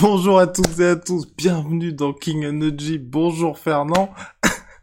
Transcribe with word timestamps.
Bonjour 0.00 0.38
à 0.38 0.46
toutes 0.46 0.80
et 0.80 0.86
à 0.86 0.96
tous, 0.96 1.26
bienvenue 1.36 1.92
dans 1.92 2.14
King 2.14 2.46
Energy. 2.46 2.98
Bonjour 2.98 3.58
Fernand. 3.58 4.14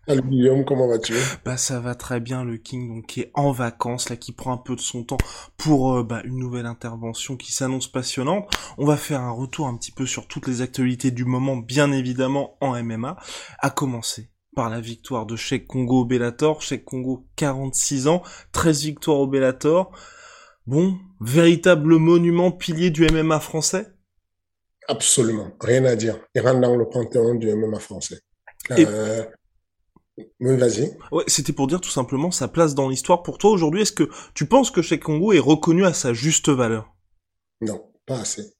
Salut 0.07 0.21
Guillaume, 0.21 0.63
comment 0.63 0.87
vas-tu? 0.87 1.15
Bah 1.43 1.57
ça 1.57 1.79
va 1.79 1.95
très 1.95 2.19
bien 2.19 2.43
le 2.43 2.57
King 2.57 2.87
donc 2.87 3.07
qui 3.07 3.21
est 3.21 3.31
en 3.33 3.51
vacances 3.51 4.09
là 4.09 4.15
qui 4.15 4.31
prend 4.31 4.53
un 4.53 4.57
peu 4.57 4.75
de 4.75 4.79
son 4.79 5.03
temps 5.03 5.17
pour 5.57 5.95
euh, 5.95 6.03
bah, 6.03 6.21
une 6.23 6.37
nouvelle 6.37 6.67
intervention 6.67 7.35
qui 7.35 7.51
s'annonce 7.51 7.87
passionnante. 7.87 8.47
On 8.77 8.85
va 8.85 8.95
faire 8.95 9.21
un 9.21 9.31
retour 9.31 9.65
un 9.65 9.75
petit 9.75 9.91
peu 9.91 10.05
sur 10.05 10.27
toutes 10.27 10.47
les 10.47 10.61
actualités 10.61 11.09
du 11.09 11.25
moment 11.25 11.57
bien 11.57 11.91
évidemment 11.91 12.55
en 12.61 12.79
MMA 12.83 13.17
à 13.57 13.69
commencer 13.71 14.29
par 14.55 14.69
la 14.69 14.81
victoire 14.81 15.25
de 15.25 15.35
Sheikh 15.35 15.65
Congo 15.65 16.01
au 16.01 16.05
Bellator, 16.05 16.61
Sheikh 16.61 16.85
Congo 16.85 17.25
46 17.37 18.07
ans, 18.07 18.21
13 18.51 18.83
victoires 18.83 19.17
au 19.17 19.27
Bellator. 19.27 19.91
Bon, 20.67 20.99
véritable 21.21 21.97
monument 21.97 22.51
pilier 22.51 22.91
du 22.91 23.07
MMA 23.07 23.39
français? 23.39 23.96
Absolument, 24.87 25.51
rien 25.59 25.83
à 25.85 25.95
dire. 25.95 26.19
Il 26.33 26.41
rentre 26.41 26.61
dans 26.61 26.75
le 26.75 26.87
panthéon 26.87 27.35
du 27.35 27.53
MMA 27.53 27.79
français. 27.79 28.19
Euh, 28.71 29.23
oui, 30.39 30.57
vas-y. 30.57 30.97
Ouais, 31.11 31.23
c'était 31.27 31.53
pour 31.53 31.67
dire 31.67 31.81
tout 31.81 31.89
simplement 31.89 32.31
sa 32.31 32.47
place 32.47 32.73
dans 32.73 32.89
l'histoire. 32.89 33.21
Pour 33.21 33.37
toi 33.37 33.51
aujourd'hui, 33.51 33.81
est-ce 33.81 33.91
que 33.91 34.09
tu 34.33 34.45
penses 34.45 34.71
que 34.71 34.81
Cheikh 34.81 35.03
Congo 35.03 35.33
est 35.33 35.39
reconnu 35.39 35.85
à 35.85 35.93
sa 35.93 36.13
juste 36.13 36.49
valeur? 36.49 36.95
Non, 37.61 37.91
pas 38.05 38.21
assez. 38.21 38.53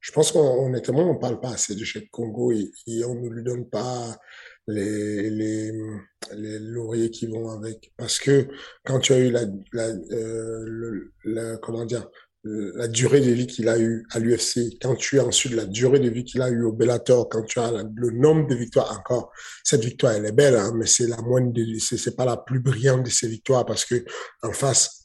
Je 0.00 0.12
pense 0.12 0.32
qu'honnêtement, 0.32 1.10
on 1.10 1.18
parle 1.18 1.40
pas 1.40 1.50
assez 1.50 1.74
de 1.74 1.84
Cheikh 1.84 2.10
Congo 2.10 2.52
et, 2.52 2.72
on 3.04 3.14
ne 3.14 3.28
lui 3.28 3.44
donne 3.44 3.68
pas 3.68 4.16
les, 4.66 5.28
les, 5.28 5.72
les 6.34 6.58
lauriers 6.58 7.10
qui 7.10 7.26
vont 7.26 7.50
avec. 7.50 7.92
Parce 7.98 8.18
que 8.18 8.48
quand 8.84 8.98
tu 8.98 9.12
as 9.12 9.18
eu 9.18 9.30
la, 9.30 9.42
la, 9.72 9.88
euh, 9.88 11.12
la 11.24 11.58
comment 11.58 11.84
dire, 11.84 12.08
la 12.44 12.88
durée 12.88 13.20
de 13.20 13.30
vie 13.30 13.46
qu'il 13.46 13.68
a 13.68 13.78
eu 13.78 14.06
à 14.12 14.18
l'UFC, 14.18 14.78
quand 14.80 14.94
tu 14.94 15.20
as 15.20 15.24
ensuite 15.24 15.52
la 15.52 15.66
durée 15.66 15.98
de 16.00 16.08
vie 16.08 16.24
qu'il 16.24 16.40
a 16.40 16.48
eu 16.48 16.62
au 16.62 16.72
Bellator, 16.72 17.28
quand 17.28 17.42
tu 17.42 17.58
as 17.58 17.70
le 17.70 18.10
nombre 18.10 18.46
de 18.46 18.54
victoires 18.54 18.90
encore, 18.98 19.30
cette 19.62 19.84
victoire 19.84 20.14
elle 20.14 20.24
est 20.24 20.32
belle, 20.32 20.56
hein, 20.56 20.72
mais 20.74 20.86
c'est 20.86 21.06
la 21.06 21.18
moindre, 21.18 21.52
c'est 21.78 22.16
pas 22.16 22.24
la 22.24 22.38
plus 22.38 22.60
brillante 22.60 23.02
de 23.04 23.10
ses 23.10 23.28
victoires 23.28 23.66
parce 23.66 23.84
que 23.84 24.02
en 24.42 24.52
face, 24.52 25.00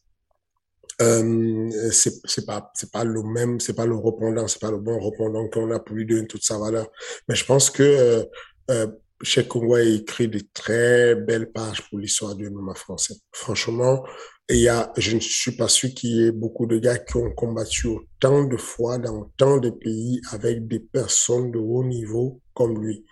euh, 1.02 1.90
c'est 1.92 2.46
pas 2.46 2.72
c'est 2.74 2.92
pas 2.92 3.04
le 3.04 3.22
même, 3.22 3.60
c'est 3.60 3.76
pas 3.76 3.86
le 3.86 3.96
répondant, 3.96 4.48
c'est 4.48 4.62
pas 4.62 4.72
le 4.72 4.78
bon 4.78 4.98
répondant 4.98 5.46
qu'on 5.50 5.72
a 5.72 5.80
pour 5.80 5.96
lui 5.96 6.06
donner 6.06 6.28
toute 6.28 6.44
sa 6.44 6.58
valeur. 6.58 6.88
Mais 7.28 7.36
je 7.36 7.46
pense 7.46 7.70
que 7.70 7.84
euh, 7.84 8.24
euh 8.72 8.88
Cheikh 9.22 9.48
Congo 9.48 9.76
a 9.76 9.82
écrit 9.82 10.28
de 10.28 10.42
très 10.54 11.16
belles 11.16 11.52
pages 11.52 11.82
pour 11.90 12.00
l'histoire 12.00 12.36
du 12.36 12.50
MMA 12.50 12.76
français. 12.76 13.16
Franchement, 13.32 14.04
et 14.48 14.56
il 14.56 14.62
y 14.62 14.70
a, 14.70 14.94
je 14.98 15.16
ne 15.16 15.20
suis 15.20 15.54
pas 15.54 15.68
sûr 15.68 15.90
qu'il 15.90 16.12
y 16.12 16.28
ait 16.28 16.32
beaucoup 16.32 16.68
de 16.68 16.78
gars 16.78 17.00
qui 17.00 17.18
ont 17.18 17.32
combattu 17.32 17.88
autant 17.88 18.44
de 18.44 18.58
fois 18.58 19.00
dans 19.00 19.22
autant 19.22 19.58
de 19.58 19.72
pays 19.72 20.22
avec 20.32 20.68
des 20.68 20.80
personnes 20.80 21.52
de 21.52 21.58
haut 21.58 21.84
niveau 21.84 22.42
comme 22.54 22.80
lui. 22.80 23.06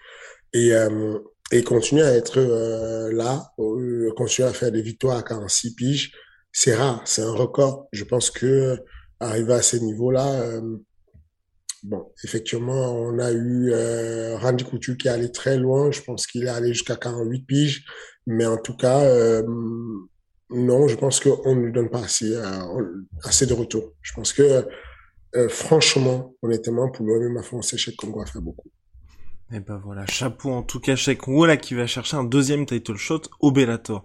Et, 0.53 0.73
euh, 0.73 1.17
et 1.51 1.63
continuer 1.63 2.03
à 2.03 2.13
être 2.13 2.37
euh, 2.37 3.11
là, 3.13 3.51
euh, 3.57 4.11
continuer 4.15 4.47
à 4.47 4.53
faire 4.53 4.71
des 4.71 4.83
victoires 4.83 5.17
à 5.17 5.23
46 5.23 5.75
piges, 5.75 6.11
c'est 6.51 6.75
rare, 6.75 7.01
c'est 7.05 7.23
un 7.23 7.33
record. 7.33 7.87
Je 7.91 8.03
pense 8.03 8.29
que 8.29 8.77
arriver 9.19 9.53
à 9.53 9.61
ce 9.63 9.77
niveau-là, 9.77 10.39
euh, 10.39 10.77
bon, 11.81 12.11
effectivement, 12.23 12.93
on 12.93 13.17
a 13.17 13.31
eu 13.31 13.71
euh, 13.71 14.37
Randy 14.37 14.63
Couture 14.65 14.97
qui 14.97 15.07
est 15.07 15.11
allé 15.11 15.31
très 15.31 15.57
loin. 15.57 15.89
Je 15.91 16.01
pense 16.01 16.27
qu'il 16.27 16.43
est 16.43 16.49
allé 16.49 16.73
jusqu'à 16.73 16.95
48 16.95 17.41
piges, 17.47 17.85
mais 18.27 18.45
en 18.45 18.57
tout 18.57 18.77
cas 18.77 19.01
non, 20.53 20.87
je 20.87 20.95
pense 20.95 21.19
qu'on 21.19 21.55
ne 21.55 21.65
lui 21.65 21.71
donne 21.71 21.89
pas 21.89 22.01
assez, 22.01 22.33
euh, 22.35 23.05
assez 23.23 23.45
de 23.45 23.53
retour. 23.53 23.93
Je 24.01 24.13
pense 24.13 24.33
que, 24.33 24.65
euh, 25.35 25.49
franchement, 25.49 26.35
honnêtement, 26.41 26.89
pour 26.89 27.05
le 27.05 27.29
MMA 27.29 27.43
français, 27.43 27.77
Cheikh 27.77 27.97
Congo 27.97 28.21
a 28.21 28.25
fait 28.25 28.39
beaucoup. 28.39 28.69
Et 29.51 29.59
ben 29.59 29.77
voilà, 29.83 30.05
chapeau 30.07 30.51
en 30.51 30.63
tout 30.63 30.79
cas 30.79 30.95
Cheikh 30.95 31.19
Congo 31.19 31.45
là 31.45 31.57
qui 31.57 31.75
va 31.75 31.85
chercher 31.85 32.17
un 32.17 32.23
deuxième 32.23 32.65
title 32.65 32.95
shot 32.95 33.21
au 33.39 33.51
Bellator. 33.51 34.03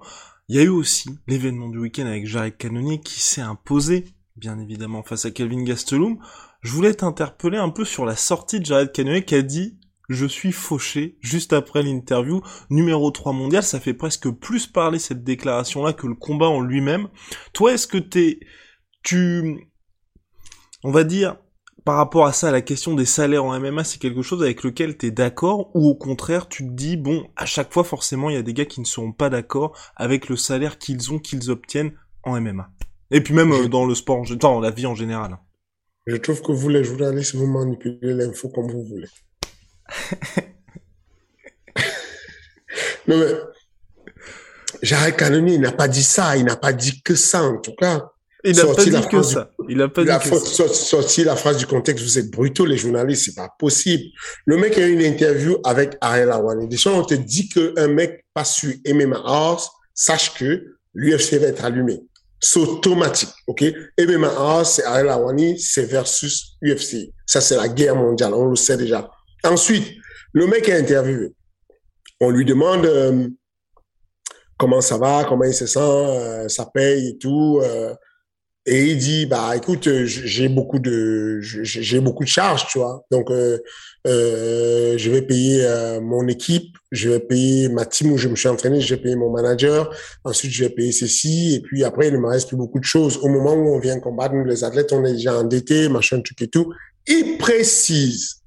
Il 0.48 0.56
y 0.56 0.58
a 0.58 0.62
eu 0.62 0.68
aussi 0.68 1.18
l'événement 1.26 1.68
du 1.68 1.78
week-end 1.78 2.06
avec 2.06 2.26
Jared 2.26 2.56
Cannonier 2.56 3.00
qui 3.00 3.20
s'est 3.20 3.40
imposé, 3.40 4.06
bien 4.36 4.58
évidemment, 4.58 5.02
face 5.02 5.24
à 5.24 5.30
Kelvin 5.30 5.62
Gastelum. 5.62 6.18
Je 6.60 6.72
voulais 6.72 6.92
t'interpeller 6.92 7.58
un 7.58 7.70
peu 7.70 7.84
sur 7.84 8.04
la 8.04 8.16
sortie 8.16 8.60
de 8.60 8.66
Jared 8.66 8.92
Cannonier 8.92 9.24
qui 9.24 9.34
a 9.36 9.42
dit 9.42 9.78
je 10.08 10.26
suis 10.26 10.52
fauché 10.52 11.18
juste 11.20 11.52
après 11.52 11.82
l'interview. 11.82 12.40
Numéro 12.70 13.10
3 13.10 13.32
mondial, 13.32 13.62
ça 13.62 13.80
fait 13.80 13.94
presque 13.94 14.30
plus 14.30 14.66
parler 14.66 14.98
cette 14.98 15.22
déclaration-là 15.22 15.92
que 15.92 16.06
le 16.06 16.14
combat 16.14 16.48
en 16.48 16.60
lui-même. 16.60 17.08
Toi, 17.52 17.74
est-ce 17.74 17.86
que 17.86 17.98
t'es, 17.98 18.40
tu, 19.02 19.68
on 20.82 20.90
va 20.90 21.04
dire, 21.04 21.36
par 21.84 21.96
rapport 21.96 22.26
à 22.26 22.32
ça, 22.32 22.50
la 22.50 22.60
question 22.60 22.94
des 22.94 23.06
salaires 23.06 23.44
en 23.44 23.58
MMA, 23.58 23.84
c'est 23.84 23.98
quelque 23.98 24.22
chose 24.22 24.42
avec 24.42 24.62
lequel 24.62 24.96
t'es 24.96 25.10
d'accord? 25.10 25.70
Ou 25.74 25.88
au 25.88 25.94
contraire, 25.94 26.48
tu 26.48 26.66
te 26.66 26.72
dis, 26.72 26.96
bon, 26.96 27.28
à 27.36 27.46
chaque 27.46 27.72
fois, 27.72 27.84
forcément, 27.84 28.30
il 28.30 28.34
y 28.34 28.38
a 28.38 28.42
des 28.42 28.54
gars 28.54 28.66
qui 28.66 28.80
ne 28.80 28.86
seront 28.86 29.12
pas 29.12 29.30
d'accord 29.30 29.76
avec 29.96 30.28
le 30.28 30.36
salaire 30.36 30.78
qu'ils 30.78 31.12
ont, 31.12 31.18
qu'ils 31.18 31.50
obtiennent 31.50 31.92
en 32.24 32.40
MMA. 32.40 32.70
Et 33.10 33.22
puis 33.22 33.32
même 33.32 33.52
euh, 33.52 33.68
dans 33.68 33.86
le 33.86 33.94
sport, 33.94 34.22
dans 34.36 34.60
la 34.60 34.70
vie 34.70 34.86
en 34.86 34.94
général. 34.94 35.38
Je 36.06 36.16
trouve 36.16 36.42
que 36.42 36.52
vous, 36.52 36.68
les 36.68 36.84
journalistes, 36.84 37.34
vous 37.34 37.46
manipulez 37.46 38.14
l'info 38.14 38.48
comme 38.50 38.70
vous 38.70 38.84
voulez. 38.84 39.08
non, 43.06 43.18
mais 43.18 43.34
Jared 44.82 45.16
Cannonier, 45.16 45.54
il 45.54 45.60
n'a 45.60 45.72
pas 45.72 45.88
dit 45.88 46.02
ça, 46.02 46.36
il 46.36 46.44
n'a 46.44 46.56
pas 46.56 46.72
dit 46.72 47.02
que 47.02 47.14
ça, 47.14 47.42
en 47.42 47.58
tout 47.58 47.74
cas. 47.74 48.10
Il 48.44 48.56
n'a 48.56 48.66
pas 48.66 48.84
dit 48.84 49.08
que 49.10 49.22
ça. 49.22 49.50
Il 49.68 49.82
a 49.82 49.88
pas 49.88 50.04
dit 50.04 50.30
que 50.30 50.38
ça. 50.38 50.68
Sorti 50.68 51.24
la 51.24 51.36
phrase 51.36 51.56
du 51.56 51.66
contexte, 51.66 52.04
vous 52.04 52.18
êtes 52.18 52.30
brutaux, 52.30 52.66
les 52.66 52.76
journalistes, 52.76 53.24
c'est 53.26 53.34
pas 53.34 53.50
possible. 53.58 54.04
Le 54.46 54.56
mec 54.56 54.78
a 54.78 54.86
eu 54.86 54.92
une 54.92 55.02
interview 55.02 55.58
avec 55.64 55.96
Ariel 56.00 56.30
Awani. 56.30 56.68
Déjà, 56.68 56.90
on 56.90 57.04
te 57.04 57.14
dit 57.14 57.48
qu'un 57.48 57.88
mec 57.88 58.24
pas 58.34 58.44
sur 58.44 58.72
MMA 58.86 59.20
Horse, 59.24 59.70
sache 59.94 60.34
que 60.34 60.76
l'UFC 60.94 61.34
va 61.34 61.48
être 61.48 61.64
allumé. 61.64 62.00
C'est 62.40 62.60
automatique, 62.60 63.30
ok? 63.48 63.64
MMA 63.98 64.32
Horse, 64.32 64.74
c'est 64.76 64.84
Ariel 64.84 65.08
Awani, 65.08 65.58
c'est 65.58 65.84
versus 65.84 66.56
UFC. 66.62 67.12
Ça, 67.26 67.40
c'est 67.40 67.56
la 67.56 67.68
guerre 67.68 67.96
mondiale, 67.96 68.34
on 68.34 68.46
le 68.46 68.56
sait 68.56 68.76
déjà. 68.76 69.10
Ensuite, 69.48 69.94
le 70.32 70.46
mec 70.46 70.68
est 70.68 70.78
interviewé. 70.78 71.32
On 72.20 72.30
lui 72.30 72.44
demande 72.44 72.84
euh, 72.84 73.28
comment 74.58 74.82
ça 74.82 74.98
va, 74.98 75.24
comment 75.26 75.44
il 75.44 75.54
se 75.54 75.66
sent, 75.66 75.78
euh, 75.80 76.48
ça 76.48 76.66
paye 76.66 77.10
et 77.10 77.18
tout. 77.18 77.60
Euh, 77.62 77.94
et 78.66 78.84
il 78.84 78.98
dit 78.98 79.24
bah 79.24 79.56
écoute, 79.56 79.88
j'ai 80.04 80.50
beaucoup 80.50 80.78
de 80.78 81.38
j'ai 81.40 82.00
beaucoup 82.00 82.24
de 82.24 82.28
charges, 82.28 82.66
tu 82.66 82.78
vois. 82.78 83.02
Donc 83.10 83.30
je 84.04 85.10
vais 85.10 85.22
payer 85.22 85.66
mon 86.02 86.28
équipe, 86.28 86.76
je 86.92 87.08
vais 87.08 87.20
payer 87.20 87.70
ma 87.70 87.86
team 87.86 88.12
où 88.12 88.18
je 88.18 88.28
me 88.28 88.36
suis 88.36 88.48
entraîné, 88.48 88.82
je 88.82 88.94
vais 88.94 89.00
payer 89.00 89.16
mon 89.16 89.30
manager. 89.30 89.88
Ensuite 90.22 90.50
je 90.50 90.64
vais 90.64 90.70
payer 90.70 90.92
ceci 90.92 91.54
et 91.54 91.60
puis 91.60 91.82
après 91.82 92.08
il 92.08 92.12
ne 92.12 92.18
me 92.18 92.26
reste 92.26 92.48
plus 92.48 92.58
beaucoup 92.58 92.78
de 92.78 92.84
choses. 92.84 93.16
Au 93.22 93.28
moment 93.28 93.54
où 93.54 93.74
on 93.74 93.78
vient 93.78 93.98
combattre, 94.00 94.34
nous 94.34 94.44
les 94.44 94.64
athlètes, 94.64 94.92
on 94.92 95.02
est 95.06 95.14
déjà 95.14 95.38
endettés, 95.38 95.88
machin 95.88 96.20
truc 96.20 96.42
et 96.42 96.48
tout. 96.48 96.70
Il 97.06 97.38
précise 97.38 98.37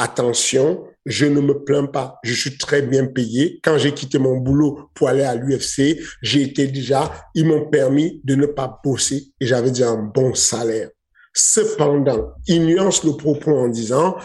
attention, 0.00 0.84
je 1.06 1.26
ne 1.26 1.40
me 1.40 1.64
plains 1.64 1.86
pas, 1.86 2.18
je 2.22 2.34
suis 2.34 2.58
très 2.58 2.82
bien 2.82 3.06
payé. 3.06 3.60
Quand 3.62 3.78
j'ai 3.78 3.92
quitté 3.92 4.18
mon 4.18 4.36
boulot 4.36 4.90
pour 4.94 5.08
aller 5.08 5.22
à 5.22 5.34
l'UFC, 5.34 5.98
j'ai 6.22 6.42
été 6.42 6.66
déjà, 6.66 7.10
ils 7.34 7.46
m'ont 7.46 7.68
permis 7.68 8.20
de 8.24 8.34
ne 8.34 8.46
pas 8.46 8.80
bosser 8.84 9.32
et 9.40 9.46
j'avais 9.46 9.70
déjà 9.70 9.90
un 9.90 10.02
bon 10.02 10.34
salaire. 10.34 10.90
Cependant, 11.32 12.32
il 12.46 12.66
nuance 12.66 13.04
le 13.04 13.12
propos 13.12 13.56
en 13.56 13.68
disant, 13.68 14.16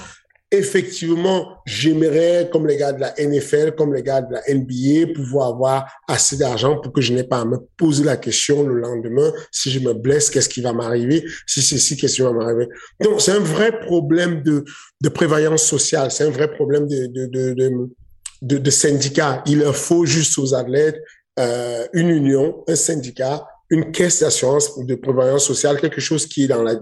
effectivement, 0.51 1.57
j'aimerais, 1.65 2.50
comme 2.51 2.68
les 2.68 2.77
gars 2.77 2.94
de 2.94 3.01
la 3.01 3.13
NFL, 3.18 3.74
comme 3.75 3.94
les 3.94 4.03
gars 4.03 4.21
de 4.21 4.33
la 4.33 4.42
NBA, 4.47 5.13
pouvoir 5.13 5.50
avoir 5.50 5.92
assez 6.07 6.38
d'argent 6.38 6.80
pour 6.80 6.94
que 6.94 7.01
je 7.01 7.13
n'ai 7.13 7.24
pas 7.24 7.42
à 7.42 7.45
me 7.45 7.57
poser 7.77 8.03
la 8.03 8.18
question 8.18 8.63
le 8.63 8.80
lendemain, 8.80 9.33
si 9.51 9.71
je 9.71 9.80
me 9.80 9.94
blesse, 9.94 10.30
qu'est-ce 10.30 10.50
qui 10.50 10.62
va 10.62 10.71
m'arriver? 10.71 11.24
Si 11.47 11.62
c'est 11.62 11.77
si, 11.77 11.97
qu'est-ce 11.97 12.15
qui 12.15 12.21
va 12.21 12.31
m'arriver? 12.31 12.69
Donc, 13.01 13.21
c'est 13.21 13.31
un 13.31 13.39
vrai 13.39 13.80
problème 13.80 14.44
de, 14.44 14.63
de 15.01 15.09
prévoyance 15.09 15.63
sociale. 15.63 16.12
C'est 16.12 16.25
un 16.25 16.31
vrai 16.31 16.51
problème 16.51 16.88
de, 16.88 17.07
de, 17.07 18.57
de, 18.57 18.71
syndicat. 18.71 19.44
Il 19.48 19.63
faut 19.74 20.06
juste 20.06 20.38
aux 20.38 20.53
athlètes 20.53 21.01
euh, 21.39 21.86
une 21.94 22.09
union, 22.09 22.63
un 22.68 22.75
syndicat, 22.75 23.48
une 23.69 23.91
caisse 23.91 24.19
d'assurance 24.19 24.77
de 24.77 24.95
prévoyance 24.95 25.45
sociale, 25.45 25.81
quelque 25.81 26.01
chose 26.01 26.27
qui 26.27 26.44
est 26.44 26.48
dans 26.48 26.62
la, 26.62 26.75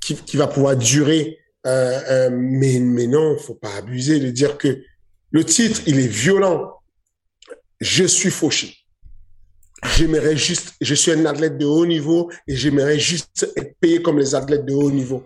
qui, 0.00 0.14
qui 0.14 0.36
va 0.36 0.46
pouvoir 0.46 0.76
durer 0.76 1.38
euh, 1.66 2.00
euh, 2.08 2.30
mais, 2.32 2.78
mais 2.78 3.06
non, 3.06 3.38
faut 3.38 3.54
pas 3.54 3.74
abuser 3.76 4.20
de 4.20 4.30
dire 4.30 4.58
que 4.58 4.82
le 5.30 5.44
titre, 5.44 5.80
il 5.86 5.98
est 5.98 6.08
violent. 6.08 6.74
Je 7.80 8.04
suis 8.04 8.30
fauché. 8.30 8.76
J'aimerais 9.96 10.36
juste, 10.36 10.74
je 10.80 10.94
suis 10.94 11.10
un 11.10 11.26
athlète 11.26 11.58
de 11.58 11.66
haut 11.66 11.86
niveau 11.86 12.30
et 12.46 12.56
j'aimerais 12.56 12.98
juste 12.98 13.50
être 13.56 13.74
payé 13.80 14.00
comme 14.00 14.18
les 14.18 14.34
athlètes 14.34 14.64
de 14.64 14.72
haut 14.72 14.90
niveau. 14.90 15.24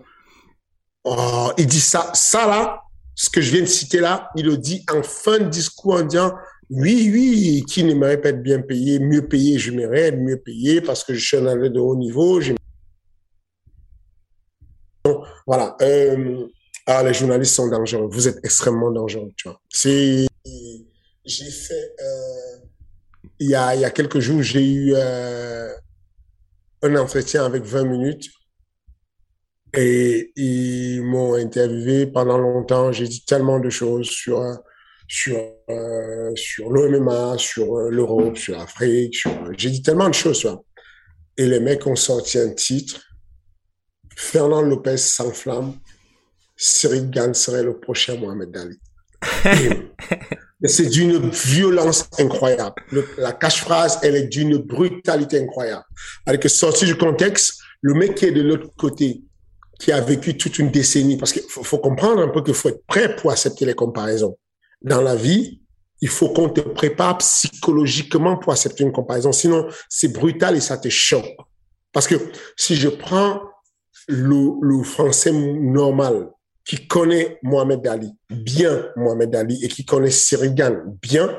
Oh, 1.03 1.51
il 1.57 1.67
dit 1.67 1.79
ça, 1.79 2.11
ça 2.13 2.45
là, 2.45 2.81
ce 3.15 3.29
que 3.29 3.41
je 3.41 3.51
viens 3.51 3.61
de 3.61 3.67
citer 3.67 3.99
là, 3.99 4.29
il 4.35 4.45
le 4.45 4.57
dit 4.57 4.83
en 4.93 5.03
fin 5.03 5.39
de 5.39 5.49
discours 5.49 5.95
en 5.95 6.03
disant, 6.03 6.33
oui, 6.69 7.09
oui, 7.11 7.63
qui 7.67 7.83
n'aimerait 7.83 8.19
pas 8.19 8.29
être 8.29 8.43
bien 8.43 8.61
payé, 8.61 8.99
mieux 8.99 9.27
payé, 9.27 9.57
j'aimerais 9.57 10.07
être 10.07 10.17
mieux 10.17 10.37
payé 10.37 10.81
parce 10.81 11.03
que 11.03 11.13
je 11.13 11.25
suis 11.25 11.37
un 11.37 11.45
athlète 11.47 11.73
de 11.73 11.79
haut 11.79 11.95
niveau, 11.95 12.39
voilà. 15.49 15.75
Euh, 15.81 16.45
ah, 16.85 17.01
les 17.01 17.11
journalistes 17.11 17.55
sont 17.55 17.67
dangereux. 17.67 18.07
Vous 18.11 18.27
êtes 18.27 18.37
extrêmement 18.43 18.91
dangereux, 18.91 19.31
tu 19.35 19.47
vois. 19.47 19.59
C'est, 19.67 20.27
j'ai 21.25 21.49
fait, 21.49 21.95
euh, 22.03 22.65
il 23.39 23.49
y 23.49 23.55
a, 23.55 23.75
y 23.75 23.83
a 23.83 23.89
quelques 23.89 24.19
jours, 24.19 24.43
j'ai 24.43 24.63
eu 24.63 24.93
euh, 24.93 25.73
un 26.83 26.95
entretien 26.97 27.45
avec 27.45 27.63
20 27.63 27.83
minutes 27.85 28.29
et 29.75 30.31
ils 30.35 31.01
m'ont 31.01 31.33
interviewé 31.33 32.05
pendant 32.05 32.37
longtemps. 32.37 32.91
J'ai 32.91 33.07
dit 33.07 33.25
tellement 33.25 33.59
de 33.59 33.71
choses 33.71 34.07
sur 34.07 34.39
sur 35.07 35.35
euh, 35.71 36.31
sur 36.35 36.69
l'OMMA, 36.69 37.39
sur 37.39 37.75
l'Europe, 37.89 38.37
sur 38.37 38.55
l'Afrique. 38.55 39.23
J'ai 39.57 39.71
dit 39.71 39.81
tellement 39.81 40.09
de 40.09 40.13
choses. 40.13 40.41
Tu 40.41 40.47
vois. 40.47 40.63
Et 41.37 41.47
les 41.47 41.59
mecs 41.59 41.87
ont 41.87 41.95
sorti 41.95 42.37
un 42.37 42.53
titre 42.53 43.08
Fernand 44.19 44.61
Lopez 44.61 44.97
s'enflamme, 44.97 45.75
Cyril 46.57 47.09
Gann 47.09 47.33
serait 47.33 47.63
le 47.63 47.79
prochain 47.79 48.17
Mohamed 48.17 48.55
Ali. 48.57 48.77
c'est 50.65 50.89
d'une 50.89 51.29
violence 51.29 52.09
incroyable. 52.19 52.75
la 53.17 53.31
cache-phrase, 53.31 53.99
elle 54.03 54.17
est 54.17 54.27
d'une 54.27 54.57
brutalité 54.57 55.39
incroyable. 55.39 55.85
Avec 56.25 56.47
sorti 56.49 56.85
du 56.85 56.97
contexte, 56.97 57.61
le 57.81 57.93
mec 57.93 58.15
qui 58.15 58.25
est 58.25 58.31
de 58.31 58.41
l'autre 58.41 58.67
côté, 58.77 59.21
qui 59.79 59.93
a 59.93 60.01
vécu 60.01 60.35
toute 60.35 60.59
une 60.59 60.69
décennie, 60.69 61.15
parce 61.15 61.31
qu'il 61.31 61.43
faut, 61.43 61.63
faut, 61.63 61.77
comprendre 61.77 62.21
un 62.21 62.27
peu 62.27 62.43
qu'il 62.43 62.53
faut 62.53 62.67
être 62.67 62.85
prêt 62.87 63.15
pour 63.15 63.31
accepter 63.31 63.63
les 63.63 63.73
comparaisons. 63.73 64.37
Dans 64.81 65.01
la 65.01 65.15
vie, 65.15 65.61
il 66.01 66.09
faut 66.09 66.27
qu'on 66.33 66.49
te 66.49 66.59
prépare 66.59 67.19
psychologiquement 67.19 68.35
pour 68.35 68.51
accepter 68.51 68.83
une 68.83 68.91
comparaison. 68.91 69.31
Sinon, 69.31 69.65
c'est 69.87 70.11
brutal 70.11 70.57
et 70.57 70.61
ça 70.61 70.77
te 70.77 70.89
choque. 70.89 71.37
Parce 71.93 72.05
que 72.05 72.15
si 72.57 72.75
je 72.75 72.89
prends 72.89 73.48
le, 74.09 74.83
Français 74.83 75.31
normal 75.31 76.31
qui 76.65 76.87
connaît 76.87 77.39
Mohamed 77.43 77.85
Ali, 77.87 78.11
bien 78.29 78.89
Mohamed 78.95 79.35
Ali, 79.35 79.63
et 79.63 79.67
qui 79.67 79.85
connaît 79.85 80.11
Sirigan 80.11 80.75
bien, 81.01 81.35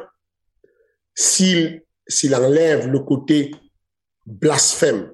s'il 1.15 1.83
s'il 2.09 2.35
enlève 2.35 2.89
le 2.89 3.01
côté 3.01 3.55
blasphème, 4.27 5.13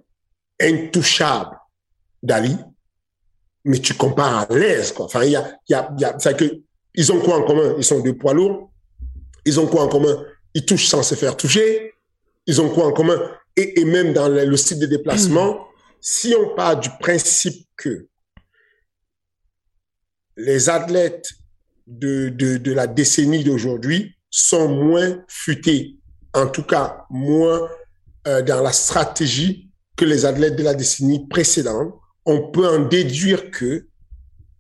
intouchable 0.61 1.56
d'Ali, 2.23 2.56
mais 3.64 3.79
tu 3.79 3.93
compares 3.94 4.50
à 4.50 4.55
l'aise, 4.55 4.93
quoi. 4.93 5.05
Enfin, 5.06 5.25
il 5.25 5.32
y 5.32 5.37
a, 5.37 5.58
y 5.69 5.75
a, 5.75 5.94
y 5.99 6.05
a, 6.05 6.35
que, 6.35 6.62
ils 6.94 7.12
ont 7.12 7.20
quoi 7.20 7.37
en 7.37 7.43
commun? 7.43 7.75
Ils 7.76 7.85
sont 7.85 8.00
deux 8.00 8.17
poids 8.17 8.32
lourds. 8.32 8.70
Ils 9.44 9.61
ont 9.61 9.67
quoi 9.67 9.82
en 9.82 9.88
commun? 9.88 10.25
Ils 10.55 10.64
touchent 10.64 10.87
sans 10.87 11.03
se 11.03 11.14
faire 11.14 11.37
toucher. 11.37 11.93
Ils 12.47 12.61
ont 12.61 12.70
quoi 12.70 12.87
en 12.87 12.93
commun? 12.93 13.20
Et, 13.56 13.81
et 13.81 13.85
même 13.85 14.14
dans 14.14 14.29
le, 14.29 14.44
le 14.44 14.56
site 14.56 14.79
de 14.79 14.87
déplacement, 14.87 15.67
si 16.00 16.34
on 16.34 16.54
part 16.54 16.78
du 16.78 16.88
principe 17.00 17.66
que 17.76 18.08
les 20.37 20.69
athlètes 20.69 21.31
de, 21.87 22.72
la 22.72 22.87
décennie 22.87 23.44
d'aujourd'hui 23.44 24.16
sont 24.31 24.69
moins 24.69 25.25
futés, 25.28 25.96
en 26.34 26.46
tout 26.48 26.62
cas 26.62 27.04
moins 27.10 27.69
euh, 28.26 28.43
dans 28.43 28.62
la 28.62 28.72
stratégie 28.72 29.70
que 29.96 30.04
les 30.04 30.26
athlètes 30.26 30.56
de 30.56 30.62
la 30.62 30.75
décennie 30.75 31.26
précédente, 31.28 31.94
on 32.25 32.50
peut 32.50 32.69
en 32.69 32.81
déduire 32.81 33.50
que 33.50 33.87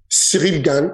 Cyril 0.08 0.62
Gann, 0.62 0.92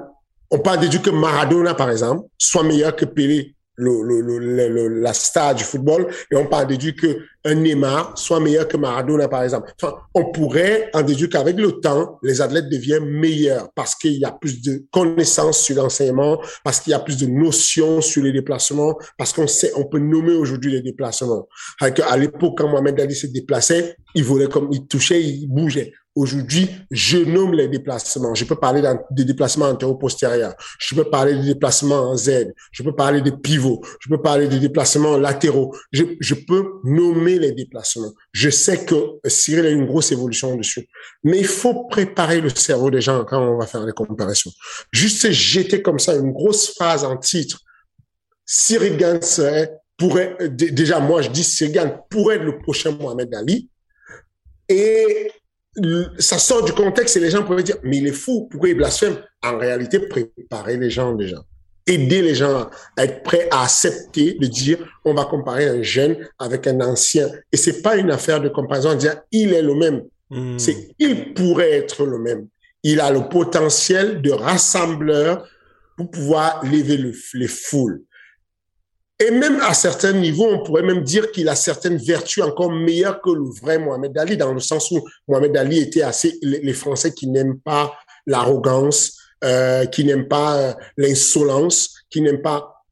on 0.50 0.59
peut 0.59 0.71
en 0.71 0.81
déduire 0.81 1.03
que 1.03 1.11
Maradona, 1.11 1.75
par 1.75 1.91
exemple, 1.91 2.27
soit 2.39 2.65
meilleur 2.65 2.97
que 2.97 3.05
Pelé 3.05 3.55
le, 3.77 4.03
le, 4.03 4.39
le, 4.39 5.01
la 5.01 5.13
star 5.13 5.55
du 5.55 5.65
football 5.65 6.07
et 6.31 6.37
on 6.37 6.47
peut 6.47 6.57
en 6.57 6.65
déduire 6.65 6.95
que 6.95 7.19
un 7.45 7.55
Neymar 7.57 8.17
soit 8.17 8.39
meilleur 8.39 8.69
que 8.69 8.77
Maradona 8.77 9.29
par 9.29 9.43
exemple. 9.43 9.73
Enfin, 9.81 9.97
on 10.15 10.31
pourrait 10.31 10.91
en 10.95 11.03
déduire 11.03 11.29
qu'avec 11.31 11.57
le 11.57 11.81
temps, 11.81 12.19
les 12.23 12.41
athlètes 12.41 12.69
deviennent 12.69 13.07
meilleurs 13.07 13.69
parce 13.75 13.95
qu'il 13.95 14.13
y 14.13 14.25
a 14.25 14.31
plus 14.31 14.63
de 14.63 14.85
connaissances 14.93 15.59
sur 15.59 15.77
l'enseignement, 15.77 16.41
parce 16.63 16.81
qu'il 16.81 16.93
y 16.93 16.95
a 16.95 17.01
plus 17.01 17.17
de 17.17 17.27
notions 17.27 18.01
sur 18.01 18.23
les 18.23 18.33
déplacements, 18.33 18.97
parce 19.19 19.33
qu'on 19.33 19.47
sait, 19.47 19.73
on 19.77 19.85
peut 19.85 19.99
nommer 19.99 20.35
aujourd'hui 20.35 20.71
les 20.71 20.83
déplacements. 20.83 21.49
À 21.81 22.17
l'époque, 22.17 22.59
quand 22.59 22.69
Mohamed 22.69 23.01
Ali 23.01 23.17
se 23.17 23.27
déplaçait, 23.27 23.97
il 24.15 24.25
volait 24.25 24.47
comme 24.47 24.69
il 24.71 24.87
touchait, 24.87 25.21
il 25.21 25.49
bougeait. 25.49 25.93
Aujourd'hui, 26.14 26.69
je 26.91 27.17
nomme 27.17 27.55
les 27.55 27.69
déplacements. 27.69 28.35
Je 28.35 28.44
peux 28.44 28.56
parler 28.56 28.82
des 29.11 29.25
déplacements 29.25 29.69
antéro-postérieurs. 29.69 30.55
Je 30.79 30.94
peux 30.94 31.09
parler 31.09 31.35
des 31.35 31.55
déplacements 31.55 32.11
en 32.11 32.17
Z. 32.17 32.53
Je 32.70 32.82
peux 32.82 32.94
parler 32.94 33.23
des 33.23 33.32
pivots. 33.32 33.81
Je 33.99 34.11
peux 34.11 34.20
parler 34.20 34.47
des 34.47 34.59
déplacements 34.59 35.17
latéraux. 35.17 35.75
Je, 35.91 36.35
peux 36.35 36.81
nommer 36.85 37.38
les 37.38 37.53
déplacements. 37.53 38.12
Je 38.32 38.50
sais 38.50 38.85
que 38.85 38.94
Cyril 39.26 39.64
a 39.64 39.70
une 39.70 39.87
grosse 39.87 40.12
évolution 40.12 40.55
dessus. 40.55 40.87
Mais 41.25 41.38
il 41.38 41.47
faut 41.47 41.85
préparer 41.85 42.43
le 42.43 42.50
cerveau 42.50 42.91
des 42.91 43.00
gens 43.00 43.25
quand 43.25 43.41
on 43.41 43.56
va 43.56 43.67
faire 43.67 43.87
les 43.87 43.93
comparaisons. 43.93 44.50
Juste 44.93 45.31
jeter 45.31 45.81
comme 45.81 45.99
ça 45.99 46.15
une 46.15 46.32
grosse 46.32 46.75
phrase 46.75 47.05
en 47.05 47.17
titre. 47.17 47.58
Cyril 48.44 48.99
serait, 49.23 49.79
pourrait, 49.97 50.37
déjà, 50.50 51.00
moi, 51.00 51.23
je 51.23 51.31
dis 51.31 51.43
Cyril 51.43 51.73
Gann 51.73 51.99
pourrait 52.11 52.37
être 52.37 52.44
le 52.44 52.58
prochain 52.58 52.91
Mohamed 52.91 53.35
Ali. 53.35 53.70
Et 54.69 55.31
ça 56.19 56.39
sort 56.39 56.65
du 56.65 56.73
contexte 56.73 57.17
et 57.17 57.21
les 57.21 57.31
gens 57.31 57.43
pourraient 57.44 57.63
dire, 57.63 57.77
mais 57.82 57.99
il 57.99 58.06
est 58.06 58.13
fou, 58.13 58.49
pourquoi 58.51 58.69
il 58.69 58.77
blasphème? 58.77 59.17
En 59.43 59.58
réalité, 59.58 59.99
préparer 60.01 60.77
les 60.77 60.91
gens 60.91 61.15
déjà. 61.15 61.43
Aider 61.87 62.23
les 62.23 62.35
gens 62.35 62.70
à 62.96 63.05
être 63.05 63.23
prêts 63.23 63.49
à 63.51 63.65
accepter 63.65 64.35
de 64.35 64.46
dire, 64.46 64.79
on 65.05 65.15
va 65.15 65.25
comparer 65.25 65.67
un 65.67 65.82
jeune 65.82 66.17
avec 66.39 66.67
un 66.67 66.81
ancien. 66.81 67.29
Et 67.51 67.56
c'est 67.56 67.82
pas 67.82 67.96
une 67.96 68.11
affaire 68.11 68.41
de 68.41 68.49
comparaison, 68.49 68.94
dire, 68.94 69.20
il 69.32 69.53
est 69.53 69.63
le 69.63 69.75
même. 69.75 70.03
Hmm. 70.31 70.58
C'est, 70.58 70.94
il 70.99 71.35
pourrait 71.35 71.73
être 71.73 72.05
le 72.05 72.19
même. 72.19 72.46
Il 72.85 73.01
a 73.01 73.11
le 73.11 73.29
potentiel 73.29 74.23
de 74.23 74.31
rassembleur 74.31 75.49
pour 75.96 76.11
pouvoir 76.11 76.65
lever 76.65 77.13
les 77.35 77.49
foules. 77.49 78.03
Et 79.22 79.31
même 79.31 79.60
à 79.60 79.72
certains 79.74 80.12
niveaux, 80.12 80.48
on 80.48 80.62
pourrait 80.64 80.82
même 80.82 81.02
dire 81.02 81.31
qu'il 81.31 81.48
a 81.48 81.55
certaines 81.55 81.96
vertus 81.96 82.43
encore 82.43 82.72
meilleures 82.72 83.20
que 83.20 83.31
le 83.31 83.44
vrai 83.60 83.79
Mohamed 83.79 84.17
Ali, 84.19 84.36
dans 84.36 84.52
le 84.52 84.60
sens 84.60 84.91
où 84.91 85.00
Mohamed 85.29 85.56
Ali 85.56 85.79
était 85.79 86.02
assez 86.02 86.38
les 86.43 86.72
Français 86.72 87.12
qui 87.12 87.29
n'aiment 87.29 87.60
pas 87.60 87.93
l'arrogance, 88.26 89.17
euh, 89.44 89.86
qui 89.86 90.05
n'aiment 90.05 90.29
pas 90.29 90.56
euh, 90.56 90.72
l'insolence, 90.96 91.94
qui 92.10 92.20
n'aiment 92.20 92.43
pas. 92.43 92.84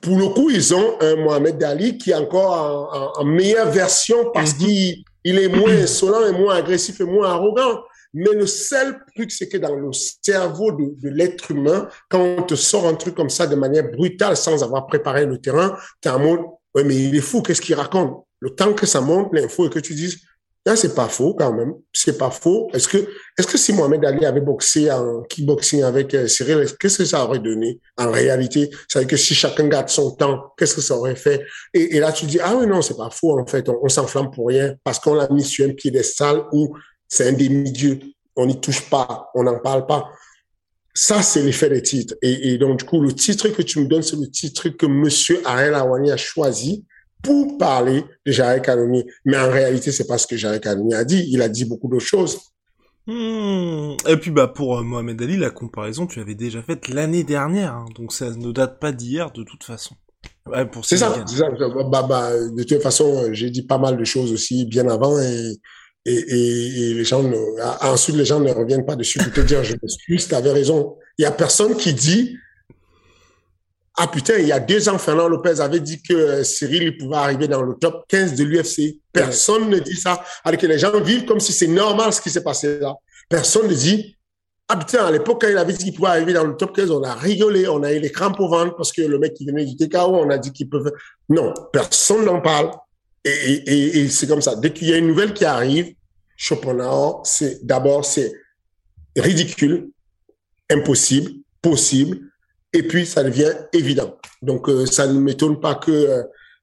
Pour 0.00 0.18
le 0.18 0.28
coup, 0.28 0.50
ils 0.50 0.74
ont 0.74 0.96
un 1.00 1.16
Mohamed 1.16 1.62
Ali 1.62 1.96
qui 1.96 2.10
est 2.10 2.14
encore 2.14 3.14
en, 3.18 3.24
meilleure 3.24 3.70
version 3.70 4.30
parce 4.34 4.52
mm-hmm. 4.52 5.04
qu'il 5.24 5.38
est 5.38 5.48
moins 5.48 5.72
insolent 5.72 6.26
et 6.26 6.32
moins 6.32 6.56
agressif 6.56 7.00
et 7.00 7.04
moins 7.04 7.30
arrogant. 7.30 7.82
Mais 8.14 8.32
le 8.34 8.46
seul 8.46 8.98
truc, 9.14 9.30
c'est 9.32 9.48
que 9.48 9.56
dans 9.56 9.74
le 9.74 9.90
cerveau 9.92 10.72
de, 10.72 11.00
de 11.00 11.08
l'être 11.08 11.50
humain, 11.50 11.88
quand 12.10 12.22
on 12.22 12.42
te 12.42 12.54
sort 12.54 12.86
un 12.86 12.94
truc 12.94 13.14
comme 13.14 13.30
ça 13.30 13.46
de 13.46 13.56
manière 13.56 13.90
brutale 13.90 14.36
sans 14.36 14.62
avoir 14.62 14.86
préparé 14.86 15.24
le 15.24 15.38
terrain, 15.38 15.76
tu 16.02 16.08
un 16.08 16.18
monde, 16.18 16.40
ouais, 16.74 16.84
mais 16.84 16.96
il 16.96 17.16
est 17.16 17.20
fou, 17.20 17.42
qu'est-ce 17.42 17.62
qu'il 17.62 17.74
raconte? 17.74 18.24
Le 18.40 18.50
temps 18.50 18.74
que 18.74 18.86
ça 18.86 19.00
monte 19.00 19.30
l'info 19.32 19.66
et 19.66 19.70
que 19.70 19.78
tu 19.78 19.94
dises, 19.94 20.18
là, 20.66 20.76
c'est 20.76 20.94
pas 20.94 21.08
faux 21.08 21.34
quand 21.34 21.52
même. 21.52 21.72
C'est 21.92 22.18
pas 22.18 22.30
faux. 22.30 22.68
Est-ce 22.72 22.86
que, 22.86 22.98
est-ce 23.38 23.46
que 23.46 23.56
si 23.56 23.72
Mohamed 23.72 24.04
Ali 24.04 24.26
avait 24.26 24.40
boxé 24.40 24.90
en 24.90 25.22
kickboxing 25.22 25.82
avec 25.82 26.12
euh, 26.14 26.28
Cyril, 26.28 26.66
qu'est-ce 26.78 26.98
que 26.98 27.04
ça 27.04 27.24
aurait 27.24 27.38
donné? 27.38 27.80
En 27.96 28.10
réalité? 28.10 28.70
Ça 28.88 28.98
veut 28.98 29.06
dire 29.06 29.10
que 29.12 29.16
si 29.16 29.34
chacun 29.34 29.68
garde 29.68 29.88
son 29.88 30.10
temps, 30.12 30.52
qu'est-ce 30.56 30.74
que 30.74 30.80
ça 30.80 30.96
aurait 30.96 31.16
fait? 31.16 31.42
Et, 31.72 31.96
et 31.96 32.00
là, 32.00 32.12
tu 32.12 32.26
dis, 32.26 32.38
ah 32.40 32.54
oui, 32.56 32.66
non, 32.66 32.82
c'est 32.82 32.96
pas 32.96 33.10
faux, 33.10 33.40
en 33.40 33.46
fait. 33.46 33.68
On, 33.68 33.78
on 33.82 33.88
s'enflamme 33.88 34.30
pour 34.30 34.48
rien 34.48 34.74
parce 34.84 34.98
qu'on 34.98 35.14
l'a 35.14 35.28
mis 35.30 35.44
sur 35.44 35.66
un 35.68 35.72
piédestal 35.72 36.44
où 36.52 36.76
c'est 37.12 37.28
un 37.28 37.32
demi-dieu. 37.32 38.00
On 38.36 38.46
n'y 38.46 38.58
touche 38.58 38.88
pas, 38.88 39.30
on 39.34 39.42
n'en 39.42 39.58
parle 39.58 39.86
pas. 39.86 40.10
Ça, 40.94 41.20
c'est 41.20 41.42
l'effet 41.42 41.68
des 41.68 41.82
titres. 41.82 42.14
Et, 42.22 42.56
donc, 42.56 42.78
du 42.78 42.84
coup, 42.86 43.02
le 43.02 43.12
titre 43.12 43.48
que 43.48 43.60
tu 43.60 43.80
me 43.80 43.86
donnes, 43.86 44.02
c'est 44.02 44.16
le 44.16 44.30
titre 44.30 44.70
que 44.70 44.86
Monsieur 44.86 45.42
Ariel 45.44 45.74
Awani 45.74 46.10
a 46.10 46.16
choisi 46.16 46.86
pour 47.22 47.58
parler 47.58 48.02
de 48.24 48.32
Jarek 48.32 48.64
Kanoni. 48.64 49.04
Mais 49.26 49.36
en 49.36 49.50
réalité, 49.50 49.92
c'est 49.92 50.06
pas 50.06 50.16
ce 50.16 50.26
que 50.26 50.38
Jarek 50.38 50.62
Kanoni 50.62 50.94
a 50.94 51.04
dit. 51.04 51.26
Il 51.28 51.42
a 51.42 51.50
dit 51.50 51.66
beaucoup 51.66 51.88
d'autres 51.88 52.06
choses. 52.06 52.38
Hmm. 53.06 53.94
Et 54.08 54.16
puis 54.16 54.30
bah 54.30 54.46
pour 54.46 54.78
euh, 54.78 54.82
Mohamed 54.82 55.20
Ali, 55.20 55.36
la 55.36 55.50
comparaison 55.50 56.06
tu 56.06 56.20
l'avais 56.20 56.36
déjà 56.36 56.62
faite 56.62 56.86
l'année 56.86 57.24
dernière, 57.24 57.74
hein. 57.74 57.86
donc 57.96 58.12
ça 58.12 58.30
ne 58.30 58.52
date 58.52 58.78
pas 58.78 58.92
d'hier 58.92 59.32
de 59.32 59.42
toute 59.42 59.64
façon. 59.64 59.96
c'est 60.84 60.98
ça, 60.98 61.12
ça. 61.12 61.48
Bah, 61.90 62.06
bah, 62.08 62.30
de 62.32 62.62
toute 62.62 62.80
façon, 62.80 63.32
j'ai 63.32 63.50
dit 63.50 63.62
pas 63.62 63.78
mal 63.78 63.96
de 63.96 64.04
choses 64.04 64.32
aussi 64.32 64.66
bien 64.66 64.88
avant 64.88 65.18
et 65.18 65.56
et, 66.04 66.94
les 66.94 67.04
gens 67.04 67.22
ne, 67.22 67.36
ensuite 67.84 68.16
les 68.16 68.24
gens 68.24 68.40
ne 68.40 68.50
reviennent 68.50 68.84
pas 68.84 68.96
dessus 68.96 69.18
pour 69.18 69.32
te 69.32 69.40
dire 69.40 69.62
je 69.62 69.74
m'excuse, 69.80 70.28
tu 70.28 70.34
avais 70.34 70.52
raison. 70.52 70.96
Il 71.18 71.22
y 71.22 71.26
a 71.26 71.30
personne 71.30 71.76
qui 71.76 71.94
dit 71.94 72.36
ah 73.96 74.06
putain, 74.06 74.38
il 74.38 74.46
y 74.46 74.52
a 74.52 74.60
deux 74.60 74.88
ans, 74.88 74.96
Fernand 74.98 75.28
Lopez 75.28 75.60
avait 75.60 75.80
dit 75.80 76.02
que 76.02 76.14
euh, 76.14 76.44
Cyril 76.44 76.82
il 76.82 76.96
pouvait 76.96 77.16
arriver 77.16 77.46
dans 77.46 77.62
le 77.62 77.74
top 77.74 78.04
15 78.08 78.34
de 78.34 78.44
l'UFC. 78.44 78.98
Personne 79.12 79.68
ne 79.68 79.78
dit 79.78 79.96
ça. 79.96 80.24
Alors 80.44 80.58
que 80.58 80.66
les 80.66 80.78
gens 80.78 80.98
vivent 81.00 81.26
comme 81.26 81.40
si 81.40 81.52
c'est 81.52 81.66
normal 81.66 82.12
ce 82.12 82.20
qui 82.20 82.30
s'est 82.30 82.42
passé 82.42 82.78
là. 82.78 82.94
Personne 83.28 83.68
ne 83.68 83.74
dit 83.74 84.16
ah 84.68 84.76
putain, 84.76 85.04
à 85.04 85.10
l'époque, 85.10 85.42
quand 85.42 85.48
il 85.48 85.58
avait 85.58 85.74
dit 85.74 85.84
qu'il 85.84 85.92
pouvait 85.92 86.08
arriver 86.08 86.32
dans 86.32 86.44
le 86.44 86.56
top 86.56 86.74
15, 86.74 86.90
on 86.90 87.02
a 87.02 87.14
rigolé, 87.14 87.68
on 87.68 87.82
a 87.82 87.92
eu 87.92 87.98
les 87.98 88.10
crampes 88.10 88.40
au 88.40 88.48
ventre 88.48 88.74
parce 88.74 88.90
que 88.90 89.02
le 89.02 89.18
mec 89.18 89.34
qui 89.34 89.44
venait 89.44 89.66
du 89.66 89.76
TKO, 89.76 89.98
on 89.98 90.30
a 90.30 90.38
dit 90.38 90.50
qu'il 90.50 90.70
pouvait. 90.70 90.92
Non, 91.28 91.52
personne 91.72 92.24
n'en 92.24 92.40
parle. 92.40 92.70
Et, 93.24 94.08
c'est 94.08 94.26
comme 94.26 94.42
ça. 94.42 94.56
Dès 94.56 94.72
qu'il 94.72 94.88
y 94.88 94.92
a 94.92 94.98
une 94.98 95.06
nouvelle 95.06 95.32
qui 95.32 95.44
arrive, 95.44 95.94
Schopenhauer, 96.36 97.20
c'est 97.24 97.64
d'abord 97.64 98.04
c'est 98.04 98.32
ridicule, 99.16 99.90
impossible, 100.70 101.30
possible, 101.60 102.18
et 102.72 102.82
puis 102.82 103.06
ça 103.06 103.22
devient 103.22 103.52
évident. 103.72 104.18
Donc 104.40 104.68
euh, 104.68 104.86
ça 104.86 105.06
ne 105.06 105.20
m'étonne 105.20 105.60
pas 105.60 105.74
que 105.76 105.90
euh, 105.90 106.22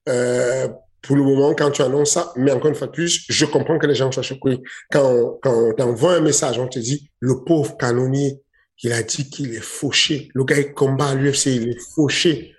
euh, 0.10 0.68
pour 1.02 1.16
le 1.16 1.24
moment, 1.24 1.54
quand 1.54 1.72
tu 1.72 1.82
annonces 1.82 2.12
ça, 2.12 2.34
mais 2.36 2.52
encore 2.52 2.70
une 2.70 2.76
fois 2.76 2.92
plus, 2.92 3.26
je 3.30 3.46
comprends 3.46 3.80
que 3.80 3.88
les 3.88 3.96
gens 3.96 4.12
soient 4.12 4.24
choqués. 4.24 4.60
Quand, 4.92 5.40
quand 5.42 5.70
on 5.70 5.74
t'envoie 5.74 6.16
un 6.16 6.20
message, 6.20 6.60
on 6.60 6.68
te 6.68 6.80
dit, 6.80 7.10
le 7.20 7.44
pauvre 7.46 7.78
canonnier, 7.78 8.42
il 8.84 8.92
a 8.92 9.04
dit 9.04 9.30
qu'il 9.30 9.54
est 9.54 9.64
fauché. 9.64 10.30
Le 10.34 10.44
gars, 10.44 10.58
il 10.58 10.74
combat 10.74 11.10
à 11.10 11.16
l'UFC, 11.16 11.48
il 11.48 11.70
est 11.70 11.80
fauché. 11.96 12.54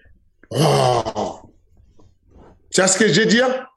Oh. 0.51 1.41
Tu 2.71 2.81
vois 2.81 2.89
ce 2.89 2.99
que 2.99 3.09
je 3.09 3.21
veux 3.21 3.27
dire? 3.27 3.70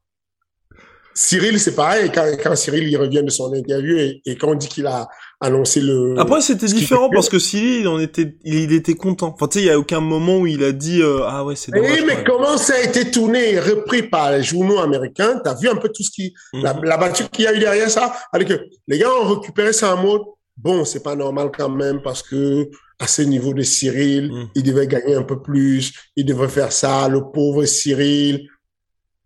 Cyril, 1.14 1.60
c'est 1.60 1.76
pareil. 1.76 2.12
Quand, 2.14 2.26
quand, 2.42 2.56
Cyril 2.56 2.88
il 2.88 2.98
revient 2.98 3.24
de 3.24 3.30
son 3.30 3.54
interview 3.54 3.98
et, 3.98 4.22
et 4.26 4.36
quand 4.36 4.50
on 4.50 4.56
dit 4.56 4.68
qu'il 4.68 4.88
a 4.88 5.08
annoncé 5.40 5.82
le. 5.82 6.16
Après, 6.18 6.42
c'était 6.42 6.66
différent 6.66 7.10
parce 7.10 7.30
que 7.30 7.40
Cyril, 7.40 7.82
il 7.82 7.88
en 7.88 8.00
était, 8.00 8.36
il, 8.44 8.74
était 8.74 8.96
content. 8.96 9.34
Enfin, 9.36 9.48
tu 9.48 9.60
sais, 9.60 9.66
il 9.66 9.68
y 9.68 9.72
a 9.72 9.78
aucun 9.78 10.00
moment 10.00 10.40
où 10.40 10.48
il 10.48 10.64
a 10.64 10.72
dit 10.72 11.02
euh, 11.02 11.22
ah 11.26 11.44
ouais, 11.44 11.56
c'est 11.56 11.72
dommage. 11.72 11.92
Oui, 11.92 12.04
mais 12.06 12.24
comment 12.24 12.58
ça 12.58 12.76
a 12.76 12.82
été 12.82 13.12
tourné 13.12 13.54
et 13.54 13.60
repris 13.60 14.04
par 14.04 14.32
les 14.32 14.44
journaux 14.44 14.80
américains? 14.80 15.40
T'as 15.44 15.56
vu 15.56 15.70
un 15.70 15.76
peu 15.76 15.90
tout 15.90 16.04
ce 16.04 16.12
qui, 16.12 16.34
la, 16.54 16.74
mhm. 16.74 16.84
la 16.84 16.98
battue 16.98 17.24
qu'il 17.32 17.46
y 17.46 17.48
a 17.48 17.54
eu 17.54 17.60
derrière 17.60 17.90
ça? 17.90 18.14
Avec 18.32 18.48
que 18.48 18.60
les 18.88 18.98
gars 18.98 19.12
ont 19.22 19.36
récupéré 19.36 19.74
ça 19.74 19.96
en 19.96 20.02
mode 20.02 20.22
bon, 20.58 20.86
c'est 20.86 21.04
pas 21.04 21.16
normal 21.16 21.50
quand 21.56 21.70
même 21.70 22.02
parce 22.02 22.22
que 22.22 22.70
à 23.00 23.08
ce 23.08 23.22
niveau 23.22 23.54
de 23.54 23.64
Cyril, 23.64 24.32
mhm. 24.32 24.48
il 24.56 24.64
devait 24.64 24.88
gagner 24.88 25.16
un 25.16 25.24
peu 25.24 25.42
plus, 25.42 25.94
il 26.16 26.26
devait 26.26 26.48
faire 26.48 26.72
ça, 26.72 27.08
le 27.08 27.22
pauvre 27.32 27.66
Cyril. 27.66 28.48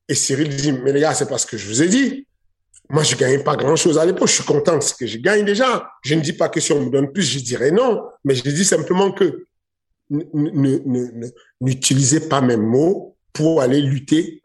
Et 0.10 0.16
Cyril 0.16 0.56
dit, 0.56 0.72
mais 0.72 0.94
les 0.94 1.02
gars, 1.02 1.14
c'est 1.14 1.28
parce 1.28 1.46
que 1.46 1.58
je 1.58 1.68
vous 1.68 1.82
ai 1.82 1.88
dit. 1.88 2.26
Moi, 2.90 3.04
je 3.04 3.16
gagne 3.18 3.44
pas 3.44 3.58
grand 3.58 3.76
chose 3.76 3.98
à 3.98 4.06
l'époque. 4.06 4.30
Je 4.30 4.36
suis 4.36 4.44
content 4.46 4.78
de 4.78 4.84
ce 4.84 4.94
que 4.94 5.06
je 5.06 5.18
gagne 5.18 5.44
déjà. 5.44 5.90
Je 6.04 6.16
ne 6.16 6.22
dis 6.22 6.34
pas 6.34 6.48
que 6.48 6.62
si 6.62 6.72
on 6.72 6.86
me 6.86 6.90
donne 6.90 7.12
plus, 7.12 7.24
je 7.24 7.40
dirais 7.40 7.72
non. 7.72 8.04
Mais 8.24 8.34
je 8.36 8.44
dis 8.44 8.64
simplement 8.64 9.12
que 9.12 9.46
n'utilisez 11.60 12.30
pas 12.30 12.40
mes 12.40 12.56
mots 12.56 13.18
pour 13.34 13.62
aller 13.62 13.82
lutter 13.82 14.42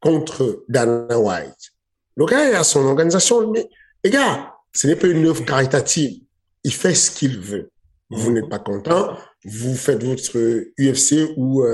contre 0.00 0.64
Dana 0.68 1.18
White. 1.18 1.72
Le 2.16 2.26
gars 2.26 2.58
a 2.58 2.64
son 2.64 2.84
organisation. 2.84 3.50
Mais, 3.52 3.68
les 4.02 4.10
gars, 4.10 4.52
ce 4.72 4.88
n'est 4.88 4.96
pas 4.96 5.06
une 5.06 5.24
œuvre 5.26 5.44
caritative. 5.44 6.20
Il 6.64 6.72
fait 6.72 6.94
ce 6.94 7.12
qu'il 7.12 7.38
veut. 7.38 7.70
Vous 8.10 8.32
n'êtes 8.32 8.48
pas 8.48 8.58
content, 8.58 9.16
vous 9.46 9.74
faites 9.74 10.02
votre 10.02 10.36
UFC 10.78 11.32
ou 11.36 11.64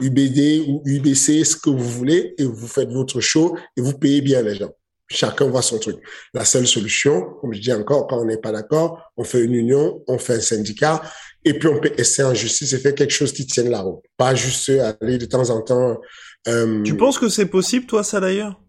UBD 0.00 0.38
euh, 0.38 0.64
ou 0.66 0.82
UBC, 0.84 1.44
ce 1.44 1.56
que 1.56 1.70
vous 1.70 1.88
voulez, 1.88 2.34
et 2.38 2.44
vous 2.44 2.66
faites 2.66 2.90
votre 2.90 3.20
show 3.20 3.56
et 3.76 3.80
vous 3.80 3.96
payez 3.96 4.20
bien 4.20 4.42
les 4.42 4.56
gens. 4.56 4.70
Chacun 5.08 5.46
voit 5.46 5.62
son 5.62 5.78
truc. 5.78 5.96
La 6.34 6.44
seule 6.44 6.66
solution, 6.66 7.34
comme 7.40 7.52
je 7.52 7.60
dis 7.60 7.72
encore, 7.72 8.06
quand 8.06 8.18
on 8.18 8.24
n'est 8.24 8.38
pas 8.38 8.52
d'accord, 8.52 9.12
on 9.16 9.24
fait 9.24 9.42
une 9.42 9.54
union, 9.54 10.02
on 10.06 10.18
fait 10.18 10.34
un 10.34 10.40
syndicat, 10.40 11.02
et 11.44 11.58
puis 11.58 11.68
on 11.68 11.80
peut 11.80 11.92
essayer 11.98 12.26
en 12.26 12.34
justice 12.34 12.72
et 12.72 12.78
faire 12.78 12.94
quelque 12.94 13.12
chose 13.12 13.32
qui 13.32 13.46
tienne 13.46 13.70
la 13.70 13.80
route. 13.80 14.02
Pas 14.16 14.34
juste 14.34 14.70
aller 15.00 15.18
de 15.18 15.26
temps 15.26 15.50
en 15.50 15.62
temps. 15.62 16.00
Euh... 16.48 16.82
Tu 16.82 16.96
penses 16.96 17.18
que 17.18 17.28
c'est 17.28 17.46
possible, 17.46 17.86
toi, 17.86 18.04
ça 18.04 18.20
d'ailleurs? 18.20 18.60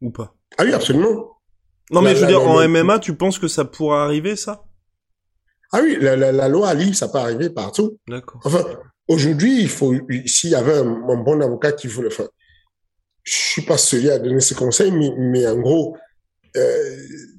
Ou 0.00 0.10
pas? 0.10 0.34
Ah 0.56 0.64
oui, 0.64 0.72
absolument. 0.72 1.38
Non, 1.90 2.00
mais 2.00 2.14
je 2.14 2.22
veux 2.22 2.26
dire, 2.26 2.42
en 2.42 2.66
MMA, 2.66 2.98
tu 2.98 3.14
penses 3.14 3.38
que 3.38 3.48
ça 3.48 3.64
pourra 3.64 4.04
arriver, 4.04 4.34
ça? 4.36 4.64
Ah 5.72 5.80
oui, 5.82 5.96
la, 6.00 6.16
la, 6.16 6.32
la 6.32 6.48
loi 6.48 6.68
Ali, 6.68 6.94
ça 6.94 7.08
peut 7.08 7.18
arriver 7.18 7.50
partout. 7.50 7.98
D'accord. 8.06 8.40
Enfin, 8.44 8.64
aujourd'hui, 9.08 9.62
il 9.62 9.68
faut, 9.68 9.94
s'il 10.26 10.50
y 10.50 10.54
avait 10.54 10.78
un, 10.78 10.84
bon 10.84 11.40
avocat 11.40 11.72
qui 11.72 11.86
voulait, 11.86 12.08
enfin, 12.08 12.28
je 13.22 13.34
suis 13.34 13.62
pas 13.62 13.78
celui 13.78 14.10
à 14.10 14.18
donner 14.18 14.40
ses 14.40 14.54
conseils, 14.54 14.92
mais, 14.92 15.10
mais 15.16 15.46
en 15.46 15.58
gros, 15.58 15.96
euh, 16.56 16.96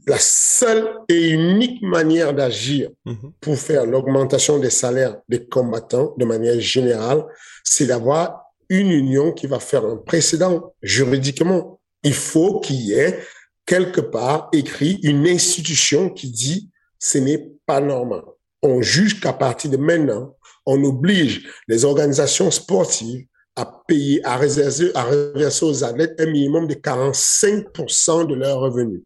la 0.08 0.18
seule 0.18 0.90
et 1.08 1.30
unique 1.30 1.82
manière 1.84 2.34
d'agir 2.34 2.90
mhm. 3.06 3.34
pour 3.40 3.58
faire 3.58 3.86
l'augmentation 3.86 4.58
des 4.58 4.72
salaires 4.72 5.18
des 5.30 5.46
combattants 5.46 6.16
de 6.18 6.26
manière 6.26 6.60
générale, 6.60 7.24
c'est 7.64 7.86
d'avoir 7.86 8.42
une 8.70 8.90
union 8.90 9.32
qui 9.32 9.46
va 9.46 9.60
faire 9.60 9.86
un 9.86 9.98
précédent 9.98 10.74
juridiquement. 10.82 11.80
Il 12.02 12.16
faut 12.16 12.60
qu'il 12.60 12.78
y 12.78 12.94
ait 12.94 13.20
quelque 13.66 14.02
part 14.02 14.50
écrit 14.52 15.00
une 15.04 15.28
institution 15.28 16.10
qui 16.10 16.32
dit 16.32 16.72
ce 17.04 17.18
n'est 17.18 17.52
pas 17.66 17.82
normal. 17.82 18.22
On 18.62 18.82
juge 18.82 19.20
qu'à 19.20 19.34
partir 19.34 19.70
de 19.70 19.76
maintenant, 19.76 20.38
on 20.66 20.82
oblige 20.86 21.50
les 21.68 21.84
organisations 21.84 22.50
sportives 22.50 23.26
à 23.58 23.66
payer, 23.88 24.26
à 24.26 24.38
réserver, 24.38 24.90
à 24.96 25.04
reverser 25.04 25.66
aux 25.66 25.84
athlètes 25.84 26.16
un 26.18 26.28
minimum 26.28 26.66
de 26.66 26.76
45% 26.76 28.28
de 28.28 28.36
leurs 28.36 28.60
revenus. 28.60 29.02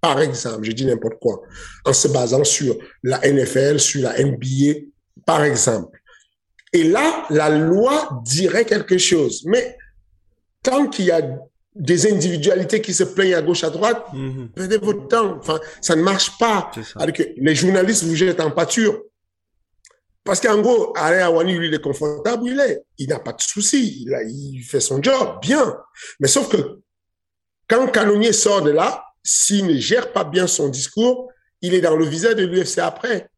Par 0.00 0.20
exemple, 0.20 0.62
je 0.62 0.70
dis 0.70 0.86
n'importe 0.86 1.18
quoi, 1.20 1.42
en 1.84 1.92
se 1.92 2.06
basant 2.06 2.44
sur 2.44 2.78
la 3.02 3.18
NFL, 3.18 3.80
sur 3.80 4.02
la 4.02 4.22
NBA, 4.22 4.86
par 5.26 5.42
exemple. 5.42 6.00
Et 6.72 6.84
là, 6.84 7.26
la 7.30 7.50
loi 7.50 8.22
dirait 8.24 8.64
quelque 8.64 8.96
chose. 8.96 9.42
Mais 9.44 9.76
tant 10.62 10.86
qu'il 10.86 11.06
y 11.06 11.10
a 11.10 11.36
des 11.74 12.10
individualités 12.10 12.80
qui 12.80 12.92
se 12.92 13.04
plaignent 13.04 13.34
à 13.34 13.42
gauche, 13.42 13.64
à 13.64 13.70
droite, 13.70 14.04
mhm. 14.12 14.50
perdez 14.50 14.78
votre 14.78 15.06
temps. 15.08 15.36
Enfin, 15.38 15.60
ça 15.80 15.94
ne 15.94 16.02
marche 16.02 16.36
pas. 16.38 16.70
que 17.14 17.22
les 17.36 17.54
journalistes 17.54 18.04
vous 18.04 18.14
jettent 18.14 18.40
en 18.40 18.50
pâture. 18.50 19.02
Parce 20.24 20.40
qu'en 20.40 20.60
gros, 20.60 20.92
Alain 20.96 21.26
Awani, 21.26 21.58
lui, 21.58 21.68
il 21.68 21.74
est 21.74 21.82
confortable, 21.82 22.42
il 22.46 22.60
est. 22.60 22.82
Il 22.98 23.08
n'a 23.08 23.18
pas 23.18 23.32
de 23.32 23.40
souci. 23.40 24.04
Il, 24.06 24.14
il 24.28 24.62
fait 24.62 24.80
son 24.80 25.02
job, 25.02 25.38
bien. 25.40 25.76
Mais 26.18 26.28
sauf 26.28 26.48
que 26.50 26.80
quand 27.68 27.86
Canonier 27.86 28.32
sort 28.32 28.62
de 28.62 28.70
là, 28.70 29.04
s'il 29.22 29.66
ne 29.66 29.78
gère 29.78 30.12
pas 30.12 30.24
bien 30.24 30.46
son 30.46 30.68
discours, 30.68 31.30
il 31.62 31.74
est 31.74 31.80
dans 31.80 31.96
le 31.96 32.04
visage 32.04 32.34
de 32.34 32.44
l'UFC 32.44 32.78
après. 32.78 33.30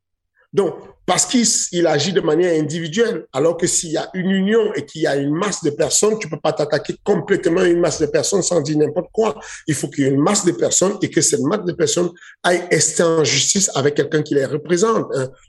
Donc, 0.52 0.74
parce 1.06 1.26
qu'il 1.26 1.86
agit 1.86 2.12
de 2.12 2.20
manière 2.20 2.58
individuelle. 2.60 3.26
Alors 3.32 3.56
que 3.56 3.66
s'il 3.66 3.90
y 3.90 3.96
a 3.96 4.08
une 4.14 4.30
union 4.30 4.72
et 4.74 4.84
qu'il 4.84 5.02
y 5.02 5.06
a 5.06 5.16
une 5.16 5.34
masse 5.34 5.62
de 5.64 5.70
personnes, 5.70 6.18
tu 6.18 6.28
peux 6.28 6.38
pas 6.38 6.52
t'attaquer 6.52 6.94
complètement 7.02 7.60
à 7.60 7.66
une 7.66 7.80
masse 7.80 8.00
de 8.00 8.06
personnes 8.06 8.42
sans 8.42 8.60
dire 8.60 8.78
n'importe 8.78 9.08
quoi. 9.12 9.38
Il 9.66 9.74
faut 9.74 9.88
qu'il 9.88 10.04
y 10.04 10.06
ait 10.06 10.10
une 10.10 10.22
masse 10.22 10.44
de 10.44 10.52
personnes 10.52 10.96
et 11.02 11.10
que 11.10 11.20
cette 11.20 11.40
masse 11.40 11.64
de 11.64 11.72
personnes 11.72 12.10
aille 12.42 12.62
rester 12.70 13.02
en 13.02 13.24
justice 13.24 13.70
avec 13.74 13.94
quelqu'un 13.94 14.22
qui 14.22 14.34
les 14.34 14.46
représente, 14.46 15.06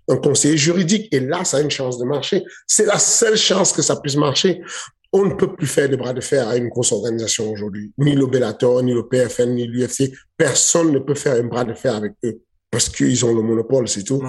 un, 0.07 0.17
conseiller 0.17 0.57
juridique. 0.57 1.13
Et 1.13 1.19
là, 1.19 1.43
ça 1.43 1.57
a 1.57 1.61
une 1.61 1.71
chance 1.71 1.99
de 1.99 2.05
marcher. 2.05 2.43
C'est 2.65 2.85
la 2.85 2.97
seule 2.97 3.37
chance 3.37 3.73
que 3.73 3.81
ça 3.81 3.97
puisse 3.97 4.15
marcher. 4.15 4.61
On 5.11 5.25
ne 5.25 5.35
peut 5.35 5.53
plus 5.55 5.67
faire 5.67 5.87
de 5.87 5.95
bras 5.95 6.13
de 6.13 6.21
fer 6.21 6.47
à 6.47 6.57
une 6.57 6.69
grosse 6.69 6.91
organisation 6.91 7.51
aujourd'hui. 7.51 7.91
Ni 7.99 8.15
le 8.15 8.25
ni 8.25 8.93
le 8.93 9.07
PFN, 9.07 9.53
ni 9.53 9.67
l'UFC. 9.67 10.11
Personne 10.35 10.91
ne 10.91 10.97
peut 10.97 11.13
faire 11.13 11.35
un 11.35 11.43
bras 11.43 11.63
de 11.63 11.75
fer 11.75 11.95
avec 11.95 12.13
eux 12.23 12.41
parce 12.73 12.89
qu'ils 12.89 13.23
ont 13.23 13.35
le 13.35 13.43
monopole, 13.43 13.87
c'est 13.87 14.03
tout. 14.03 14.19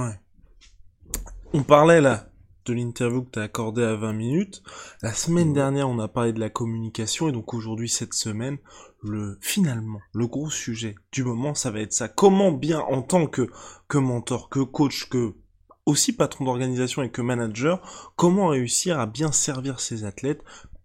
On 1.56 1.62
parlait 1.62 2.00
là 2.00 2.26
de 2.64 2.72
l'interview 2.72 3.22
que 3.22 3.30
tu 3.30 3.38
as 3.38 3.42
accordée 3.42 3.84
à 3.84 3.94
20 3.94 4.12
minutes. 4.12 4.64
La 5.02 5.12
semaine 5.12 5.50
mmh. 5.50 5.54
dernière, 5.54 5.88
on 5.88 6.00
a 6.00 6.08
parlé 6.08 6.32
de 6.32 6.40
la 6.40 6.50
communication 6.50 7.28
et 7.28 7.32
donc 7.32 7.54
aujourd'hui, 7.54 7.88
cette 7.88 8.12
semaine, 8.12 8.58
le 9.04 9.38
finalement, 9.40 10.00
le 10.12 10.26
gros 10.26 10.50
sujet 10.50 10.96
du 11.12 11.22
moment, 11.22 11.54
ça 11.54 11.70
va 11.70 11.78
être 11.78 11.92
ça. 11.92 12.08
Comment 12.08 12.50
bien, 12.50 12.80
en 12.80 13.02
tant 13.02 13.28
que, 13.28 13.48
que 13.86 13.98
mentor, 13.98 14.48
que 14.48 14.58
coach, 14.58 15.08
que 15.08 15.34
aussi 15.86 16.12
patron 16.12 16.44
d'organisation 16.44 17.04
et 17.04 17.10
que 17.10 17.22
manager, 17.22 18.12
comment 18.16 18.48
réussir 18.48 18.98
à 18.98 19.06
bien 19.06 19.30
servir 19.30 19.78
ses 19.78 20.02
athlètes 20.02 20.42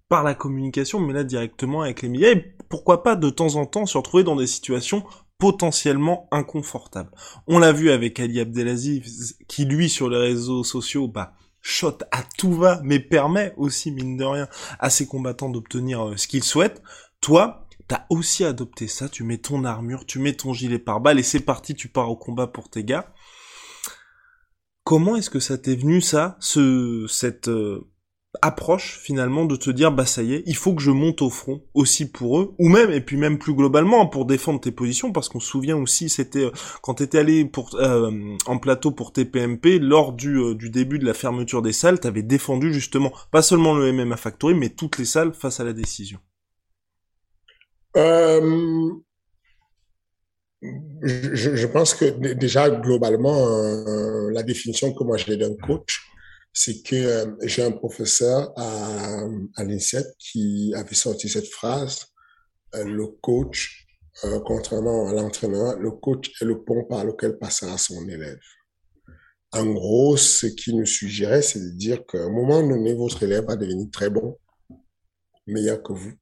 par 0.07 0.23
la 0.23 0.35
communication, 0.35 0.99
mais 0.99 1.13
là 1.13 1.23
directement 1.23 1.81
avec 1.81 2.03
les 2.03 2.09
médias, 2.09 2.29
et 2.29 2.55
pourquoi 2.69 3.01
pas 3.01 3.15
de 3.15 3.31
temps 3.31 3.55
en 3.55 3.65
temps 3.65 3.88
se 3.88 3.97
retrouver 3.97 4.23
dans 4.23 4.35
des 4.35 4.45
situations 4.45 5.03
potentiellement 5.39 6.27
inconfortable. 6.31 7.12
On 7.48 7.58
l'a 7.60 7.72
vu 7.72 7.89
avec 7.89 8.19
Ali 8.19 8.39
Abdelaziz, 8.39 9.38
qui 9.48 9.65
lui, 9.65 9.89
sur 9.89 10.10
les 10.10 10.17
réseaux 10.17 10.63
sociaux, 10.63 11.08
bah, 11.08 11.34
shot 11.62 11.98
à 12.12 12.24
tout 12.38 12.53
va, 12.53 12.81
mais 12.84 13.00
permet 13.00 13.53
aussi, 13.58 13.91
mine 13.91 14.17
de 14.17 14.25
rien, 14.25 14.48
à 14.79 14.89
ses 14.89 15.08
combattants 15.08 15.50
d'obtenir 15.50 16.10
euh, 16.10 16.17
ce 16.17 16.27
qu'ils 16.27 16.43
souhaitent. 16.43 16.84
Toi, 17.22 17.65
t'as 17.88 18.05
aussi 18.10 18.43
adopté 18.43 18.88
ça, 18.88 19.10
tu 19.10 19.24
mets 19.24 19.38
ton 19.38 19.63
armure, 19.63 20.05
tu 20.05 20.19
mets 20.19 20.34
ton 20.34 20.53
gilet 20.53 20.77
pare-balles, 20.77 21.19
et 21.19 21.24
c'est 21.24 21.39
parti, 21.39 21.74
tu 21.74 21.88
pars 21.88 22.12
au 22.12 22.17
combat 22.17 22.48
pour 22.48 22.69
tes 22.69 22.84
gars. 22.84 23.13
Comment 24.84 25.15
est-ce 25.15 25.29
que 25.29 25.39
ça 25.39 25.58
t'est 25.58 25.75
venu, 25.75 26.01
ça, 26.01 26.36
ce, 26.39 27.05
cette, 27.08 27.48
euh, 27.48 27.88
approche 28.41 29.00
finalement 29.01 29.45
de 29.45 29.55
te 29.55 29.71
dire 29.71 29.91
bah 29.91 30.05
ça 30.05 30.21
y 30.21 30.33
est, 30.36 30.43
il 30.45 30.55
faut 30.55 30.75
que 30.75 30.81
je 30.81 30.91
monte 30.91 31.24
au 31.24 31.31
front 31.31 31.63
aussi 31.74 32.09
pour 32.09 32.39
eux 32.39 32.53
ou 32.59 32.69
même 32.69 32.91
et 32.91 33.01
puis 33.01 33.17
même 33.17 33.39
plus 33.39 33.55
globalement 33.55 34.05
pour 34.07 34.25
défendre 34.25 34.62
tes 34.62 34.71
positions 34.71 35.12
parce 35.12 35.29
qu'on 35.29 35.39
se 35.39 35.48
souvient 35.48 35.77
aussi 35.77 36.09
c'était 36.09 36.45
euh, 36.45 36.51
quand 36.83 36.95
t'étais 36.95 37.17
allé 37.17 37.43
pour 37.45 37.75
euh, 37.75 38.12
en 38.45 38.59
plateau 38.59 38.91
pour 38.91 39.13
TPMP 39.13 39.79
lors 39.79 40.13
du 40.13 40.38
euh, 40.38 40.53
du 40.53 40.69
début 40.69 41.00
de 41.00 41.05
la 41.05 41.15
fermeture 41.15 41.63
des 41.63 41.74
salles, 41.74 42.00
t'avais 42.00 42.21
défendu 42.21 42.71
justement 42.71 43.12
pas 43.31 43.41
seulement 43.41 43.74
le 43.74 43.91
MMA 43.91 44.17
Factory 44.17 44.53
mais 44.53 44.69
toutes 44.69 45.00
les 45.00 45.05
salles 45.05 45.33
face 45.33 45.59
à 45.59 45.63
la 45.63 45.74
décision. 45.74 46.19
Je, 51.01 51.55
je, 51.55 51.67
pense 51.67 51.95
que 51.95 52.05
déjà 52.33 52.69
globalement 52.69 53.48
la 54.29 54.43
définition 54.43 54.93
que 54.93 55.03
moi 55.03 55.17
j'ai 55.17 55.38
d'un 55.38 55.55
coach 55.55 56.08
c'est 56.53 56.82
que 56.82 56.96
euh, 56.96 57.36
j'ai 57.44 57.63
un 57.63 57.72
professeur 57.72 58.51
à, 58.58 59.24
à 59.56 59.63
l'INSEP 59.63 60.06
qui 60.18 60.74
avait 60.75 60.96
sorti 60.96 61.29
cette 61.29 61.48
phrase, 61.48 62.06
euh, 62.75 62.84
le 62.84 63.08
coach, 63.08 63.88
euh, 64.25 64.39
contrairement 64.46 65.08
à 65.10 65.13
l'entraîneur, 65.13 65.79
le 65.79 65.91
coach 65.91 66.29
est 66.41 66.46
le 66.46 66.63
pont 66.63 66.86
par 66.86 67.06
lequel 67.06 67.38
passera 67.38 67.77
son 67.77 68.08
élève. 68.08 68.39
En 69.51 69.65
gros, 69.65 70.18
ce 70.18 70.46
qui 70.46 70.75
nous 70.75 70.86
suggérait, 70.86 71.41
c'est 71.41 71.60
de 71.60 71.70
dire 71.72 72.06
qu'à 72.06 72.24
un 72.24 72.29
moment 72.29 72.62
donné, 72.62 72.94
votre 72.94 73.24
élève 73.24 73.46
va 73.46 73.56
devenir 73.56 73.88
très 73.91 74.10
bon, 74.10 74.38
meilleur 75.48 75.82
que 75.82 75.94
vous. 75.94 76.13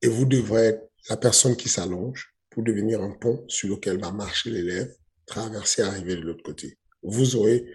Et 0.00 0.08
vous 0.08 0.24
devrez 0.24 0.68
être 0.68 0.90
la 1.10 1.16
personne 1.16 1.56
qui 1.56 1.68
s'allonge 1.68 2.34
pour 2.48 2.62
devenir 2.62 3.02
un 3.02 3.10
pont 3.10 3.44
sur 3.48 3.68
lequel 3.68 4.00
va 4.00 4.12
marcher 4.12 4.50
l'élève, 4.50 4.94
traverser, 5.26 5.82
arriver 5.82 6.16
de 6.16 6.22
l'autre 6.22 6.42
côté. 6.42 6.78
Vous 7.02 7.36
aurez 7.36 7.66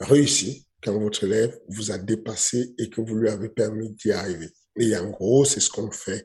réussi 0.00 0.66
quand 0.82 0.98
votre 0.98 1.24
élève 1.24 1.58
vous 1.68 1.90
a 1.90 1.98
dépassé 1.98 2.74
et 2.78 2.90
que 2.90 3.00
vous 3.00 3.16
lui 3.16 3.28
avez 3.28 3.48
permis 3.48 3.90
d'y 3.94 4.12
arriver. 4.12 4.50
Et 4.76 4.96
en 4.96 5.10
gros, 5.10 5.44
c'est 5.44 5.60
ce 5.60 5.70
qu'on 5.70 5.90
fait. 5.90 6.24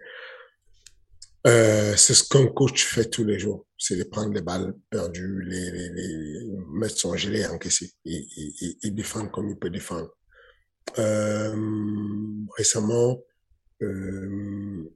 Euh, 1.45 1.95
c'est 1.95 2.13
ce 2.13 2.27
qu'un 2.27 2.47
coach 2.47 2.83
fait 2.85 3.09
tous 3.09 3.23
les 3.23 3.39
jours. 3.39 3.67
C'est 3.77 3.95
de 3.95 4.03
prendre 4.03 4.33
les 4.33 4.41
balles 4.41 4.73
perdues, 4.89 5.43
les, 5.45 6.51
mettre 6.73 6.97
son 6.97 7.15
gilet 7.15 7.41
et 7.41 7.47
encaisser 7.47 7.93
et, 8.05 8.27
et, 8.37 8.77
et, 8.83 8.91
défendre 8.91 9.31
comme 9.31 9.49
il 9.49 9.57
peut 9.57 9.69
défendre. 9.69 10.09
Euh, 10.97 11.55
récemment, 12.57 13.21
euh, 13.81 14.89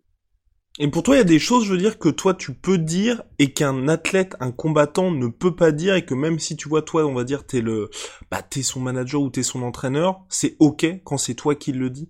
et 0.83 0.87
pour 0.87 1.03
toi, 1.03 1.13
il 1.13 1.19
y 1.19 1.21
a 1.21 1.25
des 1.25 1.37
choses, 1.37 1.65
je 1.65 1.73
veux 1.73 1.77
dire, 1.77 1.99
que 1.99 2.09
toi 2.09 2.33
tu 2.33 2.55
peux 2.55 2.79
dire 2.79 3.21
et 3.37 3.53
qu'un 3.53 3.87
athlète, 3.87 4.35
un 4.39 4.51
combattant 4.51 5.11
ne 5.11 5.27
peut 5.27 5.55
pas 5.55 5.71
dire 5.71 5.93
et 5.93 6.03
que 6.03 6.15
même 6.15 6.39
si 6.39 6.55
tu 6.55 6.67
vois 6.67 6.81
toi, 6.81 7.05
on 7.05 7.13
va 7.13 7.23
dire, 7.23 7.45
t'es 7.45 7.61
le, 7.61 7.91
bah 8.31 8.41
t'es 8.41 8.63
son 8.63 8.79
manager 8.79 9.21
ou 9.21 9.29
t'es 9.29 9.43
son 9.43 9.61
entraîneur, 9.61 10.25
c'est 10.27 10.55
ok 10.57 10.87
quand 11.03 11.19
c'est 11.19 11.35
toi 11.35 11.53
qui 11.53 11.71
le 11.71 11.91
dis? 11.91 12.09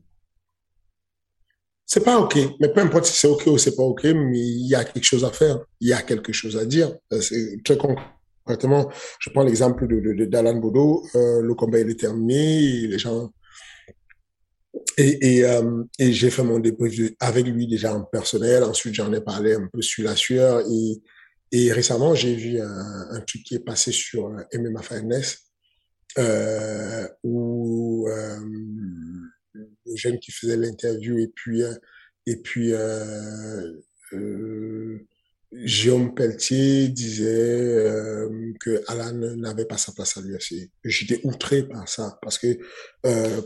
C'est 1.85 2.05
pas 2.05 2.17
ok, 2.17 2.39
mais 2.61 2.69
peu 2.69 2.79
importe 2.79 3.03
si 3.03 3.17
c'est 3.17 3.27
ok 3.27 3.47
ou 3.47 3.57
c'est 3.57 3.75
pas 3.75 3.83
ok, 3.83 4.05
mais 4.05 4.39
il 4.39 4.67
y 4.67 4.75
a 4.75 4.85
quelque 4.85 5.03
chose 5.03 5.25
à 5.25 5.31
faire, 5.31 5.59
il 5.81 5.89
y 5.89 5.93
a 5.93 6.01
quelque 6.01 6.31
chose 6.31 6.55
à 6.55 6.63
dire. 6.63 6.93
Euh, 7.11 7.19
c'est 7.19 7.61
très 7.65 7.77
concrètement, 7.77 8.89
je 9.19 9.29
prends 9.31 9.43
l'exemple 9.43 9.85
de 9.85 10.23
d'Alan 10.23 10.55
Bodo, 10.55 11.03
euh, 11.15 11.41
le 11.41 11.53
combat 11.55 11.79
il 11.79 11.89
est 11.89 11.99
terminé, 11.99 12.87
les 12.87 12.99
gens 12.99 13.31
et, 14.97 15.37
et, 15.37 15.45
euh, 15.45 15.83
et 15.99 16.11
j'ai 16.13 16.29
fait 16.29 16.43
mon 16.43 16.59
débrief 16.59 17.13
avec 17.19 17.45
lui 17.45 17.67
déjà 17.67 17.93
en 17.93 18.03
personnel. 18.03 18.63
Ensuite, 18.63 18.93
j'en 18.93 19.11
ai 19.13 19.21
parlé 19.21 19.53
un 19.53 19.67
peu 19.71 19.81
sur 19.81 20.03
la 20.03 20.15
sueur. 20.15 20.61
Et, 20.69 21.01
et 21.51 21.71
récemment, 21.71 22.15
j'ai 22.15 22.35
vu 22.35 22.59
un, 22.59 23.07
un, 23.11 23.21
truc 23.21 23.43
qui 23.43 23.55
est 23.55 23.65
passé 23.65 23.91
sur 23.91 24.27
euh, 24.27 24.59
MMA 24.59 24.81
Fairness, 24.81 25.39
euh, 26.17 27.07
où 27.23 28.07
euh, 28.09 28.39
le 29.53 29.95
jeune 29.95 30.19
qui 30.19 30.31
faisait 30.31 30.57
l'interview 30.57 31.17
et 31.19 31.27
puis 31.27 31.63
euh, 31.63 31.73
et 32.25 32.37
puis 32.37 32.73
euh, 32.73 33.73
euh, 34.13 35.07
Jérôme 35.51 36.15
Pelletier 36.15 36.87
disait 36.87 37.27
euh, 37.27 38.53
que 38.59 38.81
Alan 38.87 39.35
n'avait 39.35 39.65
pas 39.65 39.77
sa 39.77 39.91
place 39.91 40.17
à 40.17 40.21
l'UFC. 40.21 40.71
J'étais 40.85 41.19
outré 41.25 41.63
par 41.63 41.87
ça 41.89 42.17
parce 42.21 42.37
que 42.37 42.57
euh, 43.05 43.41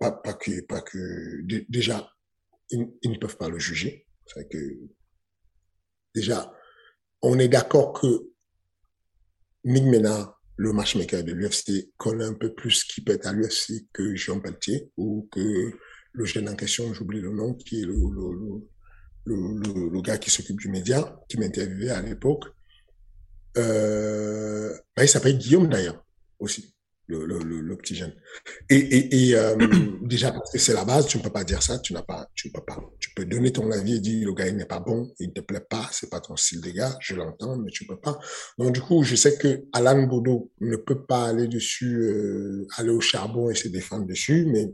pas, 0.00 0.12
que 0.32 1.42
déjà 1.68 2.10
ils, 2.70 2.88
ils, 3.02 3.10
ne 3.10 3.18
peuvent 3.18 3.36
pas 3.36 3.50
le 3.50 3.58
juger. 3.58 4.06
C'est 4.26 4.48
que 4.48 4.78
déjà 6.14 6.50
on 7.20 7.38
est 7.38 7.48
d'accord 7.48 7.92
que 7.92 8.30
Nick 9.64 9.84
Ménard, 9.84 10.40
le 10.56 10.72
matchmaker 10.72 11.22
de 11.22 11.32
l'UFC, 11.32 11.92
connaît 11.98 12.24
un 12.24 12.34
peu 12.34 12.54
plus 12.54 12.84
qui 12.84 13.02
peut 13.02 13.12
être 13.12 13.26
à 13.26 13.32
l'UFC 13.32 13.86
que 13.92 14.14
Jérôme 14.14 14.42
Pelletier 14.42 14.90
ou 14.96 15.28
que 15.30 15.72
le 16.12 16.24
jeune 16.24 16.48
en 16.48 16.56
question, 16.56 16.92
j'oublie 16.94 17.20
le 17.20 17.30
nom, 17.30 17.54
qui 17.54 17.82
est 17.82 17.84
le, 17.84 17.92
le, 17.92 18.32
le 18.32 18.68
le, 19.34 19.72
le, 19.74 19.88
le 19.88 20.00
gars 20.00 20.18
qui 20.18 20.30
s'occupe 20.30 20.58
du 20.58 20.68
média, 20.68 21.20
qui 21.28 21.38
m'interviewait 21.38 21.90
à 21.90 22.02
l'époque, 22.02 22.44
euh, 23.56 24.72
bah, 24.96 25.04
il 25.04 25.08
s'appelle 25.08 25.38
Guillaume 25.38 25.68
d'ailleurs, 25.68 26.04
aussi, 26.38 26.74
le, 27.06 27.26
le, 27.26 27.76
petit 27.76 27.96
jeune. 27.96 28.14
Et, 28.68 28.76
et, 28.76 29.28
et 29.28 29.36
euh, 29.36 29.56
déjà, 30.02 30.30
parce 30.32 30.52
que 30.52 30.58
c'est 30.58 30.74
la 30.74 30.84
base, 30.84 31.06
tu 31.06 31.18
ne 31.18 31.22
peux 31.22 31.30
pas 31.30 31.44
dire 31.44 31.62
ça, 31.62 31.78
tu 31.78 31.92
n'as 31.92 32.02
pas, 32.02 32.28
tu 32.34 32.50
peux 32.50 32.64
pas. 32.64 32.78
Tu 33.00 33.10
peux 33.14 33.24
donner 33.24 33.52
ton 33.52 33.70
avis 33.72 33.96
et 33.96 34.00
dire 34.00 34.26
le 34.26 34.34
gars 34.34 34.46
il 34.46 34.56
n'est 34.56 34.64
pas 34.64 34.78
bon, 34.78 35.12
il 35.18 35.28
ne 35.28 35.32
te 35.32 35.40
plaît 35.40 35.64
pas, 35.68 35.88
c'est 35.92 36.10
pas 36.10 36.20
ton 36.20 36.36
style 36.36 36.60
de 36.60 36.70
gars, 36.70 36.96
je 37.00 37.14
l'entends, 37.14 37.56
mais 37.56 37.70
tu 37.70 37.86
peux 37.86 37.98
pas. 37.98 38.18
Donc 38.58 38.72
du 38.72 38.80
coup, 38.80 39.02
je 39.02 39.16
sais 39.16 39.36
que 39.36 39.64
Alan 39.72 40.04
Bodo 40.04 40.52
ne 40.60 40.76
peut 40.76 41.04
pas 41.04 41.26
aller 41.26 41.48
dessus, 41.48 42.00
euh, 42.00 42.66
aller 42.76 42.90
au 42.90 43.00
charbon 43.00 43.50
et 43.50 43.54
se 43.54 43.68
défendre 43.68 44.06
dessus, 44.06 44.46
mais 44.46 44.70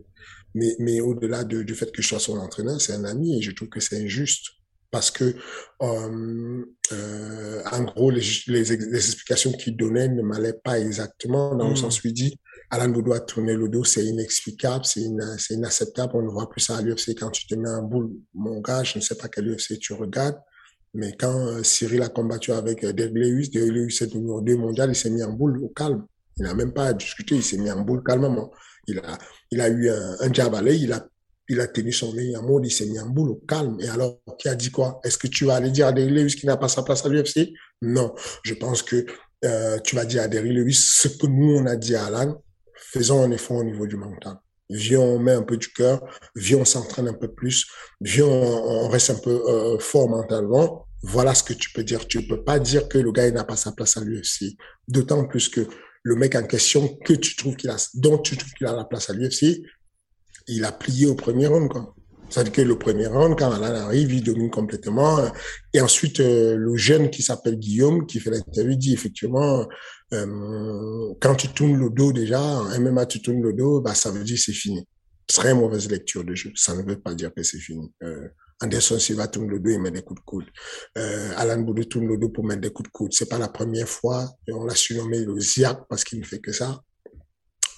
mais, 0.56 0.74
mais 0.78 1.00
au-delà 1.00 1.44
de, 1.44 1.62
du 1.62 1.74
fait 1.74 1.92
que 1.92 2.02
je 2.02 2.08
sois 2.08 2.18
son 2.18 2.38
entraîneur, 2.38 2.80
c'est 2.80 2.94
un 2.94 3.04
ami 3.04 3.38
et 3.38 3.42
je 3.42 3.52
trouve 3.52 3.68
que 3.68 3.78
c'est 3.78 4.02
injuste 4.02 4.46
parce 4.90 5.10
que, 5.10 5.34
euh, 5.82 6.64
euh, 6.92 7.62
en 7.70 7.82
gros, 7.84 8.10
les, 8.10 8.22
les, 8.46 8.64
les 8.64 8.96
explications 8.96 9.52
qu'il 9.52 9.76
donnait 9.76 10.08
ne 10.08 10.22
m'allaient 10.22 10.58
pas 10.64 10.78
exactement 10.80 11.54
dans 11.54 11.66
mmh. 11.66 11.70
le 11.70 11.76
sens 11.76 12.02
où 12.02 12.06
il 12.08 12.14
dit 12.14 12.40
Alain 12.70 12.88
Boudou 12.88 13.12
a 13.12 13.20
tourné 13.20 13.54
le 13.54 13.68
dos, 13.68 13.84
c'est 13.84 14.04
inexplicable, 14.04 14.86
c'est 14.86 15.02
inacceptable, 15.50 16.12
on 16.14 16.22
ne 16.22 16.28
voit 16.28 16.48
plus 16.48 16.62
ça 16.62 16.78
à 16.78 16.82
l'UFC 16.82 17.10
quand 17.10 17.30
tu 17.30 17.46
te 17.46 17.54
mets 17.54 17.68
en 17.68 17.82
boule. 17.82 18.12
Mon 18.32 18.60
gars, 18.60 18.82
je 18.82 18.98
ne 18.98 19.02
sais 19.02 19.16
pas 19.16 19.28
quel 19.28 19.48
UFC 19.48 19.78
tu 19.78 19.92
regardes, 19.92 20.38
mais 20.94 21.14
quand 21.18 21.46
euh, 21.46 21.62
Cyril 21.62 22.00
a 22.00 22.08
combattu 22.08 22.52
avec 22.52 22.84
Derek 22.84 23.12
Lewis 23.12 23.50
est 23.54 24.14
numéro 24.14 24.40
2 24.40 24.56
mondial, 24.56 24.88
il 24.88 24.96
s'est 24.96 25.10
mis 25.10 25.22
en 25.22 25.32
boule 25.32 25.62
au 25.62 25.68
calme. 25.68 26.06
Il 26.38 26.44
n'a 26.44 26.54
même 26.54 26.72
pas 26.72 26.86
à 26.86 26.92
discuter, 26.94 27.36
il 27.36 27.42
s'est 27.42 27.58
mis 27.58 27.70
en 27.70 27.82
boule 27.82 28.02
calmement. 28.02 28.50
Il 28.86 28.98
a, 28.98 29.18
il 29.50 29.60
a 29.60 29.68
eu 29.68 29.90
un, 29.90 30.16
un 30.20 30.54
à 30.54 30.62
l'œil, 30.62 30.82
il 30.82 30.92
a, 30.92 31.06
il 31.48 31.60
a 31.60 31.66
tenu 31.66 31.92
son 31.92 32.16
œil 32.16 32.36
en 32.36 32.42
mode, 32.42 32.66
il 32.66 32.70
s'est 32.70 32.86
mis 32.86 32.98
en 32.98 33.06
boule 33.06 33.30
au 33.30 33.42
calme. 33.48 33.78
Et 33.80 33.88
alors, 33.88 34.18
qui 34.38 34.48
a 34.48 34.54
dit 34.54 34.70
quoi? 34.70 35.00
Est-ce 35.04 35.18
que 35.18 35.26
tu 35.26 35.44
vas 35.44 35.56
aller 35.56 35.70
dire 35.70 35.86
à 35.86 35.92
Derry 35.92 36.10
Lewis 36.10 36.34
qu'il 36.34 36.46
n'a 36.46 36.56
pas 36.56 36.68
sa 36.68 36.82
place 36.82 37.04
à 37.04 37.08
l'UFC 37.08 37.52
Non. 37.82 38.14
Je 38.42 38.54
pense 38.54 38.82
que 38.82 39.06
euh, 39.44 39.78
tu 39.80 39.94
vas 39.96 40.04
dire 40.04 40.22
à 40.22 40.28
Derry 40.28 40.52
Lewis 40.52 40.74
ce 40.74 41.08
que 41.08 41.26
nous, 41.26 41.56
on 41.56 41.66
a 41.66 41.76
dit 41.76 41.94
à 41.94 42.06
Alan. 42.06 42.42
Faisons 42.74 43.22
un 43.22 43.30
effort 43.30 43.58
au 43.58 43.64
niveau 43.64 43.86
du 43.86 43.96
mental. 43.96 44.36
Viens, 44.68 45.00
on 45.00 45.18
met 45.20 45.32
un 45.32 45.42
peu 45.42 45.56
du 45.56 45.68
cœur. 45.68 46.02
Viens, 46.34 46.58
on 46.58 46.64
s'entraîne 46.64 47.08
un 47.08 47.14
peu 47.14 47.28
plus. 47.28 47.66
Viens, 48.00 48.26
on, 48.26 48.88
reste 48.88 49.10
un 49.10 49.18
peu 49.18 49.42
euh, 49.48 49.78
fort 49.78 50.08
mentalement. 50.08 50.86
Voilà 51.02 51.34
ce 51.34 51.44
que 51.44 51.52
tu 51.52 51.70
peux 51.72 51.84
dire. 51.84 52.06
Tu 52.08 52.26
peux 52.26 52.42
pas 52.42 52.58
dire 52.58 52.88
que 52.88 52.98
le 52.98 53.12
gars, 53.12 53.30
n'a 53.30 53.44
pas 53.44 53.56
sa 53.56 53.70
place 53.70 53.96
à 53.96 54.00
l'UFC. 54.00 54.56
D'autant 54.88 55.24
plus 55.26 55.48
que 55.48 55.68
le 56.06 56.14
mec 56.14 56.36
en 56.36 56.44
question 56.44 56.86
que 57.04 57.14
tu 57.14 57.34
trouves 57.34 57.56
qu'il 57.56 57.68
a, 57.68 57.76
dont 57.94 58.18
tu 58.18 58.36
trouves 58.36 58.52
qu'il 58.52 58.68
a 58.68 58.76
la 58.76 58.84
place 58.84 59.10
à 59.10 59.12
l'UFC, 59.12 59.60
il 60.46 60.64
a 60.64 60.70
plié 60.70 61.06
au 61.06 61.16
premier 61.16 61.48
round. 61.48 61.68
C'est-à-dire 62.30 62.52
que 62.52 62.62
le 62.62 62.78
premier 62.78 63.08
round, 63.08 63.36
quand 63.36 63.50
Alan 63.50 63.74
arrive, 63.74 64.12
il 64.12 64.22
domine 64.22 64.48
complètement. 64.48 65.18
Et 65.74 65.80
ensuite, 65.80 66.20
euh, 66.20 66.54
le 66.54 66.76
jeune 66.76 67.10
qui 67.10 67.22
s'appelle 67.22 67.56
Guillaume, 67.56 68.06
qui 68.06 68.20
fait 68.20 68.30
l'interview, 68.30 68.76
dit 68.76 68.92
effectivement, 68.92 69.66
euh, 70.12 71.12
quand 71.20 71.34
tu 71.34 71.48
tournes 71.48 71.76
le 71.76 71.90
dos 71.90 72.12
déjà, 72.12 72.40
en 72.40 72.78
MMA, 72.78 73.06
tu 73.06 73.20
tournes 73.20 73.42
le 73.42 73.52
dos, 73.52 73.80
bah, 73.80 73.94
ça 73.96 74.12
veut 74.12 74.22
dire 74.22 74.38
c'est 74.38 74.52
fini. 74.52 74.86
Très 75.26 75.54
mauvaise 75.54 75.90
lecture 75.90 76.22
de 76.22 76.36
jeu. 76.36 76.52
Ça 76.54 76.76
ne 76.76 76.88
veut 76.88 77.00
pas 77.00 77.16
dire 77.16 77.34
que 77.34 77.42
c'est 77.42 77.58
fini. 77.58 77.92
Euh, 78.04 78.28
Anderson 78.60 78.98
Silva 78.98 79.28
tourne 79.28 79.48
le 79.48 79.60
dos 79.60 79.70
et 79.70 79.78
met 79.78 79.90
des 79.90 80.02
coups 80.02 80.20
de 80.20 80.24
coude. 80.24 80.46
Euh, 80.96 81.32
Alan 81.36 81.60
Boudou 81.60 81.84
tourne 81.84 82.06
le 82.06 82.16
dos 82.16 82.30
pour 82.30 82.44
mettre 82.44 82.62
des 82.62 82.72
coups 82.72 82.88
de 82.88 82.92
coude. 82.92 83.12
C'est 83.12 83.28
pas 83.28 83.38
la 83.38 83.48
première 83.48 83.88
fois. 83.88 84.30
On 84.50 84.64
l'a 84.64 84.74
surnommé 84.74 85.20
le 85.20 85.38
Ziak 85.38 85.80
parce 85.88 86.04
qu'il 86.04 86.20
ne 86.20 86.24
fait 86.24 86.40
que 86.40 86.52
ça. 86.52 86.80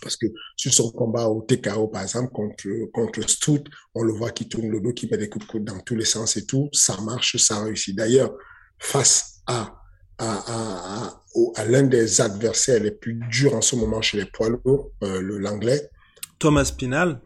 Parce 0.00 0.16
que 0.16 0.26
sur 0.56 0.72
son 0.72 0.92
combat 0.92 1.26
au 1.26 1.42
TKO, 1.42 1.88
par 1.88 2.02
exemple, 2.02 2.30
contre, 2.32 2.64
contre 2.92 3.28
Stout, 3.28 3.64
on 3.94 4.04
le 4.04 4.12
voit 4.12 4.30
qui 4.30 4.48
tourne 4.48 4.68
le 4.68 4.80
dos, 4.80 4.92
qui 4.92 5.08
met 5.10 5.18
des 5.18 5.28
coups 5.28 5.46
de 5.46 5.50
coude 5.50 5.64
dans 5.64 5.80
tous 5.80 5.96
les 5.96 6.04
sens 6.04 6.36
et 6.36 6.46
tout. 6.46 6.68
Ça 6.72 7.00
marche, 7.00 7.36
ça 7.38 7.64
réussit. 7.64 7.96
D'ailleurs, 7.96 8.32
face 8.78 9.40
à 9.46 9.74
à, 10.18 11.06
à, 11.06 11.22
à, 11.56 11.64
l'un 11.64 11.84
des 11.84 12.20
adversaires 12.20 12.82
les 12.82 12.90
plus 12.90 13.14
durs 13.30 13.54
en 13.54 13.60
ce 13.60 13.76
moment 13.76 14.02
chez 14.02 14.18
les 14.18 14.24
poids 14.24 14.48
lourds, 14.48 14.90
euh, 15.04 15.20
l'anglais. 15.22 15.88
Thomas 16.38 16.64
Spinal. 16.64 17.20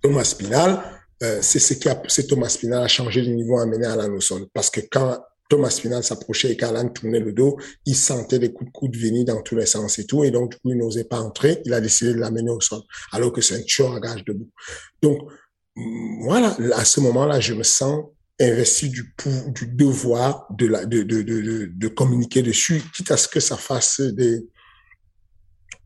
Thomas 0.00 0.24
Spinal, 0.24 0.95
euh, 1.22 1.38
c'est 1.42 1.58
ce 1.58 1.74
qui 1.74 1.88
a 1.88 1.94
poussé 1.94 2.26
Thomas 2.26 2.48
Spinal 2.48 2.82
à 2.82 2.88
changer 2.88 3.22
de 3.22 3.30
niveau, 3.30 3.58
à 3.58 3.62
amener 3.62 3.86
Alan 3.86 4.12
au 4.12 4.20
sol. 4.20 4.46
Parce 4.52 4.70
que 4.70 4.80
quand 4.90 5.18
Thomas 5.48 5.70
Spinal 5.70 6.02
s'approchait 6.02 6.52
et 6.52 6.56
qu'Alan 6.56 6.88
tournait 6.88 7.20
le 7.20 7.32
dos, 7.32 7.56
il 7.84 7.94
sentait 7.94 8.38
des 8.38 8.52
coups 8.52 8.70
de 8.70 8.72
coude 8.72 8.96
venir 8.96 9.24
dans 9.24 9.40
tous 9.42 9.56
les 9.56 9.66
sens 9.66 9.98
et 9.98 10.06
tout. 10.06 10.24
Et 10.24 10.30
donc, 10.30 10.52
du 10.52 10.56
coup, 10.58 10.70
il 10.72 10.78
n'osait 10.78 11.04
pas 11.04 11.20
entrer. 11.20 11.62
Il 11.64 11.72
a 11.72 11.80
décidé 11.80 12.12
de 12.14 12.18
l'amener 12.18 12.50
au 12.50 12.60
sol. 12.60 12.80
Alors 13.12 13.32
que 13.32 13.40
c'est 13.40 13.54
un 13.54 13.62
tueur 13.62 13.94
à 13.94 14.00
gage 14.00 14.24
debout. 14.24 14.50
Donc, 15.02 15.20
voilà, 16.22 16.56
à 16.74 16.84
ce 16.84 17.00
moment-là, 17.00 17.38
je 17.38 17.54
me 17.54 17.62
sens 17.62 18.06
investi 18.40 18.90
du, 18.90 19.14
du 19.48 19.66
devoir 19.66 20.46
de, 20.50 20.66
la, 20.66 20.84
de, 20.84 21.02
de, 21.02 21.22
de, 21.22 21.70
de 21.72 21.88
communiquer 21.88 22.42
dessus, 22.42 22.82
quitte 22.94 23.10
à 23.10 23.16
ce 23.16 23.28
que 23.28 23.40
ça 23.40 23.56
fasse 23.56 24.00
des, 24.00 24.46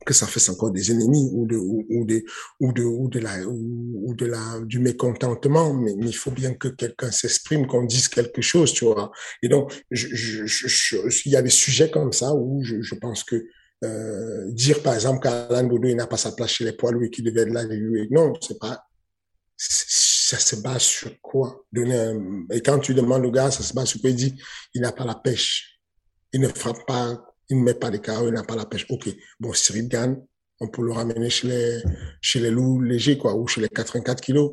que 0.04 0.14
ça 0.14 0.26
fasse 0.26 0.48
encore 0.48 0.70
des 0.70 0.90
ennemis 0.90 1.28
ou 1.32 1.46
de 1.46 1.56
ou, 1.56 2.04
de 2.04 2.24
ou 2.60 2.72
de 2.72 2.82
ou 2.82 3.08
de 3.08 3.18
la 3.18 3.46
ou, 3.46 4.14
de 4.14 4.26
la 4.26 4.60
du 4.60 4.78
mécontentement 4.78 5.74
mais, 5.74 5.94
il 5.98 6.16
faut 6.16 6.30
bien 6.30 6.54
que 6.54 6.68
quelqu'un 6.68 7.10
s'exprime 7.10 7.66
qu'on 7.66 7.84
dise 7.84 8.08
quelque 8.08 8.40
chose 8.40 8.72
tu 8.72 8.84
vois. 8.86 9.12
Et 9.42 9.48
donc 9.48 9.72
je, 9.90 10.08
je, 10.14 10.46
je, 10.46 10.96
il 11.26 11.32
y 11.32 11.36
a 11.36 11.42
des 11.42 11.50
sujets 11.50 11.90
comme 11.90 12.12
ça 12.12 12.34
où 12.34 12.62
je, 12.62 12.80
je 12.80 12.94
pense 12.94 13.24
que 13.24 13.44
euh, 13.84 14.50
dire 14.50 14.82
par 14.82 14.94
exemple 14.94 15.20
qu'Alain 15.20 15.64
Boudou 15.64 15.88
il 15.88 15.96
n'a 15.96 16.06
pas 16.06 16.16
sa 16.16 16.32
place 16.32 16.50
chez 16.50 16.64
les 16.64 16.72
poids 16.72 16.92
et 17.02 17.10
qu'il 17.10 17.24
devait 17.24 17.42
être 17.42 17.52
là 17.52 17.64
non 18.10 18.32
c'est 18.40 18.58
pas 18.58 18.84
ça 19.56 20.38
se 20.38 20.56
base 20.56 20.82
sur 20.82 21.20
quoi? 21.20 21.64
Donner 21.70 21.98
un... 21.98 22.46
et 22.50 22.62
quand 22.62 22.78
tu 22.78 22.94
demandes 22.94 23.26
au 23.26 23.30
gars 23.30 23.50
ça 23.50 23.62
se 23.62 23.74
base 23.74 23.88
sur 23.88 24.00
quoi? 24.00 24.10
Il 24.10 24.16
dit 24.16 24.34
il 24.74 24.80
n'a 24.80 24.92
pas 24.92 25.04
la 25.04 25.16
pêche. 25.16 25.78
Il 26.32 26.40
ne 26.40 26.48
frappe 26.48 26.86
pas 26.86 27.29
il 27.50 27.58
ne 27.58 27.64
met 27.64 27.74
pas 27.74 27.90
de 27.90 27.98
carreaux, 27.98 28.28
il 28.28 28.34
n'a 28.34 28.44
pas 28.44 28.56
la 28.56 28.64
pêche. 28.64 28.86
Ok, 28.88 29.08
bon, 29.38 29.52
Cyril 29.52 29.88
gagne, 29.88 30.16
on 30.60 30.68
peut 30.68 30.82
le 30.82 30.92
ramener 30.92 31.30
chez 31.30 31.48
les, 31.48 31.82
chez 32.20 32.40
les 32.40 32.50
loups 32.50 32.80
légers, 32.80 33.18
quoi, 33.18 33.34
ou 33.34 33.46
chez 33.46 33.60
les 33.60 33.68
84 33.68 34.20
kilos. 34.20 34.52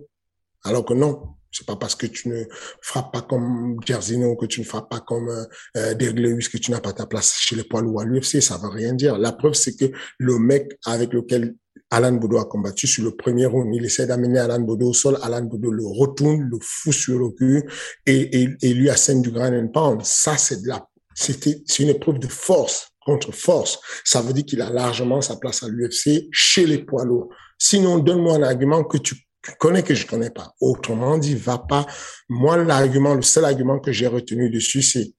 Alors 0.64 0.84
que 0.86 0.94
non, 0.94 1.36
c'est 1.52 1.66
pas 1.66 1.76
parce 1.76 1.96
que 1.96 2.08
tu 2.08 2.30
ne 2.30 2.44
frappes 2.82 3.14
pas 3.14 3.22
comme 3.22 3.78
Jerzino, 3.86 4.36
que 4.36 4.46
tu 4.46 4.60
ne 4.62 4.66
frappes 4.66 4.90
pas 4.90 5.00
comme 5.00 5.30
euh, 5.30 5.46
euh 5.78 5.94
Derek 5.94 6.20
Lewis, 6.20 6.50
que 6.52 6.58
tu 6.58 6.72
n'as 6.72 6.82
pas 6.82 6.94
ta 6.94 7.06
place 7.06 7.36
chez 7.40 7.56
les 7.56 7.64
poids 7.64 7.82
lourds 7.82 8.02
à 8.02 8.06
l'UFC, 8.06 8.42
ça 8.42 8.58
veut 8.58 8.70
rien 8.70 8.94
dire. 8.94 9.18
La 9.18 9.32
preuve, 9.32 9.54
c'est 9.54 9.76
que 9.76 9.86
le 10.18 10.40
mec 10.40 10.78
avec 10.86 11.14
lequel 11.14 11.56
Alan 11.90 12.14
Bodo 12.14 12.38
a 12.38 12.46
combattu 12.46 12.86
sur 12.86 13.04
le 13.04 13.16
premier 13.16 13.46
round, 13.46 13.74
il 13.74 13.86
essaie 13.86 14.08
d'amener 14.08 14.40
Alan 14.40 14.60
Bodo 14.60 14.90
au 14.90 14.94
sol, 14.94 15.18
Alan 15.22 15.44
Bodo 15.44 15.72
le 15.72 15.86
retourne, 15.86 16.42
le 16.42 16.58
fout 16.62 16.94
sur 16.94 17.18
le 17.18 17.30
cul 17.30 17.64
et, 18.06 18.44
et, 18.44 18.50
et 18.62 18.74
lui 18.74 18.90
assène 18.90 19.22
du 19.22 19.32
grand 19.32 19.54
and 19.54 19.70
pound. 19.70 20.02
Ça, 20.04 20.38
c'est 20.38 20.62
de 20.62 20.68
la 20.68 20.86
c'était, 21.20 21.64
c'est 21.66 21.82
une 21.82 21.90
épreuve 21.90 22.20
de 22.20 22.28
force 22.28 22.92
contre 23.04 23.32
force. 23.32 23.80
Ça 24.04 24.22
veut 24.22 24.34
dire 24.34 24.46
qu'il 24.46 24.62
a 24.62 24.70
largement 24.70 25.20
sa 25.20 25.36
place 25.36 25.64
à 25.64 25.68
l'UFC 25.68 26.28
chez 26.32 26.68
les 26.68 26.78
poids 26.78 27.06
lourds. 27.06 27.30
Sinon, 27.58 27.98
donne-moi 27.98 28.36
un 28.36 28.44
argument 28.44 28.84
que 28.84 29.00
tu 29.00 29.16
connais 29.58 29.82
que 29.82 29.96
je 29.96 30.06
connais 30.06 30.30
pas. 30.30 30.54
Autrement 30.62 31.18
dit, 31.18 31.34
va 31.34 31.58
pas. 31.58 31.88
Moi, 32.30 32.58
l'argument, 32.58 33.16
le 33.16 33.24
seul 33.24 33.46
argument 33.46 33.80
que 33.80 33.92
j'ai 33.92 34.06
retenu 34.06 34.52
dessus, 34.52 34.84
c'est 34.84 35.14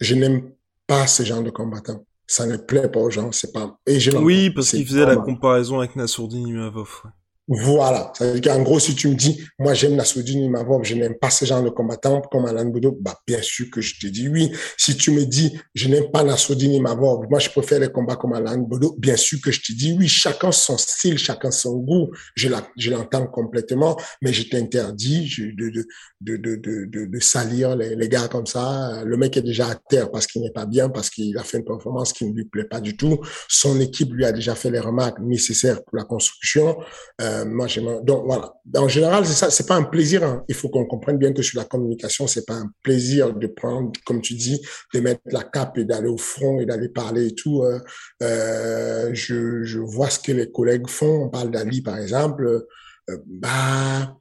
je 0.00 0.16
n'aime 0.16 0.50
pas 0.88 1.06
ce 1.06 1.22
genre 1.22 1.42
de 1.42 1.50
combattant. 1.50 2.04
Ça 2.26 2.44
ne 2.44 2.56
plaît 2.56 2.88
pas 2.88 2.98
aux 2.98 3.10
gens, 3.10 3.30
c'est 3.30 3.52
pas. 3.52 3.78
Et 3.86 4.00
je 4.00 4.10
oui, 4.10 4.50
parce 4.50 4.70
qu'il 4.70 4.86
faisait 4.86 5.06
la 5.06 5.16
comparaison 5.16 5.78
avec 5.78 5.94
Nassourdine 5.94 6.48
Imavov. 6.48 7.02
Ouais. 7.04 7.10
Voilà. 7.48 8.12
Ça 8.14 8.30
veut 8.30 8.40
dire 8.40 8.52
qu'en 8.52 8.62
gros, 8.62 8.78
si 8.78 8.94
tu 8.94 9.08
me 9.08 9.14
dis, 9.14 9.42
moi, 9.58 9.72
j'aime 9.72 9.96
Nassoudine 9.96 10.44
Imavov, 10.44 10.84
je 10.84 10.94
n'aime 10.94 11.14
pas 11.14 11.30
ce 11.30 11.46
genre 11.46 11.62
de 11.62 11.70
combattant 11.70 12.20
comme 12.20 12.44
Alan 12.44 12.66
Boudou, 12.66 12.98
bah, 13.00 13.18
bien 13.26 13.40
sûr 13.40 13.66
que 13.72 13.80
je 13.80 13.98
te 13.98 14.06
dis 14.06 14.28
oui. 14.28 14.52
Si 14.76 14.96
tu 14.96 15.10
me 15.12 15.24
dis, 15.24 15.58
je 15.74 15.88
n'aime 15.88 16.10
pas 16.10 16.22
Nassoudine 16.22 16.72
Imavov, 16.72 17.26
moi, 17.30 17.38
je 17.38 17.48
préfère 17.48 17.80
les 17.80 17.88
combats 17.88 18.16
comme 18.16 18.34
Alan 18.34 18.58
Boudou, 18.58 18.94
bien 18.98 19.16
sûr 19.16 19.38
que 19.42 19.50
je 19.50 19.60
te 19.62 19.72
dis 19.72 19.96
oui. 19.98 20.08
Chacun 20.08 20.52
son 20.52 20.76
style, 20.76 21.16
chacun 21.16 21.50
son 21.50 21.78
goût. 21.78 22.10
Je 22.36 22.90
l'entends 22.90 23.26
complètement, 23.26 23.96
mais 24.20 24.32
je 24.32 24.42
t'interdis 24.48 25.30
de, 25.56 25.70
de, 25.70 25.86
de, 26.20 26.56
de, 26.56 27.06
de, 27.06 27.20
salir 27.20 27.76
les, 27.76 27.96
les 27.96 28.08
gars 28.10 28.28
comme 28.28 28.46
ça. 28.46 29.02
Le 29.04 29.16
mec 29.16 29.38
est 29.38 29.42
déjà 29.42 29.68
à 29.68 29.74
terre 29.74 30.10
parce 30.10 30.26
qu'il 30.26 30.42
n'est 30.42 30.50
pas 30.50 30.66
bien, 30.66 30.90
parce 30.90 31.08
qu'il 31.08 31.36
a 31.38 31.42
fait 31.42 31.58
une 31.58 31.64
performance 31.64 32.12
qui 32.12 32.26
ne 32.26 32.34
lui 32.34 32.44
plaît 32.44 32.64
pas 32.64 32.80
du 32.80 32.96
tout. 32.96 33.20
Son 33.48 33.80
équipe 33.80 34.12
lui 34.12 34.26
a 34.26 34.32
déjà 34.32 34.54
fait 34.54 34.70
les 34.70 34.80
remarques 34.80 35.18
nécessaires 35.20 35.82
pour 35.84 35.96
la 35.96 36.04
construction. 36.04 36.76
Euh, 37.20 37.37
euh, 37.46 38.00
donc 38.02 38.24
voilà. 38.26 38.54
En 38.76 38.88
général, 38.88 39.26
c'est 39.26 39.34
ça. 39.34 39.50
C'est 39.50 39.66
pas 39.66 39.76
un 39.76 39.84
plaisir. 39.84 40.24
Hein. 40.24 40.44
Il 40.48 40.54
faut 40.54 40.68
qu'on 40.68 40.86
comprenne 40.86 41.18
bien 41.18 41.32
que 41.32 41.42
sur 41.42 41.58
la 41.58 41.64
communication, 41.64 42.26
c'est 42.26 42.46
pas 42.46 42.54
un 42.54 42.70
plaisir 42.82 43.34
de 43.34 43.46
prendre, 43.46 43.92
comme 44.04 44.20
tu 44.20 44.34
dis, 44.34 44.60
de 44.94 45.00
mettre 45.00 45.20
la 45.26 45.44
cape 45.44 45.78
et 45.78 45.84
d'aller 45.84 46.08
au 46.08 46.18
front 46.18 46.60
et 46.60 46.66
d'aller 46.66 46.88
parler 46.88 47.28
et 47.28 47.34
tout. 47.34 47.62
Euh, 47.62 47.80
euh, 48.22 49.10
je, 49.12 49.62
je 49.62 49.78
vois 49.78 50.10
ce 50.10 50.18
que 50.18 50.32
les 50.32 50.50
collègues 50.50 50.88
font. 50.88 51.24
On 51.24 51.28
parle 51.28 51.50
d'Ali, 51.50 51.82
par 51.82 51.98
exemple. 51.98 52.66
Euh, 53.10 53.18
bah, 53.26 54.16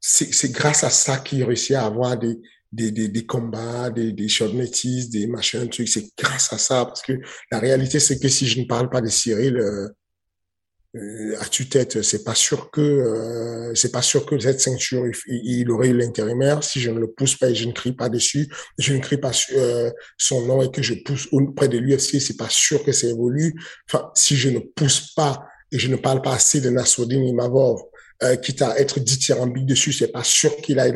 c'est 0.00 0.50
grâce 0.50 0.82
à 0.82 0.90
ça 0.90 1.18
qu'il 1.18 1.44
réussit 1.44 1.76
à 1.76 1.86
avoir 1.86 2.18
des, 2.18 2.40
des, 2.72 2.90
des, 2.90 3.08
des, 3.08 3.24
combats, 3.26 3.90
des, 3.90 4.12
des 4.12 4.28
short 4.28 4.52
des 4.54 5.26
machins, 5.26 5.68
trucs. 5.68 5.88
C'est 5.88 6.08
grâce 6.18 6.52
à 6.52 6.58
ça, 6.58 6.84
parce 6.84 7.02
que 7.02 7.12
la 7.50 7.58
réalité, 7.58 8.00
c'est 8.00 8.18
que 8.18 8.28
si 8.28 8.46
je 8.46 8.60
ne 8.60 8.66
parle 8.66 8.90
pas 8.90 9.00
de 9.00 9.08
Cyril, 9.08 9.58
euh, 9.58 9.88
à 11.40 11.46
tue-tête, 11.46 12.02
c'est 12.02 12.22
pas 12.22 12.34
sûr 12.34 12.70
que 12.70 12.80
euh, 12.82 13.74
c'est 13.74 13.92
pas 13.92 14.02
sûr 14.02 14.26
que 14.26 14.38
cette 14.38 14.60
ceinture 14.60 15.04
il, 15.26 15.70
aurait 15.70 15.88
eu 15.88 15.96
l'intérimaire 15.96 16.62
si 16.62 16.80
je 16.80 16.90
ne 16.90 17.00
le 17.00 17.10
pousse 17.10 17.36
pas 17.36 17.48
et 17.48 17.54
je 17.54 17.66
ne 17.66 17.72
crie 17.72 17.92
pas 17.92 18.10
dessus, 18.10 18.52
je 18.76 18.92
ne 18.92 18.98
crie 18.98 19.16
pas 19.16 19.32
euh, 19.54 19.90
son 20.18 20.44
nom 20.44 20.60
et 20.60 20.70
que 20.70 20.82
je 20.82 20.92
pousse 21.02 21.28
auprès 21.32 21.68
de 21.68 21.78
l'UFC, 21.78 22.20
c'est 22.20 22.36
pas 22.36 22.50
sûr 22.50 22.84
que 22.84 22.92
ça 22.92 23.06
évolue. 23.06 23.54
Enfin, 23.88 24.10
si 24.14 24.36
je 24.36 24.50
ne 24.50 24.58
pousse 24.58 25.14
pas 25.14 25.46
et 25.70 25.78
je 25.78 25.88
ne 25.88 25.96
parle 25.96 26.20
pas 26.20 26.34
assez 26.34 26.60
de 26.60 26.68
Nassoudine 26.68 27.24
Imavov 27.24 27.80
euh, 28.22 28.36
quitte 28.36 28.62
à 28.62 28.78
être 28.78 29.00
dithyrambique 29.00 29.66
dessus, 29.66 29.92
c'est 29.92 30.12
pas 30.12 30.24
sûr 30.24 30.56
qu'il 30.56 30.78
a, 30.78 30.88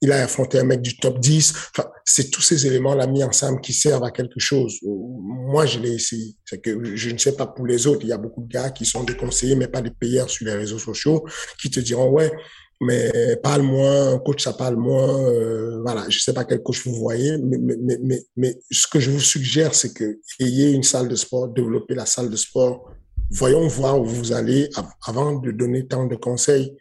il 0.00 0.12
a 0.12 0.24
affronté 0.24 0.58
un 0.58 0.64
mec 0.64 0.80
du 0.80 0.96
top 0.96 1.18
10. 1.18 1.54
Enfin, 1.76 1.88
c'est 2.04 2.30
tous 2.30 2.42
ces 2.42 2.66
éléments-là 2.66 3.06
mis 3.06 3.22
ensemble 3.22 3.60
qui 3.60 3.72
servent 3.72 4.04
à 4.04 4.10
quelque 4.10 4.38
chose. 4.40 4.78
Moi, 4.82 5.66
je 5.66 5.78
l'ai 5.78 5.94
essayé. 5.94 6.34
C'est 6.44 6.60
que 6.60 6.96
je 6.96 7.10
ne 7.10 7.18
sais 7.18 7.36
pas 7.36 7.46
pour 7.46 7.66
les 7.66 7.86
autres. 7.86 8.00
Il 8.02 8.08
y 8.08 8.12
a 8.12 8.18
beaucoup 8.18 8.42
de 8.42 8.48
gars 8.48 8.70
qui 8.70 8.86
sont 8.86 9.04
des 9.04 9.16
conseillers, 9.16 9.56
mais 9.56 9.68
pas 9.68 9.82
des 9.82 9.90
payeurs 9.90 10.30
sur 10.30 10.46
les 10.46 10.54
réseaux 10.54 10.78
sociaux, 10.78 11.24
qui 11.60 11.70
te 11.70 11.80
diront, 11.80 12.10
ouais, 12.10 12.32
mais 12.80 13.36
parle 13.42 13.62
moins, 13.62 14.18
coach 14.18 14.42
ça 14.42 14.54
parle 14.54 14.76
moins, 14.76 15.22
euh, 15.24 15.80
voilà, 15.82 16.06
je 16.08 16.18
sais 16.18 16.32
pas 16.32 16.44
quel 16.44 16.62
coach 16.62 16.82
vous 16.86 16.94
voyez, 16.94 17.36
mais, 17.36 17.58
mais, 17.58 17.98
mais, 18.02 18.24
mais, 18.36 18.58
ce 18.70 18.86
que 18.86 18.98
je 18.98 19.10
vous 19.10 19.20
suggère, 19.20 19.74
c'est 19.74 19.92
que 19.92 20.18
ayez 20.40 20.70
une 20.70 20.82
salle 20.82 21.08
de 21.08 21.14
sport, 21.14 21.48
développez 21.48 21.94
la 21.94 22.06
salle 22.06 22.30
de 22.30 22.36
sport, 22.36 22.90
voyons 23.30 23.66
voir 23.68 24.00
où 24.00 24.04
vous 24.04 24.32
allez 24.32 24.68
avant 25.06 25.38
de 25.38 25.50
donner 25.50 25.86
tant 25.86 26.06
de 26.06 26.16
conseils. 26.16 26.76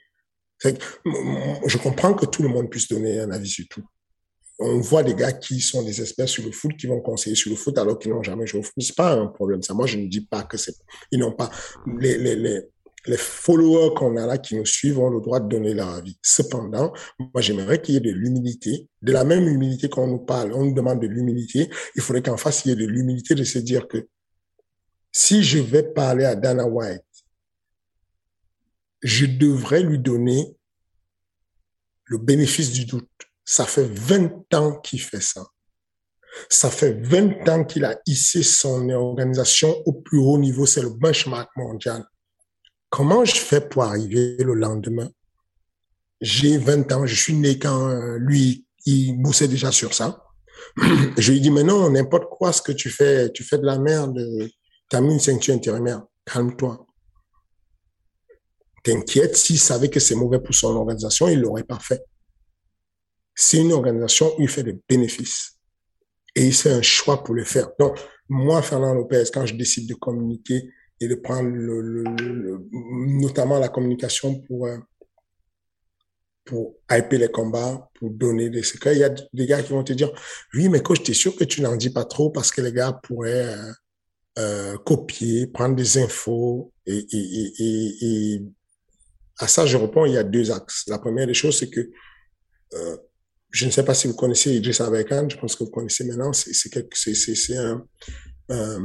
Je 0.64 1.78
comprends 1.78 2.14
que 2.14 2.26
tout 2.26 2.44
le 2.44 2.50
monde 2.50 2.70
puisse 2.70 2.88
donner 2.88 3.20
un 3.20 3.32
avis 3.32 3.50
sur 3.50 3.66
tout. 3.70 3.84
On 4.62 4.80
voit 4.80 5.04
des 5.04 5.16
gars 5.16 5.32
qui 5.32 5.62
sont 5.62 5.84
des 5.84 6.02
experts 6.02 6.28
sur 6.28 6.44
le 6.44 6.52
foot, 6.52 6.76
qui 6.78 6.88
vont 6.88 7.00
conseiller 7.00 7.36
sur 7.36 7.50
le 7.50 7.56
foot 7.56 7.78
alors 7.78 7.98
qu'ils 7.98 8.12
n'ont 8.12 8.24
jamais 8.24 8.46
joué 8.46 8.60
au 8.60 8.64
foot. 8.64 8.74
C'est 8.80 8.96
pas 8.96 9.14
un 9.14 9.28
problème. 9.28 9.62
Ça, 9.64 9.74
moi, 9.74 9.88
je 9.88 9.98
ne 9.98 10.08
dis 10.08 10.22
pas 10.22 10.44
que 10.44 10.58
c'est, 10.58 10.76
ils 11.12 11.20
n'ont 11.20 11.32
pas, 11.32 11.50
les, 11.98 12.68
followers 13.16 13.94
qu'on 13.96 14.18
a 14.18 14.26
là 14.26 14.38
qui 14.38 14.58
nous 14.58 14.66
suivent 14.66 15.00
ont 15.00 15.10
le 15.10 15.22
droit 15.22 15.40
de 15.40 15.48
donner 15.48 15.74
leur 15.74 15.88
avis. 15.88 16.18
Cependant, 16.22 16.92
moi, 17.20 17.40
j'aimerais 17.40 17.82
qu'il 17.82 17.94
y 17.94 17.98
ait 17.98 18.02
de 18.02 18.12
l'humilité. 18.12 18.90
De 19.02 19.14
la 19.14 19.24
même 19.24 19.48
humilité 19.48 19.88
qu'on 19.88 20.08
nous 20.08 20.20
parle, 20.20 20.52
on 20.52 20.66
nous 20.66 20.74
demande 20.74 21.02
de 21.02 21.08
l'humilité. 21.08 21.70
Il 21.96 22.02
faudrait 22.02 22.22
qu'en 22.22 22.36
face, 22.36 22.66
il 22.66 22.70
y 22.70 22.72
ait 22.74 22.76
de 22.76 22.86
l'humilité 22.86 23.36
de 23.36 23.46
se 23.46 23.60
dire 23.60 23.88
que 23.88 24.10
si 25.12 25.44
je 25.44 25.60
vais 25.60 25.84
parler 25.84 26.26
à 26.26 26.36
Dana 26.36 26.66
White, 26.66 27.02
je 29.02 29.26
devrais 29.26 29.82
lui 29.82 30.00
donner 30.00 30.56
le 32.06 32.18
bénéfice 32.18 32.72
du 32.72 32.86
doute. 32.86 33.10
Ça 33.46 33.66
fait 33.66 33.88
20 33.88 34.54
ans 34.54 34.80
qu'il 34.80 35.02
fait 35.02 35.22
ça. 35.22 35.46
Ça 36.50 36.70
fait 36.70 36.94
20 36.94 37.48
ans 37.50 37.64
qu'il 37.64 37.86
a 37.86 38.00
hissé 38.06 38.44
son 38.44 38.90
organisation 38.90 39.76
au 39.86 39.94
plus 39.94 40.20
haut 40.20 40.38
niveau, 40.38 40.66
c'est 40.66 40.82
le 40.82 40.90
benchmark 40.90 41.50
mondial. 41.56 42.06
Comment 42.90 43.26
je 43.26 43.36
fais 43.36 43.62
pour 43.62 43.84
arriver 43.84 44.38
le 44.38 44.54
lendemain? 44.54 45.10
J'ai 46.22 46.58
20 46.58 46.92
ans, 46.92 47.06
je 47.06 47.16
suis 47.16 47.34
né 47.34 47.58
quand 47.58 47.90
euh, 47.90 48.18
lui, 48.20 48.66
il 48.86 49.14
bossait 49.22 49.48
déjà 49.48 49.72
sur 49.72 49.94
ça. 49.94 50.24
Je 51.18 51.32
lui 51.32 51.40
dis, 51.40 51.52
mais 51.52 51.64
non, 51.64 51.90
n'importe 51.90 52.26
quoi 52.30 52.52
ce 52.52 52.62
que 52.62 52.74
tu 52.74 52.90
fais, 52.90 53.32
tu 53.32 53.46
fais 53.46 53.58
de 53.58 53.66
la 53.66 53.80
merde, 53.80 54.20
Mis 54.94 55.14
une 55.14 55.20
ceinture 55.20 55.54
intérimaire. 55.54 56.04
Calme-toi. 56.26 56.86
T'inquiète, 58.84 59.36
s'il 59.36 59.60
savait 59.60 59.90
que 59.90 60.00
c'est 60.00 60.16
mauvais 60.16 60.40
pour 60.40 60.56
son 60.56 60.76
organisation, 60.76 61.28
il 61.28 61.40
l'aurait 61.42 61.64
pas 61.64 61.80
fait. 61.80 62.04
C'est 63.36 63.58
une 63.58 63.72
organisation 63.72 64.34
où 64.38 64.42
il 64.42 64.50
fait 64.50 64.64
des 64.64 64.78
bénéfices. 64.88 65.60
Et 66.36 66.48
il 66.48 66.54
fait 66.54 66.72
un 66.72 66.82
choix 66.82 67.24
pour 67.24 67.36
le 67.36 67.44
faire. 67.44 67.70
Donc, 67.80 67.98
moi, 68.28 68.62
Fernand 68.62 68.94
Lopez, 68.94 69.26
quand 69.34 69.46
je 69.46 69.56
décide 69.56 69.88
de 69.88 69.94
communiquer 69.96 70.70
et 71.00 71.08
de 71.08 71.16
prendre 71.16 71.50
le, 71.50 72.04
notamment 73.22 73.60
la 73.60 73.70
communication 73.70 74.42
pour, 74.42 74.68
euh, 74.68 74.78
pour 76.46 76.76
hyper 76.92 77.20
les 77.20 77.30
combats, 77.30 77.90
pour 77.94 78.10
donner 78.10 78.50
des 78.50 78.64
secrets. 78.64 78.96
Il 78.96 79.00
y 79.00 79.04
a 79.04 79.10
des 79.10 79.46
gars 79.46 79.62
qui 79.62 79.72
vont 79.72 79.84
te 79.84 79.94
dire, 79.94 80.12
oui, 80.54 80.68
mais 80.70 80.82
coach, 80.82 81.04
t'es 81.04 81.14
sûr 81.14 81.36
que 81.36 81.44
tu 81.44 81.62
n'en 81.62 81.76
dis 81.76 81.90
pas 81.90 82.06
trop 82.06 82.30
parce 82.30 82.52
que 82.52 82.62
les 82.62 82.74
gars 82.74 83.00
pourraient 83.04 83.56
euh, 84.40 84.78
copier, 84.78 85.48
prendre 85.48 85.76
des 85.76 85.98
infos. 85.98 86.74
Et, 86.86 87.06
et, 87.12 87.54
et, 87.60 87.96
et, 88.02 88.42
à 89.38 89.48
ça, 89.48 89.66
je 89.66 89.78
réponds, 89.78 90.06
il 90.06 90.14
y 90.14 90.18
a 90.18 90.24
deux 90.24 90.52
axes. 90.52 90.86
La 90.88 91.00
première 91.00 91.28
des 91.28 91.34
choses, 91.34 91.60
c'est 91.60 91.70
que 91.70 91.90
euh, 92.74 92.98
je 93.52 93.66
ne 93.66 93.72
sais 93.72 93.84
pas 93.84 93.94
si 93.94 94.08
vous 94.08 94.16
connaissez 94.16 94.56
Idriss 94.56 94.82
Abekan, 94.82 95.28
je 95.30 95.38
pense 95.38 95.56
que 95.56 95.64
vous 95.64 95.72
connaissez 95.72 96.04
maintenant, 96.04 96.32
c'est 96.34 97.58
un, 97.58 97.86
euh, 98.52 98.80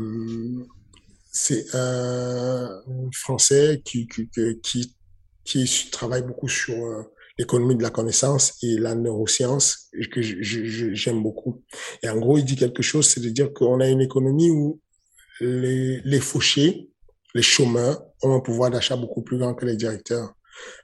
un 1.75 3.11
Français 3.13 3.83
qui, 3.85 4.07
qui, 4.07 4.29
qui, 4.63 4.95
qui 5.45 5.91
travaille 5.91 6.23
beaucoup 6.23 6.49
sur 6.49 6.75
euh, 6.75 7.03
l'économie 7.39 7.77
de 7.77 7.83
la 7.83 7.91
connaissance 7.91 8.57
et 8.63 8.79
la 8.79 8.95
neuroscience, 8.95 9.91
que 10.11 10.23
j'aime 10.23 11.23
beaucoup. 11.23 11.63
Et 12.03 12.09
en 12.09 12.19
gros, 12.19 12.39
il 12.39 12.45
dit 12.45 12.57
quelque 12.57 12.83
chose, 12.83 13.09
c'est 13.09 13.21
de 13.21 13.29
dire 13.29 13.53
qu'on 13.53 13.81
a 13.81 13.89
une 13.89 14.01
économie 14.01 14.51
où 14.51 14.81
les, 15.41 16.01
les 16.05 16.21
fauchés, 16.21 16.91
les 17.35 17.43
chômeurs 17.43 18.05
ont 18.23 18.35
un 18.35 18.41
pouvoir 18.41 18.71
d'achat 18.71 18.97
beaucoup 18.97 19.23
plus 19.23 19.39
grand 19.39 19.55
que 19.55 19.67
les 19.67 19.77
directeurs 19.77 20.35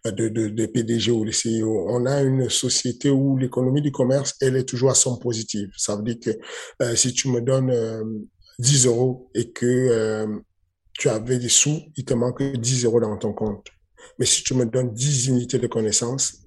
de, 0.05 0.29
de, 0.29 0.49
de 0.49 0.67
PDG 0.67 1.11
ou 1.11 1.25
les 1.25 1.33
CEO. 1.33 1.87
On 1.89 2.07
a 2.07 2.23
une 2.23 2.49
société 2.49 3.11
où 3.11 3.37
l'économie 3.37 3.83
du 3.83 3.93
commerce, 3.93 4.35
elle 4.41 4.57
est 4.57 4.69
toujours 4.69 4.91
à 4.91 4.95
son 4.95 5.17
positif. 5.17 5.69
Ça 5.77 5.97
veut 5.97 6.03
dire 6.03 6.19
que 6.21 6.31
euh, 6.83 6.97
si 6.97 7.13
tu 7.13 7.29
me 7.29 7.41
donnes 7.41 7.73
10 8.59 8.87
euh, 8.87 8.91
euros 8.91 9.31
et 9.35 9.51
que 9.53 9.67
euh, 9.67 10.27
tu 10.95 11.09
avais 11.09 11.39
des 11.39 11.49
sous, 11.49 11.81
il 11.97 12.05
te 12.05 12.15
manque 12.15 12.43
10 12.43 12.85
euros 12.85 13.01
dans 13.01 13.17
ton 13.17 13.33
compte. 13.33 13.69
Mais 14.19 14.27
si 14.27 14.43
tu 14.43 14.55
me 14.55 14.67
donnes 14.67 14.93
10 14.93 15.29
unités 15.29 15.59
de 15.59 15.67
connaissances, 15.67 16.39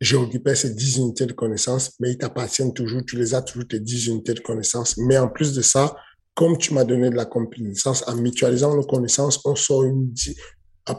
j'ai 0.00 0.16
occupé 0.16 0.54
ces 0.54 0.70
10 0.70 0.98
unités 0.98 1.26
de 1.26 1.32
connaissances, 1.32 1.92
mais 1.98 2.12
ils 2.12 2.18
t'appartiennent 2.18 2.72
toujours, 2.72 3.02
tu 3.04 3.16
les 3.16 3.34
as 3.34 3.42
toujours 3.42 3.66
tes 3.68 3.80
10 3.80 4.06
unités 4.06 4.34
de 4.34 4.40
connaissances. 4.40 4.96
Mais 4.96 5.18
en 5.18 5.28
plus 5.28 5.54
de 5.54 5.62
ça, 5.62 5.96
comme 6.38 6.56
tu 6.56 6.72
m'as 6.72 6.84
donné 6.84 7.10
de 7.10 7.16
la 7.16 7.24
connaissance, 7.26 8.06
en 8.06 8.14
mutualisant 8.14 8.72
nos 8.72 8.86
connaissances, 8.86 9.44
on 9.44 9.56
sort 9.56 9.82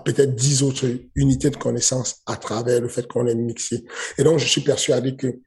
peut-être 0.04 0.36
10 0.36 0.63
autres 0.63 0.86
unités 1.15 1.49
de 1.49 1.56
connaissances 1.56 2.21
à 2.25 2.36
travers 2.36 2.82
le 2.82 2.89
fait 2.89 3.08
qu'on 3.08 3.25
est 3.25 3.36
mixé. 3.36 3.86
Et 4.17 4.25
donc, 4.25 4.39
je 4.39 4.45
suis 4.45 4.60
persuadé 4.60 5.15
que 5.15 5.39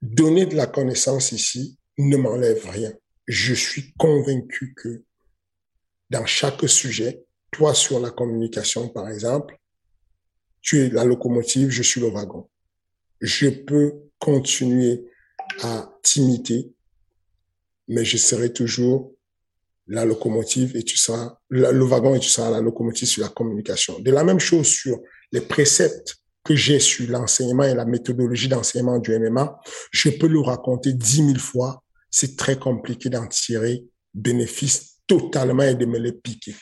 donner 0.00 0.46
de 0.46 0.56
la 0.56 0.66
connaissance 0.66 1.32
ici 1.32 1.78
ne 1.98 2.16
m'enlève 2.16 2.66
rien. 2.70 2.90
Je 3.28 3.52
suis 3.52 3.92
convaincu 3.98 4.72
que 4.74 5.04
dans 6.08 6.24
chaque 6.24 6.66
sujet, 6.66 7.22
toi 7.50 7.74
sur 7.74 8.00
la 8.00 8.10
communication, 8.10 8.88
par 8.88 9.10
exemple, 9.10 9.58
tu 10.62 10.78
es 10.78 10.88
la 10.88 11.04
locomotive, 11.04 11.68
je 11.68 11.82
suis 11.82 12.00
le 12.00 12.08
wagon. 12.08 12.48
Je 13.20 13.50
peux 13.50 13.92
continuer 14.18 15.04
à 15.64 15.92
t'imiter, 16.02 16.72
mais 17.90 18.04
je 18.04 18.16
serai 18.16 18.52
toujours 18.52 19.12
la 19.88 20.04
locomotive 20.04 20.76
et 20.76 20.84
tu 20.84 20.96
seras 20.96 21.36
le 21.48 21.84
wagon 21.84 22.14
et 22.14 22.20
tu 22.20 22.28
seras 22.28 22.50
la 22.50 22.60
locomotive 22.60 23.08
sur 23.08 23.22
la 23.22 23.28
communication. 23.28 23.98
De 23.98 24.12
la 24.12 24.22
même 24.22 24.38
chose 24.38 24.68
sur 24.68 25.00
les 25.32 25.40
préceptes 25.40 26.16
que 26.44 26.54
j'ai 26.54 26.78
sur 26.78 27.10
l'enseignement 27.10 27.64
et 27.64 27.74
la 27.74 27.84
méthodologie 27.84 28.48
d'enseignement 28.48 28.98
du 29.00 29.18
MMA, 29.18 29.60
je 29.90 30.10
peux 30.10 30.28
le 30.28 30.40
raconter 30.40 30.92
dix 30.92 31.22
mille 31.22 31.40
fois. 31.40 31.82
C'est 32.10 32.36
très 32.36 32.58
compliqué 32.58 33.10
d'en 33.10 33.26
tirer 33.26 33.84
bénéfice 34.14 34.98
totalement 35.06 35.64
et 35.64 35.74
de 35.74 35.84
me 35.84 35.98
les 35.98 36.12
piquer. 36.12 36.54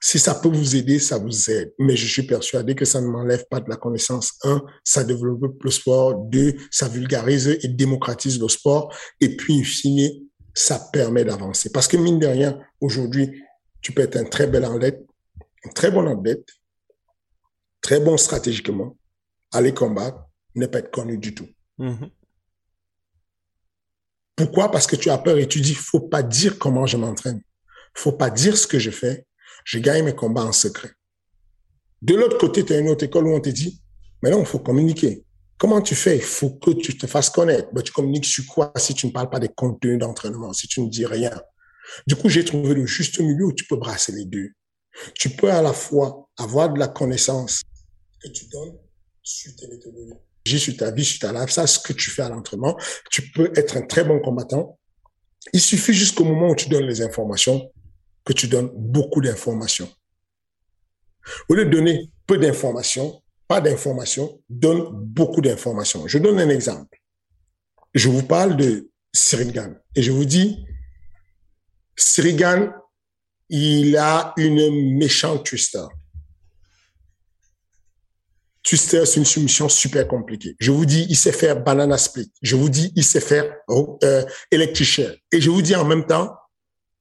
Si 0.00 0.18
ça 0.18 0.34
peut 0.34 0.48
vous 0.48 0.74
aider, 0.74 0.98
ça 0.98 1.18
vous 1.18 1.50
aide. 1.50 1.72
Mais 1.78 1.94
je 1.94 2.06
suis 2.06 2.24
persuadé 2.24 2.74
que 2.74 2.84
ça 2.84 3.00
ne 3.00 3.06
m'enlève 3.06 3.44
pas 3.48 3.60
de 3.60 3.70
la 3.70 3.76
connaissance. 3.76 4.32
Un, 4.42 4.60
ça 4.82 5.04
développe 5.04 5.62
le 5.62 5.70
sport. 5.70 6.16
Deux, 6.24 6.56
ça 6.72 6.88
vulgarise 6.88 7.46
et 7.62 7.68
démocratise 7.68 8.40
le 8.40 8.48
sport. 8.48 8.92
Et 9.20 9.36
puis, 9.36 9.60
in 9.60 9.62
fine, 9.62 10.10
ça 10.54 10.78
permet 10.92 11.24
d'avancer. 11.24 11.70
Parce 11.70 11.88
que 11.88 11.96
mine 11.96 12.18
de 12.18 12.26
rien, 12.26 12.58
aujourd'hui, 12.80 13.42
tu 13.80 13.92
peux 13.92 14.02
être 14.02 14.16
un 14.16 14.24
très 14.24 14.46
bel 14.46 14.64
athlète, 14.64 15.04
un 15.64 15.70
très 15.70 15.90
bon 15.90 16.06
athlète, 16.06 16.46
très 17.80 18.00
bon 18.00 18.16
stratégiquement, 18.16 18.96
aller 19.52 19.74
combattre, 19.74 20.18
ne 20.54 20.66
pas 20.66 20.78
être 20.78 20.90
connu 20.90 21.18
du 21.18 21.34
tout. 21.34 21.48
Mm-hmm. 21.78 22.10
Pourquoi? 24.36 24.70
Parce 24.70 24.86
que 24.86 24.96
tu 24.96 25.10
as 25.10 25.18
peur 25.18 25.38
et 25.38 25.48
tu 25.48 25.60
dis, 25.60 25.74
faut 25.74 26.00
pas 26.00 26.22
dire 26.22 26.58
comment 26.58 26.86
je 26.86 26.96
m'entraîne. 26.96 27.42
Faut 27.94 28.12
pas 28.12 28.30
dire 28.30 28.56
ce 28.56 28.66
que 28.66 28.78
je 28.78 28.90
fais 28.90 29.26
je 29.64 29.78
gagne 29.78 30.04
mes 30.04 30.14
combats 30.14 30.44
en 30.44 30.52
secret. 30.52 30.90
De 32.00 32.14
l'autre 32.14 32.38
côté, 32.38 32.64
tu 32.64 32.72
as 32.72 32.78
une 32.78 32.88
autre 32.88 33.04
école 33.04 33.26
où 33.28 33.34
on 33.34 33.40
te 33.40 33.50
dit, 33.50 33.80
mais 34.22 34.30
non, 34.30 34.40
il 34.40 34.46
faut 34.46 34.58
communiquer. 34.58 35.24
Comment 35.62 35.80
tu 35.80 35.94
fais? 35.94 36.16
Il 36.16 36.22
faut 36.24 36.50
que 36.50 36.72
tu 36.72 36.98
te 36.98 37.06
fasses 37.06 37.30
connaître. 37.30 37.68
Mais 37.72 37.82
tu 37.82 37.92
communiques 37.92 38.24
sur 38.24 38.44
quoi 38.46 38.72
si 38.78 38.94
tu 38.94 39.06
ne 39.06 39.12
parles 39.12 39.30
pas 39.30 39.38
des 39.38 39.48
contenus 39.48 39.96
d'entraînement, 39.96 40.52
si 40.52 40.66
tu 40.66 40.80
ne 40.80 40.88
dis 40.88 41.06
rien? 41.06 41.30
Du 42.08 42.16
coup, 42.16 42.28
j'ai 42.28 42.44
trouvé 42.44 42.74
le 42.74 42.84
juste 42.84 43.20
milieu 43.20 43.44
où 43.44 43.52
tu 43.52 43.64
peux 43.68 43.76
brasser 43.76 44.10
les 44.10 44.24
deux. 44.24 44.48
Tu 45.14 45.30
peux 45.30 45.52
à 45.52 45.62
la 45.62 45.72
fois 45.72 46.28
avoir 46.36 46.72
de 46.72 46.80
la 46.80 46.88
connaissance 46.88 47.62
que 48.20 48.28
tu 48.30 48.46
donnes 48.46 48.76
sur 49.22 49.54
tes 49.54 49.68
méthodologies, 49.68 50.18
sur 50.58 50.76
ta 50.76 50.90
vie, 50.90 51.04
sur 51.04 51.20
ta 51.20 51.32
life, 51.32 51.50
ça, 51.50 51.68
ce 51.68 51.78
que 51.78 51.92
tu 51.92 52.10
fais 52.10 52.22
à 52.22 52.28
l'entraînement. 52.28 52.76
Tu 53.12 53.30
peux 53.30 53.52
être 53.54 53.76
un 53.76 53.82
très 53.82 54.02
bon 54.02 54.18
combattant. 54.18 54.80
Il 55.52 55.60
suffit 55.60 55.94
jusqu'au 55.94 56.24
moment 56.24 56.48
où 56.48 56.56
tu 56.56 56.70
donnes 56.70 56.88
les 56.88 57.02
informations 57.02 57.70
que 58.24 58.32
tu 58.32 58.48
donnes 58.48 58.72
beaucoup 58.74 59.20
d'informations. 59.20 59.88
Au 61.48 61.54
lieu 61.54 61.66
de 61.66 61.70
donner 61.70 62.10
peu 62.26 62.36
d'informations, 62.36 63.21
pas 63.52 63.60
d'informations, 63.60 64.40
donne 64.48 64.88
beaucoup 64.92 65.42
d'informations. 65.42 66.08
Je 66.08 66.16
donne 66.16 66.40
un 66.40 66.48
exemple. 66.48 66.98
Je 67.92 68.08
vous 68.08 68.22
parle 68.22 68.56
de 68.56 68.88
Sirigan 69.12 69.74
et 69.94 70.02
je 70.02 70.10
vous 70.10 70.24
dis, 70.24 70.64
Sirigan, 71.94 72.72
il 73.50 73.94
a 73.98 74.32
une 74.38 74.96
méchante 74.96 75.44
twister. 75.44 75.84
Twister, 78.62 79.04
c'est 79.04 79.20
une 79.20 79.26
soumission 79.26 79.68
super 79.68 80.08
compliquée. 80.08 80.56
Je 80.58 80.70
vous 80.70 80.86
dis, 80.86 81.04
il 81.10 81.16
sait 81.16 81.30
faire 81.30 81.62
banana 81.62 81.98
split. 81.98 82.32
Je 82.40 82.56
vous 82.56 82.70
dis, 82.70 82.90
il 82.96 83.04
sait 83.04 83.20
faire 83.20 83.54
euh, 83.68 84.24
electric 84.50 85.00
Et 85.30 85.42
je 85.42 85.50
vous 85.50 85.60
dis 85.60 85.76
en 85.76 85.84
même 85.84 86.06
temps, 86.06 86.34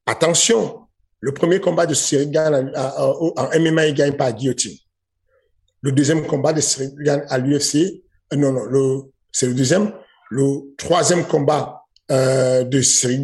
attention, 0.06 0.82
le 1.22 1.34
premier 1.34 1.62
combat 1.62 1.86
de 1.86 1.94
Cyril 1.94 2.30
Gann 2.30 2.74
en 2.76 3.50
MMA, 3.58 3.88
il 3.88 3.94
gagne 3.94 4.18
par 4.18 4.34
guillotine. 4.34 4.76
Le 5.82 5.92
deuxième 5.92 6.26
combat 6.28 6.54
de 6.54 6.62
Cyril 6.62 6.94
Gann 7.00 7.26
à 7.30 7.38
l'UFC, 7.38 8.04
euh, 8.34 8.38
non, 8.38 8.52
non, 8.52 8.66
le, 8.66 9.02
c'est 9.32 9.48
le 9.48 9.54
deuxième. 9.54 9.94
Le 10.30 10.76
troisième 10.78 11.26
combat 11.26 11.84
euh, 12.12 12.64
de 12.64 12.82
Cyril 12.82 13.24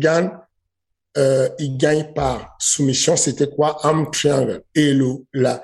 euh, 1.18 1.50
il 1.58 1.78
gagne 1.78 2.14
par 2.14 2.56
soumission. 2.60 3.16
C'était 3.16 3.50
quoi? 3.50 3.80
Arm 3.86 4.10
triangle. 4.12 4.62
Et 4.76 4.94
le, 4.94 5.16
la, 5.34 5.64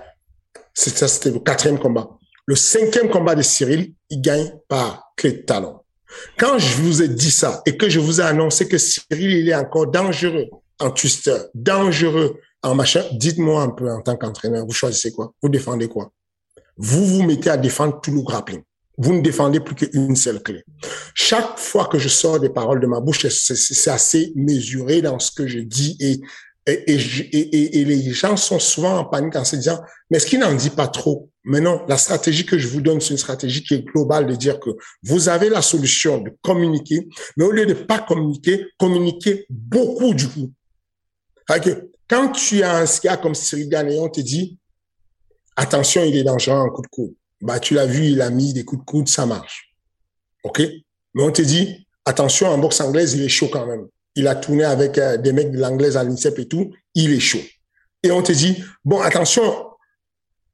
ça, 0.73 1.07
c'était 1.07 1.31
le 1.31 1.39
quatrième 1.39 1.79
combat. 1.79 2.09
Le 2.45 2.55
cinquième 2.55 3.09
combat 3.09 3.35
de 3.35 3.41
Cyril, 3.41 3.93
il 4.09 4.21
gagne 4.21 4.51
par 4.67 5.13
clé 5.15 5.31
de 5.31 5.41
talon. 5.43 5.79
Quand 6.37 6.57
je 6.57 6.75
vous 6.77 7.01
ai 7.01 7.07
dit 7.07 7.31
ça 7.31 7.61
et 7.65 7.77
que 7.77 7.89
je 7.89 7.99
vous 7.99 8.19
ai 8.19 8.23
annoncé 8.23 8.67
que 8.67 8.77
Cyril, 8.77 9.31
il 9.31 9.49
est 9.49 9.55
encore 9.55 9.87
dangereux, 9.87 10.47
en 10.79 10.91
twister, 10.91 11.37
dangereux 11.53 12.39
en 12.61 12.75
machin, 12.75 13.03
dites-moi 13.11 13.61
un 13.61 13.69
peu 13.69 13.91
en 13.91 14.01
tant 14.01 14.15
qu'entraîneur, 14.15 14.65
vous 14.65 14.73
choisissez 14.73 15.11
quoi? 15.11 15.33
Vous 15.41 15.49
défendez 15.49 15.87
quoi? 15.87 16.11
Vous 16.77 17.05
vous 17.05 17.23
mettez 17.23 17.49
à 17.49 17.57
défendre 17.57 17.99
tout 18.01 18.11
le 18.11 18.21
grappling. 18.21 18.61
Vous 18.97 19.13
ne 19.13 19.21
défendez 19.21 19.59
plus 19.59 19.75
qu'une 19.75 20.15
seule 20.15 20.41
clé. 20.41 20.63
Chaque 21.15 21.57
fois 21.57 21.85
que 21.85 21.97
je 21.97 22.09
sors 22.09 22.39
des 22.39 22.49
paroles 22.49 22.79
de 22.79 22.87
ma 22.87 22.99
bouche, 22.99 23.27
c'est 23.27 23.89
assez 23.89 24.31
mesuré 24.35 25.01
dans 25.01 25.17
ce 25.19 25.31
que 25.31 25.47
je 25.47 25.59
dis 25.59 25.97
et 25.99 26.21
et, 26.65 26.93
et, 26.95 27.79
et, 27.81 27.83
les 27.83 28.13
gens 28.13 28.37
sont 28.37 28.59
souvent 28.59 28.97
en 28.97 29.03
panique 29.03 29.35
en 29.35 29.43
se 29.43 29.57
disant, 29.57 29.81
mais 30.09 30.17
est-ce 30.17 30.25
qu'il 30.25 30.39
n'en 30.39 30.53
dit 30.53 30.69
pas 30.69 30.87
trop? 30.87 31.29
Mais 31.43 31.59
non, 31.59 31.81
la 31.89 31.97
stratégie 31.97 32.45
que 32.45 32.57
je 32.57 32.69
vous 32.69 32.79
donne, 32.79 33.01
c'est 33.01 33.11
une 33.11 33.17
stratégie 33.17 33.63
qui 33.63 33.73
est 33.73 33.83
globale 33.83 34.27
de 34.27 34.35
dire 34.35 34.61
que 34.61 34.69
vous 35.03 35.27
avez 35.27 35.49
la 35.49 35.61
solution 35.61 36.19
de 36.19 36.31
communiquer, 36.41 37.09
mais 37.35 37.43
au 37.43 37.51
lieu 37.51 37.65
de 37.65 37.73
pas 37.73 37.99
communiquer, 37.99 38.65
communiquer 38.79 39.45
beaucoup 39.49 40.13
du 40.13 40.27
coup. 40.29 40.53
Quand 42.07 42.31
tu 42.31 42.63
as 42.63 42.77
un 42.77 42.85
skieur 42.85 43.19
comme 43.19 43.35
Cyril 43.35 43.73
et 43.73 43.99
on 43.99 44.07
te 44.07 44.21
dit, 44.21 44.57
attention, 45.55 46.03
il 46.03 46.15
est 46.17 46.23
dangereux 46.23 46.57
en 46.57 46.69
coup 46.69 46.81
de 46.81 46.87
coude. 46.87 47.13
Bah, 47.41 47.59
tu 47.59 47.73
l'as 47.73 47.85
vu, 47.85 48.07
il 48.07 48.21
a 48.21 48.29
mis 48.29 48.53
des 48.53 48.63
coups 48.63 48.81
de 48.81 48.85
coude, 48.85 49.07
ça 49.07 49.25
marche. 49.25 49.73
OK? 50.43 50.61
Mais 51.13 51.23
on 51.23 51.31
te 51.31 51.41
dit, 51.41 51.87
attention, 52.05 52.47
en 52.47 52.57
boxe 52.57 52.81
anglaise, 52.81 53.13
il 53.13 53.21
est 53.23 53.29
chaud 53.29 53.49
quand 53.51 53.65
même. 53.65 53.87
Il 54.15 54.27
a 54.27 54.35
tourné 54.35 54.63
avec 54.63 54.97
euh, 54.97 55.17
des 55.17 55.33
mecs 55.33 55.51
de 55.51 55.59
l'anglaise 55.59 55.97
à 55.97 56.03
l'INSEP 56.03 56.39
et 56.39 56.47
tout. 56.47 56.73
Il 56.95 57.11
est 57.13 57.19
chaud. 57.19 57.41
Et 58.03 58.11
on 58.11 58.21
te 58.21 58.31
dit, 58.31 58.63
bon, 58.85 59.01
attention, 59.01 59.67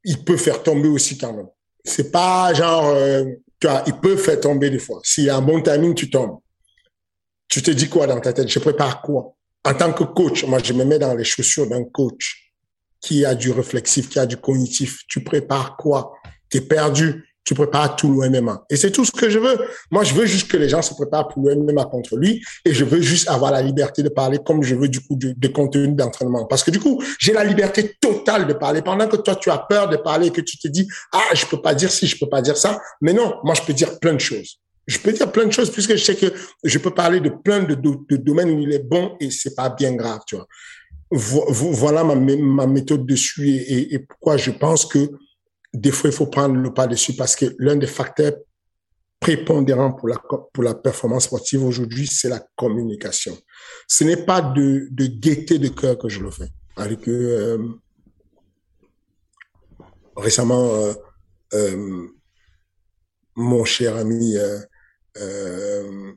il 0.04 0.24
peut 0.24 0.36
faire 0.36 0.62
tomber 0.62 0.88
aussi 0.88 1.18
quand 1.18 1.32
même. 1.32 1.48
C'est 1.84 2.10
pas 2.10 2.52
genre, 2.54 2.90
euh, 2.90 3.24
tu 3.60 3.66
vois, 3.66 3.82
il 3.86 3.94
peut 3.94 4.16
faire 4.16 4.40
tomber 4.40 4.70
des 4.70 4.78
fois. 4.78 5.00
S'il 5.04 5.28
a 5.30 5.36
un 5.36 5.42
bon 5.42 5.62
timing, 5.62 5.94
tu 5.94 6.10
tombes. 6.10 6.38
Tu 7.48 7.62
te 7.62 7.70
dis 7.70 7.88
quoi 7.88 8.06
dans 8.06 8.20
ta 8.20 8.32
tête? 8.32 8.48
Je 8.48 8.58
prépare 8.58 9.02
quoi? 9.02 9.34
en 9.64 9.74
tant 9.74 9.92
que 9.92 10.04
coach, 10.04 10.44
moi, 10.44 10.58
je 10.62 10.72
me 10.72 10.84
mets 10.84 10.98
dans 10.98 11.14
les 11.14 11.24
chaussures 11.24 11.68
d'un 11.68 11.84
coach 11.84 12.49
qui 13.00 13.24
a 13.24 13.34
du 13.34 13.50
réflexif, 13.50 14.08
qui 14.08 14.18
a 14.18 14.26
du 14.26 14.36
cognitif. 14.36 15.00
Tu 15.08 15.22
prépares 15.22 15.76
quoi? 15.76 16.12
Tu 16.50 16.58
es 16.58 16.60
perdu. 16.60 17.24
tu 17.42 17.54
prépares 17.54 17.96
tout 17.96 18.20
le 18.20 18.28
MMA. 18.28 18.64
Et 18.70 18.76
c'est 18.76 18.92
tout 18.92 19.04
ce 19.04 19.10
que 19.10 19.28
je 19.28 19.38
veux. 19.38 19.58
Moi, 19.90 20.04
je 20.04 20.14
veux 20.14 20.26
juste 20.26 20.48
que 20.48 20.56
les 20.56 20.68
gens 20.68 20.82
se 20.82 20.94
préparent 20.94 21.26
pour 21.28 21.42
le 21.48 21.56
MMA 21.56 21.86
contre 21.86 22.16
lui 22.16 22.44
et 22.64 22.72
je 22.72 22.84
veux 22.84 23.00
juste 23.00 23.28
avoir 23.28 23.50
la 23.50 23.62
liberté 23.62 24.02
de 24.02 24.08
parler 24.08 24.38
comme 24.44 24.62
je 24.62 24.74
veux 24.74 24.88
du 24.88 25.00
coup 25.00 25.16
de, 25.16 25.48
contenu 25.48 25.88
d'entraînement. 25.88 26.44
Parce 26.46 26.62
que 26.62 26.70
du 26.70 26.78
coup, 26.78 27.02
j'ai 27.18 27.32
la 27.32 27.42
liberté 27.42 27.96
totale 28.00 28.46
de 28.46 28.52
parler. 28.52 28.82
Pendant 28.82 29.08
que 29.08 29.16
toi, 29.16 29.34
tu 29.34 29.50
as 29.50 29.58
peur 29.58 29.88
de 29.88 29.96
parler 29.96 30.28
et 30.28 30.30
que 30.30 30.42
tu 30.42 30.58
te 30.58 30.68
dis, 30.68 30.86
ah, 31.12 31.34
je 31.34 31.46
peux 31.46 31.60
pas 31.60 31.74
dire 31.74 31.90
ci, 31.90 32.06
je 32.06 32.18
peux 32.18 32.28
pas 32.28 32.42
dire 32.42 32.56
ça. 32.56 32.80
Mais 33.00 33.14
non, 33.14 33.34
moi, 33.42 33.54
je 33.54 33.62
peux 33.62 33.72
dire 33.72 33.98
plein 33.98 34.12
de 34.12 34.20
choses. 34.20 34.60
Je 34.86 34.98
peux 34.98 35.12
dire 35.12 35.30
plein 35.30 35.46
de 35.46 35.52
choses 35.52 35.70
puisque 35.70 35.92
je 35.92 36.04
sais 36.04 36.16
que 36.16 36.26
je 36.64 36.78
peux 36.78 36.90
parler 36.90 37.20
de 37.20 37.30
plein 37.30 37.60
de, 37.60 37.74
de, 37.74 38.16
domaines 38.16 38.50
où 38.50 38.60
il 38.60 38.72
est 38.72 38.84
bon 38.84 39.16
et 39.20 39.30
c'est 39.30 39.54
pas 39.54 39.70
bien 39.70 39.94
grave, 39.94 40.20
tu 40.26 40.36
vois. 40.36 40.46
Voilà 41.10 42.04
ma, 42.04 42.14
ma 42.14 42.66
méthode 42.66 43.04
dessus 43.04 43.48
et, 43.50 43.94
et 43.94 43.98
pourquoi 43.98 44.36
je 44.36 44.50
pense 44.52 44.86
que 44.86 45.10
des 45.72 45.90
fois, 45.92 46.10
il 46.10 46.16
faut 46.16 46.26
prendre 46.26 46.56
le 46.56 46.72
pas 46.74 46.86
dessus 46.86 47.14
parce 47.14 47.36
que 47.36 47.46
l'un 47.58 47.76
des 47.76 47.86
facteurs 47.86 48.34
prépondérants 49.20 49.92
pour 49.92 50.08
la, 50.08 50.16
pour 50.52 50.64
la 50.64 50.74
performance 50.74 51.24
sportive 51.24 51.64
aujourd'hui, 51.64 52.06
c'est 52.06 52.28
la 52.28 52.44
communication. 52.56 53.36
Ce 53.86 54.04
n'est 54.04 54.24
pas 54.24 54.40
de, 54.40 54.88
de 54.90 55.06
gaieté 55.06 55.58
de 55.58 55.68
cœur 55.68 55.98
que 55.98 56.08
je 56.08 56.20
le 56.20 56.30
fais. 56.30 56.48
Avec 56.76 57.06
euh, 57.06 57.58
récemment, 60.16 60.74
euh, 60.74 60.94
euh, 61.54 62.08
mon 63.36 63.64
cher 63.64 63.96
ami, 63.96 64.36
euh, 65.16 66.12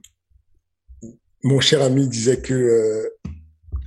mon 1.44 1.60
cher 1.60 1.82
ami 1.82 2.08
disait 2.08 2.42
que 2.42 3.12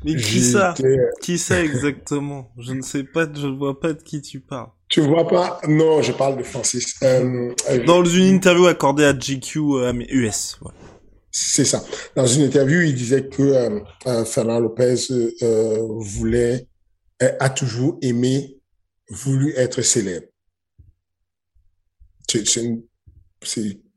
mais 0.07 0.15
qui 0.15 0.41
ça 0.41 0.75
Qui 1.21 1.39
ça 1.39 1.63
exactement? 1.63 2.53
Je 2.59 2.73
ne 2.73 2.83
sais 2.83 3.03
pas, 3.03 3.27
je 3.33 3.47
ne 3.47 3.57
vois 3.57 3.81
pas 3.81 3.93
de 3.93 4.03
qui 4.03 4.23
tu 4.23 4.41
parles. 4.41 4.71
Tu 4.89 5.01
vois 5.01 5.27
pas? 5.27 5.61
Non, 5.67 6.01
je 6.01 6.13
parle 6.13 6.39
de 6.39 6.45
Francis. 6.45 6.95
Euh, 7.03 7.53
euh 7.71 7.85
Dans 7.85 8.05
une 8.05 8.37
interview 8.37 8.67
accordée 8.67 9.05
à 9.05 9.13
GQ 9.13 9.59
euh, 9.59 9.93
US. 10.11 10.59
Ouais. 10.63 10.71
C'est 11.33 11.65
ça. 11.65 11.85
Dans 12.15 12.27
une 12.27 12.43
interview, 12.43 12.81
il 12.83 12.95
disait 12.95 13.27
que 13.27 13.43
euh, 13.43 13.81
euh 14.07 14.25
Fernand 14.25 14.61
Lopez 14.61 14.95
voulait, 15.99 16.69
a 17.21 17.51
toujours 17.51 17.99
aimé, 18.01 18.61
voulu 19.11 19.55
être 19.57 19.83
célèbre. 19.83 20.27
C'est 22.29 22.63
une, 22.63 22.83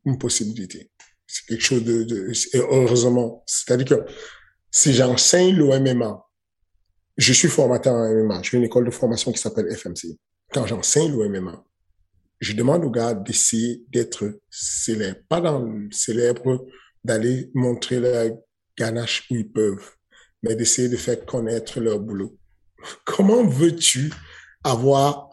une, 0.06 0.18
possibilité. 0.18 0.90
C'est 1.28 1.46
quelque 1.46 1.64
chose 1.64 1.84
de, 1.84 2.04
de 2.04 2.32
heureusement. 2.56 3.44
C'est-à-dire 3.46 3.86
que 3.86 4.06
si 4.72 4.94
j'enseigne 4.94 5.56
le 5.56 5.80
MMA, 5.80 6.24
je 7.18 7.34
suis 7.34 7.48
formateur 7.48 7.94
en 7.94 8.14
MMA, 8.14 8.42
j'ai 8.44 8.58
une 8.58 8.64
école 8.64 8.86
de 8.86 8.92
formation 8.92 9.32
qui 9.32 9.40
s'appelle 9.40 9.70
FMC. 9.76 10.18
Quand 10.54 10.66
j'enseigne 10.66 11.18
le 11.18 11.28
MMA, 11.30 11.64
je 12.40 12.54
demande 12.54 12.86
aux 12.86 12.90
gars 12.90 13.14
d'essayer 13.14 13.84
d'être 13.90 14.40
célèbres. 14.50 15.20
Pas 15.28 15.42
dans 15.42 15.60
le 15.60 15.92
célèbre 15.92 16.66
d'aller 17.04 17.52
montrer 17.54 18.00
leur 18.00 18.32
ganache 18.78 19.28
où 19.30 19.36
ils 19.36 19.52
peuvent, 19.52 19.92
mais 20.44 20.56
d'essayer 20.56 20.88
de 20.88 20.98
faire 20.98 21.26
connaître 21.26 21.80
leur 21.80 22.00
boulot. 22.00 22.38
Comment 23.06 23.46
veux-tu 23.46 24.14
avoir 24.64 25.30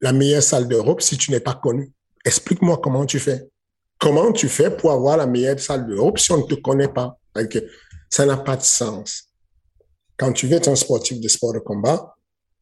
la 0.00 0.12
meilleure 0.12 0.42
salle 0.42 0.68
d'Europe 0.68 1.00
si 1.00 1.16
tu 1.16 1.30
n'es 1.30 1.40
pas 1.40 1.54
connu? 1.54 1.92
Explique-moi 2.24 2.78
comment 2.82 3.06
tu 3.06 3.18
fais. 3.18 3.48
Comment 3.98 4.32
tu 4.32 4.48
fais 4.48 4.70
pour 4.70 4.92
avoir 4.92 5.16
la 5.16 5.26
meilleure 5.26 5.60
salle 5.60 5.86
d'Europe 5.86 6.18
si 6.18 6.32
on 6.32 6.38
ne 6.38 6.46
te 6.46 6.54
connaît 6.54 6.88
pas? 6.88 7.18
Ça 8.12 8.26
n'a 8.26 8.36
pas 8.36 8.56
de 8.56 8.62
sens. 8.62 9.30
Quand 10.18 10.34
tu 10.34 10.46
veux 10.46 10.56
être 10.56 10.68
un 10.68 10.76
sportif 10.76 11.18
de 11.18 11.28
sport 11.28 11.54
de 11.54 11.60
combat, 11.60 12.14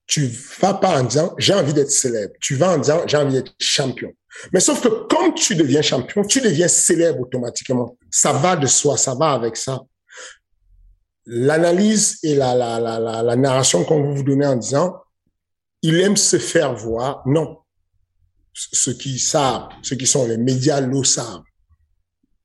tu 0.06 0.26
vas 0.60 0.74
pas 0.74 1.00
en 1.00 1.02
disant 1.02 1.34
j'ai 1.38 1.54
envie 1.54 1.74
d'être 1.74 1.90
célèbre. 1.90 2.32
Tu 2.40 2.54
vas 2.54 2.70
en 2.70 2.78
disant 2.78 3.02
j'ai 3.04 3.16
envie 3.16 3.32
d'être 3.32 3.52
champion. 3.58 4.12
Mais 4.52 4.60
sauf 4.60 4.80
que 4.80 4.88
quand 5.08 5.32
tu 5.32 5.56
deviens 5.56 5.82
champion, 5.82 6.22
tu 6.22 6.40
deviens 6.40 6.68
célèbre 6.68 7.22
automatiquement. 7.22 7.98
Ça 8.12 8.32
va 8.32 8.54
de 8.54 8.68
soi, 8.68 8.96
ça 8.96 9.16
va 9.16 9.32
avec 9.32 9.56
ça. 9.56 9.80
L'analyse 11.26 12.20
et 12.22 12.36
la, 12.36 12.54
la, 12.54 12.78
la, 12.78 13.22
la, 13.22 13.36
narration 13.36 13.84
qu'on 13.84 14.14
vous 14.14 14.22
donner 14.22 14.46
en 14.46 14.56
disant 14.56 15.02
il 15.82 16.00
aime 16.00 16.16
se 16.16 16.38
faire 16.38 16.76
voir. 16.76 17.24
Non. 17.26 17.58
Ceux 18.52 18.94
qui 18.94 19.18
savent, 19.18 19.68
ceux 19.82 19.96
qui 19.96 20.06
sont 20.06 20.28
les 20.28 20.38
médias 20.38 20.80
le 20.80 21.02
savent. 21.02 21.42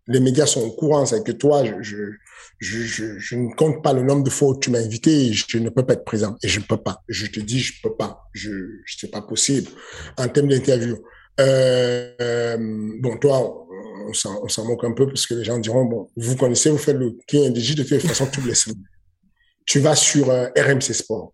Les 0.08 0.20
médias 0.20 0.48
sont 0.48 0.62
au 0.62 0.72
courant, 0.72 1.06
c'est 1.06 1.24
que 1.24 1.32
toi, 1.32 1.64
je, 1.82 2.12
je, 2.60 3.18
je, 3.18 3.36
ne 3.36 3.54
compte 3.54 3.84
pas 3.84 3.94
le 3.94 4.02
nombre 4.02 4.24
de 4.24 4.30
fois 4.30 4.50
où 4.50 4.60
tu 4.60 4.70
m'as 4.72 4.80
invité 4.80 5.28
et 5.28 5.34
je 5.34 5.58
ne 5.58 5.70
peux 5.70 5.86
pas 5.86 5.94
être 5.94 6.06
présent. 6.06 6.38
Et 6.42 6.48
je 6.48 6.60
ne 6.60 6.66
peux 6.66 6.78
pas. 6.78 7.04
Je 7.08 7.26
te 7.28 7.40
dis, 7.40 7.60
je 7.60 7.82
peux 7.82 7.96
pas. 7.96 8.24
Je, 8.34 8.52
c'est 8.86 9.12
pas 9.12 9.22
possible. 9.22 9.70
En 10.18 10.28
termes 10.28 10.48
d'interview. 10.48 10.98
Euh, 11.40 12.58
bon, 13.00 13.18
toi, 13.18 13.68
on 14.08 14.14
s'en 14.48 14.66
moque 14.66 14.84
un 14.86 14.94
peu 14.94 15.08
parce 15.08 15.28
que 15.28 15.34
les 15.34 15.44
gens 15.44 15.58
diront, 15.60 15.86
bon, 15.86 16.10
vous 16.16 16.36
connaissez, 16.36 16.70
vous 16.70 16.78
faites 16.78 16.96
le 16.96 17.18
KNDJ 17.28 17.76
de 17.76 17.84
toute 17.84 18.02
façon 18.02 18.28
toutes 18.28 18.46
les 18.46 18.56
semaines. 18.56 18.84
Tu 19.66 19.80
vas 19.80 19.96
sur 19.96 20.30
euh, 20.30 20.48
RMC 20.58 20.94
Sport. 20.94 21.34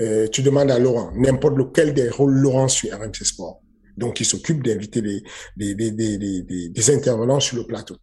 Euh, 0.00 0.28
tu 0.28 0.42
demandes 0.42 0.70
à 0.70 0.78
Laurent, 0.78 1.10
n'importe 1.16 1.56
lequel 1.56 1.92
des 1.92 2.08
rôles 2.08 2.34
Laurent 2.34 2.68
sur 2.68 2.96
RMC 2.96 3.24
Sport. 3.24 3.60
Donc, 3.96 4.20
il 4.20 4.24
s'occupe 4.24 4.62
d'inviter 4.62 5.00
les, 5.00 5.22
les, 5.56 5.74
les, 5.74 5.90
les, 5.90 6.68
des 6.68 6.90
intervenants 6.90 7.40
sur 7.40 7.56
le 7.56 7.66
plateau 7.66 7.96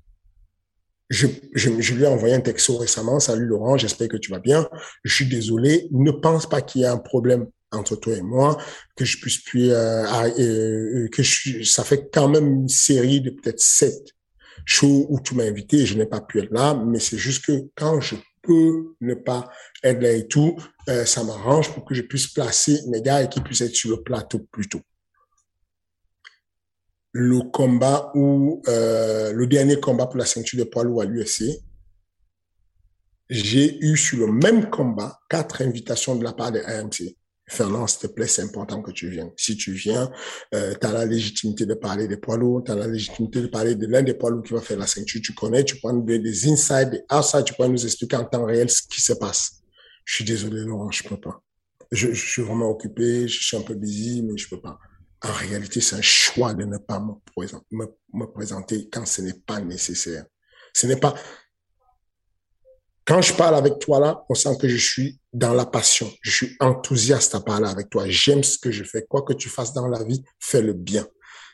je, 1.09 1.27
je, 1.53 1.69
je, 1.79 1.93
lui 1.93 2.03
ai 2.03 2.07
envoyé 2.07 2.33
un 2.33 2.41
texto 2.41 2.77
récemment. 2.77 3.19
Salut 3.19 3.45
Laurent, 3.45 3.77
j'espère 3.77 4.07
que 4.07 4.17
tu 4.17 4.31
vas 4.31 4.39
bien. 4.39 4.67
Je 5.03 5.13
suis 5.13 5.25
désolé. 5.25 5.87
Ne 5.91 6.11
pense 6.11 6.47
pas 6.47 6.61
qu'il 6.61 6.81
y 6.81 6.85
a 6.85 6.91
un 6.91 6.97
problème 6.97 7.47
entre 7.71 7.95
toi 7.95 8.15
et 8.15 8.21
moi, 8.21 8.57
que 8.95 9.05
je 9.05 9.19
puisse 9.19 9.39
plus, 9.39 9.71
euh, 9.71 10.05
euh, 10.39 11.07
que 11.09 11.23
je, 11.23 11.63
ça 11.63 11.83
fait 11.83 12.09
quand 12.11 12.29
même 12.29 12.47
une 12.61 12.69
série 12.69 13.21
de 13.21 13.31
peut-être 13.31 13.59
sept 13.59 14.13
shows 14.65 15.05
où 15.09 15.19
tu 15.19 15.35
m'as 15.35 15.43
invité 15.43 15.77
et 15.77 15.85
je 15.85 15.97
n'ai 15.97 16.05
pas 16.05 16.21
pu 16.21 16.39
être 16.39 16.51
là, 16.51 16.73
mais 16.73 16.99
c'est 16.99 17.17
juste 17.17 17.45
que 17.45 17.51
quand 17.75 17.99
je 18.01 18.15
peux 18.41 18.95
ne 19.01 19.13
pas 19.13 19.49
être 19.83 20.01
là 20.01 20.11
et 20.11 20.27
tout, 20.27 20.55
euh, 20.89 21.05
ça 21.05 21.23
m'arrange 21.23 21.71
pour 21.73 21.85
que 21.85 21.93
je 21.93 22.01
puisse 22.01 22.27
placer 22.27 22.79
mes 22.87 23.01
gars 23.01 23.23
et 23.23 23.29
qu'ils 23.29 23.43
puissent 23.43 23.61
être 23.61 23.75
sur 23.75 23.91
le 23.91 24.01
plateau 24.01 24.39
plus 24.51 24.69
tôt 24.69 24.81
le 27.17 27.39
combat 27.49 28.11
ou 28.13 28.61
euh, 28.67 29.31
le 29.31 29.47
dernier 29.47 29.79
combat 29.79 30.05
pour 30.05 30.17
la 30.17 30.25
ceinture 30.25 30.59
de 30.59 30.65
poids 30.65 30.83
lourd 30.83 31.01
à 31.01 31.05
l'UFC, 31.05 31.45
j'ai 33.29 33.77
eu 33.79 33.95
sur 33.95 34.27
le 34.27 34.33
même 34.33 34.69
combat 34.69 35.17
quatre 35.29 35.61
invitations 35.61 36.17
de 36.17 36.25
la 36.25 36.33
part 36.33 36.51
de 36.51 36.59
AMC. 36.59 37.15
Fernand, 37.47 37.87
s'il 37.87 38.09
te 38.09 38.13
plaît, 38.13 38.27
c'est 38.27 38.41
important 38.41 38.81
que 38.81 38.91
tu 38.91 39.07
viennes. 39.07 39.31
Si 39.37 39.55
tu 39.55 39.71
viens, 39.71 40.11
euh, 40.53 40.73
tu 40.79 40.85
as 40.85 40.91
la 40.91 41.05
légitimité 41.05 41.65
de 41.65 41.73
parler 41.73 42.09
des 42.09 42.17
poids 42.17 42.35
lourds, 42.35 42.65
tu 42.65 42.73
as 42.73 42.75
la 42.75 42.87
légitimité 42.87 43.39
de 43.39 43.47
parler 43.47 43.75
de 43.75 43.87
l'un 43.87 44.01
des 44.01 44.15
poids 44.15 44.29
lourds 44.29 44.43
qui 44.43 44.51
va 44.51 44.59
faire 44.59 44.77
la 44.77 44.87
ceinture. 44.87 45.21
Tu 45.23 45.33
connais, 45.33 45.63
tu 45.63 45.77
nous 45.85 46.01
donner 46.01 46.19
des 46.19 46.49
insides, 46.49 46.89
des 46.89 47.15
outside, 47.15 47.45
tu 47.45 47.53
peux 47.53 47.65
nous 47.65 47.85
expliquer 47.85 48.17
en 48.17 48.25
temps 48.25 48.43
réel 48.43 48.69
ce 48.69 48.81
qui 48.81 48.99
se 48.99 49.13
passe. 49.13 49.61
Je 50.03 50.15
suis 50.15 50.25
désolé, 50.25 50.65
Laurent, 50.65 50.91
je 50.91 51.07
peux 51.07 51.19
pas. 51.19 51.41
Je, 51.93 52.11
je 52.11 52.29
suis 52.29 52.41
vraiment 52.41 52.69
occupé, 52.69 53.25
je 53.29 53.41
suis 53.41 53.55
un 53.55 53.61
peu 53.61 53.75
busy, 53.75 54.21
mais 54.21 54.35
je 54.35 54.49
peux 54.49 54.59
pas 54.59 54.77
en 55.25 55.33
réalité, 55.33 55.81
c'est 55.81 55.95
un 55.95 56.01
choix 56.01 56.53
de 56.53 56.65
ne 56.65 56.77
pas 56.77 56.99
me, 56.99 58.25
présenter 58.25 58.87
quand 58.91 59.05
ce 59.05 59.21
n'est 59.21 59.33
pas 59.33 59.59
nécessaire. 59.59 60.25
Ce 60.73 60.87
n'est 60.87 60.97
pas... 60.97 61.15
Quand 63.05 63.21
je 63.21 63.33
parle 63.33 63.55
avec 63.55 63.79
toi 63.79 63.99
là, 63.99 64.23
on 64.29 64.35
sent 64.35 64.57
que 64.59 64.67
je 64.67 64.77
suis 64.77 65.19
dans 65.31 65.53
la 65.53 65.65
passion. 65.65 66.11
Je 66.21 66.31
suis 66.31 66.55
enthousiaste 66.59 67.35
à 67.35 67.39
parler 67.39 67.67
avec 67.67 67.89
toi. 67.89 68.05
J'aime 68.07 68.43
ce 68.43 68.57
que 68.57 68.71
je 68.71 68.83
fais. 68.83 69.03
Quoi 69.07 69.21
que 69.21 69.33
tu 69.33 69.49
fasses 69.49 69.73
dans 69.73 69.87
la 69.87 70.03
vie, 70.03 70.23
fais 70.39 70.61
le 70.61 70.73
bien. 70.73 71.07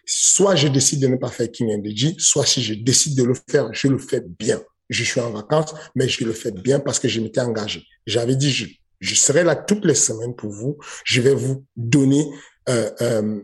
Soit 0.06 0.56
je 0.56 0.68
décide 0.68 1.02
de 1.02 1.08
ne 1.08 1.18
pas 1.18 1.30
faire 1.30 1.52
King 1.52 1.78
NDG, 1.78 2.16
soit 2.18 2.46
si 2.46 2.64
je 2.64 2.74
décide 2.74 3.18
de 3.18 3.24
le 3.24 3.34
faire, 3.50 3.70
je 3.74 3.88
le 3.88 4.00
fais 4.00 4.22
bien. 4.40 4.62
Je 4.90 5.04
suis 5.04 5.22
en 5.22 5.32
vacances, 5.32 5.74
mais 5.96 6.08
je 6.10 6.24
le 6.26 6.34
fais 6.34 6.52
bien 6.52 6.80
parce 6.80 7.00
que 7.00 7.08
je 7.08 7.22
m'étais 7.22 7.42
engagé. 7.42 7.86
J'avais 8.08 8.36
dit, 8.36 8.80
je 9.00 9.16
serai 9.16 9.44
là 9.44 9.56
toutes 9.56 9.86
les 9.86 9.96
semaines 9.96 10.36
pour 10.36 10.52
vous. 10.52 10.78
Je 11.06 11.22
vais 11.22 11.34
vous 11.34 11.66
donner 11.76 12.28
euh, 12.72 12.90
euh, 13.02 13.40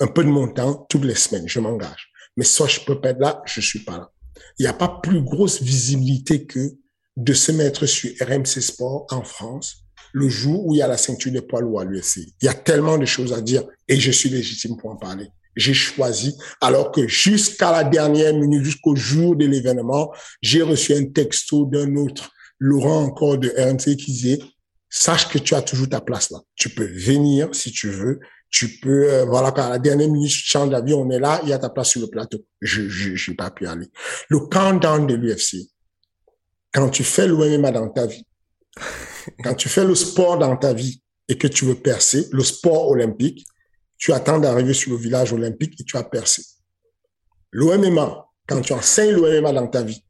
un, 0.00 0.06
peu 0.06 0.22
de 0.22 0.28
mon 0.28 0.48
temps 0.48 0.86
toutes 0.88 1.04
les 1.04 1.14
semaines. 1.14 1.48
Je 1.48 1.60
m'engage. 1.60 2.10
Mais 2.36 2.44
soit 2.44 2.68
je 2.68 2.80
peux 2.80 3.00
pas 3.00 3.10
être 3.10 3.20
là, 3.20 3.42
je 3.46 3.60
suis 3.60 3.80
pas 3.80 3.98
là. 3.98 4.10
Il 4.58 4.62
n'y 4.62 4.68
a 4.68 4.72
pas 4.72 5.00
plus 5.02 5.20
grosse 5.20 5.60
visibilité 5.60 6.44
que 6.44 6.76
de 7.16 7.32
se 7.32 7.50
mettre 7.50 7.86
sur 7.86 8.10
RMC 8.20 8.60
Sport 8.60 9.06
en 9.10 9.22
France 9.22 9.84
le 10.12 10.28
jour 10.28 10.66
où 10.66 10.74
il 10.74 10.78
y 10.78 10.82
a 10.82 10.86
la 10.86 10.96
ceinture 10.96 11.32
de 11.32 11.40
poids 11.40 11.60
lourds 11.60 11.80
à 11.80 11.84
l'UFC. 11.84 12.28
Il 12.40 12.44
y 12.44 12.48
a 12.48 12.54
tellement 12.54 12.96
de 12.96 13.04
choses 13.04 13.32
à 13.32 13.40
dire 13.40 13.64
et 13.88 13.98
je 13.98 14.10
suis 14.10 14.28
légitime 14.28 14.76
pour 14.76 14.90
en 14.90 14.96
parler. 14.96 15.26
J'ai 15.56 15.74
choisi, 15.74 16.36
alors 16.60 16.92
que 16.92 17.08
jusqu'à 17.08 17.72
la 17.72 17.82
dernière 17.82 18.32
minute, 18.32 18.64
jusqu'au 18.64 18.94
jour 18.94 19.34
de 19.34 19.44
l'événement, 19.44 20.12
j'ai 20.40 20.62
reçu 20.62 20.94
un 20.94 21.06
texto 21.06 21.66
d'un 21.66 21.96
autre, 21.96 22.30
Laurent 22.60 23.02
encore 23.02 23.38
de 23.38 23.52
RMC, 23.56 23.96
qui 23.96 24.12
disait, 24.12 24.38
sache 24.88 25.28
que 25.28 25.38
tu 25.38 25.54
as 25.54 25.62
toujours 25.62 25.88
ta 25.88 26.00
place 26.00 26.30
là. 26.30 26.38
Tu 26.54 26.68
peux 26.70 26.86
venir 26.86 27.48
si 27.52 27.72
tu 27.72 27.88
veux, 27.88 28.20
tu 28.50 28.78
peux, 28.80 29.12
euh, 29.12 29.24
voilà, 29.24 29.52
quand 29.52 29.66
à 29.66 29.70
la 29.70 29.78
dernière 29.78 30.08
minute, 30.08 30.30
tu 30.30 30.38
changes 30.38 30.70
d'avis, 30.70 30.94
on 30.94 31.10
est 31.10 31.18
là, 31.18 31.40
il 31.42 31.50
y 31.50 31.52
a 31.52 31.58
ta 31.58 31.68
place 31.68 31.90
sur 31.90 32.00
le 32.00 32.06
plateau. 32.06 32.38
Je, 32.60 32.88
je, 32.88 33.14
je 33.14 33.32
pas 33.32 33.50
pu 33.50 33.66
aller. 33.66 33.86
Le 34.28 34.40
countdown 34.40 35.06
de 35.06 35.14
l'UFC, 35.14 35.68
quand 36.72 36.88
tu 36.88 37.04
fais 37.04 37.26
l'OMMA 37.26 37.70
dans 37.72 37.88
ta 37.88 38.06
vie, 38.06 38.26
quand 39.44 39.54
tu 39.54 39.68
fais 39.68 39.84
le 39.84 39.94
sport 39.94 40.38
dans 40.38 40.56
ta 40.56 40.72
vie 40.72 41.02
et 41.28 41.36
que 41.36 41.46
tu 41.46 41.64
veux 41.66 41.74
percer, 41.74 42.26
le 42.32 42.42
sport 42.42 42.88
olympique, 42.88 43.46
tu 43.98 44.12
attends 44.12 44.38
d'arriver 44.38 44.74
sur 44.74 44.92
le 44.92 44.96
village 44.96 45.32
olympique 45.32 45.78
et 45.80 45.84
tu 45.84 45.96
as 45.96 46.04
percé. 46.04 46.42
l'OMMA, 47.50 48.26
quand 48.46 48.60
tu 48.62 48.72
enseignes 48.72 49.12
l'OMMA 49.12 49.52
dans 49.52 49.66
ta 49.66 49.82
vie, 49.82 50.02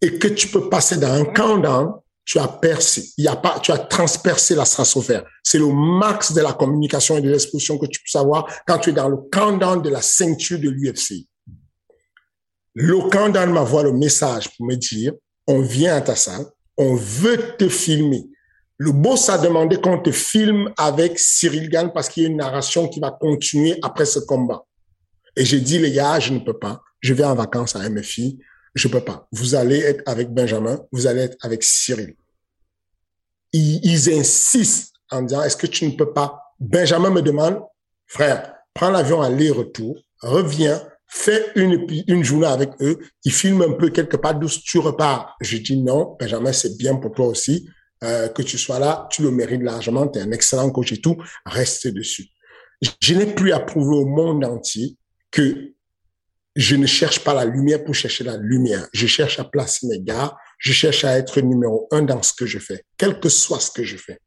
et 0.00 0.18
que 0.18 0.28
tu 0.28 0.48
peux 0.48 0.70
passer 0.70 0.96
dans 0.96 1.12
un 1.12 1.24
countdown, 1.24 1.92
tu 2.30 2.38
as 2.38 2.46
percé. 2.46 3.10
Il 3.18 3.24
y 3.24 3.28
a 3.28 3.34
pas, 3.34 3.58
tu 3.58 3.72
as 3.72 3.78
transpercé 3.78 4.54
la 4.54 4.64
stratosphère. 4.64 5.24
C'est 5.42 5.58
le 5.58 5.66
max 5.66 6.32
de 6.32 6.40
la 6.40 6.52
communication 6.52 7.18
et 7.18 7.20
de 7.20 7.28
l'exposition 7.28 7.76
que 7.76 7.86
tu 7.86 7.98
peux 7.98 8.08
savoir 8.08 8.46
quand 8.68 8.78
tu 8.78 8.90
es 8.90 8.92
dans 8.92 9.08
le 9.08 9.16
countdown 9.32 9.82
de 9.82 9.90
la 9.90 10.00
ceinture 10.00 10.60
de 10.60 10.68
l'UFC. 10.68 11.26
Le 12.74 13.10
countdown 13.10 13.50
m'envoie 13.50 13.82
le 13.82 13.92
message 13.92 14.56
pour 14.56 14.64
me 14.64 14.76
dire, 14.76 15.12
on 15.48 15.60
vient 15.60 15.96
à 15.96 16.02
ta 16.02 16.14
salle, 16.14 16.46
on 16.76 16.94
veut 16.94 17.56
te 17.58 17.68
filmer. 17.68 18.28
Le 18.76 18.92
boss 18.92 19.28
a 19.28 19.36
demandé 19.36 19.80
qu'on 19.80 19.98
te 19.98 20.12
filme 20.12 20.72
avec 20.78 21.18
Cyril 21.18 21.68
Gann 21.68 21.90
parce 21.92 22.08
qu'il 22.08 22.22
y 22.22 22.26
a 22.26 22.28
une 22.28 22.36
narration 22.36 22.86
qui 22.86 23.00
va 23.00 23.10
continuer 23.10 23.76
après 23.82 24.06
ce 24.06 24.20
combat. 24.20 24.64
Et 25.34 25.44
j'ai 25.44 25.60
dit, 25.60 25.80
les 25.80 25.90
gars, 25.90 26.20
je 26.20 26.32
ne 26.32 26.38
peux 26.38 26.56
pas. 26.56 26.80
Je 27.00 27.12
vais 27.12 27.24
en 27.24 27.34
vacances 27.34 27.74
à 27.74 27.88
MFI. 27.90 28.38
Je 28.76 28.86
peux 28.86 29.00
pas. 29.00 29.26
Vous 29.32 29.56
allez 29.56 29.80
être 29.80 30.04
avec 30.06 30.32
Benjamin, 30.32 30.80
vous 30.92 31.08
allez 31.08 31.22
être 31.22 31.36
avec 31.42 31.64
Cyril. 31.64 32.14
Ils, 33.52 33.80
ils 33.82 34.12
insistent 34.18 34.92
en 35.10 35.22
disant, 35.22 35.42
est-ce 35.42 35.56
que 35.56 35.66
tu 35.66 35.86
ne 35.86 35.92
peux 35.92 36.12
pas? 36.12 36.42
Benjamin 36.58 37.10
me 37.10 37.22
demande, 37.22 37.60
frère, 38.06 38.54
prends 38.74 38.90
l'avion 38.90 39.22
aller-retour, 39.22 39.98
reviens, 40.20 40.80
fais 41.06 41.50
une, 41.56 41.86
une 42.06 42.22
journée 42.22 42.46
avec 42.46 42.70
eux, 42.80 42.98
ils 43.24 43.32
filment 43.32 43.62
un 43.62 43.72
peu 43.72 43.90
quelque 43.90 44.16
part 44.16 44.34
d'où 44.34 44.48
tu 44.48 44.78
repars. 44.78 45.36
Je 45.40 45.56
dis 45.56 45.76
non, 45.76 46.16
Benjamin, 46.20 46.52
c'est 46.52 46.76
bien 46.76 46.96
pour 46.96 47.12
toi 47.12 47.26
aussi, 47.26 47.68
euh, 48.04 48.28
que 48.28 48.42
tu 48.42 48.56
sois 48.56 48.78
là, 48.78 49.08
tu 49.10 49.22
le 49.22 49.30
mérites 49.30 49.62
largement, 49.62 50.06
tu 50.06 50.18
es 50.18 50.22
un 50.22 50.30
excellent 50.30 50.70
coach 50.70 50.92
et 50.92 51.00
tout, 51.00 51.16
reste 51.44 51.88
dessus. 51.88 52.28
Je 53.00 53.14
n'ai 53.14 53.26
plus 53.26 53.52
à 53.52 53.60
prouver 53.60 53.96
au 53.96 54.06
monde 54.06 54.44
entier 54.44 54.96
que 55.30 55.74
je 56.56 56.76
ne 56.76 56.86
cherche 56.86 57.20
pas 57.20 57.34
la 57.34 57.44
lumière 57.44 57.84
pour 57.84 57.94
chercher 57.94 58.24
la 58.24 58.36
lumière. 58.36 58.86
Je 58.92 59.06
cherche 59.06 59.38
à 59.38 59.44
placer 59.44 59.86
mes 59.86 60.00
gars. 60.00 60.34
Je 60.60 60.72
cherche 60.72 61.04
à 61.04 61.18
être 61.18 61.40
numéro 61.40 61.88
un 61.90 62.02
dans 62.02 62.22
ce 62.22 62.32
que 62.32 62.46
je 62.46 62.58
fais, 62.58 62.84
quel 62.96 63.18
que 63.18 63.28
soit 63.28 63.60
ce 63.60 63.70
que 63.70 63.82
je 63.82 63.96
fais. 63.96 64.18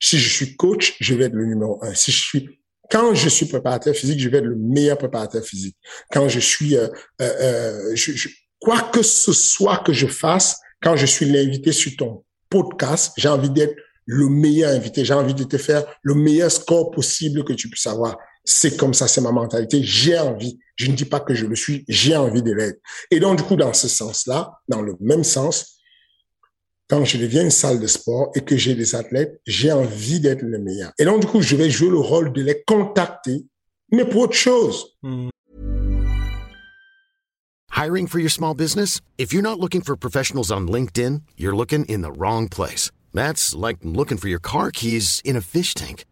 Si 0.00 0.18
je 0.18 0.28
suis 0.32 0.56
coach, 0.56 0.96
je 1.00 1.14
vais 1.14 1.24
être 1.26 1.34
le 1.34 1.44
numéro 1.44 1.78
un. 1.84 1.92
Si 1.94 2.10
je 2.10 2.22
suis 2.22 2.60
quand 2.90 3.14
je 3.14 3.28
suis 3.28 3.46
préparateur 3.46 3.94
physique, 3.94 4.18
je 4.18 4.28
vais 4.28 4.38
être 4.38 4.44
le 4.44 4.56
meilleur 4.56 4.98
préparateur 4.98 5.44
physique. 5.44 5.76
Quand 6.10 6.28
je 6.28 6.40
suis, 6.40 6.76
euh, 6.76 6.88
euh, 7.20 7.32
euh 7.40 7.94
je, 7.94 8.28
quoi 8.58 8.80
que 8.92 9.02
ce 9.02 9.32
soit 9.32 9.78
que 9.78 9.92
je 9.92 10.08
fasse, 10.08 10.58
quand 10.82 10.96
je 10.96 11.06
suis 11.06 11.26
l'invité 11.26 11.70
sur 11.72 11.92
ton 11.96 12.24
podcast, 12.48 13.12
j'ai 13.16 13.28
envie 13.28 13.50
d'être 13.50 13.74
le 14.06 14.28
meilleur 14.28 14.72
invité. 14.74 15.04
J'ai 15.04 15.14
envie 15.14 15.34
de 15.34 15.44
te 15.44 15.56
faire 15.56 15.84
le 16.02 16.14
meilleur 16.14 16.50
score 16.50 16.90
possible 16.90 17.44
que 17.44 17.52
tu 17.52 17.68
puisses 17.68 17.86
avoir. 17.86 18.18
C'est 18.44 18.76
comme 18.76 18.94
ça, 18.94 19.06
c'est 19.06 19.20
ma 19.20 19.30
mentalité. 19.30 19.82
J'ai 19.84 20.18
envie. 20.18 20.58
Je 20.74 20.90
ne 20.90 20.96
dis 20.96 21.04
pas 21.04 21.20
que 21.20 21.34
je 21.34 21.46
le 21.46 21.54
suis, 21.54 21.84
j'ai 21.88 22.16
envie 22.16 22.42
de 22.42 22.52
l'être. 22.52 22.80
Et 23.10 23.20
donc, 23.20 23.38
du 23.38 23.44
coup, 23.44 23.54
dans 23.54 23.72
ce 23.72 23.86
sens-là, 23.86 24.50
dans 24.66 24.82
le 24.82 24.96
même 25.00 25.22
sens, 25.22 25.79
quand 26.90 27.04
je 27.04 27.18
deviens 27.18 27.44
une 27.44 27.50
salle 27.50 27.78
de 27.78 27.86
sport 27.86 28.32
et 28.34 28.40
que 28.40 28.56
j'ai 28.56 28.74
des 28.74 28.96
athlètes, 28.96 29.40
j'ai 29.46 29.70
envie 29.70 30.18
d'être 30.18 30.42
le 30.42 30.58
meilleur. 30.58 30.90
Et 30.98 31.04
donc, 31.04 31.20
du 31.20 31.26
coup, 31.28 31.40
je 31.40 31.54
vais 31.54 31.70
jouer 31.70 31.88
le 31.88 32.00
rôle 32.00 32.32
de 32.32 32.42
les 32.42 32.64
contacter, 32.66 33.46
mais 33.92 34.04
pour 34.04 34.22
autre 34.22 34.34
chose. 34.34 34.96
Hiring 37.70 38.08
for 38.08 38.18
your 38.18 38.30
small 38.30 38.54
business? 38.54 39.00
If 39.16 39.32
you're 39.32 39.42
not 39.42 39.60
looking 39.60 39.80
for 39.80 39.96
professionals 39.96 40.50
on 40.50 40.66
LinkedIn, 40.66 41.22
you're 41.38 41.54
looking 41.54 41.84
in 41.86 42.02
the 42.02 42.12
wrong 42.12 42.48
place. 42.48 42.90
That's 43.14 43.54
like 43.54 43.78
looking 43.84 44.18
for 44.18 44.28
your 44.28 44.40
car 44.40 44.72
keys 44.72 45.22
in 45.24 45.36
a 45.36 45.40
fish 45.40 45.74
tank. 45.74 46.04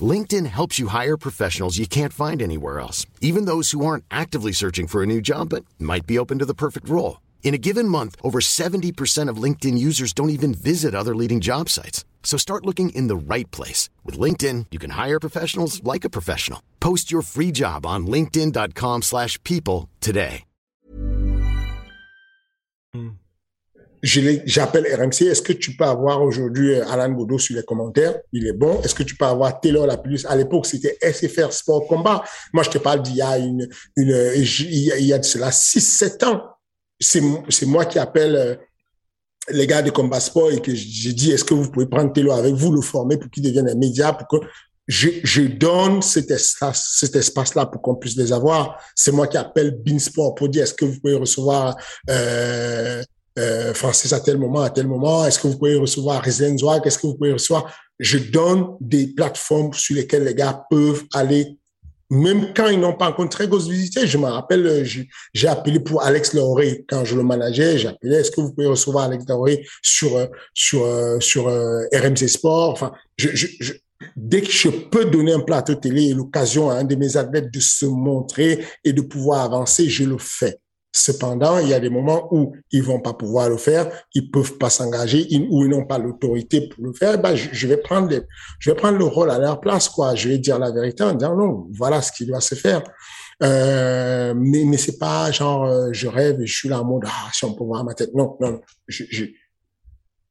LinkedIn 0.00 0.46
helps 0.46 0.78
you 0.78 0.88
hire 0.88 1.16
professionals 1.16 1.78
you 1.78 1.86
can't 1.86 2.12
find 2.12 2.42
anywhere 2.42 2.80
else, 2.80 3.06
even 3.20 3.44
those 3.44 3.70
who 3.70 3.84
aren't 3.84 4.04
actively 4.10 4.52
searching 4.52 4.88
for 4.88 5.02
a 5.02 5.06
new 5.06 5.20
job 5.20 5.50
but 5.50 5.64
might 5.78 6.06
be 6.06 6.18
open 6.18 6.38
to 6.38 6.46
the 6.46 6.54
perfect 6.54 6.88
role. 6.88 7.18
In 7.44 7.52
a 7.52 7.58
given 7.58 7.86
month, 7.86 8.16
over 8.22 8.40
70% 8.40 9.28
of 9.28 9.36
LinkedIn 9.36 9.76
users 9.78 10.12
don't 10.14 10.30
even 10.30 10.54
visit 10.54 10.94
other 10.94 11.14
leading 11.14 11.40
job 11.40 11.68
sites. 11.68 12.04
So 12.24 12.38
start 12.38 12.64
looking 12.64 12.88
in 12.96 13.06
the 13.06 13.16
right 13.16 13.48
place. 13.52 13.90
With 14.02 14.18
LinkedIn, 14.18 14.66
you 14.72 14.80
can 14.80 14.90
hire 14.98 15.20
professionals 15.20 15.84
like 15.84 16.04
a 16.04 16.10
professional. 16.10 16.60
Post 16.80 17.12
your 17.12 17.22
free 17.22 17.52
job 17.52 17.86
on 17.86 18.06
linkedin.com 18.06 19.02
slash 19.02 19.38
people 19.44 19.88
today. 20.00 20.44
J'appelle 24.04 24.84
RMC. 24.84 25.22
Est-ce 25.22 25.40
que 25.40 25.54
tu 25.54 25.76
peux 25.76 25.84
avoir 25.84 26.22
aujourd'hui 26.22 26.74
euh, 26.74 26.86
Alan 26.88 27.08
Boudou 27.08 27.38
sur 27.38 27.56
les 27.56 27.62
commentaires? 27.62 28.16
Il 28.32 28.46
est 28.46 28.52
bon. 28.52 28.80
Est-ce 28.82 28.94
que 28.94 29.02
tu 29.02 29.16
peux 29.16 29.24
avoir 29.24 29.60
Taylor 29.60 29.86
la 29.86 29.96
plus? 29.96 30.26
À 30.26 30.36
l'époque, 30.36 30.66
c'était 30.66 30.98
SFR 31.00 31.52
Sport 31.52 31.86
Combat. 31.86 32.22
Moi, 32.52 32.62
je 32.64 32.70
te 32.70 32.78
parle 32.78 33.02
d'il 33.02 33.16
y 33.16 33.22
a 33.22 33.38
une, 33.38 33.66
une, 33.96 34.12
euh, 34.12 34.36
il 34.36 35.06
y 35.06 35.12
a 35.12 35.18
de 35.18 35.24
cela 35.24 35.50
6-7 35.50 36.24
ans. 36.26 36.53
C'est 37.00 37.66
moi 37.66 37.84
qui 37.84 37.98
appelle 37.98 38.36
euh, 38.36 38.54
les 39.50 39.66
gars 39.66 39.82
de 39.82 39.90
Combat 39.90 40.20
Sport 40.20 40.52
et 40.52 40.60
que 40.60 40.74
j'ai 40.74 41.12
dit, 41.12 41.32
est-ce 41.32 41.44
que 41.44 41.54
vous 41.54 41.70
pouvez 41.70 41.86
prendre 41.86 42.12
Télo 42.12 42.32
avec 42.32 42.54
vous, 42.54 42.72
le 42.72 42.80
former 42.80 43.16
pour 43.18 43.30
qu'il 43.30 43.42
devienne 43.42 43.68
un 43.68 43.74
média, 43.74 44.12
pour 44.12 44.28
que 44.28 44.46
je, 44.86 45.42
donne 45.42 46.02
cet 46.02 46.30
espace, 46.30 46.96
cet 46.98 47.16
espace-là 47.16 47.66
pour 47.66 47.80
qu'on 47.80 47.94
puisse 47.94 48.16
les 48.16 48.32
avoir. 48.32 48.78
C'est 48.94 49.12
moi 49.12 49.26
qui 49.26 49.36
appelle 49.36 49.78
Beansport 49.84 50.34
pour 50.34 50.48
dire, 50.48 50.64
est-ce 50.64 50.74
que 50.74 50.84
vous 50.84 51.00
pouvez 51.00 51.14
recevoir 51.14 51.76
euh, 52.10 53.02
euh, 53.38 53.74
Francis 53.74 54.12
à 54.12 54.20
tel 54.20 54.38
moment, 54.38 54.62
à 54.62 54.70
tel 54.70 54.86
moment, 54.86 55.24
est-ce 55.26 55.38
que 55.38 55.48
vous 55.48 55.58
pouvez 55.58 55.76
recevoir 55.76 56.22
Resident 56.22 56.56
Zwag, 56.56 56.86
est-ce 56.86 56.98
que 56.98 57.06
vous 57.06 57.14
pouvez 57.14 57.32
recevoir... 57.32 57.72
Je 58.00 58.18
donne 58.18 58.76
des 58.80 59.06
plateformes 59.06 59.72
sur 59.72 59.94
lesquelles 59.94 60.24
les 60.24 60.34
gars 60.34 60.64
peuvent 60.68 61.04
aller 61.12 61.58
même 62.14 62.52
quand 62.54 62.68
ils 62.68 62.78
n'ont 62.78 62.94
pas 62.94 63.08
encore 63.08 63.24
une 63.24 63.30
très 63.30 63.48
grosse 63.48 63.68
je 63.68 64.18
me 64.18 64.26
rappelle, 64.26 64.66
euh, 64.66 64.84
j'ai 64.84 65.48
appelé 65.48 65.80
pour 65.80 66.02
Alex 66.02 66.32
Lauré 66.34 66.84
quand 66.88 67.04
je 67.04 67.16
le 67.16 67.22
manageais, 67.22 67.78
j'ai 67.78 67.88
appelé, 67.88 68.16
est-ce 68.16 68.30
que 68.30 68.40
vous 68.40 68.52
pouvez 68.52 68.66
recevoir 68.66 69.04
Alex 69.04 69.24
Lauré 69.28 69.66
sur 69.82 70.16
euh, 70.16 70.26
sur 70.54 70.84
euh, 70.84 71.18
sur 71.20 71.46
RMC 71.46 72.28
Sport? 72.28 72.70
Enfin, 72.70 72.92
je, 73.16 73.28
je, 73.34 73.72
dès 74.16 74.42
que 74.42 74.50
je 74.50 74.68
peux 74.68 75.06
donner 75.06 75.32
un 75.32 75.40
plateau 75.40 75.74
télé 75.74 76.04
et 76.04 76.14
l'occasion 76.14 76.70
à 76.70 76.76
un 76.76 76.84
de 76.84 76.94
mes 76.94 77.16
athlètes 77.16 77.52
de 77.52 77.60
se 77.60 77.86
montrer 77.86 78.64
et 78.84 78.92
de 78.92 79.00
pouvoir 79.00 79.40
avancer, 79.40 79.88
je 79.88 80.04
le 80.04 80.18
fais. 80.18 80.58
Cependant, 80.96 81.58
il 81.58 81.66
y 81.66 81.74
a 81.74 81.80
des 81.80 81.90
moments 81.90 82.28
où 82.32 82.54
ils 82.70 82.82
vont 82.82 83.00
pas 83.00 83.14
pouvoir 83.14 83.48
le 83.48 83.56
faire, 83.56 83.90
ils 84.14 84.30
peuvent 84.30 84.58
pas 84.58 84.70
s'engager, 84.70 85.26
ou 85.50 85.64
ils 85.64 85.68
n'ont 85.68 85.86
pas 85.86 85.98
l'autorité 85.98 86.68
pour 86.68 86.84
le 86.84 86.92
faire. 86.92 87.20
Ben, 87.20 87.34
je, 87.34 87.66
vais 87.66 87.78
prendre 87.78 88.08
je 88.60 88.70
vais 88.70 88.76
prendre 88.76 88.96
le 88.96 89.04
rôle 89.04 89.32
à 89.32 89.40
leur 89.40 89.60
place, 89.60 89.88
quoi. 89.88 90.14
Je 90.14 90.28
vais 90.28 90.38
dire 90.38 90.56
la 90.60 90.70
vérité 90.70 91.02
en 91.02 91.14
disant 91.14 91.34
non, 91.34 91.66
voilà 91.72 92.00
ce 92.00 92.12
qui 92.12 92.26
doit 92.26 92.40
se 92.40 92.54
faire. 92.54 92.84
Euh, 93.42 94.34
mais 94.36 94.64
mais 94.64 94.76
c'est 94.76 94.96
pas 94.96 95.32
genre 95.32 95.64
euh, 95.64 95.88
je 95.90 96.06
rêve 96.06 96.40
et 96.40 96.46
je 96.46 96.54
suis 96.54 96.68
là 96.68 96.80
en 96.80 96.84
mode 96.84 97.02
ah 97.06 97.28
si 97.32 97.44
on 97.44 97.54
peut 97.54 97.64
voir 97.64 97.82
ma 97.82 97.94
tête. 97.94 98.14
Non, 98.14 98.36
non, 98.38 98.60
je, 98.86 99.02
je 99.10 99.24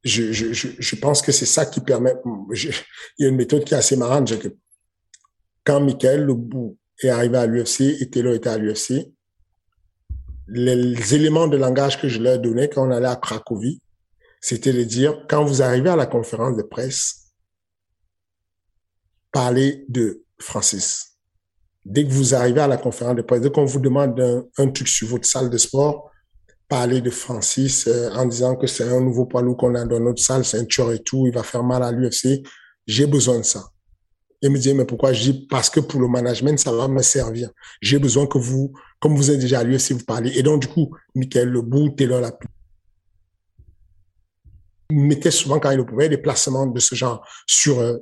je, 0.06 0.32
je, 0.32 0.68
je 0.80 0.96
pense 0.96 1.22
que 1.22 1.34
c'est 1.34 1.46
ça 1.46 1.66
qui 1.66 1.82
permet. 1.82 2.14
il 2.54 2.72
y 3.20 3.26
a 3.26 3.28
une 3.28 3.36
méthode 3.36 3.66
qui 3.66 3.74
est 3.74 3.78
assez 3.78 3.98
marrante, 3.98 4.40
que 4.40 4.48
quand 5.66 5.82
Michael 5.82 6.26
bout 6.28 6.78
est 7.02 7.10
arrivé 7.10 7.38
à 7.38 7.48
l'UFC 7.48 7.82
et 8.00 8.10
Taylor 8.10 8.34
était 8.34 8.50
à 8.50 8.58
l'UFC, 8.58 9.13
les 10.48 11.16
éléments 11.16 11.48
de 11.48 11.58
langage 11.58 12.00
que 12.02 12.08
je 12.08 12.20
leur 12.20 12.40
donnais 12.40 12.70
quand 12.70 12.88
on 12.88 12.92
allait 12.92 13.08
à 13.08 13.16
Cracovie, 13.16 13.82
c'était 14.42 14.74
de 14.74 14.84
dire, 14.84 15.26
quand 15.30 15.46
vous 15.46 15.62
arrivez 15.62 15.90
à 15.90 15.96
la 15.96 16.06
conférence 16.06 16.58
de 16.58 16.64
presse, 16.64 17.32
parlez 19.32 19.86
de 19.88 20.24
Francis. 20.40 21.18
Dès 21.86 22.06
que 22.06 22.12
vous 22.12 22.36
arrivez 22.36 22.62
à 22.62 22.68
la 22.68 22.78
conférence 22.78 23.16
de 23.16 23.22
presse, 23.22 23.42
dès 23.42 23.52
qu'on 23.52 23.66
vous 23.66 23.80
demande 23.80 24.20
un, 24.58 24.70
truc 24.70 24.88
sur 24.88 25.08
votre 25.08 25.26
salle 25.26 25.50
de 25.50 25.58
sport, 25.58 26.12
parlez 26.68 27.00
de 27.00 27.10
Francis 27.10 27.88
euh, 27.88 28.10
en 28.12 28.26
disant 28.26 28.56
que 28.56 28.68
c'est 28.68 28.88
un 28.88 29.00
nouveau 29.00 29.26
poids 29.26 29.44
qu'on 29.56 29.76
a 29.76 29.86
dans 29.86 30.00
notre 30.00 30.22
salle, 30.22 30.44
c'est 30.44 30.60
un 30.60 30.66
tueur 30.66 30.92
et 30.92 31.00
tout, 31.00 31.26
il 31.28 31.34
va 31.34 31.44
faire 31.44 31.64
mal 31.64 31.84
à 31.84 31.92
l'UFC. 31.92 32.44
J'ai 32.86 33.06
besoin 33.06 33.40
de 33.40 33.44
ça. 33.44 33.64
Il 34.42 34.50
me 34.50 34.58
dit, 34.58 34.74
mais 34.74 34.84
pourquoi? 34.84 35.14
Je 35.14 35.32
dis, 35.32 35.48
parce 35.48 35.70
que 35.70 35.80
pour 35.80 36.02
le 36.02 36.10
management, 36.10 36.60
ça 36.60 36.74
va 36.74 36.90
me 36.90 37.02
servir. 37.02 37.50
J'ai 37.82 37.98
besoin 37.98 38.28
que 38.28 38.38
vous, 38.38 38.74
comme 39.04 39.18
vous 39.18 39.32
êtes 39.32 39.40
déjà 39.40 39.60
à 39.60 39.64
l'UFC, 39.66 39.92
vous 39.92 40.06
parlez. 40.06 40.32
Et 40.38 40.44
donc, 40.44 40.62
du 40.62 40.70
coup, 40.70 40.96
Michael 41.14 41.50
Lebout, 41.50 41.90
Taylor 41.90 42.22
la 42.22 42.32
mettait 44.90 45.30
souvent, 45.30 45.60
quand 45.60 45.72
il 45.72 45.78
le 45.78 45.86
pouvait, 45.86 46.08
des 46.08 46.18
placements 46.18 46.68
de 46.68 46.80
ce 46.80 46.96
genre 46.96 47.28
sur 47.46 47.82
euh, 47.82 47.98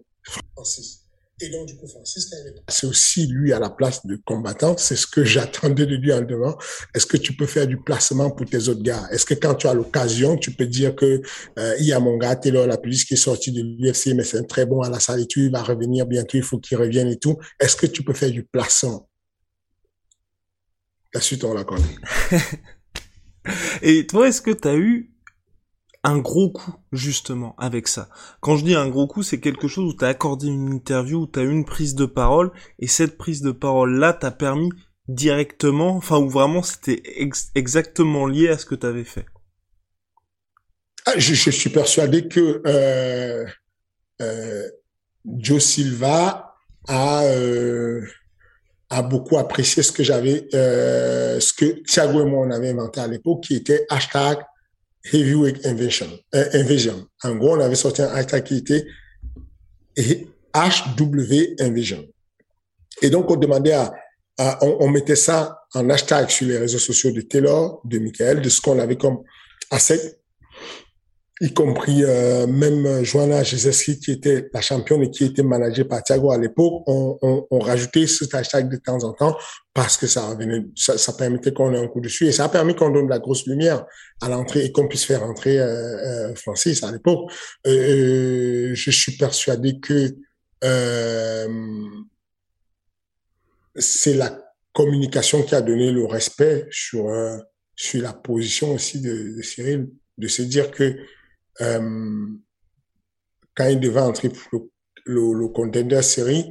Francis. 0.54 1.00
Et 1.42 1.50
donc, 1.50 1.66
du 1.66 1.76
coup, 1.76 1.88
Francis, 1.88 2.30
c'est 2.68 2.86
aussi 2.86 3.26
lui 3.26 3.52
à 3.52 3.58
la 3.58 3.72
place 3.72 4.06
de 4.06 4.16
combattant, 4.24 4.78
c'est 4.78 4.96
ce 4.96 5.08
que 5.08 5.24
j'attendais 5.34 5.88
de 5.88 5.96
lui 5.96 6.14
en 6.14 6.22
devant. 6.22 6.56
Est-ce 6.94 7.08
que 7.08 7.18
tu 7.18 7.36
peux 7.36 7.48
faire 7.48 7.66
du 7.66 7.78
placement 7.78 8.30
pour 8.30 8.46
tes 8.46 8.70
autres 8.70 8.84
gars? 8.84 9.08
Est-ce 9.10 9.26
que 9.26 9.34
quand 9.34 9.56
tu 9.56 9.66
as 9.66 9.74
l'occasion, 9.74 10.38
tu 10.38 10.52
peux 10.52 10.68
dire 10.68 10.96
que 10.96 11.20
euh, 11.58 11.76
il 11.80 11.88
y 11.88 11.94
a 11.94 12.00
mon 12.00 12.18
gars 12.18 12.36
Taylor 12.36 12.68
la 12.68 12.78
police 12.78 13.06
qui 13.06 13.16
est 13.16 13.18
sorti 13.18 13.52
de 13.52 13.64
l'UFC, 13.64 14.14
mais 14.14 14.24
c'est 14.24 14.38
un 14.38 14.44
très 14.44 14.68
bon 14.68 14.82
à 14.82 14.90
la 14.92 15.00
salle 15.00 15.22
et 15.22 15.26
tout, 15.26 15.40
il 15.40 15.52
va 15.52 15.64
revenir 15.64 16.06
bientôt, 16.06 16.38
il 16.38 16.44
faut 16.44 16.60
qu'il 16.60 16.78
revienne 16.78 17.08
et 17.08 17.18
tout. 17.18 17.40
Est-ce 17.60 17.76
que 17.76 17.88
tu 17.88 18.04
peux 18.04 18.14
faire 18.14 18.30
du 18.30 18.44
placement? 18.44 19.08
La 21.14 21.22
suite, 21.22 21.44
on 21.44 21.54
la 21.54 21.64
connaît. 21.64 21.96
et 23.82 24.08
toi, 24.08 24.28
est-ce 24.28 24.42
que 24.42 24.52
tu 24.52 24.68
as 24.68 24.76
eu 24.76 25.14
un 26.04 26.18
gros 26.18 26.52
coup 26.52 26.74
justement 26.92 27.56
avec 27.58 27.88
ça? 27.88 28.10
Quand 28.40 28.56
je 28.56 28.64
dis 28.64 28.76
un 28.76 28.88
gros 28.88 29.08
coup, 29.08 29.24
c'est 29.24 29.40
quelque 29.40 29.68
chose 29.68 29.94
où 29.94 29.98
t'as 29.98 30.10
accordé 30.10 30.48
une 30.48 30.72
interview, 30.74 31.24
où 31.24 31.28
t'as 31.28 31.44
eu 31.44 31.52
une 31.52 31.66
prise 31.66 31.96
de 31.96 32.06
parole, 32.06 32.52
et 32.80 32.88
cette 32.88 33.18
prise 33.18 33.42
de 33.42 33.52
parole 33.52 33.98
là 33.98 34.14
t'a 34.14 34.32
permis 34.32 34.70
directement, 35.08 35.98
enfin 35.98 36.18
ou 36.18 36.30
vraiment 36.30 36.64
c'était 36.64 37.02
exactement 37.56 38.26
lié 38.26 38.50
à 38.50 38.58
ce 38.58 38.66
que 38.66 38.76
tu 38.76 38.86
avais 38.86 39.04
fait? 39.04 39.26
Ah, 41.06 41.18
je, 41.18 41.34
je, 41.34 41.50
suis 41.50 41.72
persuadé 41.72 42.28
que 42.28 42.62
euh, 42.66 43.46
euh, 44.22 44.70
Joe 45.26 45.64
Silva 45.64 46.56
a 46.88 47.24
euh, 47.24 48.06
a 48.92 49.02
beaucoup 49.02 49.38
apprécié 49.38 49.82
ce 49.84 49.92
que 49.92 50.04
j'avais, 50.04 50.48
euh, 50.54 51.40
ce 51.40 51.54
que 51.54 51.82
Thiago 51.84 52.22
et 52.22 52.26
moi 52.26 52.46
on 52.46 52.52
avait 52.52 52.70
inventé 52.70 53.00
à 53.00 53.08
l'époque, 53.08 53.44
qui 53.44 53.56
était 53.56 53.86
hashtag 53.90 54.40
Heavyweight 55.12 55.66
Invasion. 55.66 56.10
Euh, 56.36 56.46
Invasion. 56.54 57.08
En 57.24 57.36
gros, 57.36 57.56
on 57.56 57.62
avait 57.62 57.76
sorti 57.76 58.02
un 58.02 58.14
hashtag 58.14 58.44
qui 58.44 58.58
était 58.58 58.86
HW 59.98 61.56
Invasion. 61.60 62.06
Et 63.02 63.10
donc, 63.10 63.32
on 63.32 63.38
demandait 63.38 63.74
à, 63.74 63.94
on, 64.62 64.78
on, 64.82 64.90
mettait 64.90 65.16
ça 65.16 65.64
en 65.74 65.90
hashtag 65.90 66.30
sur 66.30 66.48
les 66.48 66.58
réseaux 66.58 66.78
sociaux 66.78 67.12
de 67.12 67.22
Taylor, 67.22 67.82
de 67.86 67.98
Michael, 67.98 68.42
de 68.42 68.50
ce 68.50 68.60
qu'on 68.60 68.78
avait 68.78 68.98
comme 68.98 69.24
asset 69.72 70.20
y 71.42 71.54
compris 71.54 72.04
euh, 72.04 72.46
même 72.46 73.04
Joanna 73.04 73.42
Jezeski, 73.42 74.00
qui 74.00 74.12
était 74.12 74.48
la 74.54 74.62
championne 74.62 75.02
et 75.02 75.10
qui 75.10 75.26
était 75.26 75.42
managée 75.42 75.84
par 75.84 76.04
Thiago 76.04 76.32
à 76.32 76.38
l'époque, 76.38 76.84
on, 76.86 77.18
on, 77.24 77.48
on, 77.50 77.60
rajoutait 77.60 78.06
ce 78.06 78.24
hashtag 78.36 78.70
de 78.70 78.78
temps 78.78 79.04
en 79.04 79.12
temps 79.14 79.36
parce 79.74 79.98
que 79.98 80.06
ça, 80.06 80.28
revenait, 80.28 80.68
ça, 80.76 81.00
ça 81.00 81.14
permettait 81.14 81.52
qu'on 81.52 81.74
ait 81.74 81.80
un 81.80 81.88
coup 81.88 82.00
dessus 82.00 82.28
et 82.28 82.32
ça 82.32 82.46
a 82.46 82.50
permis 82.50 82.76
qu'on 82.76 82.92
donne 82.92 83.06
de 83.06 83.10
la 83.10 83.18
grosse 83.18 83.48
lumière 83.48 83.86
à 84.22 84.30
l'entrée 84.30 84.66
et 84.66 84.72
qu'on 84.72 84.88
puisse 84.88 85.04
faire 85.04 85.24
entrer 85.24 85.60
euh, 85.60 86.30
euh, 86.30 86.36
Francis 86.36 86.84
à 86.84 86.92
l'époque. 86.92 87.32
Euh, 87.66 88.76
je 88.76 88.92
suis 88.92 89.14
persuadé 89.14 89.80
que 89.80 90.16
euh, 90.64 91.48
c'est 93.76 94.14
la 94.14 94.38
communication 94.74 95.42
qui 95.42 95.56
a 95.56 95.62
donné 95.62 95.92
le 95.92 96.06
respect 96.06 96.68
sur 96.70 97.12
sur 97.76 98.04
la 98.04 98.14
position 98.14 98.76
aussi 98.76 99.02
de, 99.02 99.36
de 99.36 99.42
Cyril, 99.42 99.90
de 100.20 100.28
se 100.28 100.44
dire 100.44 100.70
que 100.70 100.98
euh, 101.60 102.28
quand 103.56 103.68
il 103.68 103.80
devait 103.80 104.00
entrer 104.00 104.30
pour 104.30 104.70
le, 105.06 105.48
contender 105.50 106.02
série, 106.02 106.46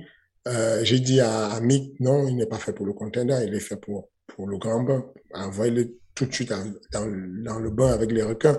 euh, 0.48 0.80
j'ai 0.82 1.00
dit 1.00 1.20
à, 1.20 1.58
Mick, 1.60 1.98
non, 2.00 2.26
il 2.28 2.36
n'est 2.36 2.46
pas 2.46 2.58
fait 2.58 2.72
pour 2.72 2.86
le 2.86 2.92
contender, 2.92 3.38
il 3.46 3.54
est 3.54 3.60
fait 3.60 3.76
pour, 3.76 4.10
pour 4.26 4.46
le 4.46 4.58
grand 4.58 4.82
bain. 4.82 5.04
Envoyez-le 5.34 5.96
tout 6.14 6.26
de 6.26 6.34
suite 6.34 6.52
dans, 6.92 7.58
le 7.58 7.70
bain 7.70 7.92
avec 7.92 8.12
les 8.12 8.22
requins. 8.22 8.58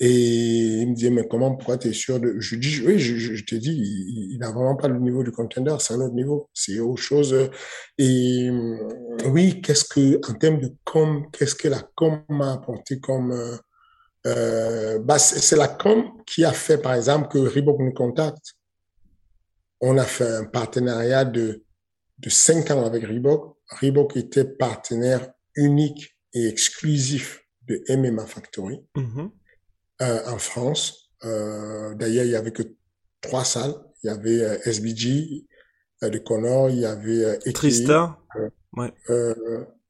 Et 0.00 0.80
il 0.80 0.90
me 0.90 0.94
disait, 0.94 1.10
mais 1.10 1.28
comment, 1.28 1.54
pourquoi 1.54 1.78
tu 1.78 1.88
es 1.88 1.92
sûr 1.92 2.18
de... 2.18 2.34
Je 2.40 2.56
dis, 2.56 2.82
oui, 2.84 2.98
je, 2.98 3.16
je, 3.16 3.34
je 3.34 3.44
te 3.44 3.54
dis, 3.54 3.70
il 3.70 4.38
n'a 4.38 4.50
vraiment 4.50 4.74
pas 4.74 4.88
le 4.88 4.98
niveau 4.98 5.22
du 5.22 5.30
contender, 5.30 5.76
c'est 5.78 5.94
un 5.94 6.00
autre 6.00 6.14
niveau, 6.14 6.50
c'est 6.52 6.80
autre 6.80 7.00
chose. 7.00 7.50
Et 7.98 8.50
oui, 9.26 9.60
qu'est-ce 9.62 9.84
que, 9.84 10.18
en 10.28 10.34
termes 10.34 10.60
de 10.60 10.72
com, 10.82 11.26
qu'est-ce 11.32 11.54
que 11.54 11.68
la 11.68 11.88
com 11.94 12.22
m'a 12.28 12.54
apporté 12.54 12.98
comme... 12.98 13.30
Euh, 13.32 13.56
euh, 14.26 14.98
bah, 15.00 15.18
c'est 15.18 15.56
la 15.56 15.68
com 15.68 16.22
qui 16.26 16.44
a 16.44 16.52
fait, 16.52 16.78
par 16.78 16.94
exemple, 16.94 17.28
que 17.28 17.38
Reebok 17.38 17.78
nous 17.80 17.92
contacte. 17.92 18.54
On 19.80 19.98
a 19.98 20.04
fait 20.04 20.28
un 20.28 20.44
partenariat 20.44 21.24
de, 21.24 21.64
de 22.18 22.30
cinq 22.30 22.70
ans 22.70 22.84
avec 22.84 23.04
Reebok. 23.04 23.56
Reebok 23.80 24.16
était 24.16 24.44
partenaire 24.44 25.32
unique 25.56 26.16
et 26.34 26.46
exclusif 26.46 27.44
de 27.62 27.82
MMA 27.88 28.26
Factory 28.26 28.80
mm-hmm. 28.94 29.30
euh, 30.02 30.26
en 30.26 30.38
France. 30.38 31.10
Euh, 31.24 31.94
D'ailleurs, 31.94 32.24
il 32.24 32.30
y 32.30 32.36
avait 32.36 32.52
que 32.52 32.62
trois 33.20 33.44
salles. 33.44 33.74
Il 34.04 34.08
y 34.08 34.10
avait 34.10 34.60
SBG 34.64 35.46
de 36.02 36.18
Connor, 36.18 36.70
il 36.70 36.80
y 36.80 36.86
avait 36.86 37.38
Trista. 37.52 38.18
ouais. 38.76 38.92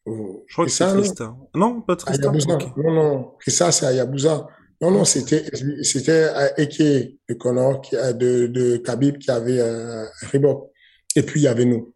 Je 0.07 0.53
crois 0.53 0.65
que 0.67 0.71
c'est 0.71 0.87
Trista. 0.87 1.35
Non, 1.55 1.81
pas 1.81 1.97
Trista. 1.97 2.29
Okay. 2.29 2.73
Non, 2.77 2.93
non. 2.93 3.33
ça, 3.47 3.71
c'est 3.71 3.87
Ayabusa. 3.87 4.47
Non, 4.81 4.91
non, 4.91 5.05
c'était, 5.05 5.45
c'était 5.83 6.29
Eke 6.57 7.17
de 7.29 7.35
Connor, 7.35 7.81
qui, 7.83 7.95
de, 7.95 8.49
de 8.49 8.79
Khabib 8.79 9.19
qui 9.19 9.31
avait 9.31 9.61
euh, 9.61 10.05
Reebok. 10.33 10.71
Et 11.15 11.23
puis, 11.23 11.41
il 11.41 11.45
y 11.45 11.49
avait 11.49 11.67
nous. 11.67 11.95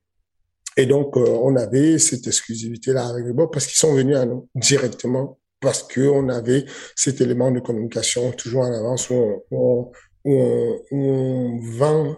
Et 0.77 0.87
donc, 0.87 1.17
euh, 1.17 1.27
on 1.43 1.57
avait 1.57 1.99
cette 1.99 2.27
exclusivité-là 2.27 3.09
avec 3.09 3.27
Reebok 3.27 3.53
parce 3.53 3.67
qu'ils 3.67 3.79
sont 3.79 3.95
venus 3.95 4.17
à 4.17 4.25
nous 4.25 4.49
directement 4.55 5.39
parce 5.61 5.83
que 5.83 6.03
on 6.03 6.29
avait 6.29 6.65
cet 6.95 7.21
élément 7.21 7.51
de 7.51 7.61
communication 7.61 8.31
toujours 8.33 8.63
en 8.63 8.73
avance 8.73 9.11
où 9.11 9.15
on, 9.15 9.91
où 10.25 10.35
on, 10.35 10.83
où 10.93 10.97
on 10.97 11.59
vend 11.59 12.17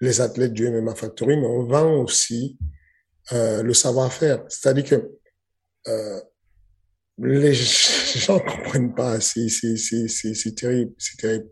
les 0.00 0.20
athlètes 0.20 0.54
du 0.54 0.68
MMA 0.68 0.94
Factory, 0.94 1.36
mais 1.36 1.46
on 1.46 1.64
vend 1.64 2.02
aussi 2.02 2.58
euh, 3.32 3.62
le 3.62 3.74
savoir-faire. 3.74 4.44
C'est-à-dire 4.48 4.84
que 4.84 5.10
euh, 5.88 6.20
les 7.18 7.54
gens 7.54 8.36
ne 8.36 8.40
comprennent 8.40 8.94
pas. 8.94 9.20
C'est 9.20 9.46
terrible, 10.56 10.92
c'est 10.98 11.16
terrible. 11.16 11.48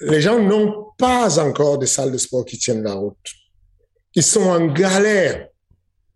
Les 0.00 0.20
gens 0.20 0.38
n'ont 0.38 0.88
pas 0.98 1.38
encore 1.38 1.78
de 1.78 1.86
salles 1.86 2.12
de 2.12 2.18
sport 2.18 2.44
qui 2.44 2.58
tiennent 2.58 2.82
la 2.82 2.94
route. 2.94 3.16
Ils 4.14 4.22
sont 4.22 4.42
en 4.42 4.66
galère 4.66 5.48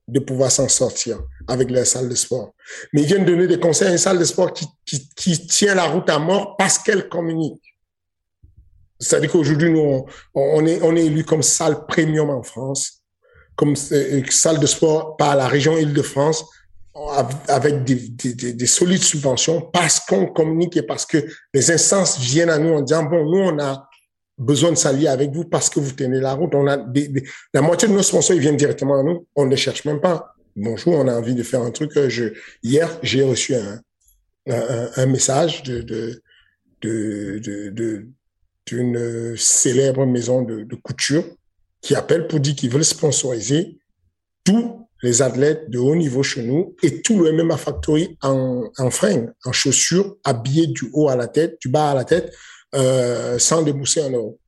de 0.08 0.20
pouvoir 0.20 0.50
s'en 0.50 0.68
sortir 0.68 1.22
avec 1.46 1.70
les 1.70 1.84
salles 1.84 2.08
de 2.08 2.14
sport. 2.14 2.54
Mais 2.92 3.02
ils 3.02 3.06
viennent 3.06 3.24
donner 3.24 3.46
des 3.46 3.60
conseils 3.60 3.88
à 3.88 3.92
une 3.92 3.98
salle 3.98 4.18
de 4.18 4.24
sport 4.24 4.52
qui, 4.52 4.66
qui, 4.84 5.08
qui 5.10 5.46
tient 5.46 5.74
la 5.74 5.84
route 5.84 6.08
à 6.10 6.18
mort 6.18 6.56
parce 6.56 6.78
qu'elle 6.78 7.08
communique. 7.08 7.62
C'est-à-dire 9.00 9.32
qu'aujourd'hui, 9.32 9.70
nous, 9.70 10.04
on, 10.34 10.66
est, 10.66 10.80
on 10.82 10.94
est 10.94 11.06
élu 11.06 11.24
comme 11.24 11.42
salle 11.42 11.86
premium 11.86 12.30
en 12.30 12.42
France, 12.42 13.02
comme 13.56 13.74
euh, 13.92 14.22
salle 14.30 14.60
de 14.60 14.66
sport 14.66 15.16
par 15.16 15.36
la 15.36 15.48
région 15.48 15.76
Île-de-France, 15.78 16.44
avec 17.48 17.84
des, 17.84 17.94
des, 17.94 18.52
des, 18.52 18.66
solides 18.66 19.02
subventions, 19.02 19.62
parce 19.62 20.00
qu'on 20.00 20.26
communique 20.26 20.76
et 20.76 20.82
parce 20.82 21.06
que 21.06 21.18
les 21.54 21.70
instances 21.70 22.18
viennent 22.18 22.50
à 22.50 22.58
nous 22.58 22.74
en 22.74 22.82
disant, 22.82 23.04
bon, 23.04 23.24
nous, 23.24 23.38
on 23.38 23.58
a 23.58 23.88
besoin 24.40 24.70
de 24.70 24.76
s'allier 24.76 25.06
avec 25.06 25.30
vous 25.32 25.44
parce 25.44 25.70
que 25.70 25.78
vous 25.80 25.92
tenez 25.92 26.18
la 26.20 26.32
route. 26.34 26.54
On 26.54 26.66
a 26.66 26.78
la 27.54 27.60
moitié 27.62 27.88
de 27.88 27.92
nos 27.92 28.02
sponsors, 28.02 28.34
ils 28.34 28.42
viennent 28.42 28.56
directement 28.56 28.98
à 28.98 29.02
nous. 29.02 29.26
On 29.36 29.44
ne 29.44 29.50
les 29.50 29.56
cherche 29.56 29.84
même 29.84 30.00
pas. 30.00 30.34
Bonjour, 30.56 30.94
on 30.94 31.06
a 31.06 31.14
envie 31.14 31.34
de 31.34 31.42
faire 31.42 31.62
un 31.62 31.70
truc. 31.70 31.96
Euh, 31.96 32.08
je, 32.08 32.24
hier, 32.62 32.88
j'ai 33.02 33.22
reçu 33.22 33.54
un, 33.54 33.80
un, 34.48 34.90
un, 34.96 35.06
message 35.06 35.62
de, 35.62 35.80
de, 35.82 36.22
de, 36.82 37.38
de, 37.70 38.06
de 38.70 38.76
d'une 38.76 39.36
célèbre 39.36 40.06
maison 40.06 40.42
de, 40.42 40.74
couture 40.76 41.24
qui 41.80 41.94
appelle 41.94 42.26
pour 42.26 42.40
dire 42.40 42.54
qu'ils 42.54 42.70
veulent 42.70 42.84
sponsoriser 42.84 43.78
tous 44.44 44.86
les 45.02 45.22
athlètes 45.22 45.70
de 45.70 45.78
haut 45.78 45.96
niveau 45.96 46.22
chez 46.22 46.42
nous 46.42 46.76
et 46.82 47.00
tout 47.00 47.22
le 47.22 47.32
MMA 47.32 47.56
Factory 47.56 48.18
en, 48.22 48.70
en 48.76 48.90
fringues, 48.90 49.30
en 49.44 49.52
chaussures, 49.52 50.16
habillés 50.24 50.66
du 50.66 50.90
haut 50.92 51.08
à 51.08 51.16
la 51.16 51.26
tête, 51.26 51.56
du 51.60 51.68
bas 51.68 51.90
à 51.90 51.94
la 51.94 52.04
tête, 52.04 52.34
euh, 52.74 53.38
sans 53.38 53.62
débousser 53.62 54.02
un 54.02 54.10
euro. 54.10 54.38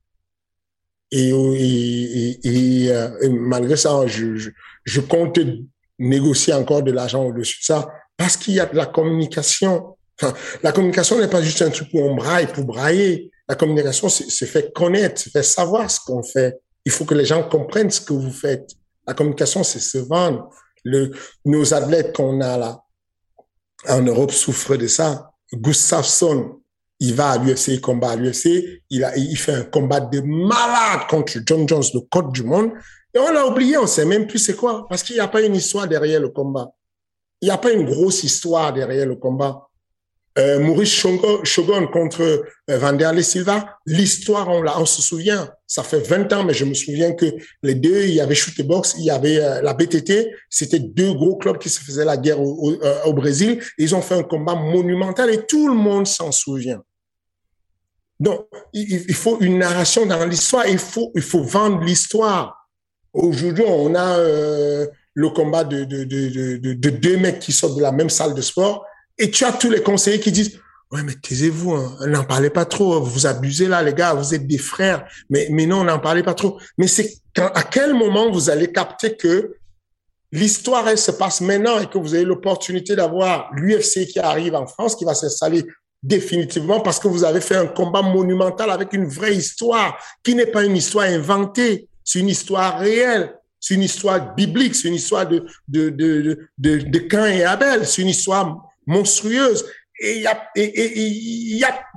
Et, 1.11 1.31
euh, 2.89 3.29
malgré 3.29 3.75
ça, 3.75 4.07
je, 4.07 4.49
je, 4.83 5.01
compte 5.01 5.39
négocier 5.99 6.53
encore 6.53 6.81
de 6.81 6.91
l'argent 6.91 7.25
au-dessus 7.25 7.59
de 7.59 7.65
ça 7.65 7.87
parce 8.17 8.35
qu'il 8.35 8.55
y 8.55 8.59
a 8.59 8.65
de 8.65 8.75
la 8.75 8.87
communication. 8.87 9.95
La 10.63 10.71
communication 10.71 11.19
n'est 11.19 11.27
pas 11.27 11.41
juste 11.41 11.61
un 11.61 11.69
truc 11.69 11.89
où 11.93 11.99
on 11.99 12.15
braille 12.15 12.47
pour 12.47 12.65
brailler. 12.65 13.31
La 13.47 13.55
communication, 13.55 14.09
c'est 14.09 14.45
fait 14.45 14.71
connaître, 14.73 15.21
c'est 15.21 15.31
fait 15.31 15.43
savoir 15.43 15.89
ce 15.91 15.99
qu'on 15.99 16.23
fait. 16.23 16.59
Il 16.85 16.91
faut 16.91 17.05
que 17.05 17.13
les 17.13 17.25
gens 17.25 17.47
comprennent 17.47 17.91
ce 17.91 18.01
que 18.01 18.13
vous 18.13 18.31
faites. 18.31 18.69
La 19.05 19.13
communication, 19.13 19.63
c'est 19.63 19.79
se 19.79 19.97
vendre. 19.97 20.49
Nos 21.45 21.73
athlètes 21.73 22.15
qu'on 22.15 22.41
a 22.41 22.57
là, 22.57 22.79
en 23.87 24.01
Europe, 24.01 24.31
souffrent 24.31 24.77
de 24.77 24.87
ça. 24.87 25.29
Gustafsson, 25.53 26.61
il 26.99 27.13
va 27.15 27.31
à 27.31 27.37
l'UFC, 27.37 27.67
il 27.69 27.81
combat 27.81 28.11
à 28.11 28.15
l'UFC, 28.15 28.81
il 28.89 29.37
fait 29.37 29.53
un 29.53 29.63
combat 29.63 29.99
de 29.99 30.21
malade 30.21 31.07
contre 31.09 31.33
John 31.45 31.67
Jones, 31.67 31.83
le 31.93 31.99
code 32.09 32.31
du 32.31 32.43
monde. 32.43 32.71
Et 33.13 33.19
on 33.19 33.31
l'a 33.31 33.45
oublié, 33.45 33.77
on 33.77 33.87
sait 33.87 34.05
même 34.05 34.25
plus 34.25 34.39
c'est 34.39 34.55
quoi, 34.55 34.87
parce 34.89 35.03
qu'il 35.03 35.15
n'y 35.15 35.21
a 35.21 35.27
pas 35.27 35.41
une 35.41 35.55
histoire 35.55 35.87
derrière 35.87 36.21
le 36.21 36.29
combat. 36.29 36.69
Il 37.41 37.45
n'y 37.45 37.51
a 37.51 37.57
pas 37.57 37.71
une 37.73 37.85
grosse 37.85 38.23
histoire 38.23 38.71
derrière 38.73 39.05
le 39.05 39.17
combat 39.17 39.67
euh, 40.37 40.59
Maurice 40.59 40.89
Shogun 41.43 41.87
contre 41.87 42.21
euh, 42.69 42.77
Vanderlei 42.77 43.21
Silva, 43.21 43.77
l'histoire, 43.85 44.49
on, 44.49 44.65
on 44.65 44.85
se 44.85 45.01
souvient. 45.01 45.49
Ça 45.67 45.83
fait 45.83 45.99
20 45.99 46.31
ans, 46.33 46.43
mais 46.43 46.53
je 46.53 46.65
me 46.65 46.73
souviens 46.73 47.13
que 47.13 47.25
les 47.61 47.75
deux, 47.75 48.03
il 48.03 48.13
y 48.13 48.21
avait 48.21 48.35
Shoot 48.35 48.65
Box, 48.65 48.95
il 48.97 49.05
y 49.05 49.11
avait 49.11 49.37
euh, 49.37 49.61
la 49.61 49.73
BTT. 49.73 50.31
C'était 50.49 50.79
deux 50.79 51.13
gros 51.13 51.35
clubs 51.35 51.57
qui 51.57 51.69
se 51.69 51.79
faisaient 51.79 52.05
la 52.05 52.17
guerre 52.17 52.41
au, 52.41 52.71
euh, 52.71 53.03
au, 53.05 53.13
Brésil. 53.13 53.61
Ils 53.77 53.95
ont 53.95 54.01
fait 54.01 54.15
un 54.15 54.23
combat 54.23 54.55
monumental 54.55 55.29
et 55.29 55.45
tout 55.45 55.67
le 55.67 55.75
monde 55.75 56.07
s'en 56.07 56.31
souvient. 56.31 56.81
Donc, 58.19 58.45
il, 58.73 59.13
faut 59.13 59.39
une 59.39 59.57
narration 59.57 60.05
dans 60.05 60.25
l'histoire. 60.25 60.67
Il 60.67 60.77
faut, 60.77 61.11
il 61.15 61.21
faut 61.21 61.43
vendre 61.43 61.83
l'histoire. 61.83 62.69
Aujourd'hui, 63.11 63.65
on 63.67 63.93
a 63.95 64.17
euh, 64.17 64.87
le 65.13 65.29
combat 65.29 65.63
de, 65.63 65.83
de, 65.83 66.03
de, 66.03 66.57
de 66.57 66.89
deux 66.89 67.17
mecs 67.17 67.39
qui 67.39 67.51
sortent 67.51 67.75
de 67.75 67.81
la 67.81 67.91
même 67.91 68.09
salle 68.09 68.33
de 68.33 68.41
sport 68.41 68.85
et 69.17 69.31
tu 69.31 69.45
as 69.45 69.51
tous 69.51 69.69
les 69.69 69.81
conseillers 69.81 70.19
qui 70.19 70.31
disent, 70.31 70.59
Ouais, 70.93 71.01
mais 71.01 71.15
taisez-vous, 71.15 71.71
hein. 71.71 71.97
n'en 72.05 72.23
parlez 72.23 72.51
pas 72.51 72.65
trop. 72.65 73.01
Vous 73.01 73.25
abusez 73.25 73.67
là, 73.67 73.81
les 73.81 73.95
gars. 73.95 74.13
Vous 74.13 74.35
êtes 74.35 74.45
des 74.45 74.59
frères. 74.59 75.07
Mais, 75.27 75.47
mais 75.49 75.65
non, 75.65 75.83
n'en 75.83 75.97
parlez 75.97 76.21
pas 76.21 76.35
trop. 76.35 76.59
Mais 76.77 76.85
c'est 76.85 77.15
à 77.35 77.63
quel 77.63 77.95
moment 77.95 78.31
vous 78.31 78.51
allez 78.51 78.71
capter 78.71 79.17
que 79.17 79.55
l'histoire, 80.31 80.87
elle 80.87 80.99
se 80.99 81.09
passe 81.09 81.41
maintenant 81.41 81.79
et 81.79 81.87
que 81.87 81.97
vous 81.97 82.13
avez 82.13 82.25
l'opportunité 82.25 82.95
d'avoir 82.95 83.49
l'UFC 83.55 84.05
qui 84.05 84.19
arrive 84.19 84.53
en 84.53 84.67
France, 84.67 84.95
qui 84.95 85.03
va 85.03 85.15
s'installer 85.15 85.65
définitivement 86.03 86.79
parce 86.79 86.99
que 86.99 87.07
vous 87.07 87.23
avez 87.23 87.41
fait 87.41 87.55
un 87.55 87.65
combat 87.65 88.03
monumental 88.03 88.69
avec 88.69 88.93
une 88.93 89.07
vraie 89.07 89.33
histoire 89.33 89.97
qui 90.21 90.35
n'est 90.35 90.45
pas 90.45 90.63
une 90.63 90.77
histoire 90.77 91.07
inventée. 91.07 91.87
C'est 92.03 92.19
une 92.19 92.29
histoire 92.29 92.77
réelle. 92.77 93.33
C'est 93.59 93.73
une 93.73 93.81
histoire 93.81 94.35
biblique. 94.35 94.75
C'est 94.75 94.89
une 94.89 94.95
histoire 94.95 95.27
de, 95.27 95.43
de, 95.67 95.89
de, 95.89 96.37
de, 96.59 96.77
de 96.77 96.99
Cain 96.99 97.25
et 97.25 97.43
Abel. 97.43 97.87
C'est 97.87 98.03
une 98.03 98.09
histoire 98.09 98.61
monstrueuse. 98.85 99.65
Et 99.99 100.17
il 100.17 100.21
y 100.21 100.27
a, 100.27 100.49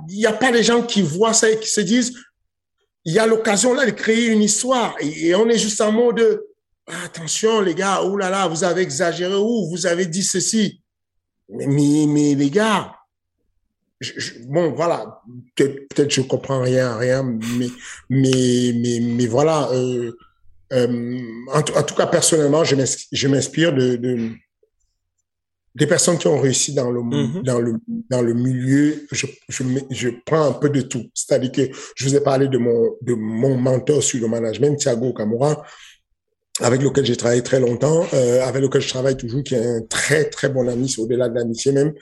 y 0.07 0.25
a, 0.25 0.33
pas 0.33 0.51
les 0.51 0.63
gens 0.63 0.83
qui 0.83 1.01
voient 1.01 1.33
ça 1.33 1.49
et 1.49 1.59
qui 1.59 1.69
se 1.69 1.81
disent, 1.81 2.13
il 3.05 3.13
y 3.13 3.19
a 3.19 3.25
l'occasion 3.25 3.73
là 3.73 3.85
de 3.85 3.91
créer 3.91 4.27
une 4.27 4.43
histoire. 4.43 4.95
Et, 4.99 5.33
on 5.35 5.49
est 5.49 5.57
juste 5.57 5.81
en 5.81 5.91
mode, 5.91 6.41
attention 7.05 7.61
les 7.61 7.73
gars, 7.73 8.01
oh 8.03 8.17
là 8.17 8.29
là, 8.29 8.47
vous 8.47 8.63
avez 8.63 8.81
exagéré 8.81 9.35
ou 9.35 9.69
vous 9.69 9.85
avez 9.85 10.05
dit 10.05 10.23
ceci. 10.23 10.81
Mais, 11.49 11.65
mais, 12.07 12.35
les 12.35 12.49
gars, 12.49 12.93
bon 14.47 14.73
voilà, 14.73 15.21
peut-être 15.55 16.11
je 16.11 16.21
comprends 16.21 16.61
rien, 16.61 16.97
rien, 16.97 17.23
mais 17.23 17.67
mais 18.09 18.99
mais, 19.01 19.27
voilà. 19.27 19.69
Euh, 19.71 20.11
euh, 20.73 21.19
en, 21.53 21.61
tout 21.61 21.95
cas, 21.95 22.07
personnellement, 22.07 22.63
je 22.65 23.27
m'inspire 23.27 23.73
de, 23.73 23.95
de, 23.95 24.31
des 25.77 25.85
personnes 25.85 26.17
qui 26.17 26.27
ont 26.27 26.39
réussi 26.39 26.73
dans 26.73 26.89
le, 26.89 27.01
mm-hmm. 27.01 27.43
dans 27.43 27.59
le, 27.59 27.73
dans 28.09 28.21
le 28.23 28.33
milieu, 28.33 29.05
je, 29.11 29.27
je, 29.47 29.63
je 29.91 30.09
prends 30.25 30.49
un 30.49 30.53
peu 30.53 30.69
de 30.69 30.81
tout. 30.81 31.05
C'est-à-dire 31.13 31.51
que 31.51 31.61
je 31.95 32.05
vous 32.05 32.15
ai 32.15 32.19
parlé 32.19 32.47
de 32.47 32.57
mon, 32.57 32.95
de 33.01 33.13
mon 33.13 33.55
mentor 33.57 34.01
sur 34.01 34.19
le 34.19 34.27
management, 34.27 34.75
Thiago 34.75 35.13
Kamura, 35.13 35.63
avec 36.61 36.81
lequel 36.81 37.05
j'ai 37.05 37.15
travaillé 37.15 37.43
très 37.43 37.59
longtemps, 37.59 38.07
euh, 38.15 38.43
avec 38.43 38.63
lequel 38.63 38.81
je 38.81 38.89
travaille 38.89 39.17
toujours, 39.17 39.43
qui 39.43 39.53
est 39.53 39.63
un 39.63 39.81
très, 39.81 40.25
très 40.25 40.49
bon 40.49 40.67
ami, 40.67 40.89
c'est 40.89 40.99
au-delà 40.99 41.29
de 41.29 41.35
l'amitié 41.35 41.71
même. 41.71 41.93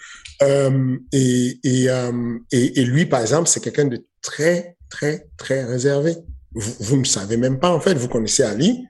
Euh, 0.42 0.96
et, 1.12 1.60
et, 1.66 1.90
euh, 1.90 2.38
et, 2.54 2.80
et, 2.80 2.86
lui, 2.86 3.06
par 3.06 3.20
exemple, 3.20 3.50
c'est 3.50 3.60
quelqu'un 3.62 3.86
de 3.86 4.06
très, 4.22 4.78
très, 4.90 5.28
très 5.38 5.66
réservé. 5.66 6.16
Vous, 6.54 6.72
vous 6.80 6.98
ne 6.98 7.04
savez 7.04 7.36
même 7.36 7.60
pas, 7.60 7.72
en 7.72 7.82
fait, 7.82 7.96
vous 7.96 8.08
connaissez 8.08 8.44
Ali. 8.44 8.86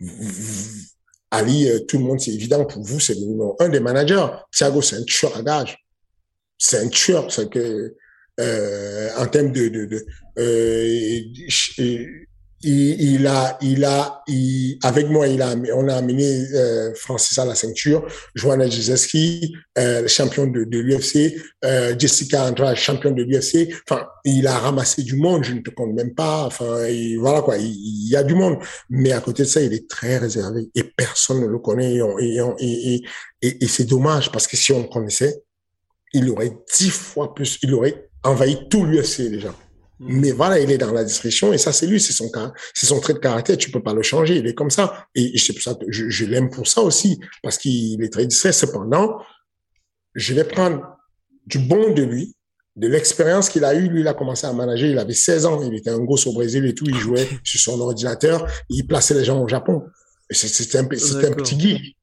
Vous, 0.00 0.93
Ali, 1.34 1.68
euh, 1.68 1.80
tout 1.80 1.98
le 1.98 2.04
monde, 2.04 2.20
c'est 2.20 2.32
évident 2.32 2.64
pour 2.64 2.82
vous, 2.82 3.00
c'est 3.00 3.16
un 3.60 3.68
des 3.68 3.80
managers. 3.80 4.26
Thiago, 4.52 4.82
c'est 4.82 4.96
un 4.96 5.02
tueur 5.04 5.36
à 5.36 5.42
gage. 5.42 5.78
C'est 6.58 6.78
un 6.78 6.88
tueur. 6.88 7.30
C'est 7.32 7.50
que, 7.50 7.94
euh, 8.40 9.10
en 9.16 9.26
termes 9.26 9.52
de, 9.52 9.68
de, 9.68 9.84
de 9.86 10.06
euh, 10.38 11.20
il, 12.64 13.26
a, 13.26 13.58
il 13.60 13.84
a, 13.84 14.22
il, 14.26 14.78
avec 14.82 15.08
moi, 15.08 15.28
il 15.28 15.42
a, 15.42 15.54
on 15.74 15.88
a 15.88 15.96
amené 15.96 16.46
euh, 16.54 16.94
Francis 16.94 17.38
à 17.38 17.44
la 17.44 17.54
ceinture, 17.54 18.06
Joanna 18.34 18.68
Jezeski, 18.68 19.54
euh, 19.78 20.08
champion 20.08 20.46
de, 20.46 20.64
de 20.64 20.78
l'UFC, 20.78 21.40
euh, 21.64 21.94
Jessica 21.98 22.44
Andrade, 22.44 22.76
champion 22.76 23.10
de 23.10 23.22
l'UFC. 23.22 23.74
Enfin, 23.88 24.06
il 24.24 24.46
a 24.46 24.58
ramassé 24.58 25.02
du 25.02 25.16
monde, 25.16 25.44
je 25.44 25.52
ne 25.52 25.60
te 25.60 25.70
compte 25.70 25.92
même 25.92 26.14
pas. 26.14 26.44
Enfin, 26.44 26.86
voilà 27.18 27.42
quoi, 27.42 27.58
il, 27.58 27.66
il, 27.66 28.08
y 28.08 28.16
a 28.16 28.22
du 28.22 28.34
monde. 28.34 28.58
Mais 28.88 29.12
à 29.12 29.20
côté 29.20 29.42
de 29.42 29.48
ça, 29.48 29.60
il 29.60 29.72
est 29.72 29.88
très 29.88 30.18
réservé 30.18 30.70
et 30.74 30.84
personne 30.84 31.40
ne 31.42 31.46
le 31.46 31.58
connaît. 31.58 31.98
Et, 32.20 32.40
et, 32.60 33.02
et, 33.42 33.64
et 33.64 33.68
c'est 33.68 33.84
dommage 33.84 34.32
parce 34.32 34.46
que 34.46 34.56
si 34.56 34.72
on 34.72 34.82
le 34.82 34.88
connaissait, 34.88 35.42
il 36.14 36.30
aurait 36.30 36.52
dix 36.76 36.90
fois 36.90 37.34
plus, 37.34 37.58
il 37.62 37.74
aurait 37.74 38.08
envahi 38.22 38.68
tout 38.68 38.84
l'UFC 38.84 39.30
déjà. 39.30 39.54
Mm. 40.04 40.20
Mais 40.20 40.32
voilà, 40.32 40.58
il 40.60 40.70
est 40.70 40.78
dans 40.78 40.92
la 40.92 41.04
discrétion 41.04 41.52
et 41.52 41.58
ça, 41.58 41.72
c'est 41.72 41.86
lui, 41.86 42.00
c'est 42.00 42.12
son 42.12 42.30
c'est 42.74 42.86
son 42.86 43.00
trait 43.00 43.14
de 43.14 43.18
caractère. 43.18 43.56
Tu 43.56 43.70
peux 43.70 43.82
pas 43.82 43.94
le 43.94 44.02
changer. 44.02 44.36
Il 44.36 44.46
est 44.46 44.54
comme 44.54 44.70
ça. 44.70 45.06
Et 45.14 45.38
c'est 45.38 45.52
pour 45.52 45.62
ça 45.62 45.74
que 45.74 45.86
je, 45.88 46.08
je 46.08 46.24
l'aime 46.26 46.50
pour 46.50 46.66
ça 46.66 46.82
aussi, 46.82 47.18
parce 47.42 47.58
qu'il 47.58 48.02
est 48.02 48.12
très 48.12 48.26
discret. 48.26 48.52
Cependant, 48.52 49.18
je 50.14 50.34
vais 50.34 50.44
prendre 50.44 50.82
du 51.46 51.58
bon 51.58 51.92
de 51.92 52.02
lui, 52.02 52.34
de 52.76 52.88
l'expérience 52.88 53.48
qu'il 53.48 53.64
a 53.64 53.74
eue. 53.74 53.88
Lui, 53.88 54.00
il 54.00 54.08
a 54.08 54.14
commencé 54.14 54.46
à 54.46 54.52
manager. 54.52 54.88
Il 54.88 54.98
avait 54.98 55.14
16 55.14 55.46
ans. 55.46 55.62
Il 55.62 55.74
était 55.74 55.90
un 55.90 56.00
gosse 56.00 56.26
au 56.26 56.32
Brésil 56.32 56.66
et 56.66 56.74
tout. 56.74 56.86
Il 56.86 56.96
jouait 56.96 57.28
sur 57.42 57.60
son 57.60 57.80
ordinateur. 57.80 58.46
Il 58.68 58.86
plaçait 58.86 59.14
les 59.14 59.24
gens 59.24 59.40
au 59.42 59.48
Japon. 59.48 59.82
C'était 60.30 60.78
un, 60.78 60.84
un 60.84 60.86
petit 60.86 61.58
geek. 61.58 61.96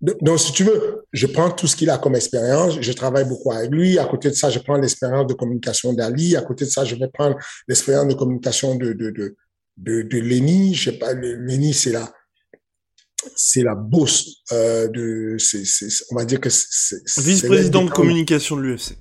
Donc, 0.00 0.40
si 0.40 0.52
tu 0.52 0.64
veux, 0.64 1.04
je 1.12 1.26
prends 1.26 1.50
tout 1.50 1.66
ce 1.66 1.76
qu'il 1.76 1.90
a 1.90 1.98
comme 1.98 2.14
expérience, 2.14 2.80
je 2.80 2.92
travaille 2.92 3.26
beaucoup 3.26 3.52
avec 3.52 3.70
lui. 3.70 3.98
À 3.98 4.06
côté 4.06 4.30
de 4.30 4.34
ça, 4.34 4.48
je 4.48 4.58
prends 4.58 4.76
l'expérience 4.76 5.26
de 5.26 5.34
communication 5.34 5.92
d'Ali. 5.92 6.36
À 6.36 6.42
côté 6.42 6.64
de 6.64 6.70
ça, 6.70 6.84
je 6.86 6.94
vais 6.94 7.08
prendre 7.08 7.36
l'expérience 7.68 8.08
de 8.08 8.14
communication 8.14 8.76
de, 8.76 8.94
de, 8.94 9.10
de, 9.10 9.36
de, 9.76 10.02
de 10.02 10.18
Lenny. 10.18 10.74
Je 10.74 10.90
sais 10.90 10.98
pas, 10.98 11.12
Lenny, 11.12 11.74
c'est 11.74 11.92
la, 11.92 12.10
c'est 13.36 13.62
la 13.62 13.74
bosse 13.74 14.42
euh, 14.52 14.88
de, 14.88 15.36
c'est, 15.38 15.64
on 16.10 16.16
va 16.16 16.24
dire 16.24 16.40
que 16.40 16.48
c'est, 16.50 16.96
vice-président 17.18 17.84
de 17.84 17.90
communication 17.90 18.56
de 18.56 18.62
l'UFC. 18.62 18.96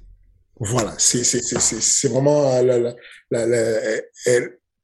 Voilà, 0.60 0.93
c'est, 0.97 1.24
c'est, 1.24 1.41
c'est, 1.41 1.82
c'est 1.82 2.08
vraiment 2.10 2.52
euh, 2.52 2.62
la, 2.62 2.95
la, 3.32 3.47
la, 3.47 3.80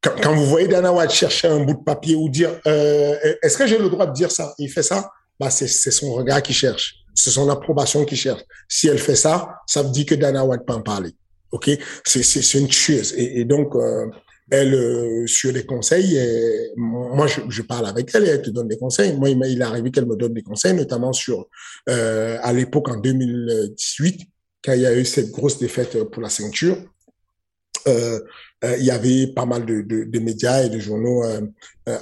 quand, 0.01 0.11
quand, 0.21 0.33
vous 0.33 0.45
voyez 0.45 0.69
Dana 0.69 0.93
White 0.93 1.11
chercher 1.11 1.49
un 1.49 1.59
bout 1.59 1.73
de 1.73 1.83
papier 1.83 2.15
ou 2.15 2.29
dire, 2.29 2.57
euh, 2.65 3.17
est-ce 3.41 3.57
que 3.57 3.67
j'ai 3.67 3.77
le 3.77 3.89
droit 3.89 4.05
de 4.05 4.13
dire 4.13 4.31
ça? 4.31 4.53
Il 4.57 4.69
fait 4.69 4.83
ça? 4.83 5.11
Bah 5.39 5.49
c'est 5.49 5.67
son 5.67 6.13
regard 6.13 6.41
qui 6.41 6.53
cherche, 6.53 6.95
c'est 7.13 7.31
son 7.31 7.49
approbation 7.49 8.05
qui 8.05 8.15
cherche. 8.15 8.41
Si 8.67 8.87
elle 8.87 8.99
fait 8.99 9.15
ça, 9.15 9.49
ça 9.67 9.83
veut 9.83 9.89
dire 9.89 10.05
que 10.05 10.15
Dana 10.15 10.45
White 10.45 10.63
peut 10.65 10.73
en 10.73 10.81
parler. 10.81 11.11
Ok, 11.51 11.69
c'est 12.05 12.23
c'est 12.23 12.59
une 12.59 12.67
tueuse 12.67 13.13
et, 13.15 13.41
et 13.41 13.45
donc 13.45 13.75
euh, 13.75 14.07
elle 14.51 14.73
euh, 14.73 15.27
sur 15.27 15.51
les 15.51 15.65
conseils, 15.65 16.17
et, 16.17 16.71
moi 16.75 17.27
je, 17.27 17.41
je, 17.49 17.61
parle 17.61 17.85
avec 17.87 18.09
elle 18.13 18.25
et 18.25 18.29
elle 18.29 18.41
te 18.41 18.49
donne 18.49 18.67
des 18.67 18.77
conseils. 18.77 19.13
Moi 19.13 19.29
il, 19.29 19.41
il 19.47 19.61
arrivé 19.61 19.91
qu'elle 19.91 20.05
me 20.05 20.15
donne 20.15 20.33
des 20.33 20.43
conseils, 20.43 20.73
notamment 20.73 21.13
sur 21.13 21.47
euh, 21.89 22.37
à 22.41 22.51
l'époque 22.51 22.89
en 22.89 22.97
2018 22.97 24.21
quand 24.63 24.73
il 24.73 24.81
y 24.81 24.85
a 24.85 24.97
eu 24.97 25.05
cette 25.05 25.31
grosse 25.31 25.59
défaite 25.59 26.03
pour 26.05 26.21
la 26.21 26.29
ceinture. 26.29 26.77
Euh, 27.87 28.19
euh, 28.63 28.77
il 28.79 28.85
y 28.85 28.91
avait 28.91 29.27
pas 29.27 29.45
mal 29.45 29.65
de, 29.65 29.81
de, 29.81 30.05
de 30.05 30.19
médias 30.19 30.63
et 30.63 30.69
de 30.69 30.79
journaux 30.79 31.23
euh, 31.23 31.41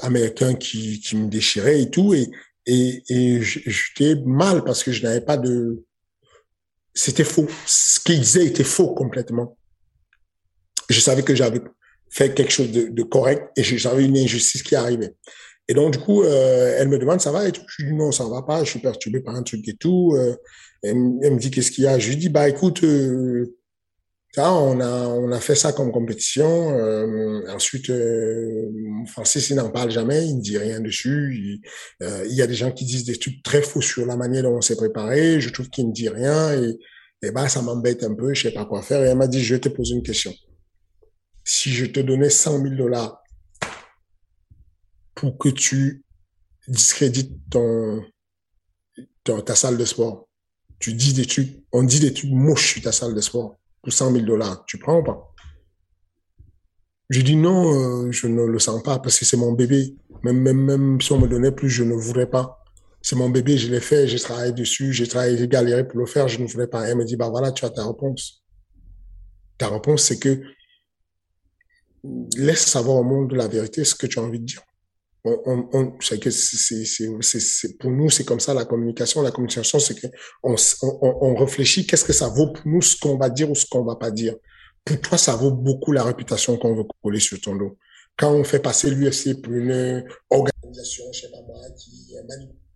américains 0.01 0.53
qui, 0.53 1.01
qui 1.01 1.17
me 1.17 1.27
déchiraient 1.27 1.81
et 1.81 1.89
tout. 1.89 2.13
Et, 2.13 2.29
et, 2.65 3.03
et 3.09 3.41
j'étais 3.41 4.15
mal 4.25 4.63
parce 4.63 4.83
que 4.83 4.91
je 4.91 5.03
n'avais 5.03 5.21
pas 5.21 5.37
de... 5.37 5.83
C'était 6.93 7.23
faux. 7.23 7.47
Ce 7.65 7.99
qu'il 7.99 8.19
disait 8.19 8.45
était 8.45 8.63
faux 8.63 8.93
complètement. 8.93 9.57
Je 10.89 10.99
savais 10.99 11.23
que 11.23 11.35
j'avais 11.35 11.61
fait 12.09 12.33
quelque 12.35 12.51
chose 12.51 12.71
de, 12.71 12.89
de 12.89 13.03
correct 13.03 13.49
et 13.57 13.63
j'avais 13.63 14.05
une 14.05 14.17
injustice 14.17 14.61
qui 14.61 14.75
arrivait. 14.75 15.15
Et 15.67 15.73
donc, 15.73 15.93
du 15.93 15.99
coup, 15.99 16.23
euh, 16.23 16.75
elle 16.77 16.89
me 16.89 16.99
demande, 16.99 17.21
ça 17.21 17.31
va 17.31 17.47
et 17.47 17.51
tout? 17.51 17.63
Je 17.67 17.83
lui 17.83 17.91
dis, 17.91 17.97
non, 17.97 18.11
ça 18.11 18.25
va 18.27 18.41
pas, 18.41 18.63
je 18.63 18.69
suis 18.69 18.79
perturbé 18.79 19.21
par 19.21 19.35
un 19.35 19.43
truc 19.43 19.67
et 19.67 19.75
tout. 19.75 20.13
Euh, 20.15 20.35
elle, 20.83 20.95
me 20.95 21.37
dit, 21.37 21.49
qu'est-ce 21.49 21.71
qu'il 21.71 21.85
y 21.85 21.87
a? 21.87 21.97
Je 21.97 22.09
lui 22.09 22.17
dis, 22.17 22.29
bah 22.29 22.49
écoute, 22.49 22.83
euh, 22.83 23.57
on 24.41 24.79
a, 24.79 25.07
on 25.07 25.31
a 25.31 25.39
fait 25.39 25.55
ça 25.55 25.73
comme 25.73 25.91
compétition. 25.91 26.77
Euh, 26.77 27.41
ensuite, 27.49 27.89
euh, 27.89 28.71
Francis, 29.07 29.49
il 29.49 29.57
n'en 29.57 29.69
parle 29.69 29.91
jamais, 29.91 30.25
il 30.25 30.37
ne 30.37 30.41
dit 30.41 30.57
rien 30.57 30.79
dessus. 30.79 31.35
Il, 31.35 32.05
euh, 32.05 32.25
il, 32.27 32.35
y 32.35 32.41
a 32.41 32.47
des 32.47 32.55
gens 32.55 32.71
qui 32.71 32.85
disent 32.85 33.05
des 33.05 33.17
trucs 33.17 33.43
très 33.43 33.61
faux 33.61 33.81
sur 33.81 34.05
la 34.05 34.15
manière 34.15 34.43
dont 34.43 34.57
on 34.57 34.61
s'est 34.61 34.75
préparé. 34.75 35.39
Je 35.39 35.49
trouve 35.49 35.69
qu'il 35.69 35.87
ne 35.87 35.93
dit 35.93 36.09
rien 36.09 36.53
et, 36.59 36.79
et 37.21 37.31
bah, 37.31 37.47
ça 37.47 37.61
m'embête 37.61 38.03
un 38.03 38.15
peu, 38.15 38.33
je 38.33 38.43
sais 38.43 38.53
pas 38.53 38.65
quoi 38.65 38.81
faire. 38.81 39.03
Et 39.03 39.09
elle 39.09 39.17
m'a 39.17 39.27
dit, 39.27 39.43
je 39.43 39.53
vais 39.53 39.61
te 39.61 39.69
poser 39.69 39.93
une 39.93 40.03
question. 40.03 40.33
Si 41.43 41.71
je 41.71 41.85
te 41.85 41.99
donnais 41.99 42.29
100 42.29 42.61
000 42.61 42.75
dollars 42.75 43.21
pour 45.13 45.37
que 45.37 45.49
tu 45.49 46.03
discrédites 46.67 47.37
ton, 47.51 48.03
ton, 49.23 49.41
ta 49.41 49.53
salle 49.53 49.77
de 49.77 49.85
sport, 49.85 50.27
tu 50.79 50.93
dis 50.93 51.13
des 51.13 51.25
trucs, 51.25 51.63
on 51.71 51.83
dit 51.83 51.99
des 51.99 52.13
trucs 52.13 52.31
moches 52.31 52.73
sur 52.73 52.81
ta 52.81 52.91
salle 52.91 53.13
de 53.13 53.21
sport 53.21 53.57
pour 53.83 53.93
100 53.93 54.11
000 54.13 54.25
dollars, 54.25 54.63
tu 54.65 54.79
prends 54.79 54.99
ou 54.99 55.03
pas? 55.03 55.33
Je 57.09 57.21
dis 57.21 57.35
non, 57.35 58.05
euh, 58.07 58.11
je 58.11 58.27
ne 58.27 58.43
le 58.43 58.59
sens 58.59 58.81
pas 58.81 58.97
parce 58.97 59.19
que 59.19 59.25
c'est 59.25 59.37
mon 59.37 59.51
bébé. 59.51 59.95
Même, 60.23 60.39
même, 60.39 60.63
même 60.63 61.01
si 61.01 61.11
on 61.11 61.19
me 61.19 61.27
donnait 61.27 61.51
plus, 61.51 61.69
je 61.69 61.83
ne 61.83 61.93
voudrais 61.93 62.29
pas. 62.29 62.63
C'est 63.01 63.17
mon 63.17 63.29
bébé, 63.29 63.57
je 63.57 63.69
l'ai 63.69 63.81
fait, 63.81 64.07
j'ai 64.07 64.19
travaillé 64.19 64.53
dessus, 64.53 64.93
j'ai 64.93 65.05
travaillé, 65.05 65.37
j'ai 65.37 65.47
galéré 65.47 65.85
pour 65.85 65.99
le 65.99 66.05
faire, 66.05 66.29
je 66.29 66.39
ne 66.39 66.47
voudrais 66.47 66.67
pas. 66.67 66.87
Elle 66.87 66.97
me 66.97 67.03
dit, 67.03 67.17
bah 67.17 67.29
voilà, 67.29 67.51
tu 67.51 67.65
as 67.65 67.69
ta 67.69 67.85
réponse. 67.85 68.43
Ta 69.57 69.67
réponse, 69.67 70.03
c'est 70.03 70.17
que 70.17 70.41
laisse 72.37 72.65
savoir 72.65 72.97
au 72.97 73.03
monde 73.03 73.29
de 73.29 73.35
la 73.35 73.47
vérité 73.47 73.83
ce 73.83 73.93
que 73.93 74.07
tu 74.07 74.19
as 74.19 74.21
envie 74.21 74.39
de 74.39 74.45
dire. 74.45 74.61
On, 75.25 75.41
on, 75.45 75.69
on 75.73 75.93
c'est 76.01 76.19
que 76.19 76.29
c'est, 76.29 76.83
c'est, 76.85 77.77
pour 77.77 77.91
nous, 77.91 78.09
c'est 78.09 78.25
comme 78.25 78.39
ça 78.39 78.53
la 78.53 78.65
communication. 78.65 79.21
La 79.21 79.31
communication, 79.31 79.79
c'est 79.79 79.95
que 79.95 80.07
on, 80.43 80.55
on, 80.81 81.17
on 81.21 81.35
réfléchit 81.35 81.87
qu'est-ce 81.87 82.05
que 82.05 82.13
ça 82.13 82.27
vaut 82.27 82.51
pour 82.51 82.67
nous, 82.67 82.81
ce 82.81 82.97
qu'on 82.97 83.17
va 83.17 83.29
dire 83.29 83.49
ou 83.49 83.55
ce 83.55 83.65
qu'on 83.65 83.83
va 83.85 83.95
pas 83.95 84.11
dire. 84.11 84.35
Pour 84.83 84.99
toi, 84.99 85.17
ça 85.17 85.35
vaut 85.35 85.51
beaucoup 85.51 85.93
la 85.93 86.03
réputation 86.03 86.57
qu'on 86.57 86.75
veut 86.75 86.83
coller 87.01 87.19
sur 87.19 87.39
ton 87.39 87.55
dos. 87.55 87.77
Quand 88.17 88.33
on 88.33 88.43
fait 88.43 88.59
passer 88.59 88.89
l'UFC 88.89 89.41
pour 89.41 89.53
une 89.53 90.05
organisation, 90.29 91.05
je 91.13 91.21
sais 91.21 91.31
pas 91.31 91.41
moi, 91.47 91.57
qui 91.77 92.13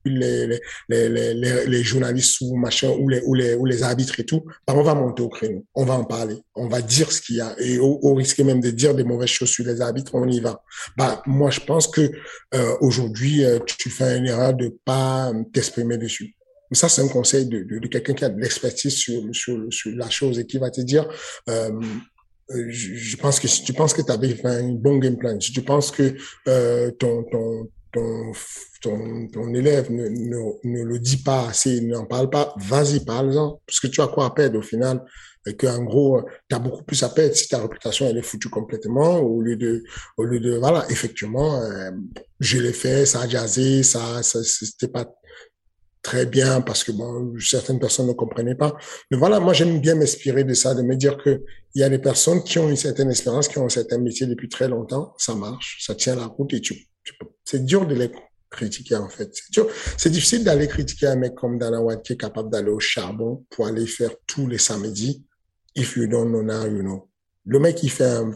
les, 0.09 1.83
journalistes 1.83 2.41
ou 2.41 2.55
machin, 2.55 2.89
ou 2.89 3.33
les, 3.33 3.83
arbitres 3.83 4.19
et 4.19 4.25
tout, 4.25 4.43
bah, 4.65 4.73
on 4.75 4.83
va 4.83 4.95
monter 4.95 5.21
au 5.23 5.29
créneau. 5.29 5.65
On 5.75 5.85
va 5.85 5.95
en 5.95 6.03
parler. 6.03 6.37
On 6.55 6.67
va 6.67 6.81
dire 6.81 7.11
ce 7.11 7.21
qu'il 7.21 7.37
y 7.37 7.41
a. 7.41 7.55
Et 7.59 7.79
au, 7.79 8.13
risque 8.13 8.39
même 8.39 8.61
de 8.61 8.71
dire 8.71 8.95
des 8.95 9.03
mauvaises 9.03 9.29
choses 9.29 9.49
sur 9.49 9.65
les 9.65 9.81
arbitres, 9.81 10.15
on 10.15 10.27
y 10.27 10.39
va. 10.39 10.61
Bah, 10.97 11.21
moi, 11.25 11.49
je 11.49 11.59
pense 11.59 11.87
que 11.87 12.11
euh, 12.53 12.75
aujourd'hui, 12.81 13.45
euh, 13.45 13.59
tu 13.65 13.89
fais 13.89 14.17
une 14.17 14.27
erreur 14.27 14.53
de 14.53 14.75
pas 14.85 15.31
t'exprimer 15.53 15.97
dessus. 15.97 16.35
Ça, 16.71 16.89
c'est 16.89 17.01
un 17.01 17.07
conseil 17.07 17.45
de, 17.45 17.87
quelqu'un 17.87 18.13
qui 18.13 18.25
a 18.25 18.29
de 18.29 18.41
l'expertise 18.41 18.93
sur, 18.93 19.23
la 19.85 20.09
chose 20.09 20.37
et 20.39 20.45
qui 20.45 20.57
va 20.57 20.69
te 20.69 20.81
dire, 20.81 21.07
euh, 21.49 21.71
je, 22.49 23.15
pense 23.15 23.39
que 23.39 23.47
si 23.47 23.63
tu 23.63 23.71
penses 23.71 23.93
que 23.93 24.01
tu 24.01 24.11
avais 24.11 24.35
fait 24.35 24.47
un 24.47 24.73
bon 24.73 24.97
game 24.97 25.17
plan, 25.17 25.39
si 25.39 25.53
tu 25.53 25.61
penses 25.61 25.91
que 25.91 26.17
ton, 26.97 27.23
ton, 27.91 28.31
ton, 28.81 29.27
ton 29.27 29.53
élève 29.53 29.91
ne, 29.91 30.07
ne, 30.07 30.37
ne 30.63 30.83
le 30.83 30.99
dit 30.99 31.17
pas 31.17 31.47
assez, 31.49 31.81
n'en 31.81 32.05
parle 32.05 32.29
pas, 32.29 32.53
vas-y, 32.57 33.03
parle-en, 33.03 33.61
parce 33.65 33.79
que 33.79 33.87
tu 33.87 34.01
as 34.01 34.07
quoi 34.07 34.25
à 34.25 34.29
perdre 34.31 34.59
au 34.59 34.61
final? 34.61 35.03
Et 35.45 35.55
que 35.55 35.65
en 35.65 35.83
gros 35.83 36.23
tu 36.49 36.55
as 36.55 36.59
beaucoup 36.59 36.83
plus 36.83 37.01
à 37.03 37.09
perdre 37.09 37.33
si 37.33 37.47
ta 37.47 37.61
réputation 37.61 38.05
elle 38.05 38.17
est 38.17 38.21
foutue 38.21 38.49
complètement 38.49 39.19
au 39.19 39.41
lieu 39.41 39.55
de 39.55 39.81
au 40.17 40.25
lieu 40.25 40.41
de 40.41 40.57
voilà 40.57 40.85
effectivement 40.89 41.61
euh, 41.61 41.91
je 42.41 42.57
l'ai 42.57 42.73
fait 42.73 43.05
ça 43.05 43.21
a 43.21 43.29
jazzé 43.29 43.81
ça, 43.81 44.21
ça 44.23 44.43
c'était 44.43 44.89
pas 44.89 45.05
très 46.07 46.25
bien 46.25 46.61
parce 46.61 46.85
que 46.85 46.93
bon, 46.93 47.33
certaines 47.37 47.79
personnes 47.79 48.07
ne 48.07 48.13
comprenaient 48.13 48.55
pas. 48.55 48.77
Mais 49.11 49.17
voilà, 49.17 49.41
moi 49.41 49.51
j'aime 49.51 49.81
bien 49.81 49.95
m'inspirer 49.95 50.45
de 50.45 50.53
ça, 50.53 50.73
de 50.73 50.81
me 50.81 50.95
dire 50.95 51.17
que 51.17 51.43
il 51.75 51.81
y 51.81 51.83
a 51.83 51.89
des 51.89 51.99
personnes 51.99 52.43
qui 52.43 52.59
ont 52.59 52.69
une 52.69 52.77
certaine 52.77 53.09
expérience, 53.09 53.49
qui 53.49 53.57
ont 53.59 53.65
un 53.65 53.69
certain 53.69 53.97
métier 53.97 54.25
depuis 54.25 54.47
très 54.47 54.69
longtemps, 54.69 55.13
ça 55.17 55.35
marche, 55.35 55.83
ça 55.85 55.95
tient 55.95 56.15
la 56.15 56.25
route 56.25 56.53
et 56.53 56.61
tu, 56.61 56.87
c'est 57.43 57.65
dur 57.65 57.85
de 57.85 57.95
les 57.95 58.11
critiquer 58.49 58.95
en 58.95 59.09
fait. 59.09 59.29
C'est 59.33 59.51
dur, 59.51 59.67
c'est 59.97 60.09
difficile 60.09 60.43
d'aller 60.43 60.67
critiquer 60.67 61.07
un 61.07 61.15
mec 61.15 61.35
comme 61.35 61.57
Dana 61.57 61.81
White 61.81 62.03
qui 62.03 62.13
est 62.13 62.17
capable 62.17 62.49
d'aller 62.49 62.69
au 62.69 62.79
charbon 62.79 63.45
pour 63.49 63.67
aller 63.67 63.85
faire 63.87 64.11
tous 64.25 64.47
les 64.47 64.57
samedis. 64.57 65.23
If 65.75 65.95
you 65.95 66.07
don't 66.07 66.29
know 66.29 66.43
now, 66.43 66.65
you 66.65 66.81
know. 66.81 67.09
Le 67.45 67.59
mec 67.59 67.83
il 67.83 67.91
fait 67.91 68.05
un, 68.05 68.31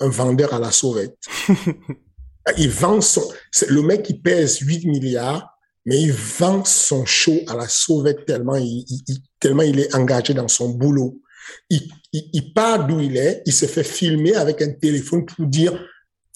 un 0.00 0.08
vendeur 0.08 0.54
à 0.54 0.58
la 0.58 0.70
sauvette. 0.70 1.18
il 2.58 2.70
vend 2.70 3.00
son, 3.00 3.22
le 3.68 3.82
mec 3.82 4.02
qui 4.02 4.14
pèse 4.14 4.58
8 4.58 4.86
milliards 4.86 5.52
mais 5.84 6.00
il 6.00 6.12
vend 6.12 6.64
son 6.64 7.04
show 7.04 7.38
à 7.46 7.54
la 7.54 7.68
sauvette 7.68 8.26
tellement 8.26 8.56
il, 8.56 8.84
il, 8.88 9.18
tellement 9.38 9.62
il 9.62 9.78
est 9.78 9.94
engagé 9.94 10.34
dans 10.34 10.48
son 10.48 10.70
boulot. 10.70 11.22
Il, 11.70 11.88
il, 12.12 12.28
il 12.32 12.52
part 12.52 12.86
d'où 12.86 12.98
il 13.00 13.16
est, 13.16 13.42
il 13.46 13.52
se 13.52 13.66
fait 13.66 13.84
filmer 13.84 14.34
avec 14.34 14.62
un 14.62 14.72
téléphone 14.72 15.24
pour 15.24 15.46
dire 15.46 15.80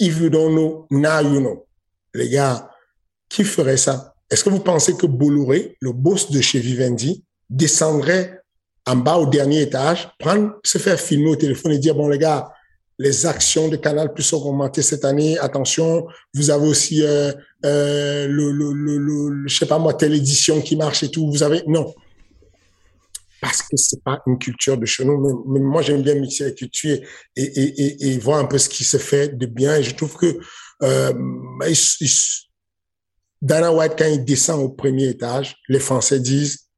if 0.01 0.19
you 0.19 0.31
don't 0.31 0.55
know, 0.55 0.87
now 0.91 1.21
you. 1.21 1.65
Les 2.15 2.29
gars, 2.29 2.69
qui 3.29 3.45
ferait 3.45 3.77
ça? 3.77 4.15
Est-ce 4.31 4.43
que 4.43 4.51
vous 4.51 4.61
pensez 4.61 4.95
que 4.95 5.07
Bolloré, 5.07 5.77
le 5.81 5.93
boss 5.93 6.31
de 6.31 6.41
chez 6.41 6.59
Vivendi, 6.59 7.25
descendrait 7.49 8.41
en 8.87 8.97
bas 8.97 9.17
au 9.17 9.27
dernier 9.27 9.63
étage, 9.63 10.09
prendre, 10.19 10.55
se 10.65 10.79
faire 10.79 10.99
filmer 10.99 11.31
au 11.31 11.37
téléphone 11.37 11.73
et 11.73 11.79
dire, 11.79 11.95
bon, 11.95 12.09
les 12.09 12.19
gars, 12.19 12.51
les 12.99 13.27
actions 13.27 13.69
de 13.69 13.77
Canal 13.77 14.13
Plus 14.13 14.33
ont 14.33 14.45
augmenté 14.45 14.83
cette 14.83 15.05
année. 15.05 15.39
Attention, 15.39 16.07
vous 16.35 16.51
avez 16.51 16.67
aussi 16.67 17.03
euh, 17.03 17.33
euh, 17.65 18.27
le, 18.29 19.49
sais 19.49 19.67
pas 19.67 19.79
moi, 19.79 19.95
telle 19.95 20.15
édition 20.15 20.61
qui 20.61 20.77
marche 20.77 21.03
et 21.03 21.11
tout. 21.11 21.31
Vous 21.31 21.43
avez 21.43 21.63
non, 21.67 21.95
parce 23.41 23.63
que 23.63 23.77
c'est 23.77 24.03
pas 24.03 24.21
une 24.27 24.39
culture 24.39 24.77
de 24.77 24.87
chez 24.87 25.05
nous. 25.05 25.45
Mais, 25.49 25.61
moi, 25.61 25.83
j'aime 25.83 26.03
bien 26.03 26.15
mixer 26.15 26.55
culture 26.55 26.99
et, 27.37 27.43
et, 27.43 27.83
et, 27.83 28.09
et, 28.09 28.19
voir 28.19 28.39
un 28.39 28.45
peu 28.45 28.59
ce 28.59 28.69
qui 28.69 28.85
se 28.85 28.97
fait 28.97 29.37
de 29.37 29.47
bien. 29.47 29.77
Et 29.77 29.83
je 29.83 29.95
trouve 29.95 30.17
que 30.17 30.39
euh, 30.83 31.13
Dana 33.43 33.73
White, 33.73 33.95
quand 33.99 34.07
il 34.07 34.25
descend 34.25 34.61
au 34.63 34.69
premier 34.69 35.09
étage, 35.09 35.57
les 35.69 35.81
Français 35.81 36.21
disent 36.21 36.70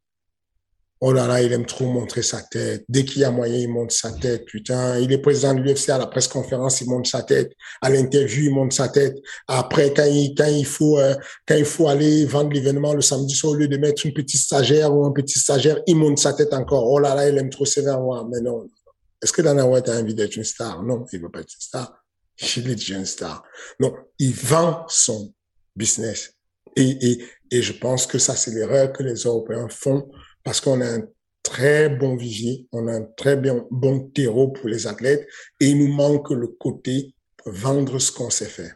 Oh 1.05 1.12
là 1.12 1.26
là, 1.26 1.42
il 1.42 1.53
aime 1.53 1.66
trop 1.66 1.86
montrer 1.86 2.22
sa 2.22 2.40
tête. 2.42 2.84
Dès 2.88 3.05
qu'il 3.05 3.22
y 3.22 3.24
a 3.24 3.32
moyen, 3.32 3.57
il 3.57 3.68
monte 3.68 3.90
sa 3.90 4.12
tête. 4.12 4.44
Putain, 4.44 5.00
il 5.00 5.11
est 5.11 5.18
président 5.18 5.53
de 5.53 5.61
l'UFC 5.61 5.88
à 5.88 5.98
la 5.98 6.07
presse 6.07 6.28
conférence, 6.28 6.80
il 6.80 6.88
monte 6.88 7.09
sa 7.09 7.24
tête. 7.24 7.50
À 7.80 7.90
l'interview, 7.90 8.44
il 8.44 8.55
monte 8.55 8.72
sa 8.72 8.88
tête. 8.88 9.16
Après, 9.48 9.92
quand 9.92 10.05
il, 10.05 10.32
quand 10.36 10.46
il 10.46 10.64
faut, 10.64 11.00
euh, 11.00 11.16
quand 11.44 11.57
il 11.57 11.64
faut 11.64 11.88
aller 11.88 12.24
vendre 12.24 12.53
l'événement 12.53 12.94
le 12.94 13.00
samedi 13.00 13.34
soir, 13.34 13.55
au 13.55 13.57
lieu 13.57 13.66
de 13.66 13.78
mettre 13.78 14.07
une 14.07 14.12
petite 14.12 14.40
stagiaire 14.40 14.94
ou 14.94 15.05
un 15.05 15.11
petit 15.11 15.40
stagiaire, 15.40 15.80
il 15.88 15.96
monte 15.96 16.20
sa 16.20 16.34
tête 16.34 16.55
encore. 16.55 16.88
Oh 16.88 17.00
là 17.00 17.16
là, 17.16 17.28
il 17.28 17.36
aime 17.36 17.50
trop 17.50 17.64
sévère. 17.64 18.00
Mais 18.30 18.40
non. 18.40 18.68
Est-ce 19.20 19.32
que 19.32 19.42
Dana 19.42 19.66
White 19.66 19.88
a 19.88 19.98
envie 19.98 20.14
d'être 20.14 20.36
une 20.36 20.44
star? 20.44 20.84
Non, 20.84 21.05
il 21.12 21.20
veut 21.20 21.30
pas 21.32 21.40
être 21.40 21.53
une 21.53 21.61
star. 21.61 21.92
Il 22.57 22.70
est 22.70 22.76
déjà 22.76 22.98
une 22.98 23.07
star. 23.07 23.42
Non, 23.80 23.92
il 24.20 24.34
vend 24.34 24.84
son 24.86 25.34
business. 25.74 26.34
Et, 26.76 27.11
et, 27.11 27.24
et 27.50 27.61
je 27.61 27.72
pense 27.72 28.07
que 28.07 28.18
ça, 28.18 28.36
c'est 28.36 28.53
l'erreur 28.53 28.92
que 28.92 29.03
les 29.03 29.14
Européens 29.14 29.66
font 29.68 30.09
parce 30.45 30.61
qu'on 30.61 30.80
a 30.80 30.86
un 30.86 31.03
très 31.43 31.88
bon 31.88 32.16
vivier, 32.16 32.66
on 32.72 32.88
a 32.88 32.93
un 32.93 33.03
très 33.03 33.36
bien, 33.36 33.66
bon 33.70 34.11
terreau 34.11 34.49
pour 34.49 34.68
les 34.68 34.86
athlètes 34.86 35.26
et 35.61 35.66
il 35.66 35.78
nous 35.78 35.93
manque 35.93 36.30
le 36.30 36.49
côté 36.49 37.14
vendre 37.45 37.99
ce 37.99 38.12
qu'on 38.12 38.30
sait 38.30 38.47
faire. 38.47 38.74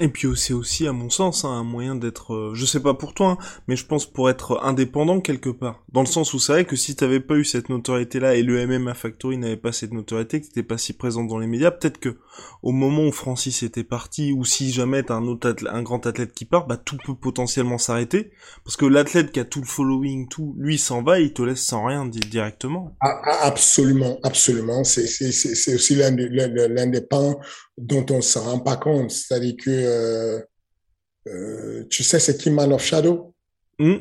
Et 0.00 0.08
puis 0.08 0.28
c'est 0.36 0.52
aussi, 0.52 0.86
à 0.86 0.92
mon 0.92 1.10
sens, 1.10 1.44
hein, 1.44 1.50
un 1.50 1.64
moyen 1.64 1.96
d'être, 1.96 2.32
euh, 2.32 2.54
je 2.54 2.64
sais 2.64 2.80
pas 2.80 2.94
pour 2.94 3.14
toi, 3.14 3.30
hein, 3.30 3.38
mais 3.66 3.74
je 3.74 3.84
pense 3.84 4.06
pour 4.06 4.30
être 4.30 4.60
indépendant 4.62 5.20
quelque 5.20 5.50
part. 5.50 5.82
Dans 5.92 6.02
le 6.02 6.06
sens 6.06 6.34
où 6.34 6.38
c'est 6.38 6.52
vrai 6.52 6.64
que 6.64 6.76
si 6.76 6.94
t'avais 6.94 7.18
pas 7.18 7.34
eu 7.34 7.44
cette 7.44 7.68
notoriété-là 7.68 8.36
et 8.36 8.44
le 8.44 8.64
MMA 8.64 8.94
Factory 8.94 9.38
n'avait 9.38 9.56
pas 9.56 9.72
cette 9.72 9.92
notoriété, 9.92 10.40
que 10.40 10.46
t'étais 10.46 10.62
pas 10.62 10.78
si 10.78 10.92
présent 10.92 11.24
dans 11.24 11.38
les 11.38 11.48
médias, 11.48 11.72
peut-être 11.72 11.98
que 11.98 12.16
au 12.62 12.70
moment 12.70 13.06
où 13.08 13.12
Francis 13.12 13.64
était 13.64 13.82
parti, 13.82 14.32
ou 14.32 14.44
si 14.44 14.70
jamais 14.70 15.02
t'as 15.02 15.14
un 15.14 15.26
autre 15.26 15.56
un 15.68 15.82
grand 15.82 16.06
athlète 16.06 16.32
qui 16.32 16.44
part, 16.44 16.66
bah 16.66 16.76
tout 16.76 16.98
peut 17.04 17.16
potentiellement 17.16 17.78
s'arrêter, 17.78 18.30
parce 18.64 18.76
que 18.76 18.86
l'athlète 18.86 19.32
qui 19.32 19.40
a 19.40 19.44
tout 19.44 19.60
le 19.60 19.66
following, 19.66 20.28
tout, 20.28 20.54
lui 20.58 20.78
s'en 20.78 21.02
va, 21.02 21.18
et 21.18 21.24
il 21.24 21.32
te 21.32 21.42
laisse 21.42 21.62
sans 21.62 21.84
rien 21.84 22.06
directement. 22.06 22.96
Ah, 23.00 23.20
ah, 23.24 23.46
absolument, 23.46 24.18
absolument. 24.22 24.84
C'est 24.84 25.74
aussi 25.74 25.96
l'un 25.96 26.12
des 26.12 27.00
dont 27.78 28.04
on 28.10 28.20
se 28.20 28.38
rend 28.38 28.58
pas 28.58 28.76
compte, 28.76 29.10
c'est-à-dire 29.10 29.54
que 29.56 29.70
euh, 29.70 30.40
euh, 31.28 31.84
tu 31.90 32.02
sais 32.02 32.18
c'est 32.18 32.36
qui 32.36 32.50
Man 32.50 32.72
of 32.72 32.82
Shadow? 32.82 33.34
Mmh. 33.78 33.96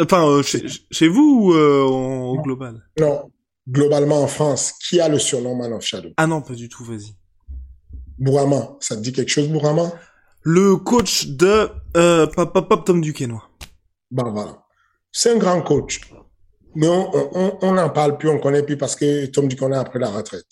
Enfin, 0.00 0.26
euh, 0.26 0.42
chez, 0.42 0.66
chez, 0.90 1.08
vous 1.08 1.46
ou 1.46 1.54
euh, 1.54 1.82
au 1.82 2.42
global? 2.42 2.82
Non, 2.98 3.30
globalement 3.68 4.22
en 4.22 4.26
France, 4.26 4.72
qui 4.72 5.00
a 5.00 5.08
le 5.08 5.18
surnom 5.18 5.54
Man 5.54 5.72
of 5.72 5.84
Shadow? 5.84 6.10
Ah 6.16 6.26
non, 6.26 6.42
pas 6.42 6.54
du 6.54 6.68
tout, 6.68 6.84
vas-y. 6.84 7.14
Bourama, 8.18 8.76
ça 8.80 8.96
te 8.96 9.00
dit 9.00 9.12
quelque 9.12 9.30
chose, 9.30 9.48
Bourama? 9.48 9.92
Le 10.42 10.76
coach 10.76 11.28
de 11.28 11.70
euh, 11.96 12.26
Pop, 12.26 12.52
Pop, 12.52 12.68
Pop 12.68 12.84
Tom 12.84 13.00
Duquesnoy. 13.00 13.40
Ben 14.10 14.30
voilà. 14.30 14.62
C'est 15.10 15.32
un 15.32 15.38
grand 15.38 15.62
coach. 15.62 16.00
Mais 16.74 16.88
on 16.88 17.72
n'en 17.72 17.90
parle 17.90 18.18
plus, 18.18 18.28
on 18.28 18.40
connaît 18.40 18.64
plus 18.64 18.76
parce 18.76 18.96
que 18.96 19.26
Tom 19.26 19.46
Duquesnoy 19.46 19.78
a 19.78 19.84
pris 19.84 20.00
la 20.00 20.10
retraite. 20.10 20.46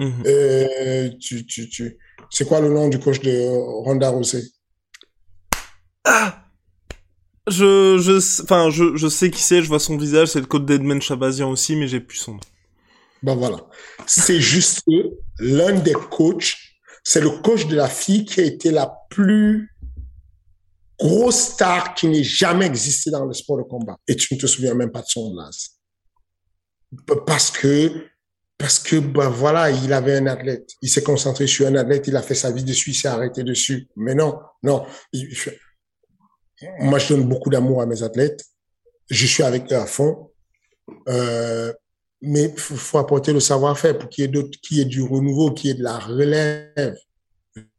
Mmh. 0.00 0.22
Euh, 0.26 1.10
tu, 1.20 1.46
tu, 1.46 1.68
tu... 1.68 1.96
C'est 2.30 2.48
quoi 2.48 2.60
le 2.60 2.70
nom 2.70 2.88
du 2.88 2.98
coach 2.98 3.20
de 3.20 3.46
Ronda 3.84 4.08
Rousey? 4.10 4.42
Ah 6.04 6.44
je, 7.48 7.98
je, 7.98 8.42
enfin, 8.42 8.70
je, 8.70 8.96
je 8.96 9.08
sais 9.08 9.30
qui 9.30 9.42
c'est, 9.42 9.62
je 9.62 9.68
vois 9.68 9.80
son 9.80 9.96
visage, 9.96 10.28
c'est 10.28 10.40
le 10.40 10.46
coach 10.46 10.64
d'Edmond 10.64 11.00
Chabazian 11.00 11.50
aussi, 11.50 11.76
mais 11.76 11.88
j'ai 11.88 12.00
plus 12.00 12.18
son 12.18 12.32
nom. 12.32 12.40
Ben 13.22 13.34
voilà. 13.34 13.58
C'est 14.06 14.40
juste 14.40 14.82
l'un 15.38 15.78
des 15.78 15.92
coachs, 15.92 16.56
c'est 17.04 17.20
le 17.20 17.30
coach 17.30 17.66
de 17.66 17.76
la 17.76 17.88
fille 17.88 18.24
qui 18.24 18.40
a 18.40 18.44
été 18.44 18.70
la 18.70 18.92
plus 19.10 19.70
grosse 20.98 21.38
star 21.38 21.94
qui 21.94 22.08
n'ait 22.08 22.24
jamais 22.24 22.66
existé 22.66 23.10
dans 23.10 23.24
le 23.24 23.34
sport 23.34 23.58
de 23.58 23.62
combat. 23.62 23.96
Et 24.06 24.16
tu 24.16 24.34
ne 24.34 24.40
te 24.40 24.46
souviens 24.46 24.74
même 24.74 24.92
pas 24.92 25.02
de 25.02 25.08
son 25.08 25.34
blase. 25.34 25.70
Parce 27.26 27.50
que, 27.50 28.06
parce 28.60 28.78
que, 28.78 28.96
ben 28.96 29.30
voilà, 29.30 29.70
il 29.70 29.90
avait 29.90 30.16
un 30.16 30.26
athlète. 30.26 30.68
Il 30.82 30.90
s'est 30.90 31.02
concentré 31.02 31.46
sur 31.46 31.66
un 31.66 31.76
athlète, 31.76 32.06
il 32.08 32.16
a 32.16 32.20
fait 32.20 32.34
sa 32.34 32.52
vie 32.52 32.62
dessus, 32.62 32.90
il 32.90 32.94
s'est 32.94 33.08
arrêté 33.08 33.42
dessus. 33.42 33.88
Mais 33.96 34.14
non, 34.14 34.38
non. 34.62 34.84
Moi, 36.80 36.98
je 36.98 37.14
donne 37.14 37.26
beaucoup 37.26 37.48
d'amour 37.48 37.80
à 37.80 37.86
mes 37.86 38.02
athlètes. 38.02 38.44
Je 39.08 39.26
suis 39.26 39.42
avec 39.42 39.72
eux 39.72 39.76
à 39.76 39.86
fond. 39.86 40.30
Euh, 41.08 41.72
mais 42.20 42.52
il 42.54 42.60
faut 42.60 42.98
apporter 42.98 43.32
le 43.32 43.40
savoir-faire 43.40 43.96
pour 43.96 44.10
qu'il 44.10 44.24
y 44.24 44.26
ait 44.26 44.30
d'autres, 44.30 44.60
qu'il 44.60 44.76
y 44.76 44.80
ait 44.82 44.84
du 44.84 45.00
renouveau, 45.00 45.52
qu'il 45.52 45.70
y 45.70 45.72
ait 45.72 45.76
de 45.76 45.82
la 45.82 45.98
relève. 45.98 46.98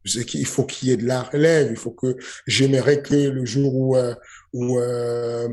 Il 0.04 0.46
faut 0.46 0.64
qu'il 0.64 0.88
y 0.88 0.90
ait 0.90 0.96
de 0.96 1.06
la 1.06 1.22
relève. 1.22 1.68
Il 1.70 1.76
faut 1.76 1.92
que 1.92 2.16
j'aimerais 2.48 3.02
que 3.02 3.14
le 3.14 3.44
jour 3.44 3.72
où, 3.72 3.96
euh, 3.96 4.16
où 4.52 4.80
euh, 4.80 5.48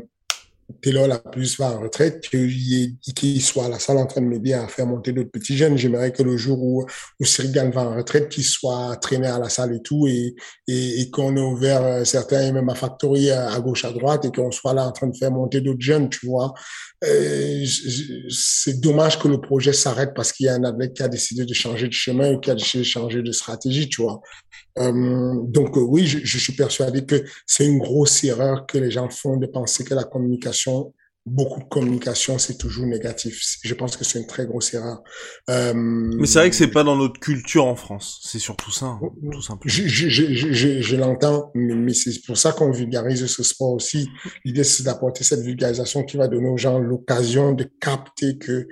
Taylor 0.82 1.08
la 1.08 1.20
plus 1.20 1.58
va 1.58 1.72
en 1.72 1.82
retraite, 1.82 2.28
qu'il 2.30 3.42
soit 3.42 3.66
à 3.66 3.70
la 3.70 3.80
salle 3.80 3.98
en 3.98 4.06
train 4.06 4.22
de 4.22 4.28
m'aider 4.28 4.54
à 4.54 4.68
faire 4.68 4.86
monter 4.86 5.12
d'autres 5.12 5.32
petits 5.32 5.58
jeunes. 5.58 5.78
J'aimerais 5.78 6.12
que 6.12 6.24
le 6.24 6.38
jour 6.38 6.62
où, 6.62 6.86
où 7.20 7.26
Sirigan 7.26 7.70
va 7.70 7.82
en 7.82 7.96
retraite, 7.96 8.30
qu'il 8.30 8.44
soit 8.44 8.96
traîné 8.98 9.28
à 9.28 9.40
la 9.40 9.50
salle 9.50 9.76
et 9.76 9.82
tout, 9.82 10.08
et, 10.08 10.36
et, 10.68 11.02
et 11.02 11.10
qu'on 11.10 11.36
ait 11.36 11.42
ouvert 11.42 11.84
euh, 11.84 12.04
certains 12.04 12.52
même 12.52 12.70
à 12.70 12.76
Factory 12.76 13.32
à 13.32 13.60
gauche, 13.60 13.86
à 13.86 13.92
droite, 13.92 14.26
et 14.26 14.32
qu'on 14.32 14.52
soit 14.52 14.74
là 14.74 14.86
en 14.86 14.92
train 14.92 15.08
de 15.08 15.18
faire 15.18 15.32
monter 15.32 15.62
d'autres 15.62 15.82
jeunes, 15.82 16.10
tu 16.10 16.28
vois. 16.28 16.54
Euh, 17.04 17.66
c'est 18.30 18.80
dommage 18.82 19.20
que 19.20 19.28
le 19.28 19.40
projet 19.40 19.74
s'arrête 19.74 20.12
parce 20.14 20.34
qu'il 20.34 20.48
y 20.48 20.50
a 20.50 20.56
un 20.56 20.64
athlète 20.64 20.94
qui 20.94 21.04
a 21.04 21.08
décidé 21.08 21.46
de 21.46 21.54
changer 21.54 21.88
de 21.88 21.94
chemin 21.94 22.34
ou 22.34 22.40
qui 22.40 22.52
a 22.52 22.56
décidé 22.56 22.84
de 22.84 22.90
changer 22.90 23.22
de 23.22 23.32
stratégie, 23.32 23.88
tu 23.88 24.02
vois. 24.02 24.22
Euh, 24.80 25.36
donc 25.44 25.76
oui, 25.76 26.08
je, 26.08 26.20
je, 26.24 26.38
suis 26.38 26.54
persuadé 26.54 27.06
que 27.06 27.24
c'est 27.46 27.66
une 27.66 27.80
grosse 27.80 28.24
erreur 28.24 28.66
que 28.66 28.78
les 28.78 28.92
gens 28.92 29.10
font 29.10 29.38
de 29.38 29.46
penser 29.46 29.84
que 29.84 29.94
la 29.94 30.06
communication 30.06 30.94
beaucoup 31.30 31.60
de 31.60 31.66
communication, 31.66 32.38
c'est 32.38 32.58
toujours 32.58 32.86
négatif. 32.86 33.42
Je 33.64 33.74
pense 33.74 33.96
que 33.96 34.04
c'est 34.04 34.20
une 34.20 34.28
très 34.28 34.46
grosse 34.46 34.74
erreur. 34.74 35.02
Euh, 35.50 35.74
mais 35.74 36.26
c'est 36.26 36.40
vrai 36.40 36.50
que 36.50 36.56
c'est 36.56 36.72
pas 36.72 36.84
dans 36.84 36.96
notre 36.96 37.20
culture 37.20 37.66
en 37.66 37.76
France. 37.76 38.20
C'est 38.24 38.40
surtout 38.40 38.72
ça, 38.72 38.86
hein, 38.86 39.00
tout 39.32 39.42
simplement. 39.42 39.62
Je, 39.66 39.88
je, 39.88 40.10
je, 40.10 40.82
je 40.82 40.96
l'entends, 40.96 41.52
mais, 41.54 41.94
c'est 41.94 42.24
pour 42.26 42.38
ça 42.38 42.52
qu'on 42.52 42.72
vulgarise 42.72 43.26
ce 43.26 43.44
sport 43.44 43.74
aussi. 43.74 44.10
L'idée, 44.44 44.64
c'est 44.64 44.84
d'apporter 44.84 45.24
cette 45.24 45.42
vulgarisation 45.42 46.04
qui 46.04 46.18
va 46.18 46.28
donner 46.28 46.50
aux 46.50 46.58
gens 46.58 46.80
l'occasion 46.80 47.54
de 47.54 47.70
capter 47.80 48.38
que 48.38 48.68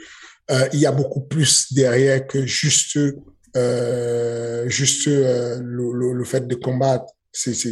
euh, 0.49 0.67
il 0.73 0.79
y 0.79 0.85
a 0.85 0.91
beaucoup 0.91 1.21
plus 1.21 1.73
derrière 1.73 2.25
que 2.25 2.45
juste 2.45 2.95
euh, 2.97 3.17
juste 4.67 5.07
euh, 5.07 5.59
le, 5.61 6.13
le, 6.13 6.23
fait 6.23 6.47
de 6.47 6.55
combattre. 6.55 7.05
C'est 7.31 7.53
c'est 7.53 7.71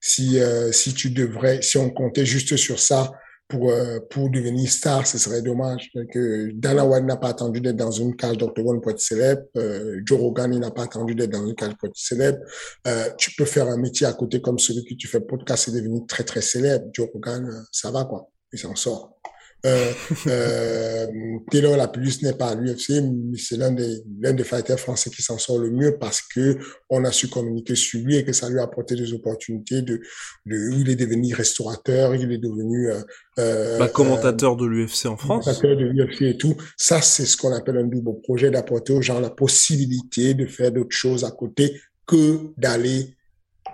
si 0.00 0.38
euh, 0.40 0.72
si 0.72 0.94
tu 0.94 1.10
devrais 1.10 1.62
si 1.62 1.78
on 1.78 1.90
comptait 1.90 2.26
juste 2.26 2.56
sur 2.56 2.78
ça 2.78 3.10
pour, 3.50 3.70
euh, 3.70 3.98
pour 4.08 4.30
devenir 4.30 4.70
star, 4.70 5.06
ce 5.06 5.18
serait 5.18 5.42
dommage. 5.42 5.90
Que 6.12 6.50
Dana 6.52 6.86
White 6.86 7.04
n'a 7.04 7.16
pas 7.16 7.28
attendu 7.28 7.60
d'être 7.60 7.76
dans 7.76 7.90
une 7.90 8.16
cage 8.16 8.38
d'octogone 8.38 8.80
pour 8.80 8.92
être 8.92 9.00
célèbre. 9.00 9.42
Euh, 9.56 10.00
Joe 10.04 10.18
Rogan 10.18 10.58
n'a 10.58 10.70
pas 10.70 10.84
attendu 10.84 11.14
d'être 11.14 11.30
dans 11.30 11.46
une 11.46 11.54
cage 11.54 11.74
pour 11.74 11.88
être 11.88 11.96
célèbre. 11.96 12.38
Euh, 12.86 13.10
tu 13.18 13.32
peux 13.36 13.44
faire 13.44 13.68
un 13.68 13.76
métier 13.76 14.06
à 14.06 14.12
côté 14.12 14.40
comme 14.40 14.58
celui 14.58 14.84
que 14.84 14.94
tu 14.94 15.08
fais 15.08 15.20
podcast 15.20 15.68
et 15.68 15.72
devenir 15.72 16.02
très 16.06 16.24
très 16.24 16.40
célèbre. 16.40 16.86
Joe 16.92 17.08
Rogan, 17.12 17.46
euh, 17.46 17.60
ça 17.72 17.90
va 17.90 18.04
quoi. 18.04 18.30
Il 18.52 18.58
s'en 18.58 18.74
sort. 18.74 19.20
Euh, 19.66 19.92
euh, 20.26 21.06
Taylor 21.50 21.76
Lapillus 21.76 22.22
n'est 22.22 22.32
pas 22.32 22.50
à 22.50 22.54
l'UFC, 22.54 23.02
mais 23.02 23.36
c'est 23.36 23.56
l'un 23.56 23.72
des, 23.72 24.02
l'un 24.20 24.32
des 24.32 24.44
fighters 24.44 24.80
français 24.80 25.10
qui 25.10 25.22
s'en 25.22 25.38
sort 25.38 25.58
le 25.58 25.70
mieux 25.70 25.98
parce 25.98 26.22
que 26.22 26.58
on 26.88 27.04
a 27.04 27.12
su 27.12 27.28
communiquer 27.28 27.74
sur 27.74 28.00
lui 28.00 28.16
et 28.16 28.24
que 28.24 28.32
ça 28.32 28.48
lui 28.48 28.58
a 28.58 28.62
apporté 28.62 28.94
des 28.94 29.12
opportunités 29.12 29.82
de, 29.82 30.00
de 30.46 30.70
il 30.72 30.88
est 30.88 30.96
devenu 30.96 31.34
restaurateur, 31.34 32.14
il 32.14 32.32
est 32.32 32.38
devenu 32.38 32.90
euh, 32.90 33.00
euh 33.38 33.78
bah, 33.78 33.88
commentateur 33.88 34.56
de 34.56 34.64
l'UFC 34.64 35.06
en 35.06 35.16
France. 35.16 35.44
Commentateur 35.44 35.76
de 35.76 35.84
l'UFC 35.84 36.22
et 36.22 36.36
tout. 36.38 36.56
Ça, 36.76 37.02
c'est 37.02 37.26
ce 37.26 37.36
qu'on 37.36 37.52
appelle 37.52 37.76
un 37.76 37.86
double 37.86 38.20
projet 38.22 38.50
d'apporter 38.50 38.94
aux 38.94 39.02
gens 39.02 39.20
la 39.20 39.30
possibilité 39.30 40.32
de 40.34 40.46
faire 40.46 40.72
d'autres 40.72 40.96
choses 40.96 41.24
à 41.24 41.30
côté 41.30 41.78
que 42.06 42.50
d'aller 42.56 43.14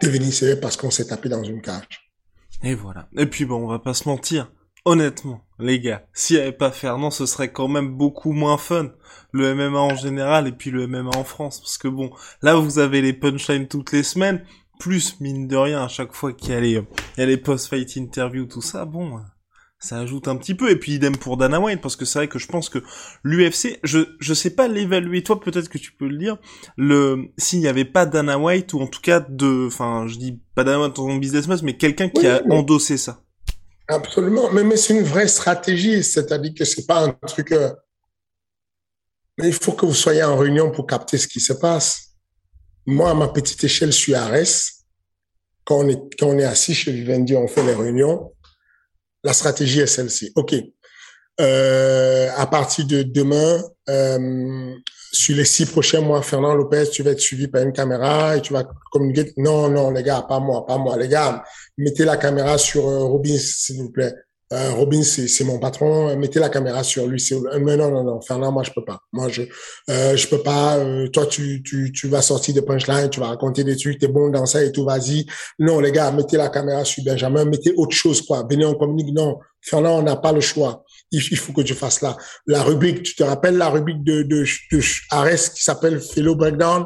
devenir 0.02 0.32
sérieux 0.32 0.58
parce 0.60 0.76
qu'on 0.76 0.90
s'est 0.90 1.06
tapé 1.06 1.28
dans 1.28 1.44
une 1.44 1.62
cage. 1.62 2.10
Et 2.62 2.74
voilà. 2.74 3.08
Et 3.16 3.26
puis 3.26 3.44
bon, 3.44 3.64
on 3.64 3.68
va 3.68 3.78
pas 3.78 3.94
se 3.94 4.08
mentir 4.08 4.50
honnêtement, 4.86 5.44
les 5.58 5.80
gars, 5.80 6.06
s'il 6.14 6.36
n'y 6.36 6.42
avait 6.42 6.52
pas 6.52 6.70
Fernand, 6.70 7.10
ce 7.10 7.26
serait 7.26 7.52
quand 7.52 7.68
même 7.68 7.94
beaucoup 7.94 8.32
moins 8.32 8.56
fun. 8.56 8.92
Le 9.32 9.54
MMA 9.54 9.78
en 9.78 9.96
général 9.96 10.46
et 10.46 10.52
puis 10.52 10.70
le 10.70 10.86
MMA 10.86 11.10
en 11.14 11.24
France. 11.24 11.60
Parce 11.60 11.76
que 11.76 11.88
bon, 11.88 12.10
là 12.40 12.54
vous 12.54 12.78
avez 12.78 13.02
les 13.02 13.12
punchlines 13.12 13.68
toutes 13.68 13.92
les 13.92 14.04
semaines, 14.04 14.42
plus 14.78 15.20
mine 15.20 15.48
de 15.48 15.56
rien 15.56 15.82
à 15.82 15.88
chaque 15.88 16.14
fois 16.14 16.32
qu'il 16.32 16.50
y 16.50 16.54
a 16.54 16.60
les, 16.60 16.82
les 17.18 17.36
post-fight 17.36 17.96
interviews, 17.98 18.46
tout 18.46 18.62
ça, 18.62 18.84
bon, 18.84 19.20
ça 19.78 19.98
ajoute 19.98 20.28
un 20.28 20.36
petit 20.36 20.54
peu. 20.54 20.70
Et 20.70 20.76
puis 20.76 20.92
idem 20.92 21.16
pour 21.16 21.36
Dana 21.36 21.60
White, 21.60 21.80
parce 21.80 21.96
que 21.96 22.04
c'est 22.04 22.20
vrai 22.20 22.28
que 22.28 22.38
je 22.38 22.46
pense 22.46 22.68
que 22.68 22.78
l'UFC, 23.24 23.80
je, 23.82 24.00
je 24.20 24.34
sais 24.34 24.54
pas 24.54 24.68
l'évaluer, 24.68 25.22
toi 25.22 25.40
peut-être 25.40 25.68
que 25.68 25.78
tu 25.78 25.92
peux 25.92 26.08
le 26.08 26.16
dire, 26.16 26.38
le, 26.76 27.32
s'il 27.36 27.58
n'y 27.58 27.68
avait 27.68 27.84
pas 27.84 28.06
Dana 28.06 28.38
White, 28.38 28.72
ou 28.72 28.80
en 28.80 28.86
tout 28.86 29.00
cas 29.00 29.20
de, 29.20 29.66
enfin, 29.66 30.06
je 30.06 30.16
dis 30.16 30.40
pas 30.54 30.62
Dana 30.62 30.84
White 30.84 30.98
en 30.98 31.16
business 31.16 31.62
mais 31.62 31.76
quelqu'un 31.76 32.08
qui 32.08 32.26
a 32.26 32.40
endossé 32.50 32.96
ça. 32.96 33.25
Absolument, 33.88 34.50
mais, 34.50 34.64
mais 34.64 34.76
c'est 34.76 34.94
une 34.94 35.04
vraie 35.04 35.28
stratégie, 35.28 36.02
c'est-à-dire 36.02 36.52
que 36.54 36.64
c'est 36.64 36.86
pas 36.86 37.04
un 37.04 37.12
truc. 37.26 37.52
Euh... 37.52 37.72
Mais 39.38 39.48
il 39.48 39.54
faut 39.54 39.72
que 39.72 39.86
vous 39.86 39.94
soyez 39.94 40.22
en 40.22 40.36
réunion 40.36 40.70
pour 40.70 40.86
capter 40.86 41.18
ce 41.18 41.28
qui 41.28 41.40
se 41.40 41.52
passe. 41.52 42.14
Moi, 42.86 43.10
à 43.10 43.14
ma 43.14 43.28
petite 43.28 43.62
échelle, 43.62 43.92
je 43.92 43.98
suis 43.98 44.14
à 44.14 44.26
Res. 44.26 44.84
Quand 45.64 45.78
on 45.78 45.88
est, 45.88 46.00
quand 46.18 46.28
on 46.28 46.38
est 46.38 46.44
assis 46.44 46.74
chez 46.74 46.92
Vivendi, 46.92 47.36
on 47.36 47.48
fait 47.48 47.64
les 47.64 47.74
réunions. 47.74 48.32
La 49.22 49.32
stratégie 49.32 49.80
est 49.80 49.86
celle-ci. 49.86 50.32
OK. 50.36 50.54
Euh, 51.40 52.30
à 52.36 52.46
partir 52.46 52.86
de 52.86 53.02
demain, 53.02 53.62
euh, 53.88 54.74
sur 55.12 55.36
les 55.36 55.44
six 55.44 55.66
prochains 55.66 56.00
mois, 56.00 56.22
Fernand 56.22 56.54
Lopez, 56.54 56.90
tu 56.90 57.02
vas 57.02 57.10
être 57.10 57.20
suivi 57.20 57.48
par 57.48 57.62
une 57.62 57.72
caméra 57.72 58.36
et 58.36 58.40
tu 58.40 58.52
vas 58.52 58.64
communiquer. 58.90 59.32
Non, 59.36 59.68
non, 59.68 59.90
les 59.90 60.02
gars, 60.02 60.22
pas 60.22 60.40
moi, 60.40 60.64
pas 60.64 60.78
moi. 60.78 60.96
Les 60.96 61.08
gars, 61.08 61.44
mettez 61.78 62.04
la 62.04 62.16
caméra 62.16 62.58
sur 62.58 62.88
euh, 62.88 63.04
Robin, 63.04 63.36
s'il 63.38 63.78
vous 63.78 63.90
plaît. 63.90 64.14
Euh, 64.52 64.74
Robin, 64.74 65.02
c'est 65.02 65.44
mon 65.44 65.58
patron. 65.58 66.16
Mettez 66.16 66.38
la 66.38 66.48
caméra 66.48 66.84
sur 66.84 67.06
lui. 67.08 67.20
Mais 67.60 67.76
non, 67.76 67.90
non, 67.90 68.04
non, 68.04 68.20
Fernand, 68.20 68.52
moi 68.52 68.62
je 68.62 68.70
peux 68.70 68.84
pas. 68.84 69.00
Moi 69.12 69.28
je, 69.28 69.42
euh, 69.90 70.16
je 70.16 70.28
peux 70.28 70.40
pas. 70.40 70.76
Euh, 70.76 71.08
toi, 71.08 71.26
tu, 71.26 71.64
tu, 71.64 71.90
tu 71.90 72.06
vas 72.06 72.22
sortir 72.22 72.54
de 72.54 72.60
punchline, 72.60 73.10
tu 73.10 73.18
vas 73.18 73.28
raconter 73.28 73.64
des 73.64 73.76
trucs. 73.76 73.98
T'es 73.98 74.06
bon 74.06 74.28
dans 74.28 74.46
ça 74.46 74.62
et 74.62 74.70
tout. 74.70 74.84
Vas-y. 74.84 75.26
Non, 75.58 75.80
les 75.80 75.90
gars, 75.90 76.12
mettez 76.12 76.36
la 76.36 76.48
caméra 76.48 76.84
sur 76.84 77.02
Benjamin. 77.02 77.44
Mettez 77.44 77.72
autre 77.76 77.96
chose, 77.96 78.22
quoi. 78.22 78.46
Venez, 78.48 78.64
on 78.64 78.74
communique. 78.74 79.12
Non, 79.12 79.38
Fernand, 79.62 79.98
on 79.98 80.02
n'a 80.02 80.16
pas 80.16 80.32
le 80.32 80.40
choix. 80.40 80.84
Il, 81.10 81.20
faut 81.36 81.52
que 81.52 81.62
tu 81.62 81.74
fasses 81.74 82.02
là. 82.02 82.16
La 82.46 82.62
rubrique, 82.62 83.02
tu 83.02 83.16
te 83.16 83.24
rappelles 83.24 83.56
la 83.56 83.68
rubrique 83.68 84.04
de, 84.04 84.22
de, 84.22 84.44
de 84.72 84.80
Ares 85.10 85.52
qui 85.54 85.62
s'appelle 85.62 86.00
Fellow 86.00 86.36
Breakdown? 86.36 86.84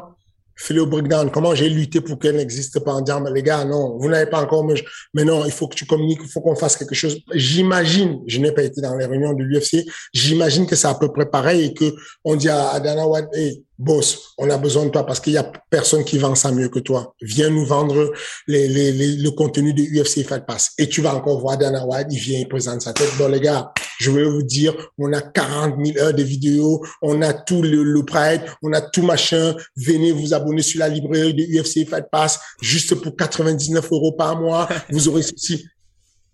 Philo 0.61 0.85
Breakdown, 0.85 1.31
comment 1.31 1.55
j'ai 1.55 1.69
lutté 1.69 2.01
pour 2.01 2.19
qu'elle 2.19 2.35
n'existe 2.35 2.79
pas 2.81 2.93
en 2.93 3.01
disant, 3.01 3.23
les 3.23 3.41
gars, 3.41 3.65
non, 3.65 3.97
vous 3.97 4.07
n'avez 4.07 4.29
pas 4.29 4.41
encore, 4.41 4.63
mais, 4.63 5.23
non, 5.23 5.43
il 5.43 5.51
faut 5.51 5.67
que 5.67 5.75
tu 5.75 5.87
communiques, 5.87 6.19
il 6.23 6.29
faut 6.29 6.41
qu'on 6.41 6.55
fasse 6.55 6.77
quelque 6.77 6.93
chose. 6.93 7.19
J'imagine, 7.33 8.19
je 8.27 8.39
n'ai 8.39 8.51
pas 8.51 8.61
été 8.61 8.79
dans 8.79 8.95
les 8.95 9.05
réunions 9.05 9.33
de 9.33 9.43
l'UFC, 9.43 9.87
j'imagine 10.13 10.67
que 10.67 10.75
c'est 10.75 10.87
à 10.87 10.93
peu 10.93 11.11
près 11.11 11.25
pareil 11.25 11.65
et 11.65 11.73
que 11.73 11.95
on 12.23 12.35
dit 12.35 12.49
à, 12.49 12.79
Dana 12.79 13.07
White, 13.07 13.29
hey, 13.33 13.63
boss, 13.79 14.33
on 14.37 14.51
a 14.51 14.57
besoin 14.57 14.85
de 14.85 14.89
toi 14.91 15.03
parce 15.03 15.19
qu'il 15.19 15.33
y 15.33 15.37
a 15.37 15.51
personne 15.71 16.03
qui 16.03 16.19
vend 16.19 16.35
ça 16.35 16.51
mieux 16.51 16.69
que 16.69 16.79
toi. 16.79 17.15
Viens 17.21 17.49
nous 17.49 17.65
vendre 17.65 18.13
les, 18.47 18.67
les, 18.67 18.91
les, 18.91 19.15
le 19.15 19.31
contenu 19.31 19.73
de 19.73 19.81
UFC 19.81 20.23
Fight 20.23 20.45
Pass. 20.45 20.73
Et 20.77 20.87
tu 20.87 21.01
vas 21.01 21.15
encore 21.15 21.39
voir 21.39 21.57
Dana 21.57 21.83
White, 21.87 22.07
il 22.11 22.19
vient, 22.19 22.39
il 22.39 22.47
présente 22.47 22.83
sa 22.83 22.93
tête. 22.93 23.09
Bon, 23.17 23.27
les 23.27 23.39
gars, 23.39 23.73
je 24.01 24.09
vais 24.09 24.23
vous 24.23 24.41
dire, 24.41 24.73
on 24.97 25.13
a 25.13 25.21
40 25.21 25.75
000 25.85 25.99
heures 25.99 26.13
de 26.13 26.23
vidéos, 26.23 26.83
on 27.03 27.21
a 27.21 27.33
tout 27.33 27.61
le, 27.61 27.83
le 27.83 28.03
Pride, 28.03 28.41
on 28.63 28.73
a 28.73 28.81
tout 28.81 29.03
machin. 29.03 29.55
Venez 29.75 30.11
vous 30.11 30.33
abonner 30.33 30.63
sur 30.63 30.79
la 30.79 30.89
librairie 30.89 31.35
de 31.35 31.43
UFC 31.43 31.87
Fight 31.87 32.05
Pass 32.11 32.39
juste 32.61 32.95
pour 32.95 33.15
99 33.15 33.91
euros 33.91 34.13
par 34.13 34.39
mois. 34.39 34.67
Vous 34.89 35.07
aurez 35.07 35.21
ceci. 35.21 35.67